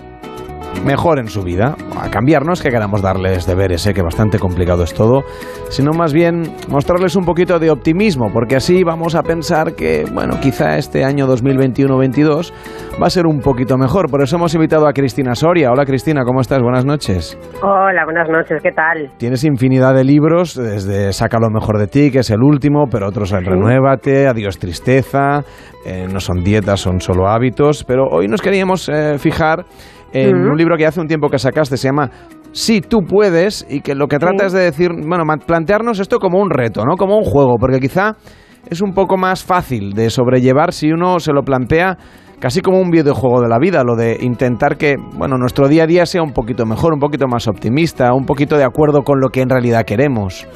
mejor 0.84 1.20
en 1.20 1.28
su 1.28 1.44
vida, 1.44 1.76
a 2.00 2.10
cambiarnos 2.10 2.62
que 2.62 2.70
queramos 2.70 3.02
darles 3.02 3.46
deberes, 3.46 3.82
sé 3.82 3.94
que 3.94 4.02
bastante 4.02 4.40
complicado 4.40 4.84
es 4.84 4.94
todo, 4.94 5.24
sino 5.70 5.92
más 5.92 6.14
bien 6.14 6.44
mostrarles 6.70 7.16
un 7.16 7.26
poquito 7.26 7.60
de 7.60 7.72
optimismo, 7.72 8.32
porque 8.32 8.56
así 8.56 8.84
vamos 8.84 9.16
a 9.16 9.24
pensar 9.24 9.76
que, 9.76 10.06
bueno, 10.14 10.40
quizá 10.42 10.78
este 10.78 11.04
año 11.04 11.28
2021-22 11.28 12.52
va 13.02 13.08
a 13.08 13.10
ser 13.10 13.26
un 13.26 13.40
poquito 13.40 13.78
mejor. 13.78 14.10
Por 14.10 14.22
eso 14.22 14.38
hemos 14.38 14.54
invitado 14.54 14.88
a 14.88 14.94
Cristina 14.94 15.36
Soria. 15.36 15.72
Hola 15.72 15.86
Cristina, 15.86 16.24
¿cómo 16.24 16.42
estás? 16.42 16.62
Buenas 16.62 16.86
noches. 16.86 17.38
Hola, 17.62 18.06
buenas 18.06 18.30
noches, 18.30 18.62
¿qué 18.62 18.72
tal? 18.72 19.12
Tienes 19.18 19.44
infinidad 19.44 19.94
de 19.94 20.04
libros, 20.04 20.56
desde 20.56 21.14
Saca 21.14 21.40
lo 21.40 21.50
mejor 21.50 21.78
de 21.78 21.88
ti, 21.88 22.12
que 22.12 22.20
es 22.20 22.30
el 22.30 22.42
último, 22.42 22.86
pero 22.90 23.08
otros 23.08 23.32
en 23.34 23.46
Renuévate, 23.46 24.28
Adiós 24.28 24.58
Tristeza, 24.60 25.44
eh, 25.86 26.08
no 26.12 26.20
son 26.20 26.44
dietas, 26.44 26.80
son 26.80 27.00
solo 27.00 27.28
hábitos, 27.28 27.84
pero 27.84 28.08
hoy 28.10 28.28
nos 28.28 28.42
queríamos 28.42 28.90
eh, 28.90 29.18
fijar 29.20 29.66
en 30.22 30.36
un 30.36 30.58
libro 30.58 30.78
que 30.78 30.86
hace 30.86 31.00
un 31.00 31.08
tiempo 31.08 31.30
que 31.30 31.40
sacaste, 31.40 31.78
se 31.78 31.88
llama 31.88 32.10
Sí, 32.52 32.80
tú 32.82 33.02
puedes, 33.02 33.66
y 33.70 33.82
que 33.82 33.96
lo 33.96 34.08
que 34.08 34.18
trata 34.18 34.40
Sí. 34.40 34.46
es 34.48 34.54
de 34.54 34.62
decir, 34.62 34.90
bueno, 35.06 35.24
plantearnos 35.46 36.00
esto 36.00 36.20
como 36.20 36.40
un 36.40 36.50
reto, 36.50 36.86
¿no? 36.86 36.96
Como 36.96 37.18
un 37.18 37.24
juego, 37.26 37.58
porque 37.60 37.80
quizá 37.80 38.14
es 38.70 38.82
un 38.82 38.94
poco 38.94 39.18
más 39.18 39.44
fácil 39.44 39.94
de 39.94 40.10
sobrellevar 40.10 40.72
si 40.72 40.92
uno 40.92 41.20
se 41.20 41.34
lo 41.34 41.44
plantea 41.44 41.98
casi 42.40 42.62
como 42.62 42.80
un 42.80 42.92
videojuego 42.92 43.42
de 43.42 43.50
la 43.50 43.60
vida, 43.60 43.84
lo 43.84 43.96
de 43.96 44.18
intentar 44.22 44.78
que, 44.78 44.96
bueno, 45.18 45.38
nuestro 45.38 45.68
día 45.68 45.84
a 45.84 45.88
día 45.88 46.06
sea 46.06 46.22
un 46.22 46.32
poquito 46.32 46.66
mejor, 46.66 46.94
un 46.94 47.00
poquito 47.00 47.28
más 47.28 47.48
optimista, 47.48 48.14
un 48.14 48.26
poquito 48.26 48.58
de 48.58 48.64
acuerdo 48.64 49.04
con 49.04 49.20
lo 49.20 49.30
que 49.30 49.42
en 49.42 49.50
realidad 49.50 49.86
queremos. 49.86 50.48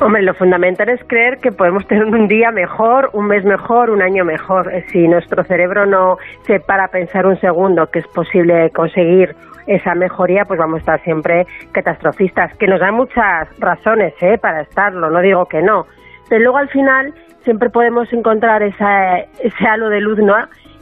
Hombre, 0.00 0.22
lo 0.22 0.34
fundamental 0.34 0.88
es 0.88 1.00
creer 1.06 1.38
que 1.38 1.52
podemos 1.52 1.86
tener 1.86 2.04
un 2.04 2.28
día 2.28 2.50
mejor, 2.50 3.10
un 3.12 3.26
mes 3.26 3.44
mejor, 3.44 3.90
un 3.90 4.02
año 4.02 4.24
mejor. 4.24 4.72
Eh, 4.72 4.84
Si 4.92 5.06
nuestro 5.08 5.44
cerebro 5.44 5.86
no 5.86 6.18
se 6.46 6.60
para 6.60 6.84
a 6.84 6.88
pensar 6.88 7.26
un 7.26 7.38
segundo 7.40 7.86
que 7.90 8.00
es 8.00 8.06
posible 8.08 8.70
conseguir 8.70 9.34
esa 9.66 9.94
mejoría, 9.94 10.44
pues 10.44 10.58
vamos 10.58 10.76
a 10.76 10.80
estar 10.80 11.02
siempre 11.02 11.46
catastrofistas, 11.72 12.54
que 12.58 12.66
nos 12.66 12.80
dan 12.80 12.94
muchas 12.94 13.48
razones 13.58 14.12
¿eh? 14.20 14.36
para 14.38 14.60
estarlo, 14.60 15.10
no 15.10 15.20
digo 15.20 15.46
que 15.46 15.62
no. 15.62 15.86
Pero 16.28 16.42
luego 16.42 16.58
al 16.58 16.68
final 16.68 17.14
siempre 17.44 17.70
podemos 17.70 18.12
encontrar 18.12 18.62
esa, 18.62 19.18
ese 19.18 19.66
halo 19.66 19.88
de 19.88 20.00
luz, 20.00 20.18
¿no? 20.18 20.36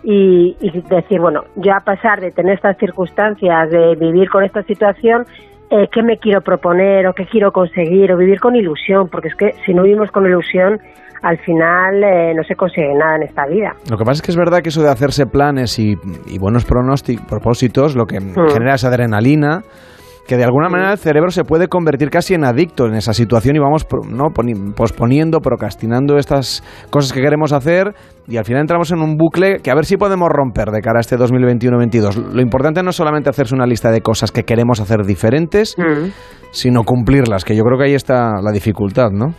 Y, 0.05 0.57
y 0.61 0.81
decir, 0.83 1.21
bueno, 1.21 1.45
yo 1.57 1.75
a 1.75 1.81
pasar 1.81 2.21
de 2.21 2.33
tener 2.33 2.55
estas 2.55 2.77
circunstancias, 2.79 3.71
de 3.71 3.95
vivir 3.95 4.29
con 4.31 4.43
esta 4.43 4.63
situación, 4.65 5.27
eh, 5.73 5.89
qué 5.91 6.03
me 6.03 6.19
quiero 6.19 6.43
proponer 6.43 7.07
o 7.07 7.15
qué 7.15 7.25
quiero 7.25 7.51
conseguir 7.51 8.13
o 8.13 8.19
vivir 8.19 8.41
con 8.41 8.55
ilusión, 8.55 9.09
porque 9.11 9.29
es 9.29 9.35
que 9.35 9.53
si 9.65 9.73
no 9.73 9.83
vivimos 9.85 10.11
con 10.11 10.27
ilusión, 10.27 10.79
al 11.23 11.39
final 11.39 12.05
eh, 12.05 12.35
no 12.35 12.43
se 12.45 12.55
consigue 12.57 12.93
nada 12.95 13.17
en 13.17 13.23
esta 13.23 13.47
vida. 13.47 13.73
Lo 13.91 13.97
que 13.97 14.05
pasa 14.05 14.19
es 14.19 14.23
que 14.23 14.33
es 14.33 14.37
verdad 14.37 14.61
que 14.61 14.69
eso 14.69 14.83
de 14.83 14.91
hacerse 14.91 15.25
planes 15.27 15.79
y, 15.79 15.97
y 16.27 16.39
buenos 16.39 16.67
pronósticos, 16.67 17.25
propósitos, 17.27 17.97
lo 17.97 18.05
que 18.05 18.21
genera 18.21 18.75
es 18.75 18.85
adrenalina, 18.85 19.63
que 20.27 20.37
de 20.37 20.45
alguna 20.45 20.69
manera 20.69 20.93
el 20.93 20.99
cerebro 20.99 21.31
se 21.31 21.45
puede 21.45 21.67
convertir 21.69 22.09
casi 22.11 22.35
en 22.35 22.45
adicto 22.45 22.87
en 22.87 22.95
esa 22.95 23.13
situación 23.13 23.57
y 23.57 23.59
vamos 23.59 23.87
¿no? 24.09 24.27
poni- 24.27 24.75
posponiendo, 24.75 25.41
procrastinando 25.41 26.17
estas 26.17 26.63
cosas 26.91 27.13
que 27.13 27.21
queremos 27.21 27.53
hacer 27.53 27.93
y 28.29 28.37
al 28.37 28.45
final 28.45 28.61
entramos 28.63 28.93
en 28.93 29.01
un 29.01 29.17
bucle 29.17 29.59
que 29.63 29.71
a 29.71 29.75
ver 29.75 29.85
si 29.85 29.97
podemos 29.97 30.29
romper 30.31 30.71
de 30.71 30.81
cara 30.81 30.99
a 30.99 31.01
este 31.01 31.17
2021-22. 31.17 32.33
Lo 32.35 32.41
importante 32.41 32.83
no 32.83 32.91
es 32.91 32.97
solamente 32.97 33.31
hacerse 33.31 33.55
una 33.55 33.67
lista 33.67 33.91
de 33.91 34.01
cosas 34.01 34.31
que 34.31 34.45
queremos 34.45 34.81
hacer 34.81 35.05
diferentes, 35.05 35.77
sino 36.51 36.85
cumplirlas, 36.85 37.45
que 37.45 37.57
yo 37.57 37.65
creo 37.65 37.79
que 37.79 37.85
ahí 37.87 37.95
está 37.95 38.41
la 38.43 38.53
dificultad, 38.53 39.11
¿no? 39.11 39.35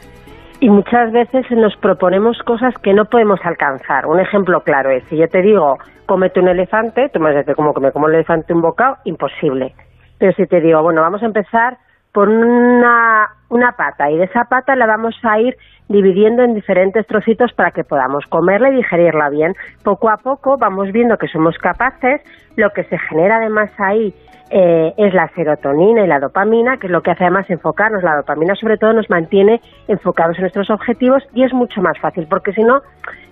Y 0.60 0.70
muchas 0.70 1.12
veces 1.12 1.46
nos 1.52 1.76
proponemos 1.82 2.38
cosas 2.46 2.74
que 2.82 2.94
no 2.94 3.06
podemos 3.06 3.40
alcanzar. 3.44 4.06
Un 4.08 4.20
ejemplo 4.22 4.62
claro 4.62 4.92
es, 4.92 5.04
si 5.10 5.18
yo 5.18 5.28
te 5.28 5.42
digo, 5.42 5.76
cómete 6.06 6.40
un 6.40 6.48
elefante, 6.48 7.10
tú 7.14 7.20
me 7.20 7.26
vas 7.28 7.36
a 7.36 7.40
decir, 7.40 7.56
como 7.56 7.74
que 7.74 7.82
me 7.82 7.92
como 7.92 8.06
un 8.06 8.14
elefante 8.16 8.54
un 8.54 8.62
bocado, 8.62 8.96
imposible. 9.04 9.74
Pero 10.19 10.34
si 10.34 10.45
te 10.45 10.61
digo, 10.61 10.81
bueno, 10.81 11.02
vamos 11.02 11.22
a 11.23 11.26
empezar 11.26 11.77
por 12.14 12.30
una, 12.30 13.27
una 13.49 13.72
pata 13.72 14.10
y 14.11 14.18
de 14.18 14.26
esa 14.26 14.45
pata 14.45 14.76
la 14.76 14.85
vamos 14.85 15.15
a 15.23 15.40
ir 15.40 15.57
dividiendo 15.90 16.44
en 16.44 16.53
diferentes 16.53 17.06
trocitos 17.07 17.52
para 17.53 17.72
que 17.72 17.84
podamos 17.84 18.26
comerla 18.27 18.69
y 18.69 18.77
digerirla 18.77 19.30
bien. 19.30 19.53
Poco 19.84 20.10
a 20.10 20.18
poco 20.18 20.57
vamos 20.57 20.91
viendo 20.91 21.18
que 21.18 21.27
somos 21.27 21.57
capaces, 21.57 22.22
lo 22.56 22.69
que 22.69 22.84
se 22.85 22.98
genera 22.98 23.38
además 23.38 23.72
ahí 23.80 24.14
eh, 24.52 24.94
es 24.98 25.14
la 25.14 25.27
serotonina 25.30 26.03
y 26.03 26.07
la 26.07 26.19
dopamina, 26.19 26.77
que 26.77 26.85
es 26.85 26.91
lo 26.91 27.02
que 27.02 27.11
hace 27.11 27.23
además 27.23 27.49
enfocarnos. 27.49 28.03
La 28.03 28.18
dopamina 28.18 28.53
sobre 28.53 28.77
todo 28.77 28.94
nos 28.94 29.10
mantiene 29.10 29.60
enfocados 29.88 30.38
en 30.38 30.41
nuestros 30.41 30.69
objetivos 30.69 31.23
y 31.34 31.44
es 31.44 31.53
mucho 31.53 31.81
más 31.81 31.98
fácil, 31.99 32.27
porque 32.30 32.53
si 32.53 32.61
no, 32.61 32.81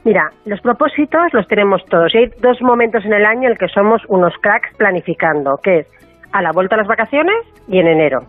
mira, 0.03 0.31
los 0.45 0.59
propósitos 0.61 1.31
los 1.33 1.47
tenemos 1.47 1.85
todos 1.85 2.13
y 2.15 2.17
hay 2.17 2.31
dos 2.41 2.59
momentos 2.61 3.05
en 3.05 3.13
el 3.13 3.25
año 3.25 3.43
en 3.43 3.51
el 3.51 3.57
que 3.59 3.67
somos 3.67 4.01
unos 4.07 4.33
cracks 4.41 4.75
planificando, 4.77 5.59
que 5.61 5.79
es 5.79 5.87
a 6.31 6.41
la 6.41 6.51
vuelta 6.51 6.75
a 6.75 6.79
las 6.79 6.87
vacaciones 6.87 7.35
y 7.67 7.79
en 7.79 7.87
enero. 7.87 8.19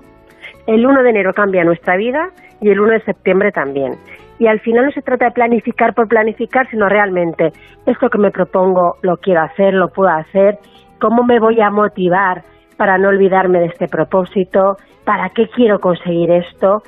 El 0.66 0.86
1 0.86 1.02
de 1.02 1.10
enero 1.10 1.32
cambia 1.34 1.64
nuestra 1.64 1.96
vida 1.96 2.28
y 2.60 2.70
el 2.70 2.80
1 2.80 2.92
de 2.92 3.04
septiembre 3.04 3.50
también. 3.52 3.92
Y 4.38 4.46
al 4.46 4.60
final 4.60 4.86
no 4.86 4.90
se 4.92 5.02
trata 5.02 5.26
de 5.26 5.30
planificar 5.32 5.94
por 5.94 6.08
planificar, 6.08 6.68
sino 6.70 6.88
realmente 6.88 7.52
esto 7.86 8.08
que 8.08 8.18
me 8.18 8.30
propongo 8.30 8.96
lo 9.02 9.16
quiero 9.16 9.42
hacer, 9.42 9.74
lo 9.74 9.88
puedo 9.88 10.10
hacer, 10.10 10.58
cómo 11.00 11.22
me 11.24 11.38
voy 11.38 11.60
a 11.60 11.70
motivar 11.70 12.42
para 12.76 12.98
no 12.98 13.08
olvidarme 13.08 13.60
de 13.60 13.66
este 13.66 13.86
propósito, 13.86 14.76
para 15.04 15.28
qué 15.30 15.48
quiero 15.48 15.78
conseguir 15.78 16.30
esto. 16.30 16.82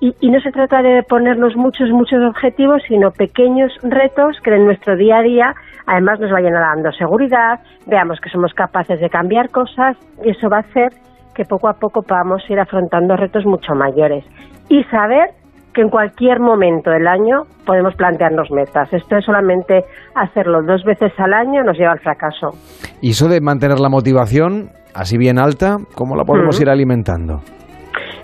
Y, 0.00 0.14
y 0.20 0.30
no 0.30 0.40
se 0.40 0.50
trata 0.50 0.82
de 0.82 1.02
ponernos 1.02 1.54
muchos, 1.56 1.90
muchos 1.90 2.18
objetivos, 2.26 2.82
sino 2.88 3.10
pequeños 3.10 3.70
retos 3.82 4.38
que 4.42 4.54
en 4.54 4.64
nuestro 4.64 4.96
día 4.96 5.18
a 5.18 5.22
día 5.22 5.54
además 5.86 6.20
nos 6.20 6.30
vayan 6.30 6.54
dando 6.54 6.90
seguridad, 6.92 7.60
veamos 7.86 8.18
que 8.20 8.30
somos 8.30 8.54
capaces 8.54 9.00
de 9.00 9.10
cambiar 9.10 9.50
cosas 9.50 9.96
y 10.24 10.30
eso 10.30 10.48
va 10.48 10.58
a 10.58 10.60
hacer 10.60 10.92
que 11.34 11.44
poco 11.44 11.68
a 11.68 11.74
poco 11.74 12.02
podamos 12.02 12.42
ir 12.48 12.58
afrontando 12.58 13.16
retos 13.16 13.44
mucho 13.44 13.74
mayores. 13.74 14.24
Y 14.68 14.84
saber 14.84 15.30
que 15.74 15.82
en 15.82 15.88
cualquier 15.88 16.40
momento 16.40 16.90
del 16.90 17.06
año 17.06 17.42
podemos 17.64 17.94
plantearnos 17.94 18.50
metas. 18.50 18.92
Esto 18.92 19.16
es 19.16 19.24
solamente 19.24 19.84
hacerlo 20.14 20.62
dos 20.62 20.82
veces 20.84 21.12
al 21.18 21.32
año 21.32 21.62
nos 21.62 21.76
lleva 21.76 21.92
al 21.92 22.00
fracaso. 22.00 22.50
Y 23.00 23.10
eso 23.10 23.28
de 23.28 23.40
mantener 23.40 23.78
la 23.78 23.88
motivación 23.88 24.70
así 24.94 25.16
bien 25.16 25.38
alta, 25.38 25.76
¿cómo 25.94 26.16
la 26.16 26.24
podemos 26.24 26.56
Ujú. 26.56 26.62
ir 26.64 26.70
alimentando? 26.70 27.40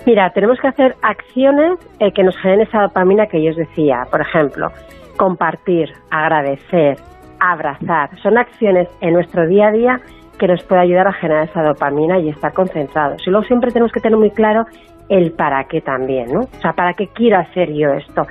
Mira, 0.07 0.31
tenemos 0.31 0.59
que 0.61 0.69
hacer 0.69 0.95
acciones 1.03 1.79
eh, 1.99 2.13
que 2.13 2.23
nos 2.23 2.37
generen 2.39 2.63
esa 2.67 2.83
dopamina 2.83 3.27
que 3.27 3.43
yo 3.43 3.51
os 3.51 3.57
decía. 3.57 4.07
Por 4.11 4.21
ejemplo, 4.21 4.69
compartir, 5.17 5.91
agradecer, 6.11 6.97
abrazar. 7.41 8.11
Son 8.23 8.39
acciones 8.39 8.89
en 9.01 9.15
nuestro 9.15 9.47
día 9.49 9.69
a 9.69 9.73
día 9.73 10.01
que 10.39 10.47
nos 10.47 10.63
puede 10.65 10.83
ayudar 10.83 11.09
a 11.09 11.13
generar 11.13 11.49
esa 11.49 11.63
dopamina 11.63 12.19
y 12.19 12.29
estar 12.29 12.53
concentrados. 12.53 13.27
Y 13.27 13.31
luego 13.31 13.47
siempre 13.47 13.73
tenemos 13.73 13.91
que 13.93 14.01
tener 14.01 14.17
muy 14.19 14.31
claro 14.31 14.65
el 15.09 15.33
para 15.33 15.65
qué 15.65 15.81
también, 15.81 16.33
¿no? 16.33 16.41
O 16.41 16.61
sea, 16.61 16.73
¿para 16.73 16.93
qué 16.93 17.09
quiero 17.09 17.39
hacer 17.39 17.73
yo 17.73 17.93
esto? 17.95 18.27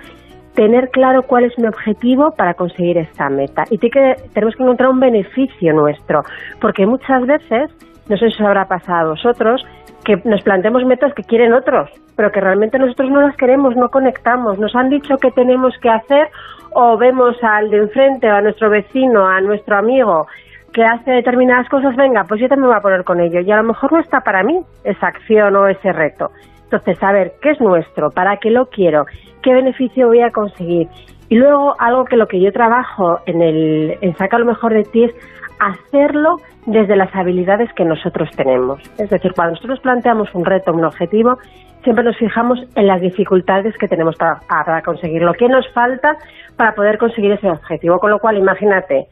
Tener 0.53 0.89
claro 0.91 1.23
cuál 1.23 1.43
es 1.45 1.57
mi 1.59 1.67
objetivo 1.67 2.31
para 2.37 2.53
conseguir 2.53 2.97
esta 2.97 3.29
meta. 3.29 3.63
Y 3.69 3.77
que- 3.79 4.15
tenemos 4.33 4.55
que 4.55 4.63
encontrar 4.63 4.89
un 4.89 4.99
beneficio 5.01 5.73
nuestro, 5.73 6.21
porque 6.61 6.85
muchas 6.85 7.25
veces, 7.25 7.71
no 8.07 8.17
sé 8.17 8.29
si 8.29 8.41
os 8.41 8.47
habrá 8.47 8.65
pasado 8.67 9.07
a 9.07 9.11
vosotros, 9.11 9.65
que 10.03 10.21
nos 10.23 10.41
planteemos 10.43 10.85
metas 10.85 11.13
que 11.13 11.23
quieren 11.23 11.53
otros, 11.53 11.89
pero 12.15 12.31
que 12.31 12.39
realmente 12.39 12.77
nosotros 12.77 13.09
no 13.09 13.21
las 13.21 13.35
queremos, 13.35 13.75
no 13.75 13.89
conectamos. 13.89 14.59
Nos 14.59 14.75
han 14.75 14.89
dicho 14.89 15.17
que 15.17 15.31
tenemos 15.31 15.73
que 15.81 15.89
hacer 15.89 16.29
o 16.71 16.97
vemos 16.97 17.35
al 17.41 17.69
de 17.69 17.77
enfrente 17.77 18.31
o 18.31 18.35
a 18.35 18.41
nuestro 18.41 18.69
vecino, 18.69 19.27
a 19.27 19.41
nuestro 19.41 19.77
amigo 19.77 20.27
que 20.75 20.83
hace 20.83 21.09
determinadas 21.09 21.69
cosas, 21.69 21.95
venga, 21.95 22.25
pues 22.25 22.41
yo 22.41 22.49
también 22.49 22.63
me 22.63 22.73
voy 22.73 22.77
a 22.77 22.81
poner 22.81 23.05
con 23.05 23.21
ello. 23.21 23.39
Y 23.39 23.49
a 23.49 23.55
lo 23.55 23.63
mejor 23.63 23.93
no 23.93 23.99
está 24.01 24.19
para 24.19 24.43
mí 24.43 24.59
esa 24.83 25.07
acción 25.07 25.55
o 25.55 25.67
ese 25.67 25.93
reto. 25.93 26.31
Entonces, 26.65 26.97
saber 26.99 27.35
qué 27.41 27.51
es 27.51 27.61
nuestro, 27.61 28.11
para 28.11 28.37
qué 28.37 28.49
lo 28.49 28.65
quiero, 28.65 29.05
qué 29.41 29.53
beneficio 29.53 30.07
voy 30.07 30.19
a 30.19 30.31
conseguir. 30.31 30.89
Y 31.29 31.35
luego, 31.35 31.75
algo 31.79 32.03
que 32.03 32.17
lo 32.17 32.27
que 32.27 32.41
yo 32.41 32.51
trabajo 32.51 33.19
en 33.25 33.41
el 33.41 33.97
en 34.01 34.17
Saca 34.17 34.37
lo 34.37 34.45
mejor 34.45 34.73
de 34.73 34.83
ti 34.83 35.05
es 35.05 35.13
hacerlo 35.59 36.37
desde 36.65 36.95
las 36.95 37.13
habilidades 37.15 37.71
que 37.73 37.85
nosotros 37.85 38.29
tenemos. 38.35 38.79
Es 38.97 39.09
decir, 39.09 39.33
cuando 39.33 39.55
nosotros 39.55 39.79
planteamos 39.79 40.33
un 40.33 40.45
reto, 40.45 40.73
un 40.73 40.85
objetivo, 40.85 41.37
siempre 41.83 42.03
nos 42.03 42.17
fijamos 42.17 42.59
en 42.75 42.87
las 42.87 42.99
dificultades 42.99 43.77
que 43.77 43.87
tenemos 43.87 44.15
para, 44.15 44.39
para 44.47 44.81
conseguirlo, 44.81 45.33
qué 45.33 45.47
nos 45.47 45.67
falta 45.73 46.17
para 46.57 46.73
poder 46.73 46.97
conseguir 46.97 47.31
ese 47.31 47.49
objetivo. 47.49 47.99
Con 47.99 48.11
lo 48.11 48.19
cual, 48.19 48.37
imagínate, 48.37 49.07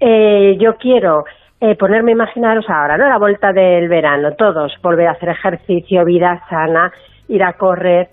eh, 0.00 0.56
yo 0.58 0.76
quiero 0.76 1.24
eh, 1.60 1.74
ponerme, 1.76 2.12
imaginaros 2.12 2.68
ahora, 2.68 2.98
¿no? 2.98 3.08
La 3.08 3.18
vuelta 3.18 3.52
del 3.52 3.88
verano, 3.88 4.32
todos, 4.36 4.74
volver 4.82 5.08
a 5.08 5.12
hacer 5.12 5.30
ejercicio, 5.30 6.04
vida 6.04 6.42
sana, 6.50 6.92
ir 7.28 7.42
a 7.42 7.54
correr, 7.54 8.08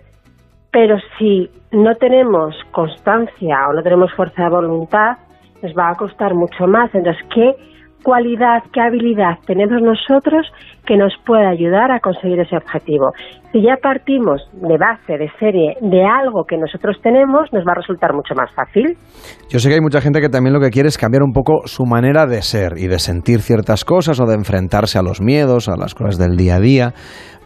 pero 0.71 0.97
si 1.17 1.49
no 1.71 1.95
tenemos 1.95 2.55
constancia 2.71 3.67
o 3.67 3.73
no 3.73 3.83
tenemos 3.83 4.13
fuerza 4.13 4.43
de 4.43 4.49
voluntad, 4.49 5.17
nos 5.61 5.73
va 5.77 5.89
a 5.89 5.95
costar 5.95 6.33
mucho 6.33 6.67
más. 6.67 6.93
Entonces, 6.93 7.23
¿qué 7.33 7.55
cualidad, 8.03 8.63
qué 8.71 8.81
habilidad 8.81 9.39
tenemos 9.47 9.81
nosotros 9.81 10.45
que 10.85 10.97
nos 10.97 11.13
pueda 11.25 11.49
ayudar 11.49 11.91
a 11.91 11.99
conseguir 11.99 12.39
ese 12.39 12.57
objetivo. 12.57 13.11
Si 13.51 13.61
ya 13.61 13.77
partimos 13.81 14.41
de 14.53 14.77
base, 14.77 15.17
de 15.17 15.29
serie, 15.39 15.77
de 15.81 16.03
algo 16.05 16.43
que 16.45 16.57
nosotros 16.57 16.97
tenemos, 17.01 17.51
nos 17.53 17.63
va 17.65 17.71
a 17.71 17.75
resultar 17.75 18.13
mucho 18.13 18.35
más 18.35 18.53
fácil. 18.53 18.97
Yo 19.49 19.59
sé 19.59 19.69
que 19.69 19.75
hay 19.75 19.81
mucha 19.81 20.01
gente 20.01 20.19
que 20.19 20.29
también 20.29 20.53
lo 20.53 20.59
que 20.59 20.69
quiere 20.69 20.89
es 20.89 20.97
cambiar 20.97 21.23
un 21.23 21.31
poco 21.31 21.61
su 21.65 21.85
manera 21.85 22.25
de 22.25 22.41
ser 22.41 22.73
y 22.77 22.87
de 22.87 22.99
sentir 22.99 23.39
ciertas 23.39 23.85
cosas 23.85 24.19
o 24.19 24.25
de 24.25 24.35
enfrentarse 24.35 24.99
a 24.99 25.01
los 25.01 25.21
miedos, 25.21 25.69
a 25.69 25.77
las 25.77 25.95
cosas 25.95 26.17
del 26.17 26.35
día 26.35 26.55
a 26.55 26.59
día. 26.59 26.93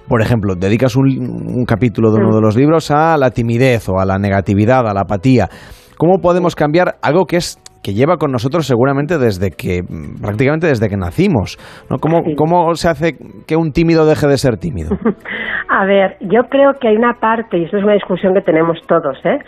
Por 0.07 0.21
ejemplo, 0.21 0.55
dedicas 0.55 0.95
un, 0.95 1.07
un 1.09 1.65
capítulo 1.65 2.11
de 2.11 2.19
uno 2.21 2.35
de 2.35 2.41
los 2.41 2.55
libros 2.55 2.89
a 2.91 3.17
la 3.17 3.31
timidez 3.31 3.87
o 3.89 3.99
a 3.99 4.05
la 4.05 4.17
negatividad, 4.17 4.87
a 4.87 4.93
la 4.93 5.01
apatía. 5.01 5.49
¿Cómo 5.97 6.19
podemos 6.19 6.55
cambiar 6.55 6.95
algo 7.01 7.25
que 7.25 7.37
es 7.37 7.59
que 7.87 7.93
lleva 7.93 8.17
con 8.17 8.33
nosotros 8.33 8.67
seguramente 8.67 9.17
desde 9.17 9.49
que 9.49 9.79
prácticamente 10.21 10.67
desde 10.67 10.89
que 10.89 10.97
nacimos, 10.97 11.55
¿no? 11.89 11.99
¿Cómo, 11.99 12.21
¿Cómo 12.35 12.75
se 12.75 12.89
hace 12.89 13.13
que 13.47 13.55
un 13.55 13.71
tímido 13.71 14.05
deje 14.05 14.27
de 14.27 14.35
ser 14.35 14.57
tímido? 14.57 14.89
A 15.69 15.85
ver, 15.85 16.17
yo 16.19 16.43
creo 16.49 16.73
que 16.73 16.89
hay 16.89 16.97
una 16.97 17.13
parte, 17.13 17.57
y 17.57 17.63
esto 17.63 17.77
es 17.77 17.85
una 17.85 17.93
discusión 17.93 18.33
que 18.33 18.41
tenemos 18.41 18.77
todos, 18.87 19.17
¿eh? 19.23 19.39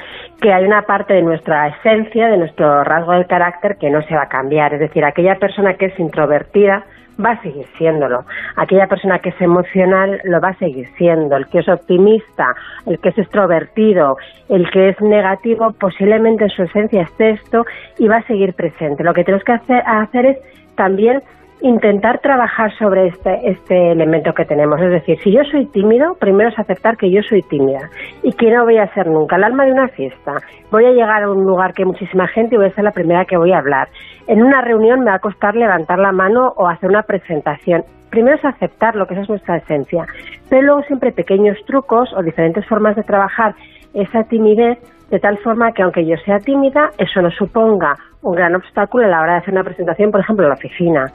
que 0.41 0.53
hay 0.53 0.63
una 0.63 0.83
parte 0.83 1.15
de 1.15 1.21
nuestra 1.21 1.67
esencia, 1.67 2.29
de 2.29 2.37
nuestro 2.37 2.81
rasgo 2.85 3.11
del 3.11 3.27
carácter 3.27 3.75
que 3.77 3.89
no 3.89 4.01
se 4.03 4.15
va 4.15 4.23
a 4.23 4.29
cambiar. 4.29 4.73
Es 4.73 4.79
decir, 4.79 5.03
aquella 5.03 5.35
persona 5.35 5.73
que 5.73 5.87
es 5.87 5.99
introvertida, 5.99 6.85
va 7.23 7.31
a 7.31 7.41
seguir 7.41 7.65
siéndolo. 7.77 8.25
Aquella 8.55 8.87
persona 8.87 9.19
que 9.19 9.29
es 9.29 9.41
emocional 9.41 10.21
lo 10.23 10.39
va 10.39 10.49
a 10.49 10.57
seguir 10.57 10.87
siendo. 10.97 11.35
El 11.35 11.47
que 11.47 11.59
es 11.59 11.67
optimista, 11.67 12.55
el 12.85 12.99
que 12.99 13.09
es 13.09 13.17
extrovertido, 13.17 14.17
el 14.47 14.69
que 14.71 14.89
es 14.89 15.01
negativo, 15.01 15.71
posiblemente 15.73 16.45
en 16.45 16.49
su 16.49 16.63
esencia 16.63 17.03
esté 17.03 17.31
esto 17.31 17.65
y 17.97 18.07
va 18.07 18.17
a 18.17 18.23
seguir 18.23 18.53
presente. 18.53 19.03
Lo 19.03 19.13
que 19.13 19.23
tenemos 19.23 19.43
que 19.43 19.53
hacer, 19.53 19.83
hacer 19.85 20.25
es 20.25 20.37
también 20.75 21.21
intentar 21.61 22.19
trabajar 22.19 22.71
sobre 22.77 23.07
este, 23.07 23.49
este 23.49 23.91
elemento 23.91 24.33
que 24.33 24.45
tenemos. 24.45 24.79
Es 24.81 24.91
decir, 24.91 25.19
si 25.19 25.31
yo 25.31 25.43
soy 25.43 25.65
tímido, 25.67 26.15
primero 26.15 26.49
es 26.49 26.57
aceptar 26.57 26.97
que 26.97 27.11
yo 27.11 27.21
soy 27.23 27.41
tímida 27.43 27.89
y 28.23 28.31
que 28.33 28.49
no 28.49 28.63
voy 28.63 28.77
a 28.77 28.93
ser 28.93 29.07
nunca 29.07 29.35
el 29.35 29.43
alma 29.43 29.65
de 29.65 29.73
una 29.73 29.89
fiesta. 29.89 30.35
Voy 30.71 30.85
a 30.85 30.91
llegar 30.91 31.23
a 31.23 31.29
un 31.29 31.43
lugar 31.43 31.73
que 31.73 31.83
hay 31.83 31.87
muchísima 31.87 32.27
gente 32.27 32.55
y 32.55 32.57
voy 32.57 32.67
a 32.67 32.73
ser 32.75 32.83
la 32.83 32.91
primera 32.91 33.25
que 33.25 33.37
voy 33.37 33.51
a 33.51 33.59
hablar. 33.59 33.89
En 34.27 34.41
una 34.41 34.61
reunión 34.61 35.01
me 35.01 35.07
va 35.07 35.15
a 35.15 35.19
costar 35.19 35.55
levantar 35.55 35.99
la 35.99 36.11
mano 36.11 36.53
o 36.55 36.67
hacer 36.67 36.89
una 36.89 37.03
presentación. 37.03 37.83
Primero 38.09 38.37
es 38.37 38.45
aceptar 38.45 38.95
lo 38.95 39.05
que 39.05 39.13
esa 39.13 39.23
es 39.23 39.29
nuestra 39.29 39.57
esencia, 39.57 40.05
pero 40.49 40.63
luego 40.63 40.81
siempre 40.83 41.11
pequeños 41.11 41.57
trucos 41.67 42.11
o 42.15 42.23
diferentes 42.23 42.65
formas 42.67 42.95
de 42.95 43.03
trabajar 43.03 43.53
esa 43.93 44.23
timidez 44.23 44.79
de 45.11 45.19
tal 45.19 45.37
forma 45.39 45.71
que 45.73 45.83
aunque 45.83 46.05
yo 46.05 46.15
sea 46.17 46.39
tímida, 46.39 46.89
eso 46.97 47.21
no 47.21 47.31
suponga 47.31 47.95
un 48.21 48.35
gran 48.35 48.55
obstáculo 48.55 49.05
a 49.05 49.09
la 49.09 49.21
hora 49.21 49.33
de 49.33 49.39
hacer 49.39 49.53
una 49.53 49.63
presentación, 49.63 50.11
por 50.11 50.21
ejemplo, 50.21 50.45
en 50.45 50.49
la 50.49 50.55
oficina. 50.55 51.05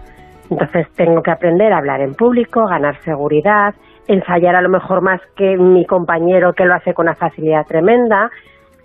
Entonces 0.51 0.87
tengo 0.95 1.23
que 1.23 1.31
aprender 1.31 1.73
a 1.73 1.79
hablar 1.79 2.01
en 2.01 2.15
público, 2.15 2.67
ganar 2.67 3.01
seguridad, 3.03 3.75
ensayar 4.07 4.57
a 4.57 4.63
lo 4.63 4.69
mejor 4.69 5.03
más 5.03 5.21
que 5.37 5.57
mi 5.57 5.87
compañero 5.87 6.53
que 6.53 6.65
lo 6.65 6.75
hace 6.75 6.93
con 6.93 7.07
una 7.07 7.15
facilidad 7.15 7.67
tremenda, 7.67 8.31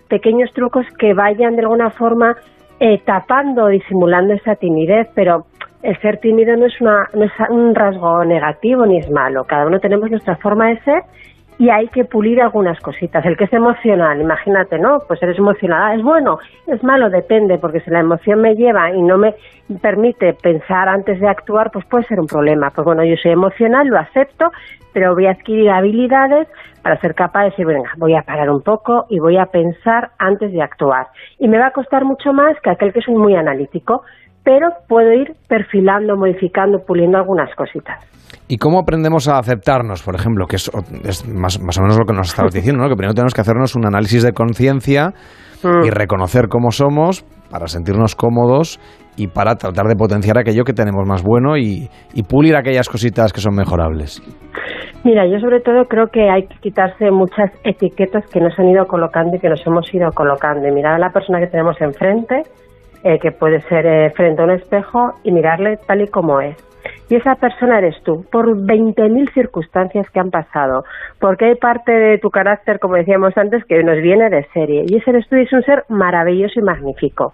pequeños 0.07 0.52
trucos 0.53 0.86
que 0.98 1.14
vayan 1.14 1.56
de 1.56 1.61
alguna 1.61 1.90
forma 1.90 2.36
eh, 2.80 2.99
tapando 3.06 3.68
disimulando 3.68 4.34
esa 4.34 4.56
timidez, 4.56 5.07
pero 5.14 5.45
el 5.84 5.99
ser 6.02 6.18
tímido 6.19 6.56
no 6.56 6.65
es, 6.65 6.81
una, 6.81 7.07
no 7.14 7.26
es 7.26 7.31
un 7.49 7.76
rasgo 7.76 8.23
negativo 8.23 8.86
ni 8.86 8.98
es 8.98 9.10
malo, 9.11 9.44
cada 9.44 9.68
uno 9.68 9.80
tenemos 9.80 10.10
nuestra 10.10 10.36
forma 10.38 10.69
de 10.69 10.80
ser 10.81 11.02
y 11.60 11.69
hay 11.69 11.90
que 11.90 12.06
pulir 12.06 12.41
algunas 12.41 12.80
cositas. 12.80 13.23
El 13.26 13.36
que 13.36 13.44
es 13.44 13.53
emocional, 13.53 14.19
imagínate, 14.22 14.80
¿no? 14.80 15.02
Pues 15.06 15.22
eres 15.22 15.38
emocional, 15.38 15.99
es 15.99 16.03
bueno, 16.03 16.40
es 16.65 16.81
malo, 16.86 17.10
depende, 17.10 17.57
porque 17.57 17.81
si 17.81 17.91
la 17.91 17.99
emoción 17.99 18.40
me 18.40 18.56
lleva 18.56 18.91
y 18.94 19.02
no 19.02 19.18
me 19.18 19.36
permite 19.81 20.34
pensar 20.34 20.88
antes 20.88 21.19
de 21.19 21.27
actuar, 21.27 21.69
pues 21.72 21.86
puede 21.86 22.06
ser 22.06 22.22
un 22.22 22.27
problema. 22.27 22.72
Pues 22.73 22.86
bueno, 22.86 23.03
yo 23.03 23.18
soy 23.18 23.31
emocional, 23.31 23.88
lo 23.88 23.99
acepto, 23.99 24.52
pero 24.94 25.14
voy 25.14 25.26
a 25.26 25.31
adquirir 25.31 25.69
habilidades 25.69 26.48
para 26.81 26.98
ser 27.02 27.14
capaz 27.14 27.41
de 27.41 27.49
decir, 27.49 27.65
venga, 27.65 27.91
voy 27.98 28.15
a 28.15 28.22
parar 28.22 28.49
un 28.49 28.61
poco 28.61 29.06
y 29.10 29.19
voy 29.19 29.36
a 29.36 29.48
pensar 29.48 30.11
antes 30.18 30.53
de 30.53 30.61
actuar. 30.61 31.07
Y 31.40 31.49
me 31.49 31.60
va 31.60 31.68
a 31.68 31.72
costar 31.72 32.06
mucho 32.06 32.31
más 32.31 32.56
que 32.61 32.69
aquel 32.69 32.94
que 32.94 32.99
es 32.99 33.10
muy 33.10 33.36
analítico, 33.36 34.03
pero 34.45 34.69
puedo 34.88 35.11
ir 35.11 35.34
perfilando, 35.49 36.15
modificando, 36.15 36.86
puliendo 36.86 37.18
algunas 37.18 37.53
cositas. 37.56 37.99
¿Y 38.51 38.57
cómo 38.57 38.80
aprendemos 38.80 39.27
a 39.27 39.38
aceptarnos, 39.38 40.01
por 40.01 40.15
ejemplo? 40.15 40.47
Que 40.47 40.55
es, 40.55 40.71
es 41.03 41.27
más, 41.27 41.61
más, 41.61 41.77
o 41.77 41.81
menos 41.84 41.99
lo 41.99 42.05
que 42.05 42.13
nos 42.13 42.30
estabas 42.30 42.51
diciendo, 42.51 42.81
¿no? 42.81 42.89
Que 42.89 42.95
primero 42.95 43.13
tenemos 43.13 43.35
que 43.35 43.41
hacernos 43.41 43.76
un 43.76 43.85
análisis 43.85 44.23
de 44.23 44.31
conciencia 44.31 45.13
mm. 45.63 45.85
y 45.85 45.91
reconocer 45.91 46.47
cómo 46.49 46.71
somos 46.71 47.23
para 47.51 47.67
sentirnos 47.67 48.15
cómodos 48.15 48.80
y 49.15 49.27
para 49.27 49.53
tratar 49.53 49.85
de 49.85 49.95
potenciar 49.95 50.39
aquello 50.39 50.63
que 50.63 50.73
tenemos 50.73 51.07
más 51.07 51.21
bueno 51.21 51.57
y, 51.57 51.89
y 52.15 52.23
pulir 52.23 52.55
aquellas 52.55 52.89
cositas 52.89 53.34
que 53.34 53.39
son 53.39 53.53
mejorables. 53.53 54.19
Mira, 55.03 55.27
yo 55.27 55.39
sobre 55.39 55.59
todo 55.59 55.85
creo 55.85 56.07
que 56.07 56.31
hay 56.31 56.47
que 56.47 56.55
quitarse 56.59 57.11
muchas 57.11 57.51
etiquetas 57.63 58.26
que 58.34 58.39
nos 58.39 58.57
han 58.57 58.67
ido 58.67 58.85
colocando 58.88 59.38
y 59.38 59.39
que 59.39 59.49
nos 59.49 59.61
hemos 59.67 59.93
ido 59.93 60.09
colocando. 60.09 60.67
Y 60.67 60.71
mirar 60.71 60.95
a 60.95 60.99
la 60.99 61.11
persona 61.11 61.39
que 61.39 61.47
tenemos 61.47 61.80
enfrente, 61.80 62.41
eh, 63.03 63.19
que 63.19 63.30
puede 63.30 63.61
ser 63.69 63.85
eh, 63.85 64.09
frente 64.15 64.41
a 64.41 64.45
un 64.45 64.51
espejo, 64.51 65.11
y 65.23 65.31
mirarle 65.31 65.77
tal 65.85 66.01
y 66.01 66.07
como 66.07 66.41
es 66.41 66.57
y 67.10 67.15
esa 67.15 67.36
persona 67.36 67.80
eres 67.80 67.95
tú, 68.03 68.23
por 68.31 68.56
20.000 68.56 69.34
circunstancias 69.34 70.07
que 70.11 70.19
han 70.19 70.30
pasado, 70.30 70.84
porque 71.19 71.45
hay 71.45 71.56
parte 71.56 71.91
de 71.91 72.18
tu 72.19 72.30
carácter, 72.30 72.80
como 72.80 72.95
decíamos 72.95 73.36
antes, 73.36 73.65
que 73.65 73.84
nos 73.84 73.98
viene 73.98 74.30
de 74.30 74.45
serie, 74.53 74.86
y 74.88 74.98
ese 74.98 75.10
eres 75.10 75.27
tú 75.27 75.36
y 75.36 75.41
es 75.41 75.53
un 75.53 75.64
ser 75.64 75.86
maravilloso 75.90 76.60
y 76.60 76.64
magnífico. 76.64 77.34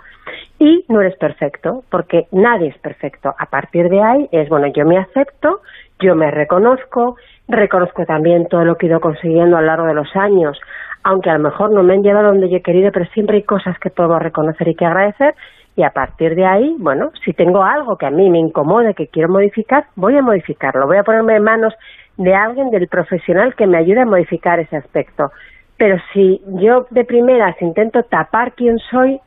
Y 0.60 0.86
no 0.88 1.02
eres 1.02 1.18
perfecto, 1.18 1.84
porque 1.92 2.28
nadie 2.32 2.70
es 2.70 2.78
perfecto. 2.78 3.36
A 3.38 3.48
partir 3.48 3.90
de 3.90 4.02
ahí 4.02 4.30
es, 4.32 4.48
bueno, 4.48 4.68
yo 4.68 4.86
me 4.86 4.98
acepto, 4.98 5.60
yo 6.00 6.16
me 6.16 6.32
reconozco, 6.32 7.18
reconozco 7.50 8.06
también 8.06 8.48
todo 8.48 8.64
lo 8.64 8.78
que 8.78 8.86
he 8.86 8.90
ido 8.90 9.02
consiguiendo 9.02 9.58
a 9.58 9.62
lo 9.62 9.68
largo 9.68 9.88
de 9.88 9.94
los 9.94 10.16
años, 10.16 10.58
aunque 11.04 11.30
a 11.30 11.38
lo 11.38 11.44
mejor 11.44 11.72
no 11.72 11.84
me 11.84 11.94
han 11.94 12.02
llevado 12.02 12.30
donde 12.30 12.50
yo 12.50 12.58
he 12.58 12.62
querido, 12.62 12.92
pero 12.92 13.06
siempre 13.08 13.38
hay 13.38 13.44
cosas 13.44 13.78
que 13.80 13.90
puedo 13.90 14.18
reconocer 14.18 14.70
y 14.70 14.76
que 14.76 14.86
agradecer, 14.86 15.36
y 15.76 15.84
a 15.84 15.90
partir 15.90 16.36
de 16.36 16.46
ahí, 16.46 16.76
bueno, 16.80 17.12
si 17.24 17.34
tengo 17.34 17.64
algo 17.64 17.98
que 17.98 18.06
a 18.06 18.12
mí 18.12 18.30
me 18.30 18.40
incomode, 18.40 18.94
que 18.94 19.08
quiero 19.08 19.30
modificar, 19.30 19.86
voy 19.96 20.18
a 20.18 20.22
modificarlo, 20.22 20.88
voy 20.88 20.98
a 20.98 21.04
ponerme 21.04 21.36
en 21.36 21.44
manos 21.44 21.74
de 22.18 22.34
alguien, 22.34 22.70
del 22.70 22.88
profesional 22.88 23.56
que 23.56 23.68
me 23.68 23.78
ayude 23.78 24.02
a 24.02 24.06
modificar 24.06 24.60
ese 24.60 24.78
aspecto. 24.78 25.32
Pero 25.78 25.98
si 26.14 26.42
yo 26.62 26.86
de 26.90 27.04
primeras 27.04 27.62
intento 27.62 28.04
tapar 28.04 28.54
quién 28.54 28.78
soy, 28.90 29.20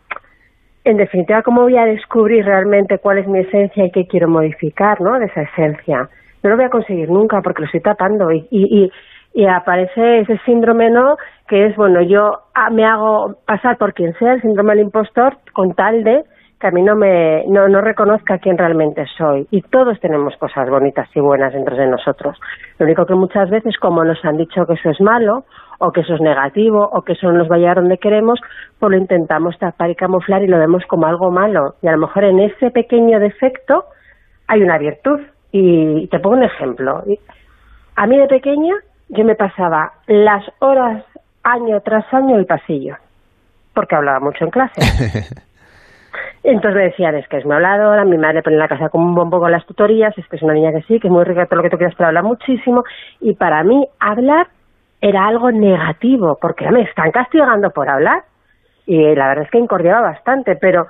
en 0.85 0.97
definitiva, 0.97 1.43
¿cómo 1.43 1.63
voy 1.63 1.77
a 1.77 1.85
descubrir 1.85 2.47
realmente 2.47 2.99
cuál 2.99 3.19
es 3.19 3.29
mi 3.29 3.41
esencia 3.41 3.85
y 3.85 3.91
qué 3.91 4.07
quiero 4.07 4.29
modificar, 4.29 5.03
¿no? 5.03 5.19
De 5.19 5.27
esa 5.27 5.43
esencia. 5.43 6.09
No 6.43 6.51
lo 6.51 6.57
voy 6.57 6.65
a 6.65 6.71
conseguir 6.71 7.11
nunca 7.11 7.43
porque 7.43 7.61
lo 7.61 7.67
estoy 7.67 7.81
tapando 7.83 8.33
y, 8.33 8.47
y, 8.51 8.91
y 9.35 9.47
aparece 9.47 10.21
ese 10.21 10.39
síndrome, 10.47 10.89
¿no? 10.89 11.17
Que 11.47 11.67
es, 11.67 11.77
bueno, 11.77 12.01
yo 12.01 12.39
ah, 12.55 12.71
me 12.71 12.87
hago 12.87 13.37
pasar 13.47 13.77
por 13.77 13.93
quien 13.93 14.15
sea, 14.15 14.33
el 14.33 14.41
síndrome 14.41 14.77
del 14.77 14.85
impostor, 14.85 15.37
con 15.53 15.75
tal 15.75 16.05
de 16.05 16.25
que 16.61 16.67
a 16.67 16.71
mí 16.71 16.83
no 16.83 16.97
me 16.97 17.45
no, 17.47 17.69
no 17.69 17.81
reconozca 17.81 18.39
quién 18.39 18.59
realmente 18.59 19.05
soy. 19.17 19.47
Y 19.51 19.63
todos 19.63 19.99
tenemos 20.01 20.37
cosas 20.37 20.69
bonitas 20.69 21.09
y 21.15 21.21
buenas 21.21 21.53
dentro 21.53 21.77
de 21.77 21.87
nosotros. 21.87 22.37
Lo 22.79 22.87
único 22.87 23.07
que 23.07 23.15
muchas 23.15 23.49
veces 23.49 23.77
como 23.79 24.05
nos 24.05 24.25
han 24.25 24.37
dicho 24.37 24.67
que 24.67 24.75
eso 24.75 24.91
es 24.91 25.01
malo 25.01 25.45
o 25.79 25.91
que 25.93 26.01
eso 26.01 26.15
es 26.15 26.21
negativo 26.21 26.89
o 26.93 27.03
que 27.03 27.13
eso 27.13 27.31
no 27.31 27.39
nos 27.39 27.51
va 27.51 27.57
a 27.57 27.59
llevar 27.59 27.77
donde 27.77 27.99
queremos 27.99 28.41
pues 28.79 28.91
lo 28.91 28.99
intentamos 28.99 29.57
tapar 29.59 29.91
y 29.91 29.95
camuflar 29.95 30.43
y 30.43 30.49
lo 30.49 30.59
vemos 30.59 30.83
como 30.89 31.07
algo 31.07 31.31
malo. 31.31 31.75
Y 31.83 31.89
a 31.89 31.93
lo 31.93 31.99
mejor 31.99 32.25
en 32.25 32.41
ese 32.41 32.71
pequeño 32.71 33.21
defecto 33.21 33.85
hay 34.49 34.63
una 34.63 34.79
virtud. 34.79 35.21
Y 35.51 36.09
te 36.09 36.19
pongo 36.19 36.37
un 36.37 36.45
ejemplo. 36.45 37.03
A 37.97 38.07
mí 38.07 38.19
de 38.19 38.27
pequeña 38.27 38.75
yo 39.09 39.25
me 39.25 39.35
pasaba 39.35 39.93
las 40.07 40.45
horas 40.59 41.05
año 41.43 41.81
tras 41.81 42.05
año 42.13 42.37
el 42.37 42.45
pasillo 42.45 42.97
porque 43.75 43.95
hablaba 43.95 44.19
mucho 44.19 44.45
en 44.45 44.51
clase 44.51 44.81
Entonces 46.43 46.75
me 46.75 46.85
decían, 46.85 47.15
es 47.17 47.27
que 47.29 47.39
es 47.39 47.45
muy 47.45 47.57
habladora, 47.57 48.05
mi 48.05 48.17
madre 48.17 48.43
pone 48.43 48.57
en 48.57 48.61
la 48.61 48.69
casa 48.69 48.89
como 48.89 49.07
un 49.07 49.15
bombo 49.15 49.41
con 49.41 49.51
las 49.51 49.67
tutorías, 49.67 50.17
es 50.17 50.27
que 50.29 50.37
es 50.37 50.43
una 50.43 50.55
niña 50.55 50.73
que 50.73 50.83
sí, 50.83 51.01
que 51.01 51.09
es 51.09 51.13
muy 51.13 51.25
rica 51.25 51.47
todo 51.47 51.57
lo 51.57 51.63
que 51.63 51.71
tú 51.71 51.77
quieras, 51.77 51.95
pero 51.97 52.09
habla 52.09 52.23
muchísimo. 52.23 52.85
Y 53.21 53.35
para 53.35 53.63
mí 53.65 53.87
hablar 54.01 54.49
era 55.01 55.27
algo 55.27 55.51
negativo, 55.51 56.39
porque 56.41 56.71
me 56.71 56.83
están 56.83 57.11
castigando 57.11 57.71
por 57.71 57.89
hablar. 57.89 58.23
Y 58.87 59.15
la 59.15 59.29
verdad 59.29 59.45
es 59.45 59.51
que 59.51 59.59
incordiaba 59.59 60.01
bastante, 60.01 60.57
pero 60.57 60.87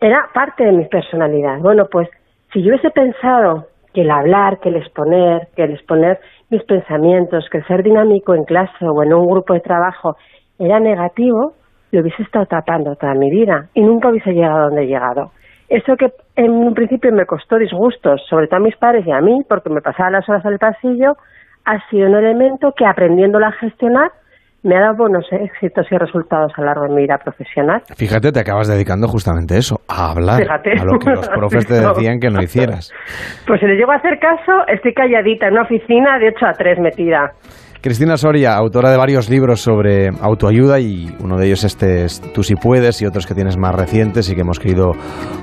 era 0.00 0.28
parte 0.32 0.64
de 0.64 0.72
mi 0.72 0.84
personalidad. 0.84 1.58
Bueno, 1.58 1.86
pues 1.90 2.08
si 2.52 2.62
yo 2.62 2.70
hubiese 2.70 2.90
pensado 2.90 3.66
que 3.92 4.02
el 4.02 4.10
hablar, 4.10 4.60
que 4.60 4.68
el 4.68 4.76
exponer, 4.76 5.48
que 5.56 5.64
el 5.64 5.72
exponer 5.72 6.20
mis 6.50 6.62
pensamientos, 6.64 7.48
que 7.50 7.58
el 7.58 7.66
ser 7.66 7.82
dinámico 7.82 8.34
en 8.34 8.44
clase 8.44 8.86
o 8.86 9.02
en 9.02 9.12
un 9.12 9.28
grupo 9.28 9.54
de 9.54 9.60
trabajo 9.60 10.16
era 10.58 10.78
negativo, 10.80 11.54
lo 11.90 12.00
hubiese 12.00 12.22
estado 12.22 12.46
tapando 12.46 12.94
toda 12.96 13.14
mi 13.14 13.30
vida 13.30 13.68
y 13.74 13.82
nunca 13.82 14.08
hubiese 14.08 14.32
llegado 14.32 14.58
a 14.58 14.64
donde 14.64 14.84
he 14.84 14.86
llegado. 14.86 15.32
Eso 15.68 15.96
que 15.96 16.12
en 16.36 16.50
un 16.50 16.74
principio 16.74 17.12
me 17.12 17.26
costó 17.26 17.58
disgustos, 17.58 18.22
sobre 18.28 18.46
todo 18.46 18.56
a 18.56 18.62
mis 18.62 18.76
padres 18.76 19.06
y 19.06 19.12
a 19.12 19.20
mí, 19.20 19.42
porque 19.48 19.68
me 19.70 19.82
pasaba 19.82 20.10
las 20.10 20.28
horas 20.28 20.44
al 20.46 20.58
pasillo, 20.58 21.16
ha 21.64 21.88
sido 21.90 22.08
un 22.08 22.16
elemento 22.16 22.72
que 22.76 22.86
aprendiéndolo 22.86 23.46
a 23.46 23.52
gestionar 23.52 24.10
me 24.62 24.76
ha 24.76 24.80
dado 24.80 24.96
buenos 24.96 25.24
éxitos 25.30 25.86
y 25.90 25.96
resultados 25.96 26.52
a 26.56 26.60
lo 26.60 26.66
largo 26.66 26.82
de 26.84 26.94
mi 26.94 27.02
vida 27.02 27.18
profesional. 27.18 27.82
Fíjate, 27.96 28.32
te 28.32 28.40
acabas 28.40 28.68
dedicando 28.68 29.06
justamente 29.06 29.54
a 29.54 29.58
eso, 29.58 29.76
a 29.88 30.10
hablar, 30.10 30.42
Fíjate. 30.42 30.72
a 30.72 30.84
lo 30.84 30.98
que 30.98 31.10
los 31.10 31.28
profes 31.28 31.66
te 31.66 31.74
decían 31.80 32.18
que 32.18 32.28
no 32.28 32.42
hicieras. 32.42 32.92
Pues 33.46 33.60
si 33.60 33.66
le 33.66 33.76
llego 33.76 33.92
a 33.92 33.96
hacer 33.96 34.18
caso, 34.18 34.66
estoy 34.66 34.92
calladita 34.94 35.46
en 35.46 35.52
una 35.52 35.62
oficina 35.62 36.18
de 36.18 36.28
8 36.34 36.46
a 36.46 36.52
3 36.52 36.78
metida. 36.80 37.32
Cristina 37.80 38.16
Soria, 38.16 38.56
autora 38.56 38.90
de 38.90 38.96
varios 38.96 39.30
libros 39.30 39.60
sobre 39.60 40.08
autoayuda 40.20 40.80
y 40.80 41.14
uno 41.22 41.36
de 41.36 41.46
ellos 41.46 41.62
este 41.62 42.04
es 42.04 42.20
Tú 42.32 42.42
si 42.42 42.56
puedes 42.56 43.00
y 43.02 43.06
otros 43.06 43.26
que 43.26 43.34
tienes 43.34 43.56
más 43.56 43.74
recientes 43.74 44.28
y 44.30 44.34
que 44.34 44.40
hemos 44.40 44.58
querido 44.58 44.92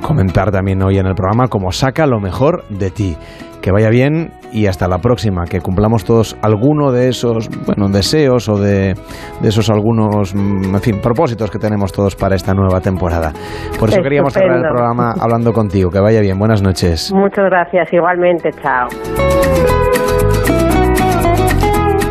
comentar 0.02 0.52
también 0.52 0.84
hoy 0.84 0.98
en 0.98 1.08
el 1.08 1.16
programa 1.16 1.48
como 1.48 1.72
Saca 1.72 2.06
lo 2.06 2.20
mejor 2.20 2.66
de 2.70 2.92
ti. 2.92 3.16
Que 3.62 3.72
vaya 3.72 3.90
bien 3.90 4.32
y 4.52 4.68
hasta 4.68 4.88
la 4.88 5.00
próxima, 5.00 5.46
que 5.46 5.60
cumplamos 5.60 6.04
todos 6.04 6.38
alguno 6.44 6.92
de 6.92 7.08
esos, 7.08 7.50
bueno, 7.66 7.88
deseos 7.90 8.48
o 8.48 8.60
de, 8.60 8.94
de 9.42 9.50
esos 9.50 9.72
algunos, 9.72 10.36
mm, 10.36 10.76
en 10.76 10.82
fin, 10.82 11.02
propósitos 11.02 11.50
que 11.50 11.58
tenemos 11.58 11.92
todos 11.92 12.16
para 12.16 12.36
esta 12.36 12.54
nueva 12.54 12.80
temporada. 12.80 13.34
Por 13.80 13.90
eso 13.90 14.02
queríamos 14.04 14.34
cerrar 14.34 14.58
el 14.58 14.70
programa 14.70 15.16
hablando 15.20 15.52
contigo. 15.52 15.90
Que 15.90 16.00
vaya 16.00 16.22
bien, 16.22 16.38
buenas 16.38 16.62
noches. 16.62 17.12
Muchas 17.12 17.46
gracias, 17.46 17.92
igualmente, 17.92 18.52
chao. 18.62 18.88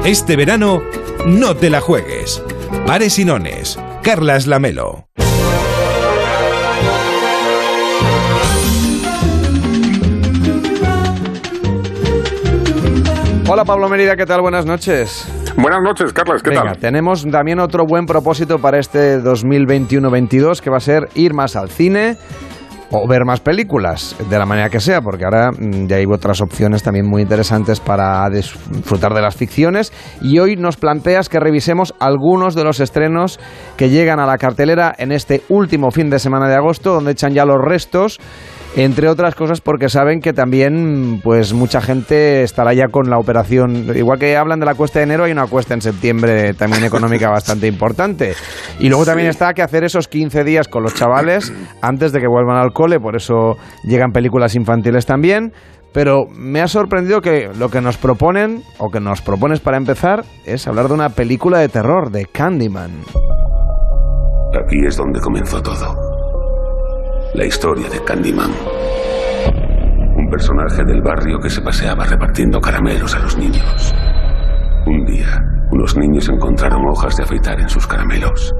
Este 0.04 0.36
verano, 0.36 0.82
no 1.24 1.56
te 1.56 1.70
la 1.70 1.80
juegues. 1.80 2.42
Pares 2.86 3.18
y 3.18 3.24
nones. 3.24 3.78
Carlas 4.02 4.46
Lamelo. 4.46 5.08
Hola 13.48 13.64
Pablo 13.64 13.88
Mérida, 13.88 14.16
¿qué 14.16 14.26
tal? 14.26 14.40
Buenas 14.40 14.66
noches. 14.66 15.26
Buenas 15.56 15.80
noches, 15.82 16.12
Carlos, 16.12 16.42
¿qué 16.42 16.50
Venga, 16.50 16.64
tal? 16.72 16.78
tenemos 16.78 17.24
también 17.30 17.60
otro 17.60 17.86
buen 17.86 18.06
propósito 18.06 18.58
para 18.58 18.78
este 18.78 19.20
2021-22 19.20 20.60
que 20.60 20.70
va 20.70 20.78
a 20.78 20.80
ser 20.80 21.08
ir 21.14 21.32
más 21.32 21.54
al 21.54 21.70
cine 21.70 22.16
o 22.90 23.06
ver 23.08 23.24
más 23.24 23.40
películas, 23.40 24.16
de 24.28 24.38
la 24.38 24.46
manera 24.46 24.70
que 24.70 24.80
sea, 24.80 25.00
porque 25.00 25.24
ahora 25.24 25.50
mm, 25.50 25.86
ya 25.86 25.96
hay 25.96 26.06
otras 26.06 26.40
opciones 26.40 26.82
también 26.82 27.06
muy 27.06 27.22
interesantes 27.22 27.80
para 27.80 28.28
disfrutar 28.30 29.14
de 29.14 29.22
las 29.22 29.34
ficciones. 29.34 29.92
Y 30.20 30.38
hoy 30.38 30.56
nos 30.56 30.76
planteas 30.76 31.28
que 31.28 31.40
revisemos 31.40 31.94
algunos 31.98 32.54
de 32.54 32.64
los 32.64 32.80
estrenos 32.80 33.40
que 33.76 33.90
llegan 33.90 34.20
a 34.20 34.26
la 34.26 34.38
cartelera 34.38 34.94
en 34.96 35.12
este 35.12 35.42
último 35.48 35.90
fin 35.90 36.10
de 36.10 36.18
semana 36.18 36.48
de 36.48 36.56
agosto, 36.56 36.94
donde 36.94 37.12
echan 37.12 37.34
ya 37.34 37.44
los 37.44 37.58
restos. 37.60 38.20
Entre 38.76 39.08
otras 39.08 39.36
cosas 39.36 39.60
porque 39.60 39.88
saben 39.88 40.20
que 40.20 40.32
también 40.32 41.20
pues 41.22 41.52
mucha 41.52 41.80
gente 41.80 42.42
estará 42.42 42.74
ya 42.74 42.88
con 42.88 43.08
la 43.08 43.18
operación, 43.18 43.86
igual 43.94 44.18
que 44.18 44.36
hablan 44.36 44.58
de 44.58 44.66
la 44.66 44.74
cuesta 44.74 44.98
de 44.98 45.04
enero, 45.04 45.24
hay 45.24 45.32
una 45.32 45.46
cuesta 45.46 45.74
en 45.74 45.80
septiembre 45.80 46.54
también 46.54 46.82
económica 46.82 47.30
bastante 47.30 47.68
importante. 47.68 48.34
Y 48.80 48.88
luego 48.88 49.04
también 49.04 49.28
está 49.28 49.54
que 49.54 49.62
hacer 49.62 49.84
esos 49.84 50.08
15 50.08 50.42
días 50.42 50.66
con 50.66 50.82
los 50.82 50.94
chavales 50.94 51.52
antes 51.82 52.10
de 52.10 52.18
que 52.18 52.26
vuelvan 52.26 52.56
al 52.56 52.72
cole, 52.72 52.98
por 52.98 53.14
eso 53.14 53.56
llegan 53.84 54.10
películas 54.10 54.56
infantiles 54.56 55.06
también. 55.06 55.52
Pero 55.92 56.24
me 56.28 56.60
ha 56.60 56.66
sorprendido 56.66 57.20
que 57.20 57.50
lo 57.56 57.68
que 57.68 57.80
nos 57.80 57.96
proponen, 57.96 58.64
o 58.78 58.90
que 58.90 58.98
nos 58.98 59.22
propones 59.22 59.60
para 59.60 59.76
empezar, 59.76 60.24
es 60.44 60.66
hablar 60.66 60.88
de 60.88 60.94
una 60.94 61.10
película 61.10 61.60
de 61.60 61.68
terror, 61.68 62.10
de 62.10 62.26
Candyman. 62.26 62.90
Aquí 64.60 64.84
es 64.84 64.96
donde 64.96 65.20
comenzó 65.20 65.62
todo. 65.62 66.03
La 67.34 67.44
historia 67.44 67.88
de 67.88 68.02
Candyman. 68.04 68.50
Un 70.16 70.30
personaje 70.30 70.84
del 70.84 71.02
barrio 71.02 71.38
que 71.40 71.50
se 71.50 71.60
paseaba 71.60 72.04
repartiendo 72.04 72.60
caramelos 72.60 73.14
a 73.14 73.18
los 73.20 73.36
niños. 73.36 73.92
Un 74.86 75.04
día, 75.04 75.40
unos 75.70 75.96
niños 75.96 76.28
encontraron 76.28 76.82
hojas 76.88 77.16
de 77.16 77.24
afeitar 77.24 77.58
en 77.60 77.68
sus 77.68 77.86
caramelos. 77.86 78.52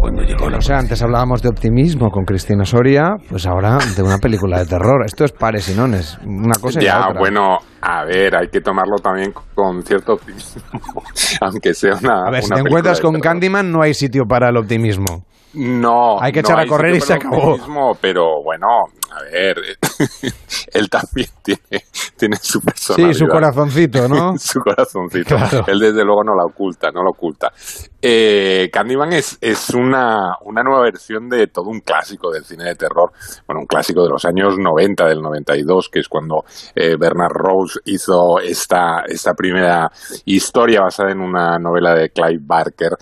Cuando 0.00 0.22
llegó 0.22 0.50
la 0.50 0.58
O 0.58 0.60
sea, 0.60 0.78
antes 0.78 1.00
hablábamos 1.02 1.42
de 1.42 1.48
optimismo 1.48 2.10
con 2.10 2.24
Cristina 2.24 2.64
Soria, 2.64 3.16
pues 3.28 3.46
ahora 3.46 3.78
de 3.96 4.02
una 4.02 4.18
película 4.18 4.58
de 4.58 4.66
terror. 4.66 5.04
Esto 5.04 5.24
es 5.24 5.32
pares 5.32 5.68
y 5.68 5.74
nones, 5.78 6.18
una 6.24 6.54
cosa 6.60 6.80
y 6.80 6.84
la 6.86 6.90
Ya, 6.92 7.08
otra. 7.08 7.20
bueno, 7.20 7.58
a 7.80 8.04
ver, 8.04 8.36
hay 8.36 8.48
que 8.48 8.60
tomarlo 8.60 8.96
también 9.02 9.32
con 9.54 9.82
cierto 9.82 10.14
optimismo, 10.14 10.62
aunque 11.40 11.72
sea 11.74 11.94
una. 12.02 12.22
A 12.26 12.30
ver, 12.30 12.42
si 12.42 12.50
te 12.50 12.60
encuentras 12.60 13.00
con 13.00 13.12
terror. 13.12 13.22
Candyman 13.24 13.70
no 13.70 13.82
hay 13.82 13.94
sitio 13.94 14.24
para 14.28 14.48
el 14.48 14.56
optimismo. 14.56 15.24
No, 15.54 16.20
Hay 16.20 16.32
que 16.32 16.42
no 16.42 16.48
echar 16.48 16.60
a 16.60 16.66
correr 16.66 16.94
y 16.96 17.00
se 17.00 17.14
acabó. 17.14 17.36
optimismo, 17.36 17.96
pero 18.00 18.42
bueno, 18.42 18.66
a 19.10 19.22
ver, 19.24 19.56
él 20.72 20.88
también 20.88 21.28
tiene, 21.42 21.84
tiene 22.16 22.36
su 22.36 22.60
personalidad. 22.60 23.12
Sí, 23.12 23.18
su 23.18 23.26
corazoncito, 23.26 24.08
¿no? 24.08 24.32
su 24.38 24.60
corazoncito. 24.60 25.36
Claro. 25.36 25.64
Él 25.66 25.78
desde 25.78 26.04
luego 26.04 26.24
no 26.24 26.34
la 26.34 26.44
oculta, 26.44 26.90
no 26.90 27.02
la 27.02 27.10
oculta. 27.10 27.52
Eh, 28.00 28.70
Candyman 28.72 29.12
es, 29.12 29.36
es 29.40 29.70
una, 29.70 30.36
una 30.44 30.62
nueva 30.62 30.84
versión 30.84 31.28
de 31.28 31.46
todo 31.48 31.66
un 31.68 31.80
clásico 31.80 32.30
del 32.30 32.44
cine 32.44 32.64
de 32.64 32.74
terror. 32.74 33.12
Bueno, 33.46 33.60
un 33.60 33.66
clásico 33.66 34.02
de 34.02 34.08
los 34.08 34.24
años 34.24 34.56
90, 34.58 35.06
del 35.06 35.20
92, 35.20 35.88
que 35.90 36.00
es 36.00 36.08
cuando 36.08 36.44
eh, 36.74 36.96
Bernard 36.98 37.32
Rose 37.32 37.80
hizo 37.84 38.40
esta, 38.40 39.02
esta 39.06 39.34
primera 39.34 39.90
historia 40.24 40.80
basada 40.80 41.12
en 41.12 41.20
una 41.20 41.58
novela 41.58 41.94
de 41.94 42.10
Clive 42.10 42.40
Barker 42.42 42.92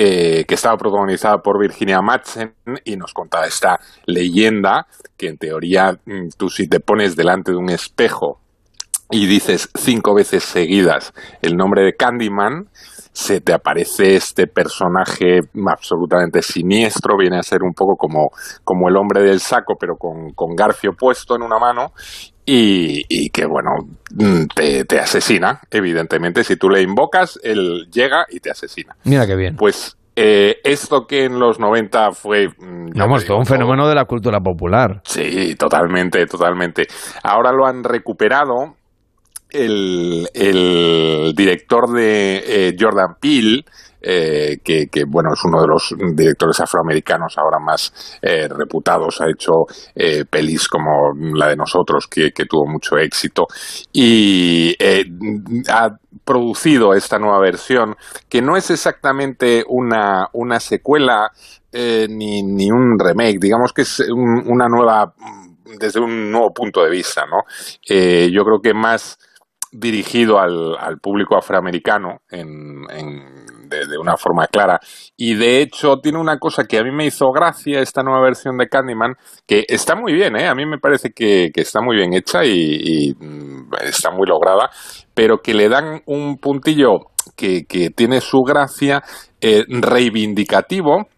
eh, 0.00 0.44
que 0.46 0.54
estaba 0.54 0.78
protagonizada 0.78 1.42
por 1.42 1.58
Virginia 1.58 2.00
Madsen 2.00 2.54
y 2.84 2.96
nos 2.96 3.12
contaba 3.12 3.48
esta 3.48 3.80
leyenda 4.06 4.86
que 5.16 5.26
en 5.26 5.38
teoría 5.38 5.98
mm, 6.04 6.28
tú 6.36 6.50
si 6.50 6.68
te 6.68 6.78
pones 6.78 7.16
delante 7.16 7.50
de 7.50 7.56
un 7.56 7.68
espejo 7.68 8.40
y 9.10 9.26
dices 9.26 9.68
cinco 9.74 10.14
veces 10.14 10.44
seguidas 10.44 11.12
el 11.42 11.56
nombre 11.56 11.82
de 11.82 11.96
Candyman, 11.96 12.68
se 13.18 13.40
te 13.40 13.52
aparece 13.52 14.14
este 14.14 14.46
personaje 14.46 15.40
absolutamente 15.66 16.40
siniestro, 16.40 17.16
viene 17.18 17.36
a 17.36 17.42
ser 17.42 17.64
un 17.64 17.72
poco 17.72 17.96
como, 17.96 18.30
como 18.62 18.88
el 18.88 18.96
hombre 18.96 19.22
del 19.22 19.40
saco, 19.40 19.74
pero 19.76 19.96
con, 19.96 20.30
con 20.34 20.54
garfio 20.54 20.92
puesto 20.92 21.34
en 21.34 21.42
una 21.42 21.58
mano, 21.58 21.90
y, 22.46 23.02
y 23.08 23.30
que, 23.30 23.44
bueno, 23.44 23.70
mm, 24.14 24.46
te, 24.54 24.84
te 24.84 25.00
asesina, 25.00 25.60
evidentemente. 25.68 26.44
Si 26.44 26.54
tú 26.54 26.70
le 26.70 26.80
invocas, 26.80 27.40
él 27.42 27.88
llega 27.90 28.24
y 28.30 28.38
te 28.38 28.52
asesina. 28.52 28.94
Mira 29.02 29.26
qué 29.26 29.34
bien. 29.34 29.56
Pues 29.56 29.98
eh, 30.14 30.58
esto 30.62 31.06
que 31.08 31.24
en 31.24 31.40
los 31.40 31.58
90 31.58 32.12
fue... 32.12 32.48
mm, 32.48 32.90
Vamos, 32.96 33.22
te 33.22 33.28
todo 33.28 33.38
un 33.38 33.46
fenómeno 33.46 33.88
de 33.88 33.96
la 33.96 34.04
cultura 34.04 34.38
popular. 34.38 35.00
Sí, 35.02 35.56
totalmente, 35.56 36.24
totalmente. 36.26 36.86
Ahora 37.24 37.50
lo 37.50 37.66
han 37.66 37.82
recuperado. 37.82 38.77
El, 39.50 40.28
el 40.34 41.32
director 41.34 41.90
de 41.92 42.42
eh, 42.68 42.76
Jordan 42.78 43.16
Peele, 43.20 43.64
eh, 44.00 44.58
que, 44.62 44.88
que, 44.88 45.04
bueno 45.04 45.30
es 45.32 45.42
uno 45.44 45.60
de 45.62 45.66
los 45.66 45.94
directores 46.14 46.60
afroamericanos 46.60 47.36
ahora 47.38 47.58
más 47.58 48.18
eh, 48.22 48.46
reputados, 48.46 49.20
ha 49.20 49.28
hecho 49.30 49.64
eh, 49.94 50.24
pelis 50.28 50.68
como 50.68 51.12
la 51.34 51.48
de 51.48 51.56
nosotros 51.56 52.06
que, 52.06 52.30
que 52.32 52.44
tuvo 52.44 52.66
mucho 52.66 52.96
éxito 52.98 53.46
y 53.92 54.76
ha 55.68 55.96
producido 56.24 56.94
esta 56.94 57.18
nueva 57.18 57.40
versión 57.40 57.96
que 58.28 58.42
no 58.42 58.56
es 58.56 58.70
exactamente 58.70 59.64
una, 59.68 60.28
una 60.34 60.60
secuela 60.60 61.30
ni, 61.72 62.42
ni 62.42 62.70
un 62.70 62.98
remake, 62.98 63.38
digamos 63.40 63.72
que 63.72 63.82
es 63.82 64.00
un- 64.00 64.44
una 64.46 64.68
nueva 64.68 65.12
desde 65.78 66.00
un 66.00 66.30
nuevo 66.30 66.52
punto 66.52 66.82
de 66.82 66.90
vista, 66.90 67.24
¿no? 67.26 67.42
Yo 67.88 68.44
creo 68.44 68.60
que 68.62 68.72
más 68.74 69.18
dirigido 69.72 70.38
al, 70.38 70.76
al 70.78 70.98
público 70.98 71.36
afroamericano 71.36 72.20
en, 72.30 72.82
en- 72.90 73.46
de, 73.68 73.98
una 73.98 74.16
forma 74.16 74.46
clara. 74.46 74.80
Y 75.16 75.34
de 75.34 75.60
hecho 75.60 75.96
tiene 76.02 76.18
una 76.18 76.38
cosa 76.38 76.64
que 76.64 76.78
a 76.78 76.82
mí 76.82 76.90
me 76.90 77.06
hizo 77.06 77.30
gracia 77.32 77.80
esta 77.80 78.02
nueva 78.02 78.22
versión 78.22 78.56
de 78.56 78.68
Candyman, 78.68 79.14
que 79.46 79.64
está 79.68 79.94
muy 79.94 80.14
bien, 80.14 80.36
¿eh? 80.36 80.48
A 80.48 80.54
mí 80.54 80.64
me 80.66 80.78
parece 80.78 81.10
que, 81.10 81.50
que 81.52 81.60
está 81.60 81.80
muy 81.82 81.96
bien 81.96 82.14
hecha 82.14 82.44
y, 82.44 82.50
y, 82.52 83.14
mm, 83.14 83.70
está 83.82 84.10
muy 84.10 84.26
lograda, 84.26 84.70
pero 85.14 85.38
que 85.42 85.54
le 85.54 85.68
dan 85.68 86.00
un 86.06 86.38
puntillo 86.38 87.10
que, 87.36 87.64
que 87.66 87.90
tiene 87.90 88.20
su 88.20 88.40
gracia 88.40 89.02
eh, 89.40 89.64
reivindicativo 89.68 91.08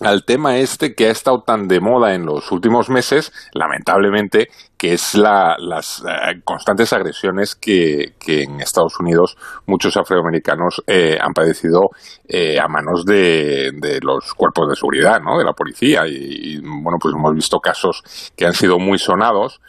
al 0.00 0.24
tema 0.24 0.56
este 0.58 0.94
que 0.94 1.06
ha 1.06 1.10
estado 1.10 1.42
tan 1.42 1.68
de 1.68 1.80
moda 1.80 2.14
en 2.14 2.26
los 2.26 2.50
últimos 2.52 2.88
meses, 2.88 3.32
lamentablemente, 3.52 4.48
que 4.76 4.94
es 4.94 5.14
la, 5.14 5.56
las 5.58 6.02
eh, 6.08 6.40
constantes 6.42 6.92
agresiones 6.92 7.54
que, 7.54 8.14
que 8.18 8.44
en 8.44 8.60
Estados 8.60 8.98
Unidos 8.98 9.36
muchos 9.66 9.96
afroamericanos 9.96 10.82
eh, 10.86 11.18
han 11.20 11.34
padecido 11.34 11.90
eh, 12.26 12.58
a 12.58 12.66
manos 12.66 13.04
de, 13.04 13.72
de 13.74 14.00
los 14.00 14.32
cuerpos 14.34 14.70
de 14.70 14.76
seguridad, 14.76 15.20
¿no? 15.20 15.38
de 15.38 15.44
la 15.44 15.52
policía. 15.52 16.06
Y, 16.06 16.14
y, 16.14 16.60
bueno, 16.60 16.98
pues 16.98 17.14
hemos 17.14 17.34
visto 17.34 17.60
casos 17.60 18.02
que 18.34 18.46
han 18.46 18.54
sido 18.54 18.78
muy 18.78 18.98
sonados. 18.98 19.60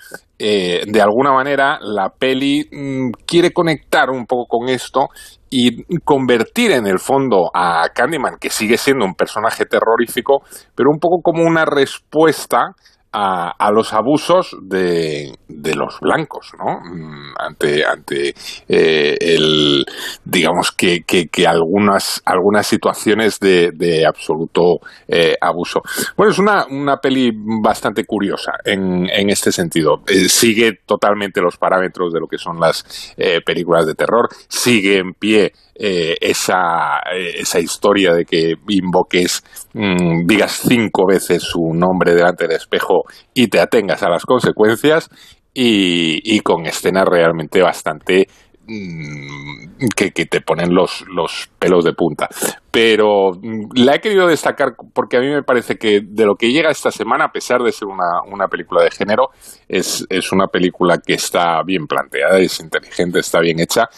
Eh, 0.43 0.85
de 0.88 0.99
alguna 0.99 1.31
manera, 1.31 1.77
la 1.80 2.09
peli 2.09 2.68
mm, 2.72 3.11
quiere 3.27 3.51
conectar 3.51 4.09
un 4.09 4.26
poco 4.26 4.57
con 4.57 4.69
esto 4.69 5.09
y 5.51 5.84
convertir 5.99 6.72
en 6.72 6.88
el 6.88 6.97
fondo 6.97 7.51
a 7.53 7.89
Candyman, 7.93 8.38
que 8.41 8.49
sigue 8.49 8.77
siendo 8.77 9.05
un 9.05 9.13
personaje 9.13 9.65
terrorífico, 9.65 10.41
pero 10.73 10.89
un 10.89 10.97
poco 10.97 11.22
como 11.22 11.43
una 11.43 11.63
respuesta 11.65 12.73
a, 13.13 13.51
a 13.57 13.71
los 13.71 13.93
abusos 13.93 14.55
de, 14.61 15.33
de, 15.47 15.75
los 15.75 15.99
blancos, 15.99 16.51
¿no? 16.57 16.79
Mm, 16.79 17.33
ante, 17.38 17.85
ante 17.85 18.33
eh, 18.67 19.17
el, 19.19 19.85
digamos 20.23 20.71
que, 20.71 21.01
que, 21.03 21.47
algunas, 21.47 22.21
algunas 22.25 22.67
situaciones 22.67 23.39
de, 23.39 23.71
de 23.73 24.05
absoluto 24.05 24.79
eh, 25.07 25.35
abuso. 25.41 25.81
Bueno, 26.15 26.31
es 26.31 26.39
una, 26.39 26.65
una 26.69 26.97
peli 26.97 27.31
bastante 27.35 28.05
curiosa 28.05 28.53
en, 28.63 29.09
en 29.09 29.29
este 29.29 29.51
sentido. 29.51 30.03
Eh, 30.07 30.29
sigue 30.29 30.79
totalmente 30.85 31.41
los 31.41 31.57
parámetros 31.57 32.13
de 32.13 32.19
lo 32.19 32.27
que 32.27 32.38
son 32.38 32.59
las 32.59 33.15
películas 33.45 33.85
de 33.85 33.93
terror, 33.93 34.29
sigue 34.47 34.97
en 34.97 35.13
pie 35.13 35.51
eh, 35.83 36.15
esa, 36.21 36.99
eh, 37.11 37.39
esa 37.39 37.59
historia 37.59 38.13
de 38.13 38.23
que 38.23 38.53
invoques, 38.67 39.43
mmm, 39.73 40.27
digas 40.27 40.61
cinco 40.67 41.07
veces 41.07 41.41
su 41.41 41.73
nombre 41.73 42.13
delante 42.13 42.45
del 42.45 42.57
espejo 42.57 43.05
y 43.33 43.47
te 43.47 43.59
atengas 43.59 44.03
a 44.03 44.09
las 44.11 44.23
consecuencias 44.23 45.09
y, 45.55 46.21
y 46.23 46.41
con 46.41 46.67
escenas 46.67 47.07
realmente 47.07 47.63
bastante 47.63 48.27
mm, 48.67 49.87
que, 49.95 50.11
que, 50.11 50.27
te 50.27 50.41
ponen 50.41 50.71
los, 50.71 51.03
los 51.07 51.49
pelos 51.57 51.83
de 51.83 51.93
punta. 51.93 52.29
Pero 52.69 53.31
mm, 53.31 53.71
la 53.73 53.95
he 53.95 54.01
querido 54.01 54.27
destacar 54.27 54.75
porque 54.93 55.17
a 55.17 55.19
mí 55.19 55.29
me 55.29 55.41
parece 55.41 55.77
que 55.77 56.01
de 56.03 56.25
lo 56.27 56.35
que 56.35 56.51
llega 56.51 56.69
esta 56.69 56.91
semana, 56.91 57.25
a 57.25 57.31
pesar 57.31 57.63
de 57.63 57.71
ser 57.71 57.87
una, 57.87 58.21
una 58.31 58.47
película 58.47 58.83
de 58.83 58.91
género, 58.91 59.29
es, 59.67 60.05
es 60.09 60.31
una 60.31 60.45
película 60.45 60.99
que 60.99 61.15
está 61.15 61.63
bien 61.65 61.87
planteada, 61.87 62.37
es 62.37 62.59
inteligente, 62.59 63.17
está 63.19 63.39
bien 63.39 63.59
hecha 63.59 63.89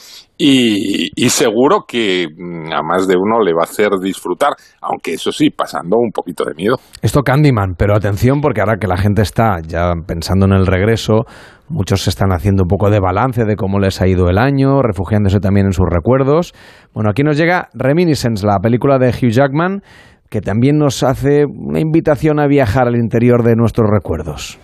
y, 0.45 1.09
y, 1.15 1.29
seguro 1.29 1.85
que 1.87 2.27
mm, 2.27 2.73
a 2.73 2.83
más 2.83 3.07
de 3.07 3.15
uno 3.15 3.39
le 3.41 3.53
va 3.53 3.61
a 3.61 3.63
hacer 3.63 3.91
disfrutar, 4.01 4.49
aunque 4.81 5.13
eso 5.13 5.31
sí, 5.31 5.49
pasando 5.49 5.95
un 5.95 6.11
poquito 6.11 6.43
de 6.43 6.53
miedo. 6.53 6.75
Esto 7.01 7.21
Candyman, 7.21 7.75
pero 7.77 7.95
atención 7.95 8.41
porque 8.41 8.59
ahora 8.59 8.75
que 8.75 8.87
la 8.87 8.97
gente 8.97 9.21
está 9.21 9.61
ya 9.65 9.93
pensando 10.05 10.45
en 10.45 10.51
el 10.51 10.65
regreso, 10.65 11.23
muchos 11.69 12.01
se 12.01 12.09
están 12.09 12.33
haciendo 12.33 12.63
un 12.63 12.67
poco 12.67 12.89
de 12.89 12.99
balance 12.99 13.45
de 13.45 13.55
cómo 13.55 13.79
les 13.79 14.01
ha 14.01 14.07
ido 14.07 14.27
el 14.27 14.37
año, 14.37 14.81
refugiándose 14.81 15.39
también 15.39 15.67
en 15.67 15.71
sus 15.71 15.85
recuerdos. 15.89 16.53
Bueno, 16.93 17.11
aquí 17.11 17.23
nos 17.23 17.37
llega 17.37 17.69
Reminiscence, 17.73 18.45
la 18.45 18.59
película 18.59 18.99
de 18.99 19.11
Hugh 19.11 19.31
Jackman, 19.31 19.81
que 20.29 20.41
también 20.41 20.77
nos 20.77 21.03
hace 21.03 21.45
una 21.45 21.79
invitación 21.79 22.41
a 22.41 22.47
viajar 22.47 22.89
al 22.89 22.97
interior 22.97 23.43
de 23.43 23.55
nuestros 23.55 23.89
recuerdos. 23.89 24.59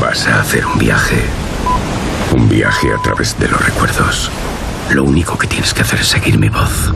Vas 0.00 0.28
a 0.28 0.40
hacer 0.40 0.64
un 0.64 0.78
viaje 0.78 1.49
un 2.32 2.48
viaje 2.48 2.92
a 2.92 3.02
través 3.02 3.38
de 3.38 3.48
los 3.48 3.64
recuerdos. 3.64 4.30
Lo 4.92 5.04
único 5.04 5.36
que 5.36 5.46
tienes 5.46 5.74
que 5.74 5.82
hacer 5.82 6.00
es 6.00 6.06
seguir 6.06 6.38
mi 6.38 6.48
voz. 6.48 6.92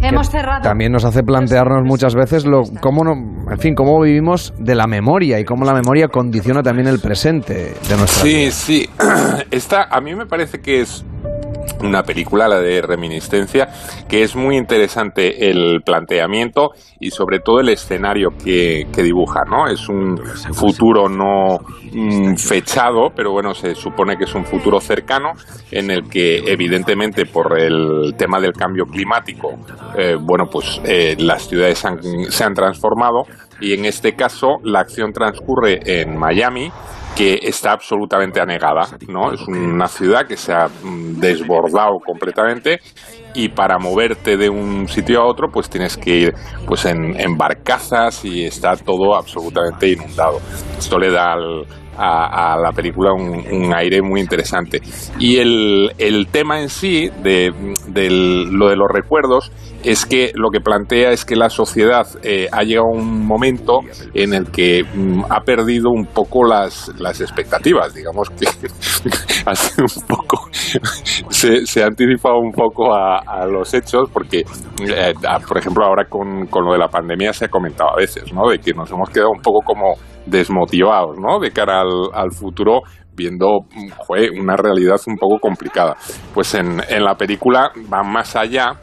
Hemos 0.00 0.30
cerrado. 0.30 0.62
También 0.62 0.92
nos 0.92 1.04
hace 1.04 1.22
plantearnos 1.22 1.84
muchas 1.84 2.14
veces 2.14 2.44
lo, 2.44 2.62
cómo, 2.80 3.04
no, 3.04 3.50
en 3.50 3.58
fin, 3.58 3.74
cómo 3.74 4.00
vivimos 4.00 4.54
de 4.58 4.74
la 4.74 4.86
memoria 4.86 5.40
y 5.40 5.44
cómo 5.44 5.64
la 5.64 5.74
memoria 5.74 6.08
condiciona 6.08 6.62
también 6.62 6.88
el 6.88 7.00
presente 7.00 7.74
de 7.88 7.96
nuestra 7.96 8.22
sí, 8.22 8.28
vida. 8.28 8.50
Sí, 8.50 8.82
sí. 8.84 8.90
Esta 9.50 9.84
a 9.90 10.00
mí 10.00 10.14
me 10.14 10.26
parece 10.26 10.60
que 10.60 10.80
es 10.80 11.04
una 11.80 12.02
película, 12.02 12.48
la 12.48 12.60
de 12.60 12.82
Reminiscencia, 12.82 13.68
que 14.08 14.22
es 14.22 14.34
muy 14.36 14.56
interesante 14.56 15.50
el 15.50 15.82
planteamiento 15.84 16.70
y 17.00 17.10
sobre 17.10 17.40
todo 17.40 17.60
el 17.60 17.68
escenario 17.68 18.30
que, 18.30 18.86
que 18.92 19.02
dibuja, 19.02 19.44
¿no? 19.48 19.66
Es 19.66 19.88
un 19.88 20.18
futuro 20.52 21.08
no 21.08 21.58
mm, 21.92 22.36
fechado, 22.36 23.10
pero 23.14 23.32
bueno, 23.32 23.54
se 23.54 23.74
supone 23.74 24.16
que 24.16 24.24
es 24.24 24.34
un 24.34 24.44
futuro 24.44 24.80
cercano 24.80 25.32
en 25.70 25.90
el 25.90 26.08
que 26.08 26.38
evidentemente 26.46 27.26
por 27.26 27.58
el 27.58 28.14
tema 28.16 28.40
del 28.40 28.52
cambio 28.52 28.84
climático, 28.84 29.50
eh, 29.96 30.16
bueno, 30.20 30.46
pues 30.50 30.80
eh, 30.84 31.16
las 31.18 31.48
ciudades 31.48 31.84
han, 31.84 31.98
se 32.02 32.44
han 32.44 32.54
transformado 32.54 33.24
y 33.60 33.74
en 33.74 33.84
este 33.84 34.14
caso 34.14 34.58
la 34.62 34.80
acción 34.80 35.12
transcurre 35.12 35.80
en 35.84 36.16
Miami, 36.16 36.70
que 37.18 37.40
está 37.42 37.72
absolutamente 37.72 38.40
anegada, 38.40 38.96
¿no? 39.08 39.32
Es 39.32 39.40
una 39.48 39.88
ciudad 39.88 40.24
que 40.24 40.36
se 40.36 40.52
ha 40.52 40.68
desbordado 40.84 41.98
completamente 41.98 42.78
y 43.34 43.48
para 43.48 43.76
moverte 43.76 44.36
de 44.36 44.48
un 44.48 44.86
sitio 44.86 45.22
a 45.22 45.26
otro 45.26 45.48
pues 45.52 45.68
tienes 45.68 45.96
que 45.96 46.10
ir 46.10 46.34
pues 46.64 46.84
en, 46.84 47.18
en 47.18 47.36
barcazas 47.36 48.24
y 48.24 48.44
está 48.44 48.76
todo 48.76 49.16
absolutamente 49.16 49.88
inundado. 49.88 50.38
Esto 50.78 50.96
le 50.96 51.10
da 51.10 51.32
al, 51.32 51.66
a, 51.98 52.54
a, 52.54 52.58
la 52.58 52.72
película 52.72 53.12
un, 53.12 53.74
aire 53.74 54.00
muy 54.00 54.20
interesante. 54.20 54.80
Y 55.18 55.36
el, 55.36 55.92
el 55.98 56.28
tema 56.28 56.60
en 56.60 56.68
sí 56.68 57.10
de, 57.22 57.52
de, 57.88 58.10
lo 58.10 58.68
de 58.68 58.76
los 58.76 58.88
recuerdos 58.90 59.52
es 59.84 60.06
que 60.06 60.32
lo 60.34 60.50
que 60.50 60.60
plantea 60.60 61.10
es 61.10 61.24
que 61.24 61.36
la 61.36 61.50
sociedad 61.50 62.06
eh, 62.22 62.48
ha 62.50 62.62
llegado 62.62 62.88
a 62.88 62.96
un 62.96 63.26
momento 63.26 63.80
en 64.14 64.34
el 64.34 64.50
que 64.50 64.82
mm, 64.82 65.24
ha 65.28 65.40
perdido 65.40 65.90
un 65.90 66.06
poco 66.06 66.44
las, 66.44 66.90
las 66.98 67.20
expectativas, 67.20 67.94
digamos 67.94 68.28
que 68.30 68.46
ha 69.46 69.54
sido 69.54 69.84
un 69.84 70.06
poco, 70.06 70.48
se, 71.30 71.64
se, 71.66 71.82
ha 71.82 71.86
anticipado 71.86 72.38
un 72.38 72.52
poco 72.52 72.94
a, 72.94 73.18
a 73.18 73.46
los 73.46 73.72
hechos, 73.74 74.08
porque, 74.12 74.38
eh, 74.40 75.14
por 75.46 75.58
ejemplo, 75.58 75.84
ahora 75.84 76.06
con, 76.08 76.46
con 76.46 76.64
lo 76.64 76.72
de 76.72 76.78
la 76.78 76.88
pandemia 76.88 77.32
se 77.32 77.44
ha 77.44 77.48
comentado 77.48 77.90
a 77.90 77.96
veces, 77.96 78.32
¿no? 78.32 78.48
De 78.48 78.58
que 78.58 78.72
nos 78.72 78.90
hemos 78.90 79.08
quedado 79.10 79.30
un 79.30 79.40
poco 79.40 79.60
como 79.64 79.94
desmotivados, 80.28 81.18
¿no? 81.18 81.40
De 81.40 81.50
cara 81.50 81.80
al, 81.80 82.10
al 82.12 82.32
futuro 82.32 82.82
viendo 83.14 83.66
joder, 83.96 84.30
una 84.38 84.56
realidad 84.56 84.96
un 85.06 85.16
poco 85.16 85.38
complicada. 85.40 85.96
Pues 86.32 86.54
en, 86.54 86.80
en 86.88 87.04
la 87.04 87.16
película 87.16 87.72
va 87.92 88.02
más 88.02 88.36
allá 88.36 88.78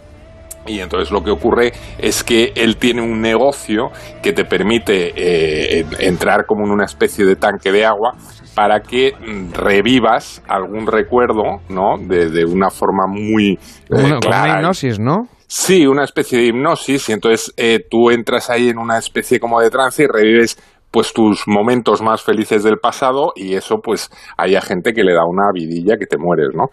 y 0.67 0.80
entonces 0.80 1.11
lo 1.11 1.23
que 1.23 1.31
ocurre 1.31 1.72
es 1.97 2.23
que 2.23 2.51
él 2.55 2.77
tiene 2.77 3.01
un 3.01 3.22
negocio 3.22 3.91
que 4.22 4.34
te 4.34 4.45
permite 4.45 5.13
eh, 5.15 5.85
entrar 5.99 6.45
como 6.47 6.65
en 6.65 6.72
una 6.72 6.85
especie 6.85 7.26
de 7.26 7.35
tanque 7.35 7.72
de 7.72 7.85
agua 7.85 8.13
para 8.55 8.80
que 8.81 9.13
revivas 9.53 10.41
algún 10.47 10.88
recuerdo, 10.88 11.61
¿no? 11.69 11.97
De, 11.99 12.30
de 12.30 12.45
una 12.45 12.69
forma 12.69 13.05
muy 13.07 13.53
eh, 13.53 13.57
bueno, 13.89 14.19
clara. 14.19 14.38
Como 14.38 14.49
una 14.49 14.59
hipnosis, 14.59 14.99
¿no? 14.99 15.27
Sí, 15.47 15.85
una 15.85 16.03
especie 16.03 16.39
de 16.39 16.45
hipnosis 16.45 17.09
y 17.09 17.11
entonces 17.11 17.53
eh, 17.57 17.80
tú 17.89 18.09
entras 18.09 18.49
ahí 18.49 18.69
en 18.69 18.80
una 18.80 18.97
especie 18.97 19.39
como 19.39 19.61
de 19.61 19.69
trance 19.69 20.03
y 20.03 20.07
revives 20.07 20.57
pues 20.95 21.11
tus 21.11 21.45
momentos 21.45 22.01
más 22.01 22.23
felices 22.23 22.63
del 22.63 22.77
pasado 22.77 23.34
y 23.35 23.55
eso 23.55 23.80
pues 23.84 24.09
hay 24.38 24.55
gente 24.61 24.93
que 24.93 25.03
le 25.03 25.13
da 25.13 25.26
una 25.27 25.51
vidilla 25.53 25.97
que 25.97 26.05
te 26.05 26.17
mueres, 26.17 26.55
¿no? 26.55 26.69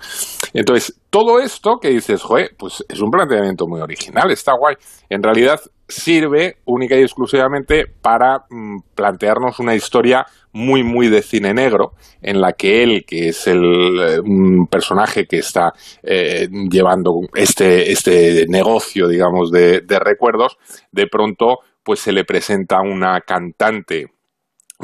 Entonces, 0.55 0.97
todo 1.11 1.41
esto 1.41 1.79
que 1.83 1.89
dices, 1.89 2.23
joder, 2.23 2.51
pues 2.57 2.85
es 2.89 3.01
un 3.01 3.11
planteamiento 3.11 3.67
muy 3.67 3.81
original, 3.81 4.31
está 4.31 4.53
guay. 4.57 4.77
En 5.11 5.25
realidad 5.25 5.59
sirve 5.89 6.59
única 6.67 6.97
y 6.97 7.01
exclusivamente 7.01 7.87
para 8.01 8.45
mmm, 8.49 8.77
plantearnos 8.95 9.59
una 9.59 9.75
historia 9.75 10.25
muy, 10.53 10.85
muy 10.85 11.09
de 11.09 11.23
cine 11.23 11.53
negro, 11.53 11.95
en 12.23 12.41
la 12.41 12.53
que 12.53 12.85
él, 12.85 13.05
que 13.05 13.27
es 13.27 13.49
el 13.49 13.61
eh, 13.61 14.19
personaje 14.71 15.25
que 15.27 15.39
está 15.39 15.73
eh, 16.05 16.47
llevando 16.71 17.11
este, 17.35 17.91
este 17.91 18.47
negocio, 18.47 19.09
digamos, 19.09 19.51
de 19.51 19.99
recuerdos, 19.99 20.59
de 20.93 21.09
pronto 21.09 21.57
pues 21.85 22.01
se 22.01 22.13
le 22.13 22.25
presenta 22.25 22.81
una 22.81 23.21
cantante 23.21 24.07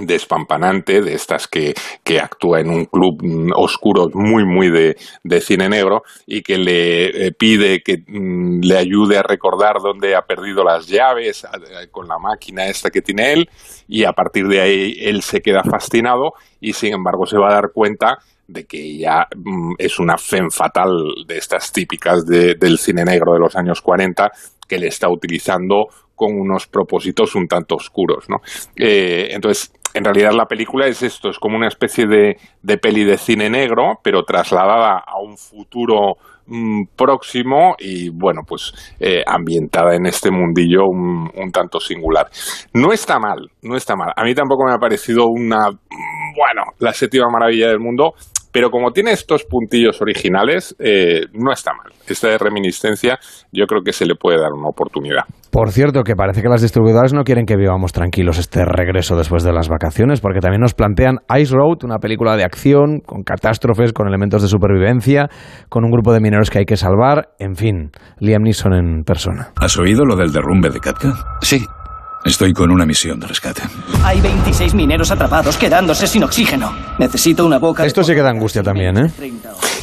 despampanante, 0.07 1.01
de 1.03 1.15
estas 1.15 1.49
que, 1.49 1.75
que 2.05 2.21
actúa 2.21 2.61
en 2.61 2.71
un 2.71 2.85
club 2.85 3.21
oscuro 3.57 4.07
muy, 4.15 4.45
muy 4.45 4.71
de, 4.71 4.97
de 5.25 5.41
cine 5.41 5.69
negro 5.69 6.03
y 6.27 6.43
que 6.43 6.57
le 6.57 7.27
eh, 7.27 7.33
pide 7.33 7.81
que 7.81 7.99
mm, 8.07 8.61
le 8.63 8.77
ayude 8.77 9.19
a 9.19 9.23
recordar 9.23 9.77
dónde 9.83 10.15
ha 10.15 10.23
perdido 10.23 10.63
las 10.65 10.87
llaves 10.87 11.45
a, 11.45 11.51
con 11.91 12.07
la 12.07 12.19
máquina 12.19 12.67
esta 12.67 12.91
que 12.91 13.03
tiene 13.03 13.33
él 13.33 13.49
y 13.89 14.05
a 14.05 14.13
partir 14.13 14.47
de 14.47 14.61
ahí 14.61 14.95
él 15.01 15.23
se 15.23 15.41
queda 15.41 15.63
fascinado 15.65 16.33
y 16.61 16.73
sin 16.73 16.95
embargo 16.95 17.27
se 17.27 17.39
va 17.39 17.49
a 17.49 17.55
dar 17.55 17.73
cuenta 17.73 18.19
de 18.47 18.65
que 18.65 18.79
ella 18.79 19.27
mm, 19.35 19.75
es 19.79 19.99
una 19.99 20.17
femme 20.17 20.51
fatal 20.51 20.91
de 21.27 21.37
estas 21.37 21.73
típicas 21.73 22.25
de, 22.25 22.55
del 22.55 22.79
cine 22.79 23.05
negro 23.05 23.33
de 23.33 23.41
los 23.41 23.57
años 23.57 23.83
40 23.83 24.31
que 24.69 24.79
le 24.79 24.87
está 24.87 25.09
utilizando 25.09 25.87
con 26.19 26.39
unos 26.39 26.67
propósitos 26.67 27.37
un 27.37 27.47
tanto 27.47 27.77
oscuros, 27.77 28.29
¿no? 28.29 28.39
Eh, 28.77 29.29
entonces, 29.31 29.73
en 29.95 30.05
realidad 30.05 30.33
la 30.33 30.47
película 30.47 30.87
es 30.87 31.03
esto, 31.03 31.31
es 31.31 31.39
como 31.39 31.57
una 31.57 31.69
especie 31.69 32.07
de, 32.07 32.37
de 32.63 32.79
peli 32.79 33.05
de 33.05 33.17
cine 33.17 33.49
negro, 33.49 33.95
pero 34.03 34.25
trasladada 34.25 34.99
a 34.99 35.21
un 35.23 35.39
futuro 35.39 36.17
mmm, 36.47 36.83
próximo 36.97 37.77
y, 37.79 38.11
bueno, 38.11 38.43
pues 38.47 38.73
eh, 39.01 39.23
ambientada 39.27 39.95
en 39.95 40.07
este 40.07 40.31
mundillo 40.31 40.85
un, 40.87 41.51
tanto 41.53 41.81
singular. 41.81 42.27
No 42.75 42.93
está 42.93 43.19
mal, 43.19 43.49
no 43.63 43.77
está 43.77 43.97
mal. 43.97 44.13
A 44.17 44.25
mí 44.25 44.35
tampoco 44.35 44.65
me 44.67 44.75
ha 44.75 44.79
parecido 44.79 45.27
una, 45.27 45.71
bueno, 45.71 46.73
la 46.79 46.93
séptima 46.93 47.29
maravilla 47.31 47.69
del 47.69 47.81
mundo, 47.81 48.13
pero 48.53 48.71
como 48.71 48.93
tiene 48.93 49.13
estos 49.13 49.45
puntillos 49.45 50.01
originales, 50.03 50.77
eh, 50.79 51.23
no 51.33 51.53
está 51.53 51.73
mal. 51.73 51.93
Esta 52.07 52.29
de 52.29 52.39
reminiscencia 52.39 53.19
yo 53.53 53.67
creo 53.67 53.83
que 53.83 53.93
se 53.93 54.05
le 54.05 54.15
puede 54.15 54.39
dar 54.39 54.53
una 54.53 54.69
oportunidad. 54.69 55.25
Por 55.51 55.71
cierto, 55.71 56.03
que 56.03 56.15
parece 56.15 56.43
que 56.43 56.49
las 56.49 56.63
distribuidoras 56.63 57.13
no 57.15 57.25
quieren 57.25 57.47
que 57.47 57.57
vivamos 57.57 57.93
tranquilos 57.93 58.39
este 58.39 58.65
regreso 58.65 59.17
después 59.17 59.43
de 59.43 59.53
las 59.53 59.69
vacaciones, 59.69 60.21
porque 60.21 60.41
también 60.41 60.61
nos 60.61 60.75
plantean 60.75 61.19
Ice 61.39 61.55
Road, 61.55 61.85
una 61.85 61.99
película 61.99 62.37
de 62.37 62.45
acción, 62.45 63.01
con 63.01 63.23
catástrofes, 63.23 63.93
con 63.93 64.09
elementos 64.09 64.43
de 64.43 64.49
supervivencia, 64.49 65.29
con 65.69 65.85
un 65.85 65.91
grupo 65.91 66.13
de 66.13 66.21
mineros 66.21 66.51
que 66.51 66.59
hay 66.59 66.65
que 66.65 66.77
salvar, 66.77 67.31
en 67.39 67.57
fin, 67.57 67.91
Liam 68.19 68.43
Neeson 68.43 68.75
en 68.75 69.05
persona. 69.05 69.53
¿Has 69.57 69.79
oído 69.79 70.05
lo 70.05 70.17
del 70.17 70.33
derrumbe 70.33 70.71
de 70.71 70.81
Katka? 70.81 71.15
Sí. 71.41 71.65
Estoy 72.25 72.53
con 72.53 72.71
una 72.71 72.85
misión 72.85 73.21
de 73.21 73.29
rescate. 73.29 73.63
Hay 74.05 74.21
26 74.21 74.75
mineros 74.75 75.11
atrapados 75.11 75.57
quedándose 75.57 76.07
sin 76.07 76.25
oxígeno. 76.25 76.73
Necesito 76.99 77.47
una 77.47 77.59
boca. 77.59 77.87
Esto 77.87 78.03
sí 78.03 78.13
que 78.13 78.23
da 78.23 78.31
angustia 78.31 78.63
también, 78.63 78.99
¿eh? 78.99 79.11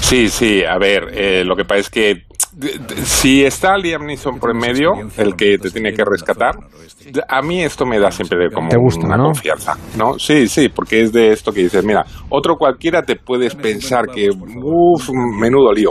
Sí, 0.06 0.30
sí, 0.30 0.64
a 0.64 0.78
ver, 0.78 1.10
eh, 1.14 1.44
lo 1.44 1.56
que 1.56 1.66
pasa 1.66 1.80
es 1.80 1.90
que 1.90 2.26
si 3.04 3.44
está 3.44 3.76
Liam 3.76 4.06
Neeson 4.06 4.38
por 4.40 4.52
en 4.52 4.58
medio, 4.58 4.92
el 5.18 5.36
que 5.36 5.58
te 5.58 5.72
tiene 5.72 5.94
que 5.94 6.04
rescatar, 6.06 6.54
a 7.28 7.42
mí 7.42 7.64
esto 7.64 7.88
me 7.88 7.98
da 8.00 8.12
siempre 8.12 8.38
de 8.38 8.52
como 8.52 8.70
Te 8.70 8.78
gusta, 8.78 9.08
una 9.08 9.18
¿no? 9.18 9.24
confianza, 9.24 9.74
¿no? 9.98 10.20
Sí, 10.20 10.48
sí, 10.48 10.70
porque 10.70 11.02
es 11.02 11.12
de 11.12 11.32
esto 11.32 11.52
que 11.52 11.64
dices, 11.64 11.84
mira, 11.84 12.06
otro 12.30 12.56
cualquiera 12.56 13.02
te 13.02 13.16
puedes 13.16 13.56
pensar 13.56 14.06
que, 14.14 14.30
uff, 14.30 15.10
menudo 15.40 15.74
lío, 15.74 15.90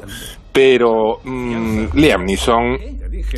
pero 0.52 1.18
mm, 1.24 1.86
Liam 1.94 2.24
Neeson 2.24 2.78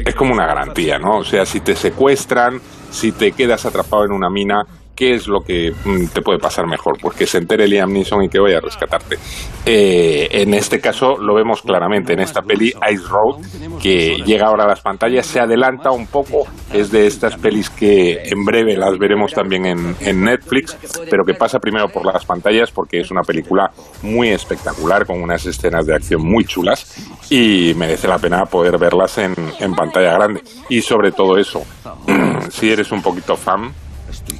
es 0.04 0.14
como 0.14 0.34
una 0.34 0.46
garantía, 0.46 0.98
¿no? 0.98 1.20
O 1.20 1.24
sea, 1.24 1.46
si 1.46 1.60
te 1.60 1.74
secuestran, 1.74 2.60
si 2.90 3.12
te 3.12 3.32
quedas 3.32 3.64
atrapado 3.64 4.04
en 4.04 4.12
una 4.12 4.28
mina, 4.28 4.62
¿qué 4.96 5.14
es 5.14 5.28
lo 5.28 5.40
que 5.40 5.72
mm, 5.84 6.06
te 6.06 6.22
puede 6.22 6.38
pasar 6.38 6.66
mejor? 6.66 6.98
Pues 7.00 7.16
que 7.16 7.26
se 7.26 7.38
entere 7.38 7.68
Liam 7.68 7.92
Neeson 7.92 8.24
y 8.24 8.28
que 8.28 8.40
vaya 8.40 8.58
a 8.58 8.60
rescatarte. 8.60 9.18
Eh, 9.64 10.28
en 10.30 10.54
este 10.54 10.80
caso 10.80 11.18
lo 11.18 11.34
vemos 11.34 11.62
claramente 11.62 12.14
en 12.14 12.20
esta 12.20 12.40
peli 12.42 12.72
Ice 12.90 13.04
Road, 13.08 13.42
que 13.80 14.16
llega 14.24 14.46
ahora 14.46 14.64
a 14.64 14.68
las 14.68 14.80
pantallas, 14.80 15.26
se 15.26 15.38
adelanta 15.38 15.90
un 15.90 16.06
poco, 16.06 16.44
es 16.72 16.90
de 16.90 17.06
estas 17.06 17.36
pelis 17.36 17.68
que 17.68 18.22
en 18.24 18.44
breve 18.44 18.76
las 18.76 18.98
veremos 18.98 19.32
también 19.32 19.66
en, 19.66 19.96
en 20.00 20.24
Netflix, 20.24 20.76
pero 21.10 21.24
que 21.24 21.34
pasa 21.34 21.58
primero 21.58 21.88
por 21.88 22.06
las 22.06 22.24
pantallas 22.24 22.70
porque 22.70 23.00
es 23.00 23.10
una 23.10 23.22
película 23.22 23.70
muy 24.02 24.30
espectacular, 24.30 25.04
con 25.04 25.20
unas 25.20 25.44
escenas 25.44 25.86
de 25.86 25.94
acción 25.94 26.22
muy 26.22 26.44
chulas 26.44 26.96
y 27.30 27.74
merece 27.76 28.08
la 28.08 28.18
pena 28.18 28.46
poder 28.46 28.78
verlas 28.78 29.18
en, 29.18 29.34
en 29.60 29.74
pantalla 29.74 30.14
grande. 30.14 30.42
Y 30.70 30.80
sobre 30.80 31.12
todo 31.12 31.36
eso, 31.36 31.62
si 32.50 32.70
eres 32.70 32.92
un 32.92 33.02
poquito 33.02 33.36
fan 33.36 33.72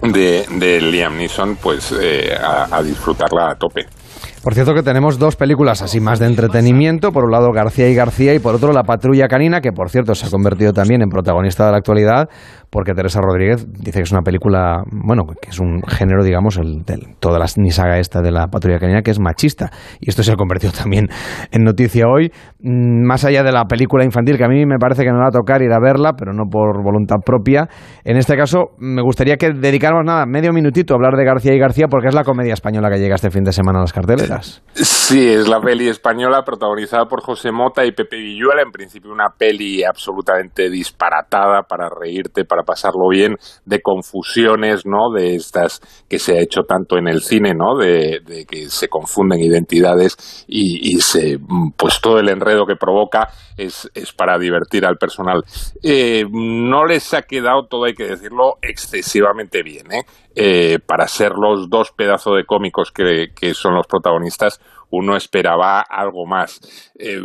de, 0.02 0.47
de 0.51 0.81
Liam 0.81 1.16
Neeson, 1.16 1.56
pues 1.56 1.93
eh, 1.93 2.36
a, 2.39 2.77
a 2.77 2.82
disfrutarla 2.82 3.51
a 3.51 3.55
tope. 3.55 3.86
Por 4.47 4.55
cierto 4.55 4.74
que 4.74 4.85
tenemos 4.85 5.18
dos 5.18 5.35
películas 5.35 5.82
así 5.82 5.98
más 5.98 6.20
de 6.20 6.27
entretenimiento, 6.27 7.10
por 7.10 7.24
un 7.24 7.32
lado 7.32 7.51
García 7.51 7.89
y 7.89 7.97
García 7.97 8.32
y 8.32 8.39
por 8.39 8.55
otro 8.55 8.73
La 8.73 8.85
Patrulla 8.85 9.27
Canina, 9.27 9.60
que 9.60 9.73
por 9.73 9.90
cierto 9.90 10.14
se 10.14 10.24
ha 10.24 10.31
convertido 10.31 10.73
también 10.73 11.02
en 11.02 11.09
protagonista 11.09 11.66
de 11.66 11.73
la 11.73 11.78
actualidad, 11.78 12.28
porque 12.70 12.94
Teresa 12.94 13.20
Rodríguez 13.20 13.66
dice 13.73 13.98
que 13.98 14.05
es 14.05 14.12
una 14.12 14.23
película, 14.23 14.85
bueno, 14.86 15.24
que 15.27 15.51
es 15.51 15.59
un 15.59 15.82
género, 15.89 16.23
digamos, 16.23 16.59
el, 16.59 16.85
de 16.85 17.16
toda 17.18 17.40
la 17.40 17.48
saga 17.48 17.98
esta 17.98 18.23
de 18.23 18.31
La 18.31 18.47
Patrulla 18.47 18.78
Canina, 18.78 19.02
que 19.02 19.10
es 19.10 19.18
machista. 19.18 19.73
Y 19.98 20.10
esto 20.10 20.23
se 20.23 20.31
ha 20.31 20.36
convertido 20.36 20.73
también 20.73 21.09
en 21.51 21.64
noticia 21.64 22.05
hoy, 22.06 22.31
Mm, 22.68 23.06
más 23.06 23.24
allá 23.24 23.44
de 23.44 23.52
la 23.52 23.66
película 23.66 24.05
infantil, 24.05 24.36
que 24.36 24.44
a 24.44 24.48
mí 24.48 24.66
me 24.66 24.78
parece 24.78 25.05
que 25.05 25.12
me 25.12 25.18
va 25.18 25.28
a 25.28 25.31
tocar 25.31 25.62
ir 25.62 25.73
a 25.73 25.78
verla, 25.78 26.14
pero 26.18 26.32
no 26.32 26.47
por 26.51 26.82
voluntad 26.82 27.16
propia. 27.24 27.68
En 28.02 28.16
este 28.16 28.36
caso, 28.36 28.70
me 28.78 29.02
gustaría 29.02 29.36
que 29.36 29.52
dedicáramos 29.52 30.05
nada, 30.05 30.27
medio 30.27 30.52
minutito 30.52 30.93
a 30.93 30.97
hablar 30.97 31.14
de 31.16 31.24
García 31.24 31.55
y 31.55 31.60
García, 31.60 31.86
porque 31.89 32.09
es 32.09 32.14
la 32.14 32.24
comedia 32.24 32.55
española 32.55 32.90
que 32.90 32.98
llega 32.98 33.14
este 33.14 33.31
fin 33.31 33.44
de 33.44 33.52
semana 33.52 33.78
a 33.78 33.82
las 33.82 33.93
Sí, 34.78 35.26
es 35.26 35.48
la 35.48 35.58
peli 35.58 35.88
española 35.88 36.42
protagonizada 36.44 37.06
por 37.06 37.22
José 37.22 37.50
Mota 37.50 37.86
y 37.86 37.92
Pepe 37.92 38.18
Villuela. 38.18 38.60
En 38.60 38.72
principio 38.72 39.10
una 39.10 39.30
peli 39.30 39.82
absolutamente 39.82 40.68
disparatada 40.68 41.62
para 41.62 41.88
reírte, 41.88 42.44
para 42.44 42.62
pasarlo 42.62 43.08
bien, 43.08 43.36
de 43.64 43.80
confusiones, 43.80 44.84
¿no? 44.84 45.10
De 45.10 45.34
estas 45.34 45.80
que 46.10 46.18
se 46.18 46.36
ha 46.36 46.42
hecho 46.42 46.64
tanto 46.68 46.98
en 46.98 47.08
el 47.08 47.22
cine, 47.22 47.54
¿no? 47.54 47.78
De, 47.78 48.20
que 48.46 48.68
se 48.68 48.88
confunden 48.88 49.40
identidades 49.40 50.44
y, 50.46 51.00
se, 51.00 51.38
pues 51.78 52.00
todo 52.02 52.18
el 52.18 52.28
enredo 52.28 52.66
que 52.66 52.76
provoca 52.76 53.28
es, 53.56 53.90
es 53.94 54.12
para 54.12 54.38
divertir 54.38 54.84
al 54.84 54.98
personal. 54.98 55.42
Eh, 55.82 56.24
no 56.30 56.84
les 56.84 57.14
ha 57.14 57.22
quedado, 57.22 57.66
todo 57.66 57.84
hay 57.84 57.94
que 57.94 58.08
decirlo, 58.08 58.56
excesivamente 58.60 59.62
bien, 59.62 59.90
¿eh? 59.90 60.04
Eh, 60.38 60.78
para 60.86 61.08
ser 61.08 61.32
los 61.32 61.70
dos 61.70 61.92
pedazos 61.92 62.36
de 62.36 62.44
cómicos 62.44 62.92
que, 62.92 63.54
son 63.54 63.74
los 63.74 63.86
protagonistas, 63.86 64.60
uno 64.90 65.16
esperaba 65.16 65.80
algo 65.80 66.26
más. 66.26 66.60
Eh, 66.98 67.18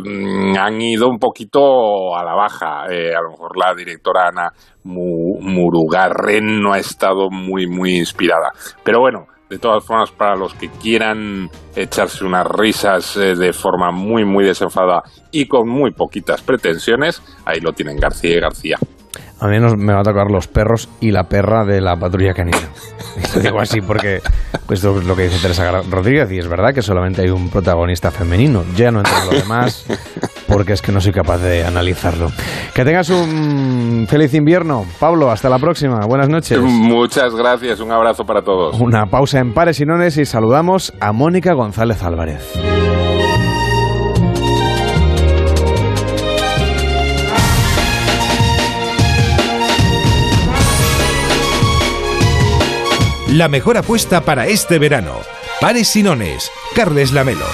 han 0.58 0.80
ido 0.80 1.08
un 1.08 1.18
poquito 1.18 2.16
a 2.16 2.24
la 2.24 2.34
baja. 2.34 2.86
Eh, 2.90 3.14
a 3.14 3.20
lo 3.20 3.32
mejor 3.32 3.58
la 3.58 3.74
directora 3.74 4.28
Ana 4.28 4.50
Mu- 4.84 5.38
Murugarren 5.40 6.62
no 6.62 6.72
ha 6.72 6.78
estado 6.78 7.28
muy, 7.30 7.66
muy 7.66 7.96
inspirada. 7.98 8.50
Pero 8.82 9.00
bueno, 9.00 9.26
de 9.50 9.58
todas 9.58 9.84
formas, 9.84 10.10
para 10.10 10.34
los 10.34 10.54
que 10.54 10.70
quieran 10.70 11.50
echarse 11.76 12.24
unas 12.24 12.46
risas 12.46 13.18
eh, 13.18 13.34
de 13.34 13.52
forma 13.52 13.90
muy, 13.90 14.24
muy 14.24 14.44
desenfadada 14.44 15.02
y 15.30 15.46
con 15.46 15.68
muy 15.68 15.90
poquitas 15.90 16.40
pretensiones, 16.40 17.22
ahí 17.44 17.60
lo 17.60 17.72
tienen 17.72 17.98
García 17.98 18.38
y 18.38 18.40
García. 18.40 18.78
A 19.42 19.48
mí 19.48 19.58
nos- 19.58 19.76
me 19.76 19.92
va 19.92 20.00
a 20.00 20.04
tocar 20.04 20.30
los 20.30 20.46
perros 20.46 20.88
y 21.00 21.10
la 21.10 21.24
perra 21.24 21.64
de 21.64 21.80
la 21.80 21.96
patrulla 21.96 22.32
canina. 22.32 22.58
Lo 23.34 23.40
digo 23.40 23.60
así 23.60 23.80
porque 23.80 24.20
esto 24.70 24.98
es 24.98 25.04
lo 25.04 25.14
que 25.16 25.24
dice 25.24 25.38
Teresa 25.42 25.70
Rodríguez 25.90 26.30
y 26.32 26.38
es 26.38 26.48
verdad 26.48 26.72
que 26.72 26.80
solamente 26.80 27.22
hay 27.22 27.28
un 27.30 27.50
protagonista 27.50 28.10
femenino. 28.10 28.62
Ya 28.76 28.90
no 28.90 29.00
entro 29.00 29.12
en 29.20 29.26
lo 29.26 29.42
demás 29.42 29.84
porque 30.48 30.72
es 30.72 30.80
que 30.82 30.92
no 30.92 31.00
soy 31.00 31.12
capaz 31.12 31.38
de 31.38 31.64
analizarlo. 31.64 32.30
Que 32.74 32.84
tengas 32.84 33.10
un 33.10 34.06
feliz 34.08 34.32
invierno. 34.34 34.86
Pablo, 34.98 35.30
hasta 35.30 35.48
la 35.50 35.58
próxima. 35.58 36.00
Buenas 36.06 36.28
noches. 36.28 36.58
Muchas 36.60 37.34
gracias, 37.34 37.80
un 37.80 37.90
abrazo 37.92 38.24
para 38.24 38.42
todos. 38.42 38.80
Una 38.80 39.04
pausa 39.06 39.40
en 39.40 39.52
pares 39.52 39.80
y 39.80 39.84
nones 39.84 40.16
y 40.16 40.24
saludamos 40.24 40.94
a 41.00 41.12
Mónica 41.12 41.52
González 41.52 42.02
Álvarez. 42.02 42.52
La 53.32 53.48
mejor 53.48 53.78
apuesta 53.78 54.20
para 54.20 54.46
este 54.46 54.78
verano. 54.78 55.14
Pares 55.58 55.88
Sinones. 55.88 56.50
Carles 56.74 57.12
Lamelo. 57.12 57.46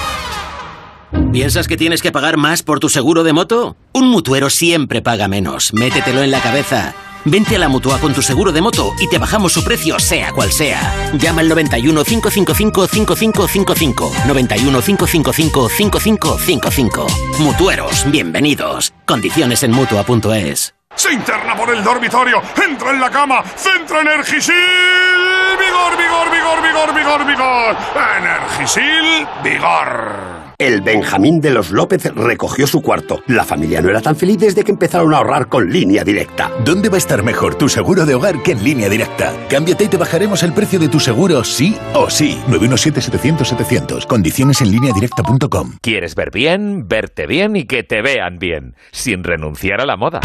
¿Piensas 1.31 1.69
que 1.69 1.77
tienes 1.77 2.03
que 2.03 2.11
pagar 2.11 2.37
más 2.37 2.65
por 2.65 2.81
tu 2.81 2.89
seguro 2.89 3.23
de 3.23 3.33
moto? 3.33 3.77
Un 3.93 4.09
mutuero 4.09 4.51
siempre 4.51 5.03
paga 5.03 5.29
menos. 5.29 5.73
Métetelo 5.73 6.25
en 6.25 6.33
la 6.33 6.41
cabeza. 6.41 6.97
Vente 7.25 7.55
a 7.55 7.61
la 7.61 7.69
mutua 7.69 8.01
con 8.01 8.13
tu 8.13 8.23
seguro 8.23 8.51
de 8.51 8.61
moto 8.61 8.93
y 8.99 9.09
te 9.09 9.19
bajamos 9.19 9.53
su 9.53 9.63
precio, 9.63 10.01
sea 10.01 10.33
cual 10.33 10.51
sea. 10.51 11.13
Llama 11.13 11.43
al 11.43 11.49
91 11.49 12.03
555 12.03 12.89
5555. 12.89 14.13
91 14.27 14.83
555 14.83 15.69
5555. 15.69 17.07
Mutueros, 17.39 18.05
bienvenidos. 18.11 18.93
Condiciones 19.07 19.63
en 19.63 19.71
mutua.es. 19.71 20.75
Se 20.97 21.13
interna 21.13 21.55
por 21.55 21.73
el 21.73 21.85
dormitorio, 21.85 22.43
entra 22.69 22.91
en 22.91 23.01
la 23.01 23.11
cama, 23.11 23.45
centra 23.55 24.01
Energisil. 24.01 25.38
Vigor, 25.57 25.97
vigor, 25.97 26.31
vigor, 26.31 26.63
vigor, 26.63 26.95
vigor, 26.95 27.27
vigor. 27.27 27.77
Energisil, 28.19 29.27
vigor. 29.43 30.49
El 30.61 30.81
Benjamín 30.81 31.41
de 31.41 31.51
los 31.51 31.71
López 31.71 32.13
recogió 32.17 32.67
su 32.67 32.83
cuarto. 32.83 33.23
La 33.29 33.45
familia 33.45 33.81
no 33.81 33.91
era 33.91 34.01
tan 34.01 34.17
feliz 34.17 34.39
desde 34.39 34.65
que 34.65 34.73
empezaron 34.73 35.15
a 35.15 35.19
ahorrar 35.19 35.49
con 35.49 35.71
línea 35.71 36.03
directa. 36.03 36.51
¿Dónde 36.65 36.89
va 36.89 36.97
a 36.97 36.99
estar 36.99 37.23
mejor 37.23 37.55
tu 37.55 37.69
seguro 37.69 38.05
de 38.05 38.17
hogar 38.17 38.43
que 38.43 38.53
en 38.53 38.65
línea 38.65 38.89
directa? 38.89 39.33
Cámbiate 39.49 39.85
y 39.85 39.89
te 39.89 39.97
bajaremos 39.97 40.43
el 40.43 40.53
precio 40.53 40.81
de 40.81 40.89
tu 40.89 40.99
seguro 40.99 41.45
sí 41.45 41.77
o 41.95 42.11
sí. 42.11 42.37
917-700-700. 42.49 44.07
Condiciones 44.07 44.61
en 44.61 44.73
línea 44.73 44.93
directa.com. 44.93 45.75
¿Quieres 45.81 46.17
ver 46.17 46.33
bien, 46.33 46.89
verte 46.89 47.29
bien 47.29 47.55
y 47.55 47.65
que 47.65 47.85
te 47.85 48.03
vean 48.03 48.39
bien, 48.41 48.75
sin 48.91 49.23
renunciar 49.23 49.81
a 49.81 49.87
la 49.87 49.97
moda? 49.97 50.21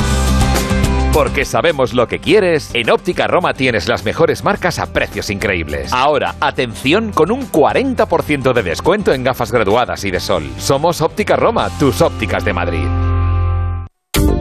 Porque 1.14 1.46
sabemos 1.46 1.94
lo 1.94 2.08
que 2.08 2.18
quieres, 2.18 2.72
en 2.74 2.90
Óptica 2.90 3.28
Roma 3.28 3.54
tienes 3.54 3.88
las 3.88 4.04
mejores 4.04 4.44
marcas 4.44 4.80
a 4.80 4.92
precios 4.92 5.30
increíbles. 5.30 5.94
Ahora, 5.94 6.34
atención 6.40 7.12
con 7.12 7.30
un 7.30 7.52
40% 7.52 8.52
de 8.52 8.64
descuento 8.64 9.14
en 9.14 9.24
gafas 9.24 9.52
graduadas 9.52 10.04
y 10.06 10.10
de 10.10 10.20
sol. 10.20 10.50
Somos 10.58 11.02
Óptica 11.02 11.36
Roma, 11.36 11.70
tus 11.78 12.02
ópticas 12.02 12.44
de 12.44 12.54
Madrid. 12.54 12.88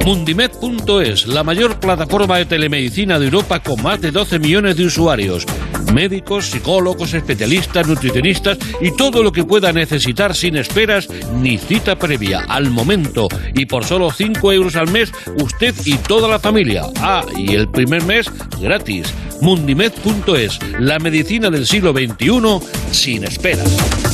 Mundimed.es, 0.07 1.27
la 1.27 1.45
mayor 1.45 1.79
plataforma 1.79 2.39
de 2.39 2.47
telemedicina 2.47 3.19
de 3.19 3.27
Europa 3.27 3.61
con 3.61 3.83
más 3.83 4.01
de 4.01 4.11
12 4.11 4.39
millones 4.39 4.77
de 4.79 4.87
usuarios. 4.87 5.47
Médicos, 5.93 6.47
psicólogos, 6.47 7.15
especialistas, 7.15 7.87
nutricionistas 7.87 8.59
y 8.81 8.95
todo 8.97 9.23
lo 9.23 9.33
que 9.33 9.45
pueda 9.45 9.73
necesitar 9.73 10.35
sin 10.35 10.57
esperas 10.57 11.09
ni 11.41 11.59
cita 11.59 11.97
previa, 11.97 12.41
al 12.49 12.71
momento. 12.71 13.29
Y 13.55 13.67
por 13.67 13.85
solo 13.85 14.11
5 14.11 14.53
euros 14.53 14.77
al 14.77 14.91
mes, 14.91 15.13
usted 15.37 15.75
y 15.85 15.97
toda 15.97 16.29
la 16.29 16.39
familia. 16.39 16.85
Ah, 17.01 17.25
y 17.37 17.55
el 17.55 17.69
primer 17.69 18.05
mes 18.05 18.27
gratis. 18.61 19.13
Mundimed.es, 19.41 20.59
la 20.79 20.99
medicina 20.99 21.51
del 21.51 21.67
siglo 21.67 21.93
XXI 21.93 22.61
sin 22.93 23.25
esperas. 23.25 24.12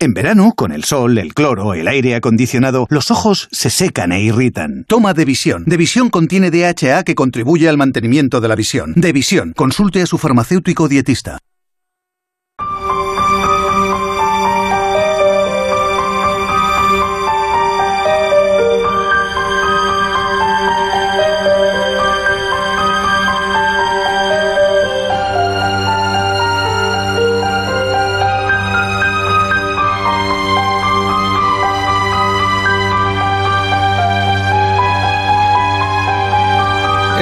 En 0.00 0.14
verano, 0.14 0.52
con 0.54 0.70
el 0.70 0.84
sol, 0.84 1.18
el 1.18 1.34
cloro, 1.34 1.74
el 1.74 1.88
aire 1.88 2.14
acondicionado, 2.14 2.86
los 2.88 3.10
ojos 3.10 3.48
se 3.50 3.68
secan 3.68 4.12
e 4.12 4.22
irritan. 4.22 4.84
Toma 4.86 5.12
Devisión. 5.12 5.64
Devisión 5.66 6.08
contiene 6.08 6.52
DHA 6.52 7.02
que 7.02 7.16
contribuye 7.16 7.68
al 7.68 7.78
mantenimiento 7.78 8.40
de 8.40 8.46
la 8.48 8.54
visión. 8.54 8.92
Devisión. 8.94 9.54
Consulte 9.56 10.02
a 10.02 10.06
su 10.06 10.16
farmacéutico 10.16 10.86
dietista. 10.86 11.38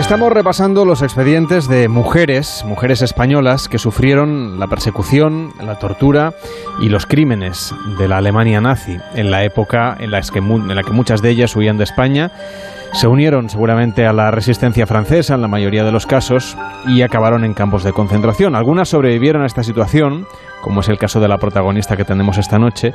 Estamos 0.06 0.32
repasando 0.32 0.84
los 0.84 1.02
expedientes 1.02 1.66
de 1.66 1.88
mujeres, 1.88 2.62
mujeres 2.64 3.02
españolas 3.02 3.68
que 3.68 3.80
sufrieron 3.80 4.60
la 4.60 4.68
persecución, 4.68 5.52
la 5.60 5.80
tortura 5.80 6.32
y 6.80 6.90
los 6.90 7.06
crímenes 7.06 7.74
de 7.98 8.06
la 8.06 8.18
Alemania 8.18 8.60
nazi 8.60 8.98
en 9.16 9.32
la 9.32 9.42
época 9.42 9.96
en 9.98 10.12
la 10.12 10.20
que, 10.20 10.38
en 10.38 10.76
la 10.76 10.84
que 10.84 10.92
muchas 10.92 11.22
de 11.22 11.30
ellas 11.30 11.56
huían 11.56 11.76
de 11.76 11.82
España 11.82 12.30
se 12.92 13.08
unieron 13.08 13.50
seguramente 13.50 14.06
a 14.06 14.12
la 14.12 14.30
resistencia 14.30 14.86
francesa 14.86 15.34
en 15.34 15.42
la 15.42 15.48
mayoría 15.48 15.84
de 15.84 15.92
los 15.92 16.06
casos 16.06 16.56
y 16.86 17.02
acabaron 17.02 17.44
en 17.44 17.54
campos 17.54 17.84
de 17.84 17.92
concentración. 17.92 18.54
Algunas 18.54 18.88
sobrevivieron 18.88 19.42
a 19.42 19.46
esta 19.46 19.62
situación, 19.62 20.26
como 20.62 20.80
es 20.80 20.88
el 20.88 20.98
caso 20.98 21.20
de 21.20 21.28
la 21.28 21.38
protagonista 21.38 21.96
que 21.96 22.04
tenemos 22.04 22.38
esta 22.38 22.58
noche, 22.58 22.94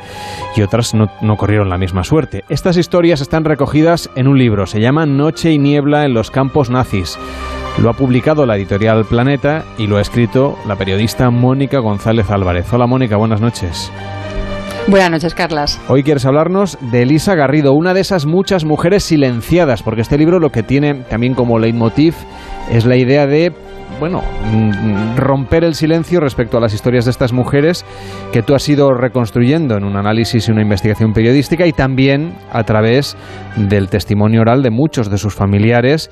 y 0.55 0.61
otras 0.61 0.93
no, 0.93 1.09
no, 1.22 1.38
corrieron 1.38 1.69
la 1.69 1.77
misma 1.77 2.03
suerte. 2.03 2.43
Estas 2.49 2.77
historias 2.77 3.22
están 3.22 3.45
recogidas 3.45 4.09
en 4.15 4.27
un 4.27 4.38
libro, 4.38 4.65
se 4.65 4.81
llama 4.81 5.05
Noche 5.05 5.51
y 5.51 5.59
Niebla 5.59 6.05
en 6.05 6.13
los 6.13 6.31
campos 6.31 6.69
nazis. 6.69 7.18
Lo 7.77 7.89
ha 7.89 7.93
publicado 7.93 8.45
la 8.45 8.57
editorial 8.57 9.05
Planeta 9.05 9.63
y 9.77 9.88
lo 9.88 9.97
ha 9.97 10.01
escrito 10.01 10.57
la 10.68 10.76
periodista 10.76 11.30
Mónica 11.30 11.80
González 11.80 12.30
Álvarez. 12.30 12.72
Hola 12.73 12.85
Mónica, 12.85 13.15
buenas 13.15 13.41
noches. 13.41 13.91
Buenas 14.87 15.11
noches, 15.11 15.35
Carlas. 15.35 15.79
Hoy 15.87 16.03
quieres 16.03 16.25
hablarnos 16.25 16.77
de 16.91 17.03
Elisa 17.03 17.35
Garrido, 17.35 17.73
una 17.73 17.93
de 17.93 18.01
esas 18.01 18.25
muchas 18.25 18.65
mujeres 18.65 19.03
silenciadas, 19.03 19.83
porque 19.83 20.01
este 20.01 20.17
libro 20.17 20.39
lo 20.39 20.49
que 20.49 20.63
tiene 20.63 20.95
también 21.09 21.33
como 21.33 21.59
leitmotiv 21.59 22.15
es 22.69 22.85
la 22.85 22.97
idea 22.97 23.27
de 23.27 23.53
bueno, 23.99 24.21
mm, 24.51 25.17
romper 25.17 25.63
el 25.63 25.75
silencio 25.75 26.19
respecto 26.19 26.57
a 26.57 26.59
las 26.61 26.73
historias 26.73 27.05
de 27.05 27.11
estas 27.11 27.33
mujeres 27.33 27.85
que 28.33 28.41
tú 28.41 28.55
has 28.55 28.67
ido 28.67 28.91
reconstruyendo 28.93 29.77
en 29.77 29.83
un 29.83 29.95
análisis 29.95 30.47
y 30.47 30.51
una 30.51 30.63
investigación 30.63 31.13
periodística 31.13 31.67
y 31.67 31.71
también 31.71 32.33
a 32.51 32.63
través 32.63 33.15
del 33.55 33.89
testimonio 33.89 34.41
oral 34.41 34.63
de 34.63 34.71
muchos 34.71 35.11
de 35.11 35.19
sus 35.19 35.35
familiares 35.35 36.09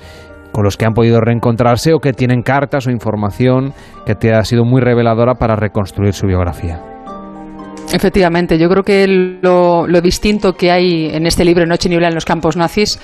con 0.51 0.63
los 0.63 0.77
que 0.77 0.85
han 0.85 0.93
podido 0.93 1.19
reencontrarse 1.19 1.93
o 1.93 1.99
que 1.99 2.13
tienen 2.13 2.43
cartas 2.43 2.85
o 2.85 2.91
información 2.91 3.73
que 4.05 4.15
te 4.15 4.33
ha 4.33 4.43
sido 4.43 4.65
muy 4.65 4.81
reveladora 4.81 5.35
para 5.35 5.55
reconstruir 5.55 6.13
su 6.13 6.27
biografía. 6.27 6.98
Efectivamente, 7.91 8.59
yo 8.59 8.69
creo 8.69 8.83
que 8.83 9.07
lo, 9.07 9.87
distinto 10.01 10.55
que 10.55 10.71
hay 10.71 11.09
en 11.11 11.25
este 11.25 11.43
libro 11.43 11.65
Noche 11.65 11.89
Niebla 11.89 12.07
en 12.07 12.15
los 12.15 12.23
campos 12.23 12.55
nazis 12.55 12.99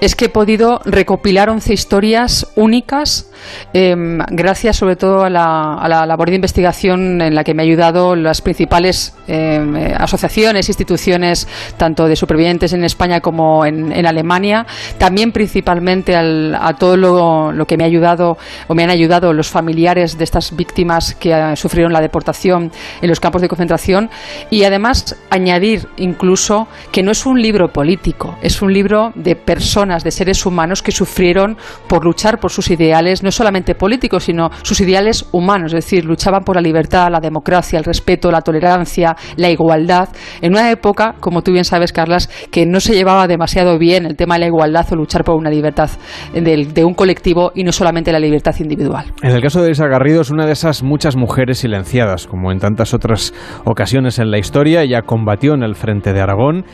es 0.00 0.14
que 0.14 0.26
he 0.26 0.28
podido 0.28 0.80
recopilar 0.84 1.50
11 1.50 1.72
historias 1.72 2.46
únicas 2.54 3.30
em, 3.72 4.18
gracias 4.30 4.76
sobre 4.76 4.96
todo 4.96 5.24
a 5.24 5.30
la, 5.30 6.06
labor 6.06 6.30
de 6.30 6.36
investigación 6.36 7.20
en 7.20 7.34
la 7.34 7.44
que 7.44 7.54
me 7.54 7.62
ha 7.62 7.64
ayudado 7.64 8.14
las 8.14 8.40
principales 8.40 9.14
em, 9.26 9.76
asociaciones, 9.98 10.68
instituciones, 10.68 11.48
tanto 11.76 12.06
de 12.06 12.16
supervivientes 12.16 12.72
en 12.72 12.84
España 12.84 13.20
como 13.20 13.66
en, 13.66 14.06
Alemania, 14.06 14.66
también 14.98 15.32
principalmente 15.32 16.16
a 16.16 16.76
todo 16.78 16.96
lo, 16.96 17.52
lo, 17.52 17.66
que 17.66 17.76
me 17.76 17.84
ha 17.84 17.86
ayudado 17.86 18.38
o 18.66 18.74
me 18.74 18.84
han 18.84 18.90
ayudado 18.90 19.32
los 19.32 19.48
familiares 19.48 20.16
de 20.16 20.24
estas 20.24 20.56
víctimas 20.56 21.14
que 21.14 21.32
eh, 21.32 21.56
sufrieron 21.56 21.92
la 21.92 22.00
deportación 22.00 22.72
en 23.02 23.08
los 23.08 23.20
campos 23.20 23.42
de 23.42 23.48
concentración 23.48 24.10
y 24.50 24.64
además 24.64 25.16
añadir 25.30 25.88
incluso 25.96 26.68
que 26.92 27.02
no 27.02 27.10
es 27.10 27.26
un 27.26 27.40
libro 27.40 27.68
político, 27.72 28.36
es 28.42 28.62
un 28.62 28.72
libro 28.72 29.12
de 29.14 29.36
personas, 29.36 30.04
de 30.04 30.10
seres 30.10 30.44
humanos 30.46 30.82
que 30.82 30.92
sufrieron 30.92 31.56
por 31.88 32.04
luchar 32.04 32.38
por 32.38 32.50
sus 32.50 32.70
ideales, 32.70 33.22
no 33.22 33.30
solamente 33.30 33.74
políticos, 33.74 34.24
sino 34.24 34.50
sus 34.62 34.80
ideales 34.80 35.26
humanos, 35.32 35.72
es 35.72 35.84
decir, 35.84 36.04
luchaban 36.04 36.44
por 36.44 36.56
la 36.56 36.62
libertad, 36.62 37.08
la 37.10 37.20
democracia, 37.20 37.78
el 37.78 37.84
respeto, 37.84 38.30
la 38.30 38.40
tolerancia, 38.40 39.16
la 39.36 39.50
igualdad, 39.50 40.08
en 40.40 40.52
una 40.52 40.70
época, 40.70 41.14
como 41.20 41.42
tú 41.42 41.52
bien 41.52 41.64
sabes, 41.64 41.92
Carlas, 41.92 42.28
que 42.50 42.66
no 42.66 42.80
se 42.80 42.94
llevaba 42.94 43.26
demasiado 43.26 43.78
bien 43.78 44.06
el 44.06 44.16
tema 44.16 44.34
de 44.34 44.40
la 44.40 44.46
igualdad 44.46 44.86
o 44.92 44.96
luchar 44.96 45.24
por 45.24 45.36
una 45.36 45.50
libertad 45.50 45.90
de, 46.32 46.84
un 46.84 46.94
colectivo 46.94 47.52
y 47.54 47.64
no 47.64 47.72
solamente 47.72 48.12
la 48.12 48.18
libertad 48.18 48.54
individual. 48.58 49.12
En 49.22 49.32
el 49.32 49.42
caso 49.42 49.60
de 49.60 49.66
Elisa 49.66 49.86
Garrido 49.86 50.22
es 50.22 50.30
una 50.30 50.46
de 50.46 50.52
esas 50.52 50.82
muchas 50.82 51.16
mujeres 51.16 51.58
silenciadas, 51.58 52.26
como 52.26 52.52
en 52.52 52.58
tantas 52.58 52.94
otras 52.94 53.34
ocasiones 53.64 54.09
en 54.18 54.30
la 54.30 54.38
historia, 54.38 54.82
ella 54.82 55.02
combatió 55.02 55.54
en 55.54 55.62
el 55.62 55.74
frente 55.74 56.12
de 56.12 56.20
Aragón, 56.20 56.64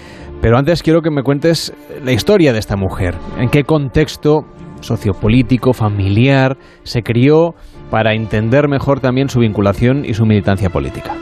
pero 0.40 0.58
antes 0.58 0.82
quiero 0.82 1.02
que 1.02 1.10
me 1.10 1.22
cuentes 1.22 1.72
la 2.04 2.12
historia 2.12 2.52
de 2.52 2.58
esta 2.58 2.76
mujer, 2.76 3.14
en 3.38 3.48
qué 3.48 3.64
contexto 3.64 4.46
sociopolítico, 4.80 5.72
familiar, 5.72 6.56
se 6.82 7.02
crió 7.02 7.54
para 7.90 8.14
entender 8.14 8.68
mejor 8.68 9.00
también 9.00 9.28
su 9.28 9.40
vinculación 9.40 10.04
y 10.04 10.14
su 10.14 10.26
militancia 10.26 10.70
política. 10.70 11.14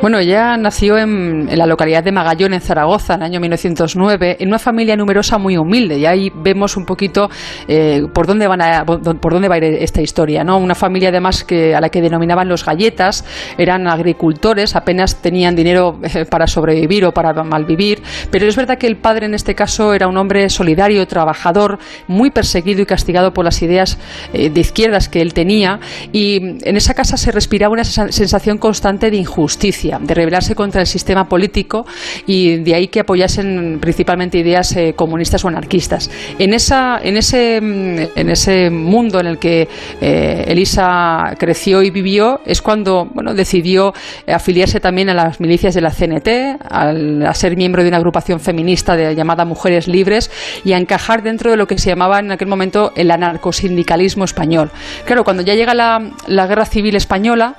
Bueno, 0.00 0.18
ella 0.18 0.56
nació 0.56 0.98
en, 0.98 1.48
la 1.56 1.66
localidad 1.66 2.04
de 2.04 2.12
Magallón, 2.12 2.52
en 2.52 2.60
Zaragoza, 2.60 3.14
en 3.14 3.20
el 3.20 3.26
año 3.26 3.40
1909, 3.40 4.36
en 4.38 4.48
una 4.48 4.58
familia 4.58 4.96
numerosa 4.96 5.38
muy 5.38 5.56
humilde. 5.56 5.98
Y 5.98 6.06
ahí 6.06 6.30
vemos 6.34 6.76
un 6.76 6.84
poquito 6.84 7.30
eh, 7.68 8.02
por, 8.12 8.26
dónde 8.26 8.46
van 8.46 8.60
a, 8.60 8.84
por 8.84 9.32
dónde 9.32 9.48
va 9.48 9.54
a 9.54 9.58
ir 9.58 9.64
esta 9.64 10.02
historia. 10.02 10.44
¿no? 10.44 10.58
Una 10.58 10.74
familia 10.74 11.08
además 11.08 11.44
que, 11.44 11.74
a 11.74 11.80
la 11.80 11.88
que 11.88 12.02
denominaban 12.02 12.48
los 12.48 12.64
galletas, 12.64 13.24
eran 13.56 13.86
agricultores, 13.86 14.76
apenas 14.76 15.22
tenían 15.22 15.56
dinero 15.56 15.98
eh, 16.02 16.26
para 16.26 16.46
sobrevivir 16.46 17.06
o 17.06 17.12
para 17.12 17.32
malvivir. 17.42 18.02
Pero 18.30 18.46
es 18.46 18.56
verdad 18.56 18.76
que 18.76 18.86
el 18.86 18.96
padre 18.96 19.26
en 19.26 19.34
este 19.34 19.54
caso 19.54 19.94
era 19.94 20.06
un 20.06 20.16
hombre 20.16 20.50
solidario, 20.50 21.06
trabajador, 21.06 21.78
muy 22.08 22.30
perseguido 22.30 22.82
y 22.82 22.86
castigado 22.86 23.32
por 23.32 23.44
las 23.44 23.62
ideas 23.62 23.98
eh, 24.32 24.50
de 24.50 24.60
izquierdas 24.60 25.08
que 25.08 25.22
él 25.22 25.32
tenía. 25.32 25.80
Y 26.12 26.58
en 26.68 26.76
esa 26.76 26.94
casa 26.94 27.16
se 27.16 27.32
respiraba 27.32 27.72
una 27.72 27.84
sensación 27.84 28.58
constante 28.58 29.10
de 29.10 29.16
injusticia 29.16 29.73
de 29.82 30.14
rebelarse 30.14 30.54
contra 30.54 30.80
el 30.80 30.86
sistema 30.86 31.28
político 31.28 31.86
y 32.26 32.58
de 32.58 32.74
ahí 32.74 32.88
que 32.88 33.00
apoyasen 33.00 33.78
principalmente 33.80 34.38
ideas 34.38 34.74
eh, 34.76 34.94
comunistas 34.94 35.44
o 35.44 35.48
anarquistas. 35.48 36.10
En, 36.38 36.54
esa, 36.54 37.00
en, 37.02 37.16
ese, 37.16 37.60
mm, 37.60 38.18
en 38.18 38.30
ese 38.30 38.70
mundo 38.70 39.20
en 39.20 39.26
el 39.26 39.38
que 39.38 39.68
eh, 40.00 40.44
Elisa 40.46 41.34
creció 41.38 41.82
y 41.82 41.90
vivió 41.90 42.40
es 42.46 42.62
cuando 42.62 43.06
bueno, 43.12 43.34
decidió 43.34 43.92
afiliarse 44.26 44.80
también 44.80 45.08
a 45.10 45.14
las 45.14 45.40
milicias 45.40 45.74
de 45.74 45.80
la 45.80 45.90
CNT, 45.90 46.28
a 46.70 47.34
ser 47.34 47.56
miembro 47.56 47.82
de 47.82 47.88
una 47.88 47.98
agrupación 47.98 48.40
feminista 48.40 48.96
de, 48.96 49.14
llamada 49.14 49.44
Mujeres 49.44 49.88
Libres 49.88 50.30
y 50.64 50.72
a 50.72 50.78
encajar 50.78 51.22
dentro 51.22 51.50
de 51.50 51.56
lo 51.56 51.66
que 51.66 51.78
se 51.78 51.90
llamaba 51.90 52.18
en 52.18 52.32
aquel 52.32 52.48
momento 52.48 52.92
el 52.96 53.10
anarcosindicalismo 53.10 54.24
español. 54.24 54.70
Claro, 55.04 55.24
cuando 55.24 55.42
ya 55.42 55.54
llega 55.54 55.74
la, 55.74 56.10
la 56.26 56.46
guerra 56.46 56.64
civil 56.64 56.96
española, 56.96 57.56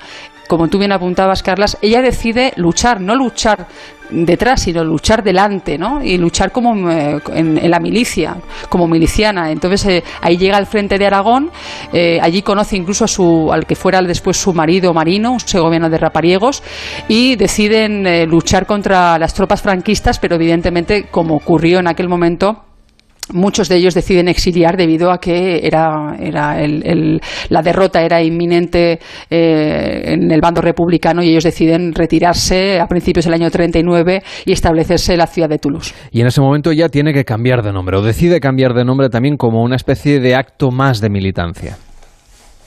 como 0.48 0.68
tú 0.68 0.78
bien 0.78 0.92
apuntabas, 0.92 1.42
Carlas, 1.42 1.78
ella 1.80 2.02
decide 2.02 2.52
luchar, 2.56 3.00
no 3.00 3.14
luchar 3.14 3.66
detrás, 4.10 4.62
sino 4.62 4.84
luchar 4.84 5.22
delante, 5.22 5.78
¿no? 5.78 6.02
Y 6.02 6.18
luchar 6.18 6.52
como 6.52 6.90
eh, 6.90 7.20
en, 7.34 7.70
la 7.70 7.80
milicia, 7.80 8.36
como 8.68 8.86
miliciana. 8.86 9.50
Entonces 9.50 9.84
eh, 9.86 10.04
ahí 10.20 10.36
llega 10.36 10.56
al 10.56 10.66
frente 10.66 10.98
de 10.98 11.06
Aragón, 11.06 11.50
eh, 11.92 12.18
allí 12.22 12.42
conoce 12.42 12.76
incluso 12.76 13.04
a 13.04 13.08
su, 13.08 13.50
al 13.52 13.66
que 13.66 13.74
fuera 13.74 14.00
después 14.02 14.36
su 14.36 14.52
marido 14.52 14.92
marino, 14.94 15.32
un 15.32 15.40
segoviano 15.40 15.90
de 15.90 15.98
Rapariegos, 15.98 16.62
y 17.08 17.36
deciden 17.36 18.28
luchar 18.28 18.66
contra 18.66 19.18
las 19.18 19.34
tropas 19.34 19.62
franquistas, 19.62 20.18
pero 20.18 20.36
evidentemente, 20.36 21.06
como 21.10 21.36
ocurrió 21.36 21.80
en 21.80 21.88
aquel 21.88 22.08
momento, 22.08 22.65
Muchos 23.32 23.68
de 23.68 23.76
ellos 23.76 23.94
deciden 23.94 24.28
exiliar 24.28 24.76
debido 24.76 25.10
a 25.10 25.18
que 25.18 25.66
era, 25.66 26.16
era 26.20 26.56
la 27.48 27.62
derrota 27.62 28.02
era 28.02 28.22
inminente 28.22 29.00
eh, 29.30 30.02
en 30.12 30.30
el 30.30 30.40
bando 30.40 30.60
republicano 30.60 31.22
y 31.22 31.30
ellos 31.30 31.44
deciden 31.44 31.92
retirarse 31.92 32.78
a 32.80 32.86
principios 32.86 33.24
del 33.24 33.34
año 33.34 33.50
39 33.50 34.22
y 34.44 34.52
establecerse 34.52 35.12
en 35.12 35.18
la 35.18 35.26
ciudad 35.26 35.48
de 35.48 35.58
Toulouse. 35.58 35.94
Y 36.12 36.20
en 36.20 36.28
ese 36.28 36.40
momento 36.40 36.72
ya 36.72 36.88
tiene 36.88 37.12
que 37.12 37.24
cambiar 37.24 37.62
de 37.62 37.72
nombre 37.72 37.96
o 37.96 38.02
decide 38.02 38.40
cambiar 38.40 38.74
de 38.74 38.84
nombre 38.84 39.08
también 39.08 39.36
como 39.36 39.62
una 39.62 39.76
especie 39.76 40.20
de 40.20 40.34
acto 40.34 40.70
más 40.70 41.00
de 41.00 41.10
militancia. 41.10 41.76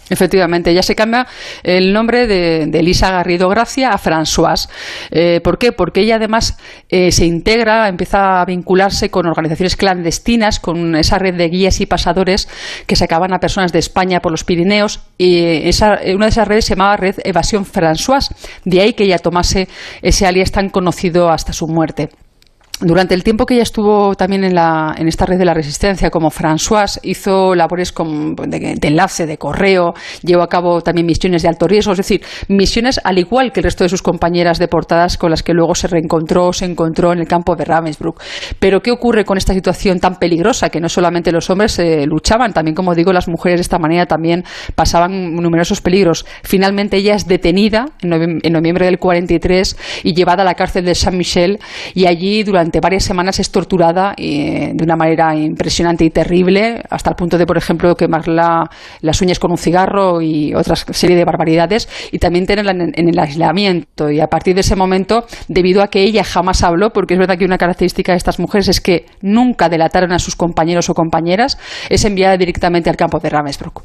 Efectivamente, 0.10 0.73
ya 0.73 0.81
se 0.81 0.95
cambia 0.95 1.27
el 1.64 1.94
nombre 1.94 2.27
de, 2.27 2.64
Elisa 2.80 3.11
Garrido 3.11 3.49
Gracia 3.49 3.91
a 3.91 3.98
Françoise. 3.98 4.69
Eh, 5.11 5.41
¿Por 5.44 5.57
qué? 5.57 5.72
Porque 5.72 6.02
ella 6.02 6.15
además 6.15 6.57
eh, 6.90 7.11
se 7.11 7.26
integra, 7.26 7.88
empieza 7.88 8.41
a 8.41 8.45
vincularse 8.45 9.10
con 9.10 9.27
organizaciones 9.27 9.76
clandestinas, 9.76 10.60
con 10.60 10.95
esa 10.95 11.19
red 11.19 11.36
de 11.36 11.49
guías 11.49 11.81
y 11.81 11.86
pasadores 11.86 12.48
que 12.88 12.95
sacaban 12.95 13.34
a 13.34 13.40
personas 13.40 13.72
de 13.72 13.80
España 13.80 14.22
por 14.22 14.31
los 14.31 14.44
Pirineos. 14.44 15.02
Y 15.18 15.68
esa, 15.68 15.99
una 16.15 16.26
de 16.26 16.30
esas 16.31 16.48
redes 16.48 16.65
se 16.65 16.76
llamaba 16.76 16.98
Red 16.98 17.18
Evasión 17.23 17.65
Françoise. 17.65 18.34
De 18.65 18.81
ahí 18.81 18.94
que 18.94 19.03
ella 19.03 19.19
tomase 19.19 19.68
ese 20.02 20.26
alias 20.26 20.52
tan 20.52 20.69
conocido 20.69 21.30
hasta 21.30 21.53
su 21.53 21.68
muerte. 21.68 22.10
Durante 22.82 23.14
el 23.14 23.26
tiempo 23.26 23.46
que 23.46 23.56
ella 23.56 23.64
estuvo 23.64 24.16
también 24.16 24.46
en, 24.46 24.56
la, 24.56 24.96
esta 24.98 25.26
red 25.26 25.38
de 25.38 25.44
la 25.44 25.54
resistencia, 25.54 26.10
como 26.10 26.32
François, 26.32 26.98
hizo 27.04 27.54
labores 27.54 27.94
de, 28.48 28.78
enlace, 28.82 29.26
de 29.26 29.38
correo, 29.38 29.94
llevó 30.24 30.44
a 30.44 30.48
cabo 30.48 30.80
también 30.80 31.06
misiones 31.06 31.42
de 31.42 31.50
alto 31.50 31.68
riesgo, 31.68 31.92
es 31.92 31.98
decir, 31.98 32.22
misiones 32.48 33.02
al 33.04 33.18
igual 33.18 33.52
que 33.52 33.60
el 33.60 33.66
resto 33.66 33.84
de 33.84 33.90
sus 33.90 34.02
compañeras 34.02 34.60
deportadas 34.60 35.18
con 35.18 35.30
las 35.30 35.44
que 35.44 35.54
luego 35.54 35.76
se 35.76 35.90
reencontró, 35.90 36.54
se 36.54 36.64
encontró 36.64 37.12
en 37.12 37.20
el 37.20 37.28
campo 37.28 37.58
de 37.58 37.66
Ravensbrück. 37.66 38.22
Pero 38.60 38.82
¿qué 38.82 38.92
ocurre 38.92 39.26
con 39.26 39.38
esta 39.38 39.54
situación 39.54 40.00
tan 40.00 40.16
peligrosa? 40.16 40.70
Que 40.70 40.80
no 40.80 40.88
solamente 40.88 41.34
los 41.34 41.50
hombres 41.50 41.78
eh, 41.80 42.06
luchaban, 42.06 42.54
también, 42.54 42.76
como 42.76 42.96
digo, 42.96 43.12
las 43.12 43.28
mujeres 43.28 43.60
de 43.60 43.64
esta 43.64 43.78
manera 43.78 44.06
también 44.06 44.46
pasaban 44.76 45.36
numerosos 45.36 45.82
peligros. 45.82 46.26
Finalmente 46.44 46.96
ella 46.96 47.16
es 47.16 47.28
detenida 47.28 47.88
en, 48.02 48.40
en 48.42 48.54
noviembre 48.54 48.86
del 48.86 49.00
43 49.00 49.76
y 50.04 50.14
llevada 50.14 50.44
a 50.44 50.46
la 50.46 50.54
cárcel 50.54 50.86
de 50.86 50.96
Saint-Michel 50.96 51.60
y 51.94 52.06
allí 52.06 52.44
durante 52.44 52.69
durante 52.70 52.82
varias 52.82 53.04
semanas 53.04 53.40
es 53.40 53.52
torturada 53.52 54.14
eh, 54.16 54.74
de 54.76 54.84
una 54.84 54.96
manera 54.96 55.36
impresionante 55.36 56.06
y 56.06 56.12
terrible, 56.12 56.84
hasta 56.88 57.10
el 57.10 57.16
punto 57.16 57.36
de, 57.36 57.48
por 57.48 57.58
ejemplo, 57.58 57.96
quemar 57.96 58.28
las 58.28 59.22
uñas 59.22 59.40
con 59.40 59.50
un 59.50 59.58
cigarro 59.58 60.22
y 60.22 60.54
otra 60.54 60.76
serie 60.76 61.16
de 61.16 61.26
barbaridades, 61.26 61.90
y 62.12 62.20
también 62.20 62.46
tenerla 62.46 62.72
en, 62.72 62.94
el 62.96 63.18
aislamiento. 63.18 64.12
Y 64.12 64.20
a 64.20 64.28
partir 64.28 64.54
de 64.54 64.62
ese 64.62 64.76
momento, 64.76 65.26
debido 65.48 65.82
a 65.82 65.88
que 65.88 66.04
ella 66.04 66.24
jamás 66.24 66.62
habló, 66.64 66.91
porque 66.91 67.16
es 67.16 67.20
verdad 67.20 67.40
que 67.40 67.46
una 67.46 67.58
característica 67.58 68.12
de 68.12 68.18
estas 68.18 68.40
mujeres 68.40 68.68
es 68.68 68.82
que 68.82 69.06
nunca 69.22 69.68
delataron 69.68 70.12
a 70.12 70.20
sus 70.20 70.36
compañeros 70.36 70.91
o 70.91 70.94
compañeras, 70.94 71.58
es 71.90 72.06
enviada 72.06 72.38
directamente 72.38 72.91
al 72.91 72.98
campo 72.98 73.18
de 73.18 73.30
Ravensbrück. 73.30 73.82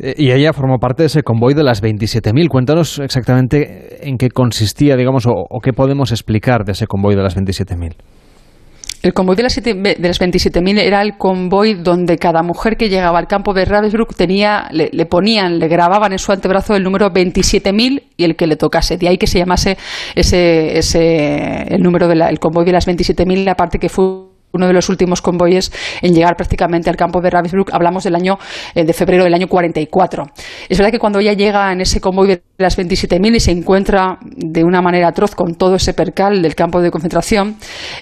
Eh, 0.00 0.14
y 0.16 0.32
ella 0.32 0.52
formó 0.52 0.78
parte 0.78 1.04
de 1.04 1.06
ese 1.06 1.22
convoy 1.22 1.54
de 1.54 1.62
las 1.62 1.82
27.000. 1.82 2.48
Cuéntanos 2.48 2.98
exactamente 2.98 4.08
en 4.08 4.16
qué 4.16 4.28
consistía, 4.30 4.96
digamos, 4.96 5.24
o, 5.26 5.32
o 5.32 5.60
qué 5.60 5.72
podemos 5.72 6.10
explicar 6.10 6.64
de 6.64 6.72
ese 6.72 6.88
convoy 6.88 7.14
de 7.14 7.22
las 7.22 7.36
27.000. 7.36 7.94
El 9.04 9.12
convoy 9.12 9.36
de 9.36 9.42
las, 9.42 9.54
las 9.58 10.18
27.000 10.18 10.80
era 10.80 11.02
el 11.02 11.18
convoy 11.18 11.74
donde 11.74 12.16
cada 12.16 12.42
mujer 12.42 12.78
que 12.78 12.88
llegaba 12.88 13.18
al 13.18 13.26
campo 13.26 13.52
de 13.52 13.66
Ravensbrück 13.66 14.14
tenía, 14.16 14.66
le, 14.70 14.88
ponían, 15.04 15.58
le 15.58 15.68
grababan 15.68 16.12
en 16.12 16.18
su 16.18 16.32
antebrazo 16.32 16.74
el 16.74 16.82
número 16.82 17.12
27.000 17.12 18.02
y 18.16 18.24
el 18.24 18.34
que 18.34 18.46
le 18.46 18.56
tocase. 18.56 18.96
De 18.96 19.06
ahí 19.08 19.18
que 19.18 19.26
se 19.26 19.38
llamase 19.38 19.76
ese, 20.14 20.78
ese 20.78 21.64
el 21.74 21.82
número 21.82 22.08
del 22.08 22.40
convoy 22.40 22.64
de 22.64 22.72
las 22.72 22.88
27.000, 22.88 23.44
la 23.44 23.58
parte 23.58 23.78
que 23.78 23.90
fue 23.90 24.33
uno 24.54 24.66
de 24.66 24.72
los 24.72 24.88
últimos 24.88 25.20
convoyes 25.20 25.72
en 26.00 26.14
llegar 26.14 26.36
prácticamente 26.36 26.88
al 26.88 26.96
campo 26.96 27.20
de 27.20 27.30
Ravensbrück. 27.30 27.74
Hablamos 27.74 28.04
del 28.04 28.14
año 28.14 28.38
eh, 28.74 28.84
de 28.84 28.92
febrero 28.92 29.24
del 29.24 29.34
año 29.34 29.48
44. 29.48 30.24
Es 30.68 30.78
verdad 30.78 30.92
que 30.92 30.98
cuando 30.98 31.18
ella 31.18 31.32
llega 31.32 31.72
en 31.72 31.80
ese 31.80 32.00
convoy 32.00 32.28
de 32.28 32.42
las 32.58 32.78
27.000 32.78 33.34
y 33.34 33.40
se 33.40 33.50
encuentra 33.50 34.18
de 34.22 34.64
una 34.64 34.80
manera 34.80 35.08
atroz 35.08 35.34
con 35.34 35.54
todo 35.56 35.74
ese 35.74 35.92
percal 35.92 36.40
del 36.40 36.54
campo 36.54 36.80
de 36.80 36.90
concentración, 36.90 37.56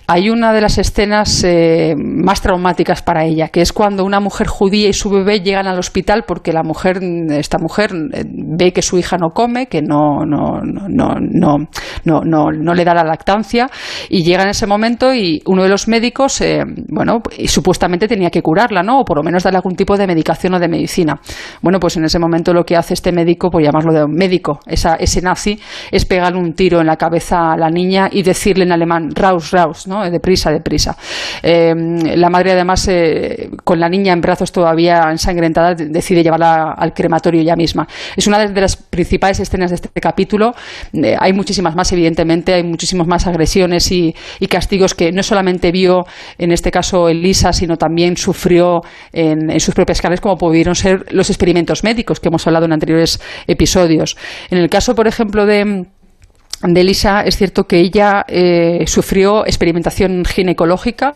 hay 0.06 0.28
una 0.28 0.52
de 0.52 0.60
las 0.60 0.78
escenas 0.78 1.42
eh, 1.44 1.94
más 1.96 2.42
traumáticas 2.42 3.02
para 3.02 3.24
ella, 3.24 3.48
que 3.48 3.62
es 3.62 3.72
cuando 3.72 4.04
una 4.04 4.20
mujer 4.20 4.46
judía 4.46 4.88
y 4.88 4.92
su 4.92 5.08
bebé 5.08 5.40
llegan 5.40 5.66
al 5.66 5.78
hospital 5.78 6.24
porque 6.26 6.52
la 6.52 6.62
mujer, 6.62 7.00
esta 7.30 7.58
mujer 7.58 7.92
eh, 8.12 8.24
ve 8.26 8.72
que 8.72 8.82
su 8.82 8.98
hija 8.98 9.16
no 9.16 9.30
come, 9.30 9.66
que 9.66 9.80
no, 9.80 10.26
no, 10.26 10.60
no, 10.62 10.86
no, 11.18 11.68
no, 12.04 12.20
no, 12.24 12.50
no 12.52 12.74
le 12.74 12.84
da 12.84 12.94
la 12.94 13.04
lactancia 13.04 13.70
y 14.10 14.22
llega 14.22 14.42
en 14.42 14.50
ese 14.50 14.66
momento 14.66 15.14
y 15.14 15.40
uno 15.46 15.62
de 15.62 15.70
los 15.70 15.88
médicos 15.88 16.41
eh, 16.42 16.64
bueno, 16.88 17.22
supuestamente 17.46 18.08
tenía 18.08 18.30
que 18.30 18.42
curarla, 18.42 18.82
¿no? 18.82 19.00
O 19.00 19.04
por 19.04 19.16
lo 19.16 19.22
menos 19.22 19.42
darle 19.42 19.58
algún 19.58 19.76
tipo 19.76 19.96
de 19.96 20.06
medicación 20.06 20.54
o 20.54 20.58
de 20.58 20.68
medicina. 20.68 21.20
Bueno, 21.60 21.78
pues 21.80 21.96
en 21.96 22.04
ese 22.04 22.18
momento 22.18 22.52
lo 22.52 22.64
que 22.64 22.76
hace 22.76 22.94
este 22.94 23.12
médico, 23.12 23.50
por 23.50 23.62
llamarlo 23.62 23.92
de 23.92 24.06
médico, 24.06 24.60
esa, 24.66 24.96
ese 24.96 25.22
nazi, 25.22 25.58
es 25.90 26.04
pegarle 26.04 26.38
un 26.38 26.52
tiro 26.54 26.80
en 26.80 26.86
la 26.86 26.96
cabeza 26.96 27.52
a 27.52 27.56
la 27.56 27.70
niña 27.70 28.08
y 28.10 28.22
decirle 28.22 28.64
en 28.64 28.72
alemán, 28.72 29.10
raus, 29.14 29.50
raus, 29.52 29.86
¿no? 29.86 30.08
Deprisa, 30.10 30.50
deprisa. 30.50 30.96
Eh, 31.42 31.74
la 32.16 32.28
madre, 32.28 32.52
además, 32.52 32.86
eh, 32.88 33.50
con 33.64 33.80
la 33.80 33.88
niña 33.88 34.12
en 34.12 34.20
brazos 34.20 34.52
todavía 34.52 35.08
ensangrentada, 35.10 35.74
decide 35.74 36.22
llevarla 36.22 36.74
al 36.76 36.92
crematorio 36.92 37.40
ella 37.40 37.56
misma. 37.56 37.86
Es 38.16 38.26
una 38.26 38.46
de 38.46 38.60
las 38.60 38.76
principales 38.76 39.40
escenas 39.40 39.70
de 39.70 39.76
este 39.76 40.00
capítulo. 40.00 40.52
hay 41.18 41.32
muchísimas 41.32 41.74
más, 41.74 41.92
evidentemente, 41.92 42.54
hay 42.54 42.64
muchísimas 42.64 43.06
más 43.06 43.26
agresiones 43.26 43.90
y 43.92 44.14
castigos 44.48 44.94
que 44.94 45.12
no 45.12 45.22
solamente 45.22 45.70
vio 45.72 46.04
en 46.38 46.52
este 46.52 46.70
caso 46.70 47.08
Elisa, 47.08 47.52
sino 47.52 47.76
también 47.76 48.16
sufrió 48.16 48.82
en, 49.12 49.58
sus 49.60 49.74
propias 49.74 50.00
carnes, 50.00 50.20
como 50.20 50.36
pudieron 50.36 50.74
ser 50.74 51.06
los 51.12 51.30
experimentos 51.30 51.84
médicos 51.84 52.20
que 52.20 52.28
hemos 52.28 52.46
hablado 52.46 52.66
en 52.66 52.72
anteriores 52.72 53.20
episodios. 53.46 54.16
En 54.50 54.58
el 54.58 54.68
caso, 54.68 54.94
por 54.94 55.06
ejemplo, 55.06 55.46
de 55.46 55.86
de 56.62 56.80
Elisa 56.80 57.22
es 57.22 57.36
cierto 57.36 57.64
que 57.64 57.80
ella 57.80 58.24
eh, 58.28 58.84
sufrió 58.86 59.44
experimentación 59.44 60.24
ginecológica 60.24 61.14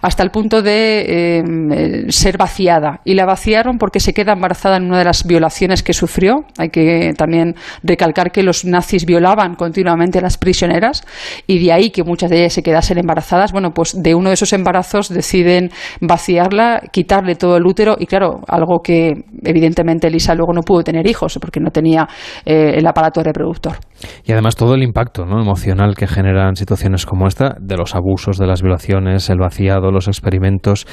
hasta 0.00 0.22
el 0.22 0.30
punto 0.30 0.62
de 0.62 1.04
eh, 1.06 2.06
ser 2.08 2.36
vaciada 2.36 3.00
y 3.04 3.14
la 3.14 3.24
vaciaron 3.24 3.78
porque 3.78 4.00
se 4.00 4.12
queda 4.12 4.32
embarazada 4.32 4.76
en 4.76 4.86
una 4.86 4.98
de 4.98 5.04
las 5.04 5.24
violaciones 5.24 5.82
que 5.82 5.92
sufrió. 5.92 6.44
Hay 6.58 6.70
que 6.70 7.14
también 7.16 7.54
recalcar 7.82 8.32
que 8.32 8.42
los 8.42 8.64
nazis 8.64 9.06
violaban 9.06 9.54
continuamente 9.54 10.18
a 10.18 10.22
las 10.22 10.36
prisioneras 10.36 11.04
y 11.46 11.64
de 11.64 11.72
ahí 11.72 11.90
que 11.90 12.02
muchas 12.02 12.30
de 12.30 12.40
ellas 12.40 12.54
se 12.54 12.62
quedasen 12.62 12.98
embarazadas. 12.98 13.52
Bueno, 13.52 13.70
pues 13.72 14.02
de 14.02 14.14
uno 14.14 14.30
de 14.30 14.34
esos 14.34 14.52
embarazos 14.52 15.08
deciden 15.08 15.70
vaciarla, 16.00 16.82
quitarle 16.90 17.36
todo 17.36 17.56
el 17.56 17.66
útero 17.66 17.96
y 17.98 18.06
claro, 18.06 18.40
algo 18.48 18.80
que 18.82 19.12
evidentemente 19.44 20.08
Elisa 20.08 20.34
luego 20.34 20.52
no 20.52 20.62
pudo 20.62 20.82
tener 20.82 21.06
hijos 21.06 21.38
porque 21.40 21.60
no 21.60 21.70
tenía 21.70 22.08
eh, 22.44 22.74
el 22.76 22.86
aparato 22.86 23.22
reproductor. 23.22 23.76
Y 24.24 24.32
además 24.32 24.56
todo 24.56 24.71
el 24.74 24.82
impacto 24.82 25.24
¿no? 25.24 25.40
emocional 25.40 25.94
que 25.94 26.06
generan 26.06 26.56
situaciones 26.56 27.06
como 27.06 27.26
esta, 27.26 27.56
de 27.60 27.76
los 27.76 27.94
abusos, 27.94 28.38
de 28.38 28.46
las 28.46 28.62
violaciones, 28.62 29.28
el 29.30 29.38
vaciado, 29.38 29.90
los 29.90 30.08
experimentos, 30.08 30.86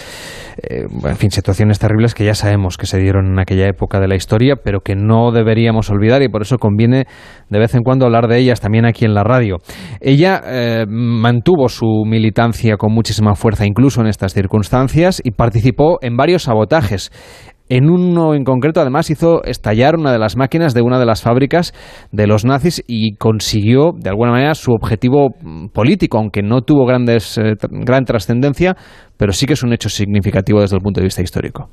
eh, 0.61 0.85
en 1.03 1.15
fin, 1.15 1.31
situaciones 1.31 1.79
terribles 1.79 2.13
que 2.13 2.25
ya 2.25 2.35
sabemos 2.35 2.77
que 2.77 2.85
se 2.85 2.99
dieron 2.99 3.27
en 3.27 3.39
aquella 3.39 3.67
época 3.67 3.99
de 3.99 4.07
la 4.07 4.15
historia, 4.15 4.55
pero 4.63 4.81
que 4.81 4.95
no 4.95 5.31
deberíamos 5.31 5.89
olvidar 5.89 6.21
y 6.21 6.29
por 6.29 6.41
eso 6.41 6.57
conviene 6.57 7.05
de 7.49 7.59
vez 7.59 7.75
en 7.75 7.83
cuando 7.83 8.05
hablar 8.05 8.27
de 8.27 8.37
ellas 8.37 8.61
también 8.61 8.85
aquí 8.85 9.05
en 9.05 9.13
la 9.13 9.23
radio. 9.23 9.57
Ella 10.01 10.41
eh, 10.45 10.85
mantuvo 10.87 11.69
su 11.69 12.03
militancia 12.05 12.77
con 12.77 12.93
muchísima 12.93 13.35
fuerza 13.35 13.65
incluso 13.65 14.01
en 14.01 14.07
estas 14.07 14.33
circunstancias 14.33 15.21
y 15.23 15.31
participó 15.31 15.99
en 16.01 16.17
varios 16.17 16.43
sabotajes. 16.43 17.11
En 17.69 17.89
uno 17.89 18.33
en 18.33 18.43
concreto, 18.43 18.81
además, 18.81 19.11
hizo 19.11 19.43
estallar 19.43 19.95
una 19.95 20.11
de 20.11 20.17
las 20.17 20.35
máquinas 20.35 20.73
de 20.73 20.81
una 20.81 20.99
de 20.99 21.05
las 21.05 21.21
fábricas 21.21 21.73
de 22.11 22.25
los 22.25 22.43
nazis 22.43 22.83
y 22.87 23.15
consiguió, 23.15 23.91
de 23.95 24.09
alguna 24.09 24.31
manera, 24.31 24.55
su 24.55 24.71
objetivo 24.71 25.29
político, 25.71 26.17
aunque 26.17 26.41
no 26.41 26.61
tuvo 26.61 26.85
grandes, 26.85 27.37
eh, 27.37 27.53
gran 27.69 28.05
trascendencia, 28.05 28.75
pero 29.17 29.31
sí 29.33 29.45
que 29.45 29.53
es 29.53 29.63
un 29.63 29.71
hecho 29.71 29.89
significativo 29.89 30.61
desde 30.61 30.77
el 30.77 30.81
punto 30.81 30.99
de 30.99 31.05
vista 31.05 31.21
histórico. 31.21 31.69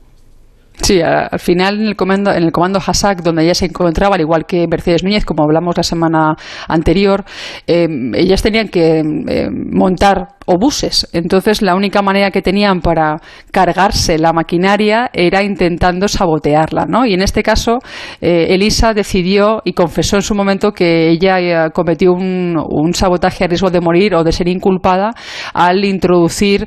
Sí, 0.83 1.01
al 1.01 1.39
final 1.39 1.81
en 1.81 1.87
el 1.87 1.97
comando, 1.97 2.31
en 2.33 2.43
el 2.43 2.53
comando 2.53 2.79
Hassak, 2.79 3.23
donde 3.23 3.45
ella 3.45 3.55
se 3.55 3.67
encontraba, 3.67 4.17
al 4.17 4.21
igual 4.21 4.45
que 4.47 4.67
Mercedes 4.69 5.03
Núñez, 5.03 5.25
como 5.25 5.43
hablamos 5.43 5.77
la 5.77 5.83
semana 5.83 6.37
anterior, 6.69 7.25
eh, 7.67 7.89
ellas 8.15 8.43
tenían 8.43 8.69
que 8.69 9.01
eh, 9.01 9.49
montar 9.51 10.36
obuses. 10.47 11.09
Entonces, 11.13 11.63
la 11.63 11.75
única 11.75 12.03
manera 12.03 12.31
que 12.31 12.43
tenían 12.43 12.81
para 12.81 13.17
cargarse 13.51 14.19
la 14.19 14.33
maquinaria 14.33 15.11
era 15.13 15.43
intentando 15.43 16.09
sabotearla, 16.09 16.87
¿no? 16.87 17.05
Y 17.05 17.15
en 17.15 17.23
este 17.23 17.43
caso, 17.43 17.79
eh, 18.21 18.47
Elisa 18.51 18.95
decidió 18.95 19.61
y 19.65 19.73
confesó 19.73 20.17
en 20.17 20.23
su 20.23 20.35
momento 20.35 20.73
que 20.73 21.11
ella 21.11 21.71
cometió 21.71 22.13
un, 22.13 22.57
sabotaje 22.95 23.45
a 23.45 23.47
riesgo 23.49 23.71
de 23.71 23.81
morir 23.81 24.15
o 24.15 24.25
de 24.25 24.33
ser 24.33 24.49
inculpada 24.49 25.11
al 25.53 25.85
introducir 25.85 26.67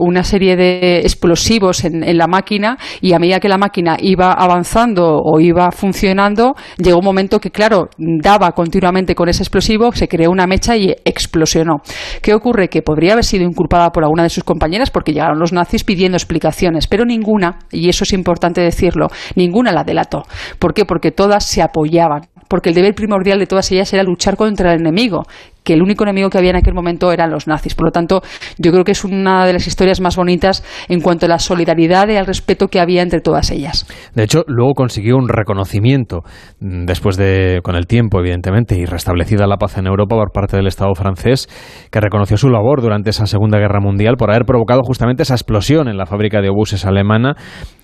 una 0.00 0.22
serie 0.22 0.54
de 0.54 0.98
explosivos 1.00 1.84
en, 1.84 2.04
en 2.04 2.18
la 2.18 2.26
máquina 2.26 2.78
y 3.00 3.14
a 3.14 3.18
medida 3.18 3.40
que 3.40 3.48
la 3.48 3.58
máquina 3.58 3.96
iba 4.00 4.32
avanzando 4.32 5.18
o 5.24 5.40
iba 5.40 5.70
funcionando, 5.70 6.54
llegó 6.76 6.98
un 6.98 7.04
momento 7.04 7.40
que, 7.40 7.50
claro, 7.50 7.88
daba 7.98 8.52
continuamente 8.52 9.14
con 9.14 9.28
ese 9.28 9.42
explosivo, 9.42 9.92
se 9.92 10.08
creó 10.08 10.30
una 10.30 10.46
mecha 10.46 10.76
y 10.76 10.94
explosionó. 11.04 11.80
¿Qué 12.22 12.34
ocurre? 12.34 12.68
Que 12.68 12.82
podría 12.82 13.05
haber 13.12 13.24
sido 13.24 13.44
inculpada 13.44 13.92
por 13.92 14.04
alguna 14.04 14.22
de 14.22 14.30
sus 14.30 14.44
compañeras 14.44 14.90
porque 14.90 15.12
llegaron 15.12 15.38
los 15.38 15.52
nazis 15.52 15.84
pidiendo 15.84 16.16
explicaciones, 16.16 16.86
pero 16.86 17.04
ninguna, 17.04 17.58
y 17.70 17.88
eso 17.88 18.04
es 18.04 18.12
importante 18.12 18.60
decirlo, 18.60 19.08
ninguna 19.34 19.72
la 19.72 19.84
delató. 19.84 20.24
¿Por 20.58 20.74
qué? 20.74 20.84
Porque 20.84 21.10
todas 21.10 21.44
se 21.44 21.62
apoyaban 21.62 22.28
porque 22.48 22.68
el 22.68 22.74
deber 22.74 22.94
primordial 22.94 23.38
de 23.38 23.46
todas 23.46 23.70
ellas 23.72 23.92
era 23.92 24.02
luchar 24.02 24.36
contra 24.36 24.72
el 24.72 24.80
enemigo, 24.80 25.24
que 25.66 25.74
el 25.74 25.82
único 25.82 26.04
enemigo 26.04 26.30
que 26.30 26.38
había 26.38 26.50
en 26.50 26.56
aquel 26.56 26.74
momento 26.74 27.10
eran 27.10 27.30
los 27.30 27.48
nazis. 27.48 27.74
Por 27.74 27.86
lo 27.86 27.90
tanto, 27.90 28.22
yo 28.56 28.70
creo 28.70 28.84
que 28.84 28.92
es 28.92 29.04
una 29.04 29.44
de 29.44 29.52
las 29.52 29.66
historias 29.66 30.00
más 30.00 30.16
bonitas 30.16 30.64
en 30.88 31.00
cuanto 31.00 31.26
a 31.26 31.28
la 31.28 31.40
solidaridad 31.40 32.08
y 32.08 32.14
al 32.14 32.24
respeto 32.24 32.68
que 32.68 32.78
había 32.78 33.02
entre 33.02 33.20
todas 33.20 33.50
ellas. 33.50 33.84
De 34.14 34.22
hecho, 34.22 34.44
luego 34.46 34.74
consiguió 34.74 35.16
un 35.16 35.28
reconocimiento 35.28 36.22
mm, 36.60 36.84
después 36.84 37.16
de, 37.16 37.60
con 37.64 37.74
el 37.74 37.88
tiempo, 37.88 38.20
evidentemente, 38.20 38.78
y 38.78 38.84
restablecida 38.84 39.48
la 39.48 39.56
paz 39.56 39.76
en 39.76 39.88
Europa 39.88 40.14
por 40.14 40.30
parte 40.30 40.56
del 40.56 40.68
Estado 40.68 40.94
francés, 40.94 41.48
que 41.90 42.00
reconoció 42.00 42.36
su 42.36 42.48
labor 42.48 42.80
durante 42.80 43.10
esa 43.10 43.26
Segunda 43.26 43.58
Guerra 43.58 43.80
Mundial 43.80 44.14
por 44.16 44.30
haber 44.30 44.44
provocado 44.44 44.82
justamente 44.84 45.24
esa 45.24 45.34
explosión 45.34 45.88
en 45.88 45.96
la 45.96 46.06
fábrica 46.06 46.40
de 46.40 46.48
obuses 46.48 46.86
alemana 46.86 47.34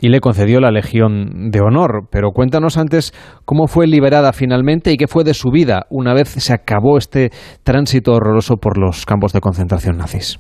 y 0.01 0.09
le 0.09 0.21
concedió 0.21 0.61
la 0.61 0.71
Legión 0.71 1.51
de 1.51 1.61
Honor. 1.61 2.07
Pero 2.13 2.31
cuéntanos 2.31 2.79
antes 2.79 3.13
cómo 3.45 3.67
fue 3.67 3.89
liberada 3.89 4.33
finalmente 4.33 4.93
y 4.93 4.97
qué 4.97 5.09
fue 5.09 5.25
de 5.25 5.35
su 5.35 5.51
vida 5.51 5.87
una 5.91 6.15
vez 6.15 6.29
se 6.29 6.53
acabó 6.53 6.97
este 6.97 7.31
tránsito 7.73 8.12
horroroso 8.12 8.59
por 8.59 8.77
los 8.77 9.07
campos 9.07 9.32
de 9.32 9.40
concentración 9.40 9.97
nazis. 9.97 10.39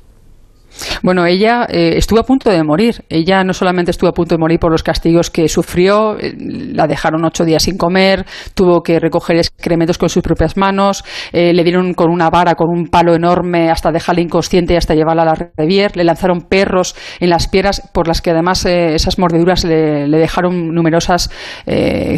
Bueno, 1.02 1.26
ella 1.26 1.66
eh, 1.68 1.94
estuvo 1.96 2.20
a 2.20 2.24
punto 2.24 2.50
de 2.50 2.62
morir. 2.62 3.04
Ella 3.08 3.44
no 3.44 3.52
solamente 3.52 3.90
estuvo 3.90 4.08
a 4.10 4.12
punto 4.12 4.34
de 4.34 4.38
morir 4.38 4.58
por 4.58 4.70
los 4.70 4.82
castigos 4.82 5.30
que 5.30 5.48
sufrió, 5.48 6.18
eh, 6.18 6.34
la 6.38 6.86
dejaron 6.86 7.24
ocho 7.24 7.44
días 7.44 7.64
sin 7.64 7.76
comer, 7.76 8.24
tuvo 8.54 8.82
que 8.82 8.98
recoger 8.98 9.36
excrementos 9.36 9.98
con 9.98 10.08
sus 10.08 10.22
propias 10.22 10.56
manos, 10.56 11.04
eh, 11.32 11.52
le 11.52 11.64
dieron 11.64 11.94
con 11.94 12.10
una 12.10 12.30
vara, 12.30 12.54
con 12.54 12.68
un 12.70 12.86
palo 12.86 13.14
enorme, 13.14 13.70
hasta 13.70 13.90
dejarla 13.90 14.22
inconsciente 14.22 14.74
y 14.74 14.76
hasta 14.76 14.94
llevarla 14.94 15.22
a 15.22 15.26
la 15.26 15.50
revier, 15.56 15.96
le 15.96 16.04
lanzaron 16.04 16.42
perros 16.42 16.94
en 17.20 17.30
las 17.30 17.48
piernas, 17.48 17.82
por 17.92 18.08
las 18.08 18.20
que 18.20 18.30
además 18.30 18.64
esas 18.64 19.18
mordeduras 19.18 19.64
le, 19.64 20.08
dejaron 20.08 20.74
numerosas 20.74 21.30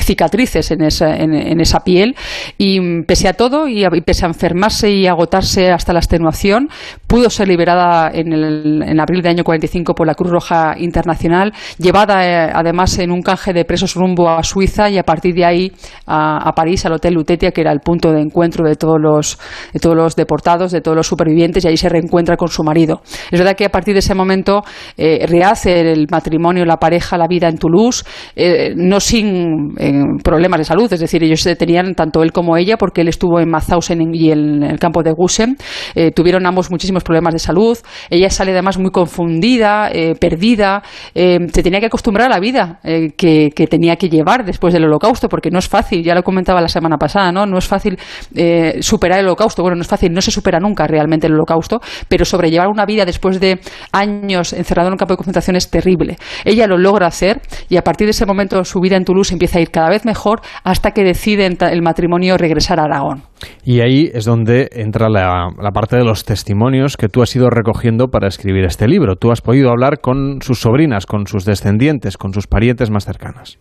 cicatrices 0.00 0.70
en 0.70 0.82
esa, 0.82 1.16
en, 1.16 1.60
esa, 1.60 1.80
piel. 1.80 2.14
Y 2.58 2.80
mm, 2.80 3.04
pese 3.04 3.28
a 3.28 3.34
todo, 3.34 3.68
y, 3.68 3.84
y 3.84 4.00
pese 4.02 4.24
a 4.24 4.28
enfermarse 4.28 4.90
y 4.90 5.06
agotarse 5.06 5.70
hasta 5.70 5.92
la 5.92 5.98
extenuación, 6.00 6.68
pudo 7.06 7.30
ser 7.30 7.48
liberada 7.48 8.10
en 8.12 8.32
el 8.32 8.43
en 8.44 9.00
abril 9.00 9.22
del 9.22 9.32
año 9.32 9.44
45 9.44 9.94
por 9.94 10.06
la 10.06 10.14
Cruz 10.14 10.30
Roja 10.30 10.74
Internacional, 10.78 11.52
llevada 11.78 12.24
eh, 12.24 12.50
además 12.54 12.98
en 12.98 13.10
un 13.10 13.22
canje 13.22 13.52
de 13.52 13.64
presos 13.64 13.94
rumbo 13.94 14.28
a 14.28 14.42
Suiza 14.42 14.90
y 14.90 14.98
a 14.98 15.02
partir 15.02 15.34
de 15.34 15.44
ahí 15.44 15.72
a, 16.06 16.52
París, 16.54 16.84
al 16.86 16.92
Hotel 16.92 17.14
Lutetia, 17.14 17.50
que 17.50 17.60
era 17.60 17.72
el 17.72 17.80
punto 17.80 18.12
de 18.12 18.20
encuentro 18.20 18.66
de 18.66 18.76
todos, 18.76 19.00
los, 19.00 19.38
de 19.72 19.80
todos 19.80 19.96
los 19.96 20.16
deportados, 20.16 20.72
de 20.72 20.80
todos 20.80 20.96
los 20.96 21.06
supervivientes, 21.06 21.64
y 21.64 21.68
ahí 21.68 21.76
se 21.76 21.88
reencuentra 21.88 22.36
con 22.36 22.48
su 22.48 22.62
marido. 22.62 23.02
Es 23.30 23.38
verdad 23.38 23.56
que 23.56 23.64
a 23.64 23.70
partir 23.70 23.94
de 23.94 24.00
ese 24.00 24.14
momento 24.14 24.62
eh, 24.96 25.26
rehace 25.26 25.92
el 25.92 26.06
matrimonio, 26.10 26.64
la 26.64 26.76
pareja, 26.76 27.16
la 27.18 27.26
vida 27.26 27.48
en 27.48 27.58
Toulouse, 27.58 28.04
eh, 28.36 28.74
no 28.76 29.00
sin 29.00 29.74
problemas 30.22 30.58
de 30.58 30.64
salud, 30.64 30.92
es 30.92 31.00
decir, 31.00 31.22
ellos 31.22 31.42
tenían 31.58 31.94
tanto 31.94 32.22
él 32.22 32.32
como 32.32 32.56
ella, 32.56 32.76
porque 32.76 33.00
él 33.00 33.08
estuvo 33.08 33.40
en 33.40 33.50
Mauthausen 33.50 34.14
y 34.14 34.30
en 34.30 34.62
el 34.62 34.78
campo 34.78 35.02
de 35.02 35.12
Gusen, 35.12 35.56
tuvieron 36.14 36.46
ambos 36.46 36.70
muchísimos 36.70 37.02
problemas 37.02 37.32
de 37.32 37.38
salud. 37.38 37.78
Ella 38.10 38.30
sale 38.34 38.52
además 38.52 38.78
muy 38.78 38.90
confundida, 38.90 39.88
eh, 39.90 40.14
perdida, 40.14 40.82
eh, 41.14 41.38
se 41.52 41.62
tenía 41.62 41.80
que 41.80 41.86
acostumbrar 41.86 42.26
a 42.26 42.34
la 42.34 42.40
vida 42.40 42.80
eh, 42.84 43.12
que, 43.16 43.50
tenía 43.70 43.96
que 43.96 44.08
llevar 44.08 44.44
después 44.44 44.74
del 44.74 44.84
holocausto, 44.84 45.28
porque 45.28 45.50
no 45.50 45.58
es 45.58 45.68
fácil, 45.68 46.04
ya 46.04 46.14
lo 46.14 46.22
comentaba 46.22 46.60
la 46.60 46.68
semana 46.68 46.98
pasada, 46.98 47.32
¿no? 47.32 47.46
No 47.46 47.58
es 47.58 47.66
fácil 47.66 47.98
superar 48.80 49.20
el 49.20 49.26
holocausto, 49.26 49.62
bueno, 49.62 49.76
no 49.76 49.82
es 49.82 49.88
fácil, 49.88 50.12
no 50.12 50.20
se 50.20 50.30
supera 50.30 50.60
nunca 50.60 50.86
realmente 50.86 51.26
el 51.26 51.34
holocausto, 51.34 51.80
pero 52.08 52.24
sobrellevar 52.24 52.68
una 52.68 52.84
vida 52.84 53.04
después 53.04 53.40
de 53.40 53.60
años 53.92 54.52
encerrado 54.52 54.88
en 54.88 54.94
un 54.94 54.98
campo 54.98 55.14
de 55.14 55.18
concentración 55.18 55.56
es 55.56 55.70
terrible. 55.70 56.16
Ella 56.44 56.66
lo 56.66 56.76
logra 56.76 57.06
hacer 57.06 57.40
y 57.68 57.76
a 57.76 57.82
partir 57.82 58.06
de 58.06 58.10
ese 58.10 58.26
momento 58.26 58.64
su 58.64 58.80
vida 58.80 58.96
en 58.96 59.04
Toulouse 59.04 59.32
empieza 59.32 59.58
a 59.58 59.62
ir 59.62 59.70
cada 59.70 59.88
vez 59.88 60.04
mejor 60.04 60.40
hasta 60.62 60.90
que 60.90 61.04
decide 61.04 61.46
el 61.46 61.82
matrimonio 61.82 62.36
regresar 62.36 62.80
a 62.80 62.84
Aragón. 62.84 63.22
Y 63.64 63.80
ahí 63.80 64.10
es 64.12 64.24
donde 64.24 64.68
entra 64.72 65.08
la, 65.08 65.50
la 65.60 65.70
parte 65.72 65.96
de 65.96 66.04
los 66.04 66.24
testimonios 66.24 66.96
que 66.96 67.08
tú 67.08 67.22
has 67.22 67.34
ido 67.34 67.50
recogiendo 67.50 68.08
para 68.08 68.28
escribir 68.28 68.64
este 68.64 68.88
libro. 68.88 69.16
Tú 69.16 69.30
has 69.30 69.40
podido 69.40 69.70
hablar 69.70 70.00
con 70.00 70.40
sus 70.42 70.60
sobrinas, 70.60 71.06
con 71.06 71.26
sus 71.26 71.44
descendientes, 71.44 72.16
con 72.16 72.32
sus 72.32 72.46
parientes 72.46 72.90
más 72.90 73.04
cercanas. 73.04 73.58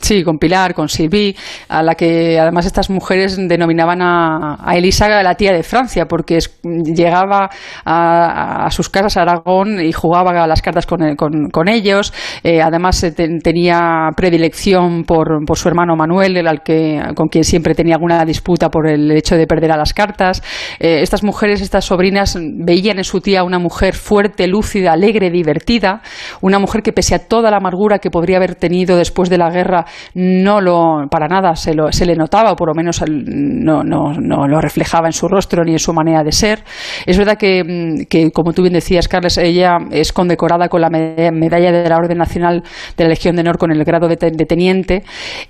Sí, 0.00 0.22
con 0.22 0.38
Pilar, 0.38 0.74
con 0.74 0.88
Sylvie, 0.88 1.34
a 1.68 1.82
la 1.82 1.94
que 1.94 2.38
además 2.38 2.66
estas 2.66 2.88
mujeres 2.88 3.36
denominaban 3.36 4.00
a, 4.00 4.56
Elisa 4.74 5.08
la 5.22 5.34
tía 5.34 5.52
de 5.52 5.64
Francia, 5.64 6.06
porque 6.06 6.38
llegaba 6.62 7.50
a, 7.84 8.68
sus 8.70 8.88
casas 8.88 9.16
a 9.16 9.22
Aragón 9.22 9.80
y 9.80 9.92
jugaba 9.92 10.30
a 10.44 10.46
las 10.46 10.62
cartas 10.62 10.86
con, 10.86 11.16
con, 11.16 11.68
ellos. 11.68 12.12
Eh, 12.44 12.62
además, 12.62 13.04
tenía 13.42 14.08
predilección 14.16 15.02
por, 15.02 15.44
por, 15.44 15.58
su 15.58 15.68
hermano 15.68 15.96
Manuel, 15.96 16.36
el 16.36 16.60
que, 16.62 17.00
con 17.16 17.28
quien 17.28 17.42
siempre 17.42 17.74
tenía 17.74 17.96
alguna 17.96 18.24
disputa 18.24 18.68
por 18.68 18.88
el 18.88 19.10
hecho 19.10 19.36
de 19.36 19.46
perder 19.48 19.72
a 19.72 19.76
las 19.76 19.92
cartas. 19.92 20.42
Eh, 20.78 21.00
estas 21.02 21.24
mujeres, 21.24 21.60
estas 21.60 21.84
sobrinas, 21.84 22.38
veían 22.40 22.98
en 22.98 23.04
su 23.04 23.20
tía 23.20 23.42
una 23.42 23.58
mujer 23.58 23.94
fuerte, 23.94 24.46
lúcida, 24.46 24.92
alegre, 24.92 25.30
divertida, 25.30 26.02
una 26.40 26.60
mujer 26.60 26.82
que, 26.82 26.92
pese 26.92 27.16
a 27.16 27.26
toda 27.26 27.50
la 27.50 27.56
amargura 27.56 27.98
que 27.98 28.10
podría 28.10 28.36
haber 28.36 28.54
tenido 28.54 28.96
después 28.96 29.28
de 29.28 29.38
la 29.38 29.50
guerra, 29.50 29.86
no 30.14 30.60
lo, 30.60 31.06
para 31.10 31.28
nada 31.28 31.54
se, 31.56 31.74
lo, 31.74 31.92
se 31.92 32.06
le 32.06 32.14
notaba, 32.14 32.52
o 32.52 32.56
por 32.56 32.68
lo 32.68 32.74
menos 32.74 33.02
no, 33.08 33.82
no, 33.84 34.12
no, 34.14 34.46
lo 34.46 34.60
reflejaba 34.60 35.08
en 35.08 35.12
su 35.12 35.28
rostro 35.28 35.64
ni 35.64 35.72
en 35.72 35.78
su 35.78 35.92
manera 35.92 36.22
de 36.22 36.32
ser. 36.32 36.64
Es 37.06 37.16
verdad 37.18 37.36
que, 37.36 37.62
mm, 37.64 38.06
que, 38.08 38.30
como 38.30 38.52
tú 38.52 38.62
bien 38.62 38.74
decías, 38.74 39.08
Carles, 39.08 39.38
ella 39.38 39.78
es 39.90 40.12
condecorada 40.12 40.68
con 40.68 40.80
la 40.80 40.90
medalla 40.90 41.72
de 41.72 41.88
la 41.88 41.96
Orden 41.96 42.18
Nacional 42.18 42.62
de 42.96 43.04
la 43.04 43.10
Legión 43.10 43.36
de 43.36 43.42
Honor 43.42 43.58
con 43.58 43.70
el 43.70 43.84
grado 43.84 44.08
de, 44.08 44.16
teniente. 44.16 45.02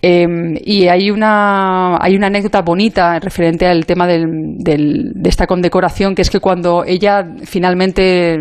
Em, 0.02 0.56
y 0.65 0.89
hay 0.89 1.10
una, 1.10 1.97
hay 2.01 2.16
una 2.16 2.28
anécdota 2.28 2.62
bonita 2.62 3.19
referente 3.19 3.66
al 3.66 3.86
tema 3.86 4.06
del, 4.06 4.59
de 4.59 5.28
esta 5.28 5.47
condecoración, 5.47 6.15
que 6.15 6.23
es 6.23 6.31
que 6.31 6.40
cuando 6.40 6.85
ella 6.85 7.24
finalmente 7.44 8.39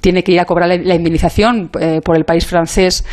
tiene 0.00 0.22
que 0.22 0.32
ir 0.32 0.40
a 0.40 0.44
cobrar 0.44 0.68
la, 0.68 0.94
indemnización 0.94 1.70
eh, 1.80 2.00
por 2.04 2.16
el 2.16 2.24
país 2.24 2.46
francés, 2.46 3.04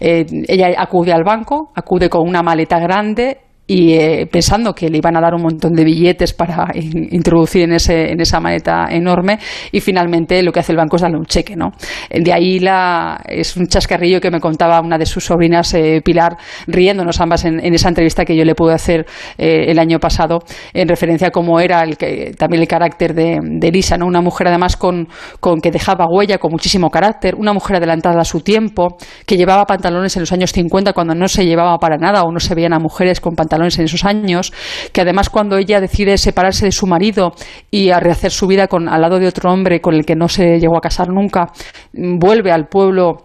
eh, 0.00 0.26
ella 0.48 0.74
acude 0.78 1.12
al 1.12 1.24
banco 1.24 1.65
acude 1.74 2.08
con 2.08 2.26
una 2.26 2.42
maleta 2.42 2.78
grande 2.78 3.45
y 3.66 3.94
eh, 3.94 4.28
pensando 4.30 4.74
que 4.74 4.88
le 4.88 4.98
iban 4.98 5.16
a 5.16 5.20
dar 5.20 5.34
un 5.34 5.42
montón 5.42 5.72
de 5.72 5.82
billetes 5.82 6.32
para 6.32 6.68
introducir 6.74 7.62
en, 7.62 7.72
ese, 7.72 8.12
en 8.12 8.20
esa 8.20 8.38
maleta 8.38 8.86
enorme 8.90 9.38
y 9.72 9.80
finalmente 9.80 10.40
lo 10.42 10.52
que 10.52 10.60
hace 10.60 10.72
el 10.72 10.78
banco 10.78 10.96
es 10.96 11.02
darle 11.02 11.18
un 11.18 11.26
cheque. 11.26 11.56
¿no? 11.56 11.72
De 12.10 12.32
ahí 12.32 12.60
la, 12.60 13.20
es 13.26 13.56
un 13.56 13.66
chascarrillo 13.66 14.20
que 14.20 14.30
me 14.30 14.40
contaba 14.40 14.80
una 14.80 14.98
de 14.98 15.06
sus 15.06 15.24
sobrinas, 15.24 15.74
eh, 15.74 16.00
Pilar, 16.04 16.36
riéndonos 16.68 17.20
ambas 17.20 17.44
en, 17.44 17.60
esa 17.74 17.88
entrevista 17.88 18.24
que 18.24 18.36
yo 18.36 18.44
le 18.44 18.54
pude 18.54 18.72
hacer 18.72 19.04
eh, 19.36 19.64
el 19.68 19.78
año 19.78 19.98
pasado 19.98 20.38
en 20.72 20.86
referencia 20.86 21.28
a 21.28 21.30
cómo 21.30 21.58
era 21.58 21.82
el 21.82 21.96
que, 21.96 22.34
también 22.38 22.62
el 22.62 22.68
carácter 22.68 23.14
de, 23.14 23.40
de 23.42 23.72
Lisa, 23.72 23.96
¿no? 23.98 24.06
una 24.06 24.20
mujer 24.20 24.46
además 24.46 24.76
con, 24.76 25.08
con 25.40 25.60
que 25.60 25.72
dejaba 25.72 26.06
huella, 26.08 26.38
con 26.38 26.52
muchísimo 26.52 26.88
carácter, 26.90 27.34
una 27.34 27.52
mujer 27.52 27.78
adelantada 27.78 28.20
a 28.20 28.24
su 28.24 28.40
tiempo, 28.40 28.96
que 29.26 29.36
llevaba 29.36 29.64
pantalones 29.64 30.16
en 30.16 30.20
los 30.20 30.32
años 30.32 30.52
50 30.52 30.92
cuando 30.92 31.14
no 31.14 31.26
se 31.26 31.44
llevaba 31.44 31.78
para 31.78 31.96
nada 31.96 32.22
o 32.22 32.30
no 32.30 32.38
se 32.38 32.54
veían 32.54 32.72
a 32.72 32.78
mujeres 32.78 33.20
con 33.20 33.34
pantalones 33.34 33.55
en 33.56 33.84
esos 33.84 34.04
años, 34.04 34.52
que 34.92 35.00
además 35.00 35.30
cuando 35.30 35.56
ella 35.56 35.80
decide 35.80 36.18
separarse 36.18 36.66
de 36.66 36.72
su 36.72 36.86
marido 36.86 37.34
y 37.70 37.90
a 37.90 38.00
rehacer 38.00 38.30
su 38.30 38.46
vida 38.46 38.68
con, 38.68 38.88
al 38.88 39.00
lado 39.00 39.18
de 39.18 39.26
otro 39.26 39.52
hombre 39.52 39.80
con 39.80 39.94
el 39.94 40.04
que 40.04 40.14
no 40.14 40.28
se 40.28 40.60
llegó 40.60 40.76
a 40.76 40.80
casar 40.80 41.08
nunca, 41.08 41.50
vuelve 41.92 42.52
al 42.52 42.68
pueblo 42.68 43.24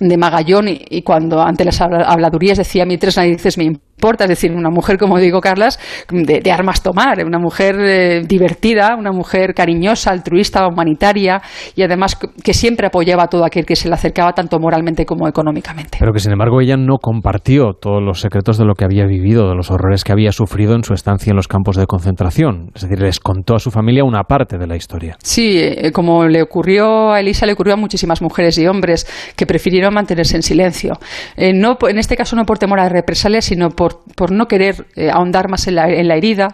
de 0.00 0.16
Magallón 0.16 0.66
y, 0.68 1.02
cuando 1.02 1.40
ante 1.42 1.64
las 1.64 1.80
habladurías 1.80 2.58
decía 2.58 2.86
mi 2.86 2.96
tres 2.96 3.16
narices 3.16 3.58
me 3.58 3.76
es 4.20 4.28
decir, 4.28 4.52
una 4.52 4.70
mujer, 4.70 4.98
como 4.98 5.18
digo, 5.18 5.40
Carlas, 5.40 5.78
de, 6.10 6.50
armas 6.52 6.82
tomar, 6.82 7.24
una 7.24 7.38
mujer 7.38 7.76
eh, 7.78 8.22
divertida, 8.26 8.96
una 8.98 9.12
mujer 9.12 9.54
cariñosa, 9.54 10.10
altruista, 10.10 10.66
humanitaria 10.66 11.40
y 11.74 11.82
además 11.82 12.18
que 12.42 12.54
siempre 12.54 12.86
apoyaba 12.86 13.24
a 13.24 13.26
todo 13.28 13.44
aquel 13.44 13.64
que 13.64 13.76
se 13.76 13.88
le 13.88 13.94
acercaba 13.94 14.32
tanto 14.32 14.58
moralmente 14.58 15.04
como 15.04 15.28
económicamente. 15.28 15.98
Pero 15.98 16.12
que 16.12 16.20
sin 16.20 16.32
embargo 16.32 16.60
ella 16.60 16.76
no 16.76 16.98
compartió 16.98 17.72
todos 17.80 18.02
los 18.02 18.20
secretos 18.20 18.58
de 18.58 18.64
lo 18.64 18.74
que 18.74 18.84
había 18.84 19.06
vivido, 19.06 19.48
de 19.48 19.54
los 19.54 19.70
horrores 19.70 20.04
que 20.04 20.12
había 20.12 20.32
sufrido 20.32 20.74
en 20.74 20.84
su 20.84 20.94
estancia 20.94 21.30
en 21.30 21.36
los 21.36 21.48
campos 21.48 21.76
de 21.76 21.86
concentración. 21.86 22.70
Es 22.74 22.82
decir, 22.82 23.00
les 23.00 23.20
contó 23.20 23.54
a 23.54 23.58
su 23.58 23.70
familia 23.70 24.04
una 24.04 24.24
parte 24.24 24.58
de 24.58 24.66
la 24.66 24.76
historia. 24.76 25.16
Sí, 25.22 25.58
eh, 25.58 25.92
como 25.92 26.26
le 26.26 26.42
ocurrió 26.42 27.12
a 27.12 27.20
Elisa, 27.20 27.46
le 27.46 27.52
ocurrió 27.52 27.74
a 27.74 27.76
muchísimas 27.76 28.22
mujeres 28.22 28.58
y 28.58 28.66
hombres 28.66 29.06
que 29.36 29.46
prefirieron 29.46 29.94
mantenerse 29.94 30.36
en 30.36 30.42
silencio. 30.42 30.94
Eh, 31.36 31.52
no, 31.52 31.76
en 31.88 31.98
este 31.98 32.16
caso 32.16 32.36
no 32.36 32.44
por 32.44 32.58
temor 32.58 32.80
a 32.80 32.88
represalias, 32.88 33.44
sino 33.44 33.70
por 33.70 33.89
por, 34.16 34.32
no 34.32 34.46
querer 34.46 34.86
eh, 34.96 35.10
ahondar 35.10 35.48
más 35.48 35.66
en 35.66 35.74
la, 35.76 35.86
herida, 35.86 36.48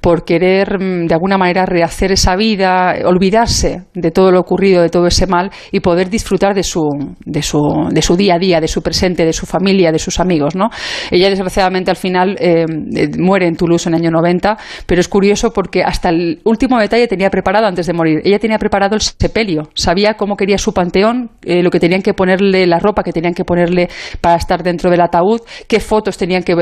por 0.00 0.24
querer 0.24 0.78
mm, 0.78 1.06
de 1.06 1.14
alguna 1.14 1.38
manera 1.38 1.66
rehacer 1.66 2.12
esa 2.12 2.36
vida, 2.36 2.94
olvidarse 3.04 3.84
de 3.94 4.10
todo 4.10 4.30
lo 4.30 4.40
ocurrido, 4.40 4.82
de 4.82 4.88
todo 4.88 5.06
ese 5.06 5.26
mal 5.26 5.50
y 5.70 5.80
poder 5.80 6.10
disfrutar 6.10 6.54
de 6.54 6.62
su, 6.62 6.82
de 7.24 7.42
su, 7.42 7.60
de 7.90 8.02
su 8.02 8.16
día 8.16 8.34
a 8.34 8.38
día, 8.38 8.60
de 8.60 8.68
su 8.68 8.82
presente, 8.82 9.24
de 9.24 9.32
su 9.32 9.46
familia, 9.46 9.92
de 9.92 9.98
sus 9.98 10.20
amigos. 10.20 10.54
¿no? 10.54 10.70
Ella 11.10 11.28
desgraciadamente 11.28 11.90
al 11.90 11.96
final 11.96 12.36
eh, 12.38 12.64
eh, 12.94 13.08
muere 13.18 13.46
en 13.46 13.56
Toulouse 13.56 13.88
en 13.88 13.94
el 13.94 14.00
año 14.00 14.10
90, 14.10 14.56
pero 14.86 15.00
es 15.00 15.08
curioso 15.08 15.52
porque 15.52 15.82
hasta 15.82 16.08
el 16.08 16.40
último 16.44 16.78
detalle 16.78 17.06
tenía 17.08 17.30
preparado 17.30 17.66
antes 17.66 17.86
de 17.86 17.92
morir. 17.92 18.20
Ella 18.24 18.38
tenía 18.38 18.58
preparado 18.58 18.94
el 18.94 19.00
sepelio, 19.00 19.70
sabía 19.74 20.14
cómo 20.14 20.36
quería 20.36 20.58
su 20.58 20.72
panteón, 20.72 21.30
lo 21.42 21.70
que 21.70 21.80
tenían 21.80 22.02
que 22.02 22.14
ponerle, 22.14 22.66
la 22.66 22.78
ropa 22.78 23.02
que 23.02 23.12
tenían 23.12 23.34
que 23.34 23.44
ponerle 23.44 23.88
para 24.20 24.36
estar 24.36 24.62
dentro 24.62 24.90
del 24.90 25.00
ataúd, 25.00 25.40
qué 25.68 25.80
fotos 25.80 26.16
tenían 26.16 26.42
que 26.42 26.54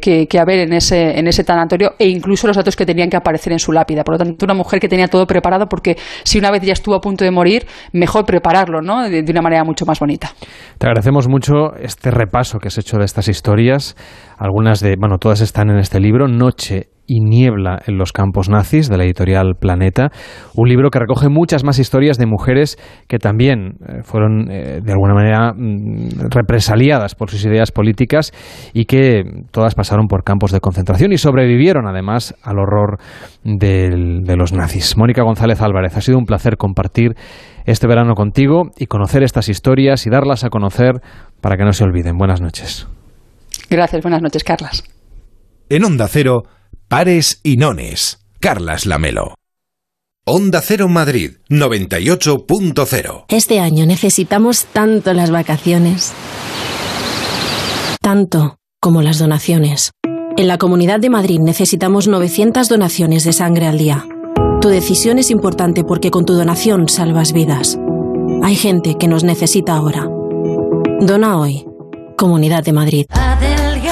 que, 0.00 0.38
haber 0.38 0.60
en 0.60 0.72
ese, 0.72 1.18
en 1.18 1.26
ese 1.26 1.44
tanatorio 1.44 1.94
e 1.98 2.08
incluso 2.08 2.46
los 2.46 2.56
datos 2.56 2.76
que 2.76 2.86
tenían 2.86 3.10
que 3.10 3.16
aparecer 3.16 3.52
en 3.52 3.58
su 3.58 3.72
lápida. 3.72 4.04
Por 4.04 4.14
lo 4.14 4.18
tanto, 4.18 4.44
una 4.44 4.54
mujer 4.54 4.80
que 4.80 4.88
tenía 4.88 5.08
todo 5.08 5.26
preparado 5.26 5.68
porque 5.68 5.96
si 6.24 6.38
una 6.38 6.50
vez 6.50 6.62
ya 6.62 6.72
estuvo 6.72 6.94
a 6.94 7.00
punto 7.00 7.24
de 7.24 7.30
morir, 7.30 7.66
mejor 7.92 8.24
prepararlo, 8.24 8.80
¿no? 8.82 9.08
De, 9.08 9.22
de 9.22 9.32
una 9.32 9.42
manera 9.42 9.64
mucho 9.64 9.84
más 9.86 9.98
bonita. 9.98 10.32
Te 10.78 10.86
agradecemos 10.86 11.28
mucho 11.28 11.74
este 11.76 12.10
repaso 12.10 12.58
que 12.58 12.68
has 12.68 12.78
hecho 12.78 12.98
de 12.98 13.04
estas 13.04 13.28
historias. 13.28 13.96
Algunas 14.36 14.80
de, 14.80 14.96
bueno, 14.96 15.18
todas 15.18 15.40
están 15.40 15.70
en 15.70 15.78
este 15.78 16.00
libro, 16.00 16.28
Noche 16.28 16.88
y 17.08 17.20
niebla 17.20 17.80
en 17.86 17.98
los 17.98 18.12
campos 18.12 18.48
nazis 18.48 18.88
de 18.88 18.96
la 18.96 19.04
editorial 19.04 19.54
Planeta, 19.58 20.10
un 20.54 20.68
libro 20.68 20.90
que 20.90 21.00
recoge 21.00 21.28
muchas 21.28 21.64
más 21.64 21.80
historias 21.80 22.18
de 22.18 22.26
mujeres 22.26 22.76
que 23.08 23.18
también 23.18 23.78
eh, 23.88 24.02
fueron 24.04 24.50
eh, 24.50 24.80
de 24.82 24.92
alguna 24.92 25.14
manera 25.14 25.52
mm, 25.54 26.28
represaliadas 26.30 27.16
por 27.16 27.30
sus 27.30 27.44
ideas 27.44 27.72
políticas 27.72 28.32
y 28.72 28.84
que 28.84 29.24
todas 29.50 29.74
pasaron 29.74 30.06
por 30.06 30.22
campos 30.22 30.52
de 30.52 30.60
concentración 30.60 31.12
y 31.12 31.18
sobrevivieron 31.18 31.88
además 31.88 32.34
al 32.44 32.58
horror 32.58 32.98
de 33.42 34.36
los 34.36 34.52
nazis. 34.52 34.96
Mónica 34.96 35.22
González 35.22 35.62
Álvarez, 35.62 35.96
ha 35.96 36.00
sido 36.02 36.18
un 36.18 36.26
placer 36.26 36.56
compartir 36.56 37.14
este 37.64 37.86
verano 37.86 38.14
contigo 38.14 38.70
y 38.78 38.86
conocer 38.86 39.22
estas 39.22 39.48
historias 39.48 40.06
y 40.06 40.10
darlas 40.10 40.44
a 40.44 40.50
conocer 40.50 41.00
para 41.40 41.56
que 41.56 41.64
no 41.64 41.72
se 41.72 41.84
olviden. 41.84 42.16
Buenas 42.16 42.40
noches. 42.40 42.86
Gracias, 43.70 44.02
buenas 44.02 44.22
noches, 44.22 44.44
Carlas. 44.44 44.84
En 45.68 45.84
Onda 45.84 46.08
Cero, 46.08 46.44
Pares 46.88 47.40
y 47.42 47.58
Nones. 47.58 48.18
Carlas 48.40 48.86
Lamelo. 48.86 49.34
Onda 50.24 50.62
Cero 50.62 50.88
Madrid 50.88 51.32
98.0. 51.50 53.26
Este 53.28 53.60
año 53.60 53.84
necesitamos 53.84 54.64
tanto 54.72 55.12
las 55.12 55.30
vacaciones. 55.30 56.14
Tanto 58.00 58.56
como 58.80 59.02
las 59.02 59.18
donaciones. 59.18 59.90
En 60.38 60.48
la 60.48 60.56
Comunidad 60.56 60.98
de 60.98 61.10
Madrid 61.10 61.40
necesitamos 61.40 62.08
900 62.08 62.70
donaciones 62.70 63.24
de 63.24 63.34
sangre 63.34 63.66
al 63.66 63.76
día. 63.76 64.06
Tu 64.62 64.70
decisión 64.70 65.18
es 65.18 65.30
importante 65.30 65.84
porque 65.84 66.10
con 66.10 66.24
tu 66.24 66.32
donación 66.32 66.88
salvas 66.88 67.34
vidas. 67.34 67.78
Hay 68.42 68.56
gente 68.56 68.96
que 68.98 69.08
nos 69.08 69.24
necesita 69.24 69.76
ahora. 69.76 70.08
Dona 71.02 71.38
hoy. 71.38 71.66
Comunidad 72.16 72.64
de 72.64 72.72
Madrid. 72.72 73.06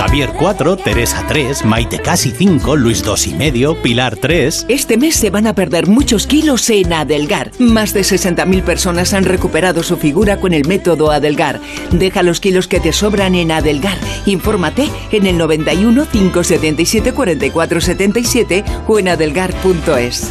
Javier 0.07 0.31
4, 0.39 0.77
Teresa 0.77 1.25
3, 1.27 1.65
Maite 1.65 1.99
Casi 1.99 2.31
5, 2.31 2.77
Luis 2.77 3.03
2 3.03 3.27
y 3.27 3.35
medio, 3.35 3.83
Pilar 3.83 4.15
3. 4.15 4.67
Este 4.69 4.97
mes 4.97 5.17
se 5.17 5.31
van 5.31 5.49
a 5.49 5.53
perder 5.53 5.89
muchos 5.89 6.29
kilos 6.29 6.71
en 6.71 6.93
Adelgar. 6.93 7.51
Más 7.59 7.93
de 7.93 8.03
60.000 8.03 8.63
personas 8.63 9.13
han 9.15 9.25
recuperado 9.25 9.83
su 9.83 9.97
figura 9.97 10.37
con 10.39 10.53
el 10.53 10.65
método 10.69 11.11
Adelgar. 11.11 11.59
Deja 11.91 12.23
los 12.23 12.39
kilos 12.39 12.69
que 12.69 12.79
te 12.79 12.93
sobran 12.93 13.35
en 13.35 13.51
Adelgar. 13.51 13.99
Infórmate 14.27 14.89
en 15.11 15.27
el 15.27 15.39
91 15.39 16.07
577 16.07 17.13
44 17.13 17.81
77 17.81 18.65
o 18.87 19.01
en 19.01 19.09
adelgar.es. 19.09 20.31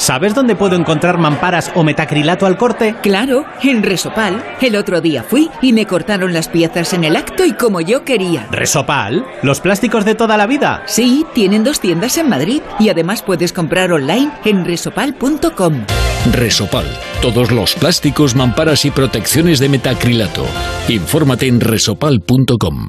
¿Sabes 0.00 0.34
dónde 0.34 0.56
puedo 0.56 0.76
encontrar 0.76 1.18
mamparas 1.18 1.70
o 1.74 1.84
metacrilato 1.84 2.46
al 2.46 2.56
corte? 2.56 2.94
Claro, 3.02 3.44
en 3.62 3.82
Resopal. 3.82 4.42
El 4.62 4.76
otro 4.76 5.02
día 5.02 5.22
fui 5.22 5.50
y 5.60 5.74
me 5.74 5.84
cortaron 5.84 6.32
las 6.32 6.48
piezas 6.48 6.94
en 6.94 7.04
el 7.04 7.16
acto 7.16 7.44
y 7.44 7.52
como 7.52 7.82
yo 7.82 8.02
quería. 8.02 8.48
¿Resopal? 8.50 9.26
¿Los 9.42 9.60
plásticos 9.60 10.06
de 10.06 10.14
toda 10.14 10.38
la 10.38 10.46
vida? 10.46 10.82
Sí, 10.86 11.26
tienen 11.34 11.64
dos 11.64 11.80
tiendas 11.80 12.16
en 12.16 12.30
Madrid 12.30 12.62
y 12.78 12.88
además 12.88 13.22
puedes 13.22 13.52
comprar 13.52 13.92
online 13.92 14.32
en 14.46 14.64
resopal.com. 14.64 15.84
Resopal. 16.32 16.86
Todos 17.20 17.50
los 17.50 17.74
plásticos, 17.74 18.34
mamparas 18.34 18.86
y 18.86 18.90
protecciones 18.90 19.58
de 19.58 19.68
metacrilato. 19.68 20.46
Infórmate 20.88 21.46
en 21.46 21.60
resopal.com. 21.60 22.88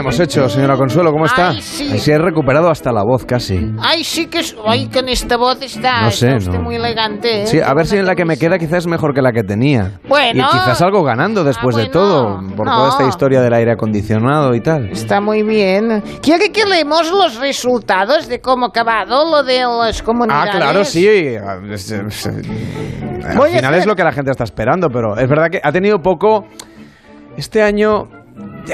Tenemos 0.00 0.18
hecho, 0.20 0.48
señora 0.48 0.76
Consuelo, 0.78 1.12
¿cómo 1.12 1.26
está? 1.26 1.50
Ay, 1.50 1.60
sí. 1.60 2.10
He 2.10 2.16
recuperado 2.18 2.70
hasta 2.70 2.90
la 2.90 3.02
voz 3.02 3.26
casi. 3.26 3.70
Ay, 3.82 4.02
sí 4.02 4.28
que 4.28 4.38
es... 4.38 4.56
Ay, 4.66 4.88
con 4.88 5.06
esta 5.10 5.36
voz 5.36 5.60
está, 5.60 6.04
no 6.04 6.10
sé, 6.10 6.36
está 6.36 6.52
no. 6.52 6.62
muy 6.62 6.76
elegante. 6.76 7.42
¿eh? 7.42 7.46
Sí, 7.46 7.60
a 7.60 7.74
ver 7.74 7.86
si 7.86 7.98
en 7.98 8.06
la 8.06 8.14
que 8.14 8.24
me 8.24 8.38
queda 8.38 8.58
quizás 8.58 8.78
es 8.78 8.86
mejor 8.86 9.12
que 9.12 9.20
la 9.20 9.30
que 9.32 9.42
tenía. 9.42 10.00
Bueno. 10.08 10.40
Y 10.40 10.50
quizás 10.52 10.80
algo 10.80 11.02
ganando 11.04 11.44
después 11.44 11.76
Ah, 11.76 11.80
de 11.80 11.86
todo, 11.90 12.40
por 12.56 12.66
no. 12.66 12.76
toda 12.76 12.88
esta 12.88 13.06
historia 13.08 13.42
del 13.42 13.52
aire 13.52 13.72
acondicionado 13.72 14.54
y 14.54 14.60
tal. 14.62 14.88
Está 14.90 15.20
muy 15.20 15.42
bien. 15.42 16.02
¿Quiere 16.22 16.50
que 16.50 16.64
leemos 16.64 17.10
los 17.10 17.38
resultados 17.38 18.26
de 18.26 18.40
cómo 18.40 18.64
ha 18.64 18.68
acabado 18.70 19.30
lo 19.30 19.42
de 19.42 19.60
las 19.60 20.00
Ah, 20.00 20.04
comunidades? 20.04 20.54
claro, 20.56 20.84
sí. 20.84 21.06
Al 21.36 21.60
Voy 23.36 23.50
final 23.50 23.74
es 23.74 23.84
lo 23.84 23.94
que 23.94 24.02
la 24.04 24.12
gente 24.12 24.30
está 24.30 24.44
esperando, 24.44 24.88
pero 24.88 25.18
es 25.18 25.28
verdad 25.28 25.50
que 25.50 25.60
ha 25.62 25.70
tenido 25.70 25.98
poco... 26.00 26.46
Este 27.36 27.62
año 27.62 28.08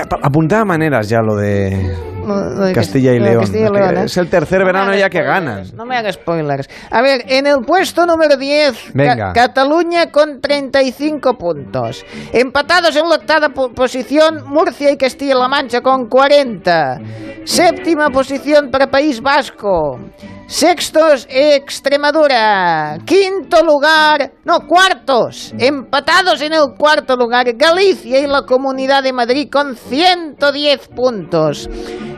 apuntaba 0.01 0.65
maneras 0.65 1.09
ya 1.09 1.21
lo 1.21 1.37
de 1.37 1.95
Lo 2.27 2.65
de 2.67 2.73
Castilla 2.73 3.13
y 3.13 3.21
León. 3.21 3.41
Castilla 3.41 3.69
y 3.69 3.73
León, 3.73 3.97
¿eh? 3.99 4.03
Es 4.05 4.17
el 4.17 4.29
tercer 4.29 4.61
No 4.61 4.67
verano 4.67 4.95
ya 4.95 5.09
que 5.09 5.23
ganan. 5.23 5.65
No 5.77 5.85
me 5.87 5.97
hagas 5.97 6.15
spoilers. 6.17 6.69
A 6.91 7.01
ver, 7.03 7.23
en 7.29 7.47
el 7.47 7.59
puesto 7.65 8.05
número 8.07 8.37
10, 8.37 8.73
Ca- 8.87 8.91
Venga. 8.95 9.33
Cataluña 9.33 10.11
con 10.11 10.41
35 10.41 11.35
puntos. 11.39 12.05
Empatados 12.33 12.97
en 12.97 13.09
la 13.09 13.17
octava 13.17 13.51
po- 13.51 13.71
posición, 13.73 14.43
Murcia 14.47 14.91
y 14.91 14.97
Castilla-La 14.97 15.49
Mancha 15.49 15.81
con 15.81 16.09
40. 16.09 16.99
Séptima 17.45 18.11
posición 18.11 18.71
para 18.71 18.89
País 18.89 19.21
Vasco. 19.21 19.99
Sextos, 20.49 21.27
Extremadura. 21.29 22.99
Quinto 23.05 23.65
lugar, 23.65 24.31
no, 24.45 24.61
cuartos. 24.61 25.53
Empatados 25.59 26.41
en 26.41 26.53
el 26.53 26.67
cuarto 26.79 27.17
lugar, 27.17 27.53
Galicia 27.55 28.21
y 28.21 28.29
la 28.29 28.43
Comunidad 28.43 29.03
de 29.03 29.13
Madrid 29.13 29.49
con 29.51 29.75
110 29.77 30.87
puntos. 30.95 31.69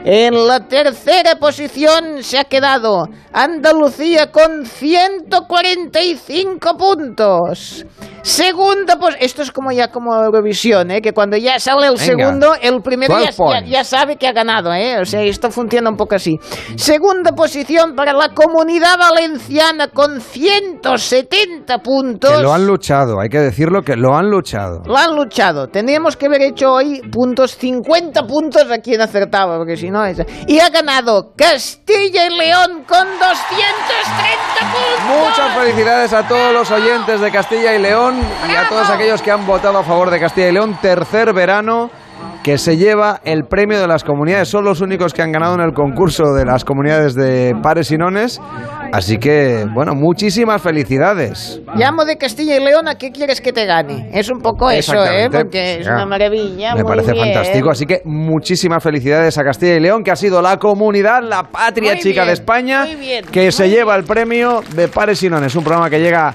En 0.05 0.47
la 0.47 0.69
tercera 0.69 1.37
posición 1.41 2.23
se 2.23 2.39
ha 2.39 2.45
quedado 2.45 3.07
Andalucía 3.33 4.31
con 4.31 4.67
145 4.67 6.77
puntos. 6.77 7.87
Segunda 8.23 8.97
pues 8.99 9.17
esto 9.21 9.43
es 9.43 9.51
como 9.53 9.71
ya 9.73 9.89
como 9.91 10.15
Eurovisión, 10.15 10.91
¿eh? 10.91 11.01
que 11.01 11.13
cuando 11.13 11.37
ya 11.37 11.59
sale 11.59 11.87
el 11.87 11.95
Venga. 11.95 12.05
segundo, 12.05 12.55
el 12.61 12.83
primero 12.83 13.15
ya, 13.19 13.27
12 13.27 13.33
points. 13.37 13.71
ya- 13.71 13.79
ya 13.79 13.85
sabe 13.85 14.17
que 14.17 14.27
ha 14.27 14.33
ganado, 14.33 14.73
¿eh? 14.75 14.99
O 15.01 15.05
sea, 15.05 15.23
esto 15.23 15.51
funciona 15.51 15.89
un 15.89 15.97
poco 15.97 16.17
así. 16.17 16.37
Segunda 16.77 17.33
posición 17.33 17.95
para 17.95 18.13
la 18.19 18.35
Comunidad 18.35 18.99
Valenciana 18.99 19.89
con 19.89 20.21
170 20.21 21.79
puntos. 21.79 22.31
Que 22.31 22.43
lo 22.43 22.53
han 22.53 22.67
luchado, 22.67 23.21
hay 23.21 23.29
que 23.29 23.39
decirlo 23.39 23.83
que 23.83 23.95
lo 23.97 24.17
han 24.17 24.29
luchado. 24.29 24.83
Lo 24.85 24.97
han 24.97 25.15
luchado. 25.15 25.69
Tendríamos 25.69 26.17
que 26.17 26.27
haber 26.27 26.43
hecho 26.43 26.73
hoy 26.73 27.01
puntos, 27.11 27.57
50 27.57 28.27
puntos 28.27 28.71
a 28.71 28.79
quien 28.79 29.01
acertaba, 29.01 29.57
porque 29.57 29.77
si 29.77 29.91
no 29.91 30.05
es... 30.05 30.19
Y 30.47 30.59
ha 30.59 30.69
ganado 30.69 31.33
Castilla 31.37 32.27
y 32.27 32.37
León 32.37 32.85
con 32.87 33.07
230 33.07 33.29
puntos. 34.73 35.29
Muchas 35.29 35.57
felicidades 35.57 36.13
a 36.13 36.27
todos 36.27 36.53
los 36.53 36.71
oyentes 36.71 37.21
de 37.21 37.31
Castilla 37.31 37.75
y 37.75 37.79
León 37.81 38.17
y 38.51 38.57
a 38.57 38.69
todos 38.69 38.91
aquellos 38.91 39.23
que 39.23 39.31
han 39.31 39.47
votado 39.47 39.79
a 39.79 39.85
favor 39.85 40.11
de 40.11 40.19
Castilla 40.19 40.49
y 40.49 40.53
León. 40.53 40.79
Tercer 40.83 41.33
verano 41.33 41.91
que 42.43 42.57
se 42.59 42.77
lleva 42.77 43.21
el 43.25 43.45
premio 43.45 43.79
de 43.81 43.87
las 43.87 44.05
comunidades. 44.05 44.49
Son 44.49 44.65
los 44.65 44.81
únicos 44.81 45.13
que 45.13 45.23
han 45.23 45.33
ganado 45.33 45.55
en 45.55 45.61
el 45.61 45.73
concurso 45.73 46.33
de 46.33 46.45
las 46.45 46.65
comunidades 46.65 47.15
de 47.15 47.55
pares 47.63 47.91
y 47.91 47.97
nones. 47.99 48.41
Así 48.93 49.19
que, 49.19 49.67
bueno, 49.75 49.95
muchísimas 49.95 50.63
felicidades. 50.63 51.61
Llamo 51.75 52.05
de 52.07 52.17
Castilla 52.17 52.57
y 52.57 52.61
León, 52.65 52.89
¿a 52.89 52.95
qué 52.95 53.11
quieres 53.13 53.41
que 53.41 53.53
te 53.53 53.67
gane? 53.67 54.09
Es 54.15 54.31
un 54.31 54.41
poco 54.41 54.71
eso, 54.71 55.05
¿eh? 55.05 55.29
Porque 55.31 55.81
es 55.81 55.87
Ya. 55.87 55.93
una 55.95 56.07
maravilla. 56.07 56.75
Me 56.75 56.83
muy 56.83 56.89
parece 56.97 57.13
bien. 57.13 57.27
fantástico. 57.27 57.71
Así 57.71 57.85
que 57.85 58.01
muchísimas 58.05 58.83
felicidades 58.83 59.37
a 59.37 59.45
Castilla 59.45 59.75
y 59.75 59.81
León, 59.81 60.03
que 60.03 60.11
ha 60.11 60.17
sido 60.17 60.41
la 60.41 60.57
comunidad, 60.57 61.23
la 61.23 61.43
patria 61.43 61.93
Muy 61.93 62.01
chica 62.01 62.23
bien, 62.23 62.27
de 62.29 62.33
España, 62.33 62.85
muy 62.87 62.95
bien, 62.97 63.25
que 63.27 63.53
se 63.53 63.69
lleva 63.69 63.95
el 63.97 64.05
premio 64.05 64.63
de 64.75 64.89
Pares 64.89 65.23
y 65.23 65.29
Nones. 65.29 65.55
Un 65.55 65.65
programa 65.65 65.91
que 65.91 66.01
llega 66.01 66.33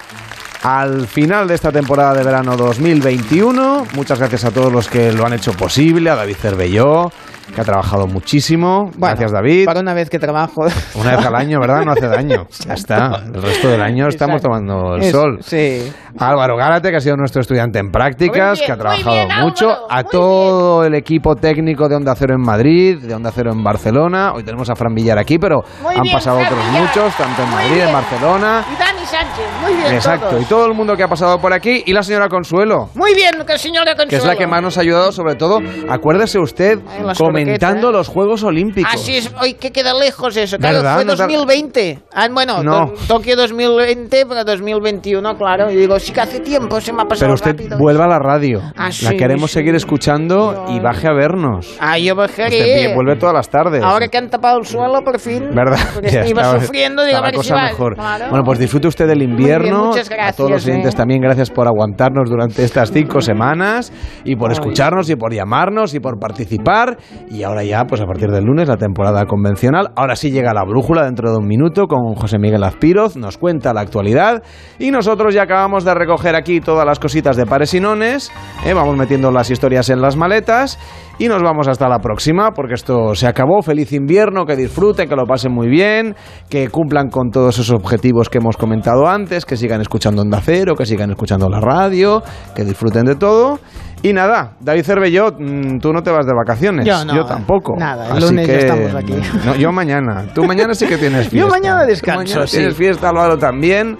al 0.64 1.08
final 1.08 1.48
de 1.48 1.56
esta 1.56 1.72
temporada 1.72 2.14
de 2.14 2.24
verano 2.24 2.56
2021. 2.56 3.88
Muchas 3.94 4.20
gracias 4.20 4.46
a 4.46 4.52
todos 4.52 4.72
los 4.72 4.88
que 4.88 5.12
lo 5.12 5.26
han 5.26 5.34
hecho 5.34 5.52
posible, 5.54 6.10
a 6.10 6.16
David 6.16 6.38
Cervelló, 6.38 7.12
que 7.54 7.62
ha 7.62 7.64
trabajado 7.64 8.08
muchísimo. 8.08 8.92
gracias, 8.98 9.32
David. 9.32 9.66
Para 9.66 9.80
una 9.82 9.94
vez 9.94 10.10
que 10.10 10.20
trabajo. 10.20 10.66
Una 10.96 11.16
vez 11.18 11.26
al 11.26 11.36
año, 11.36 11.60
¿verdad? 11.60 11.84
No 11.86 11.92
hace 11.92 12.08
daño. 12.08 12.48
Ya 12.68 12.74
está. 12.74 13.24
El 13.34 13.42
resto 13.42 13.68
del 13.70 13.82
año 13.82 14.08
estamos 14.08 14.38
Exacto. 14.38 14.48
tomando 14.60 14.96
el 14.96 15.04
Es- 15.04 15.12
sol. 15.12 15.40
Sí. 15.42 15.92
Álvaro 16.18 16.56
Gárate, 16.56 16.92
que 16.92 16.98
ha 16.98 17.02
sido 17.02 17.16
nuestro 17.18 17.42
estudiante 17.42 17.80
en 17.80 17.92
prácticas, 17.92 18.60
bien, 18.60 18.66
que 18.68 18.72
ha 18.72 18.78
trabajado 18.78 19.12
bien, 19.16 19.32
Álvaro, 19.32 19.48
mucho. 19.48 19.68
A 19.90 20.04
todo 20.04 20.84
el 20.86 20.94
equipo 20.96 21.36
técnico 21.36 21.90
de 21.90 21.96
Onda 21.96 22.14
Cero 22.16 22.36
en 22.36 22.42
Madrid, 22.42 23.00
de 23.00 23.14
Onda 23.16 23.32
Cero 23.34 23.52
en 23.52 23.64
Barcelona. 23.64 24.32
Hoy 24.34 24.44
tenemos 24.44 24.70
a 24.70 24.76
Fran 24.76 24.94
Villar 24.94 25.18
aquí, 25.18 25.38
pero 25.40 25.64
Muy 25.82 25.96
han 25.96 26.02
bien, 26.04 26.14
pasado 26.16 26.38
Fran 26.40 26.52
otros 26.54 26.68
Villar. 26.70 26.82
muchos, 26.82 27.16
tanto 27.18 27.42
en 27.42 27.50
Muy 27.50 27.56
Madrid, 27.58 27.74
bien. 27.76 27.88
en 27.88 27.94
Barcelona. 27.94 28.64
Y 28.72 28.80
Dani 28.80 29.06
Sánchez, 29.06 29.46
muy 29.62 29.74
bien. 29.74 29.94
Exacto, 29.96 30.30
todos. 30.30 30.42
y 30.42 30.46
todo 30.46 30.66
el 30.68 30.74
mundo 30.76 30.96
que 30.96 31.04
ha 31.04 31.08
pasado 31.08 31.40
por 31.40 31.52
aquí. 31.54 31.84
Y 31.86 31.94
la 31.94 32.04
señora 32.04 32.30
Consuelo. 32.30 32.90
Muy 32.96 33.14
bien, 33.16 33.32
que 33.46 33.58
señora 33.58 33.92
Consuelo. 33.96 34.10
Que 34.10 34.16
es 34.18 34.26
la 34.26 34.36
que 34.36 34.48
más 34.48 34.62
nos 34.62 34.78
ha 34.78 34.82
ayudado, 34.82 35.12
sobre 35.12 35.36
todo, 35.36 35.60
acuérdese 35.90 36.40
usted, 36.40 36.80
Ay, 36.88 37.04
comentando 37.42 37.92
los 37.92 38.08
Juegos 38.08 38.44
Olímpicos. 38.44 38.94
Así 38.94 39.18
es, 39.18 39.32
hoy 39.42 39.54
que 39.56 39.72
queda 39.72 39.94
lejos 39.94 40.36
eso. 40.38 40.58
Claro, 40.58 40.78
¿Verdad? 40.78 40.96
fue 40.96 41.06
¿No 41.06 41.16
te- 41.16 41.24
2020. 41.24 42.00
Ah, 42.14 42.28
bueno, 42.32 42.64
No. 42.64 42.88
to- 42.88 42.94
Tokio 43.16 43.36
2020, 43.36 44.26
pero 44.28 44.44
2021, 44.44 45.38
claro. 45.38 45.72
Y 45.72 45.76
digo, 45.76 46.00
sí 46.00 46.12
que 46.12 46.22
hace 46.22 46.40
tiempo, 46.40 46.80
se 46.82 46.94
me 46.94 47.02
ha 47.02 47.06
pasado 47.06 47.26
Pero 47.26 47.34
usted 47.36 47.52
rápido. 47.52 47.78
vuelva 47.78 48.06
a 48.06 48.08
la 48.08 48.20
radio. 48.20 48.62
Ah, 48.76 48.86
la 48.88 48.92
sí, 48.92 49.18
queremos 49.18 49.52
sí. 49.52 49.56
seguir 49.56 49.76
escuchando 49.76 50.66
y 50.70 50.80
baje 50.80 51.08
a 51.08 51.14
vernos. 51.14 51.76
Ah, 51.80 51.98
yo 51.98 52.14
Usted 52.16 52.44
bajaré. 52.44 52.94
vuelve 52.96 53.16
todas 53.18 53.34
las 53.36 53.50
tardes. 53.50 53.84
Ahora 53.84 54.08
que 54.08 54.18
han 54.18 54.30
tapado 54.30 54.60
el 54.60 54.66
suelo, 54.66 55.02
por 55.04 55.20
fin. 55.20 55.50
¿Verdad? 55.54 55.80
Porque 55.94 56.10
Ya 56.12 56.26
iba 56.28 56.42
estaba- 56.42 56.60
sufriendo, 56.62 57.04
digo, 57.04 57.18
a 57.18 57.22
la 57.22 57.26
ver 57.28 57.34
si 57.34 57.38
cosa 57.38 57.56
va. 57.56 57.64
mejor. 57.64 57.96
Claro. 57.96 58.26
Bueno, 58.30 58.44
pues 58.46 58.60
disfrute 58.60 58.88
usted 58.88 59.08
del 59.08 59.22
invierno. 59.22 59.86
muchas 59.88 60.10
a 60.12 60.32
todos 60.34 60.50
los 60.50 60.64
gracias, 60.64 60.66
oyentes 60.68 60.94
eh. 60.94 60.98
también, 60.98 61.22
gracias 61.22 61.50
por 61.50 61.68
aguantarnos 61.68 62.30
durante 62.30 62.64
estas 62.64 62.92
cinco 62.92 63.22
semanas 63.22 63.92
y 64.24 64.36
por 64.36 64.52
escucharnos 64.52 65.10
y 65.10 65.16
por 65.16 65.34
llamarnos 65.34 65.94
y 65.94 66.00
por 66.00 66.20
participar. 66.20 66.98
Y 67.30 67.44
ahora 67.44 67.64
ya, 67.64 67.86
pues 67.86 68.02
a 68.02 68.06
partir 68.06 68.30
del 68.30 68.44
lunes, 68.44 68.68
la 68.68 68.78
temporada 68.78 69.26
convencional. 69.26 69.92
Ahora 69.96 70.16
sí 70.16 70.32
llega 70.32 70.54
la 70.54 70.64
brújula 70.64 71.06
dentro 71.06 71.32
de 71.32 71.38
un 71.38 71.48
minuto 71.48 71.88
con 71.88 72.16
José 72.16 72.38
Miguel 72.40 72.64
Azpiroz, 72.64 73.16
nos 73.16 73.38
cuenta 73.38 73.74
la 73.74 73.82
actualidad 73.82 74.44
y 74.80 74.92
nosotros 74.92 75.34
ya 75.34 75.44
acabamos 75.44 75.84
de 75.84 75.94
recoger 75.94 76.36
aquí 76.36 76.60
todas 76.60 76.86
las 76.86 77.00
cositas 77.00 77.36
de 77.36 77.46
pares 77.46 77.74
y 77.74 77.80
nones. 77.80 78.32
eh, 78.66 78.74
vamos 78.74 78.98
metiendo 78.98 79.32
las 79.32 79.50
historias 79.50 79.90
en 79.90 80.02
las 80.02 80.16
maletas 80.16 80.80
y 81.20 81.28
nos 81.28 81.42
vamos 81.44 81.68
hasta 81.68 81.88
la 81.88 82.00
próxima 82.00 82.52
porque 82.52 82.74
esto 82.74 83.14
se 83.16 83.28
acabó. 83.28 83.62
Feliz 83.62 83.92
invierno, 83.94 84.46
que 84.46 84.56
disfruten, 84.56 85.08
que 85.08 85.16
lo 85.16 85.26
pasen 85.26 85.52
muy 85.54 85.68
bien, 85.68 86.16
que 86.50 86.70
cumplan 86.70 87.10
con 87.10 87.30
todos 87.30 87.60
esos 87.60 87.72
objetivos 87.72 88.30
que 88.30 88.40
hemos 88.40 88.58
comentado 88.58 89.08
antes, 89.08 89.46
que 89.46 89.56
sigan 89.56 89.82
escuchando 89.82 90.22
Onda 90.22 90.42
Cero, 90.44 90.76
que 90.76 90.86
sigan 90.86 91.12
escuchando 91.12 91.50
la 91.50 91.60
radio, 91.60 92.24
que 92.56 92.64
disfruten 92.64 93.06
de 93.06 93.16
todo. 93.16 93.60
Y 94.02 94.12
nada, 94.12 94.54
David 94.60 94.84
Cervelló, 94.84 95.32
mm, 95.32 95.80
tú 95.80 95.94
no 95.94 96.02
te 96.02 96.12
vas 96.12 96.26
de 96.26 96.34
vacaciones. 96.34 96.86
Yo 96.86 97.06
no, 97.06 97.26
tampoco. 97.26 97.76
nada, 97.78 98.08
el 98.08 98.18
Así 98.18 98.22
lunes 98.26 98.48
ya 98.48 98.54
que, 98.54 98.60
estamos 98.60 98.96
aquí. 98.96 99.14
no, 99.46 99.56
yo 99.56 99.72
mañana. 99.72 100.26
Tú 100.36 100.44
mañana 100.44 100.74
sí 100.74 100.86
que 100.88 100.98
tienes 100.98 101.30
fiesta. 101.30 101.38
Yo 101.40 101.48
mañana 101.48 101.84
Tú 101.84 101.88
descanso, 101.88 102.20
mañana 102.24 102.48
sí. 102.48 102.58
tienes 102.58 102.76
fiesta, 102.76 103.10
Álvaro 103.10 103.38
también. 103.38 103.98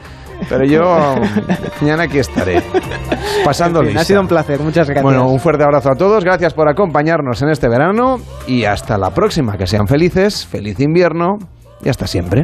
Pero 0.50 0.66
yo 0.66 1.16
mañana 1.82 2.04
aquí 2.04 2.20
estaré. 2.20 2.62
Pasando 3.44 3.82
En 3.82 3.90
fin, 3.90 3.98
ha 3.98 4.04
sido 4.04 4.22
un 4.22 4.28
placer, 4.28 4.60
muchas 4.60 4.88
gracias. 4.88 5.04
Bueno, 5.04 5.28
un 5.28 5.40
fuerte 5.40 5.64
abrazo 5.64 5.92
a 5.92 5.96
todos, 5.96 6.24
gracias 6.24 6.54
por 6.54 6.70
acompañarnos 6.70 7.42
en 7.42 7.50
este 7.50 7.68
verano 7.68 8.18
y 8.48 8.66
hasta 8.66 8.98
la 8.98 9.12
próxima, 9.12 9.58
que 9.58 9.68
sean 9.68 9.88
felices, 9.88 10.46
feliz 10.46 10.80
invierno 10.80 11.38
y 11.84 11.90
hasta 11.90 12.08
siempre. 12.08 12.44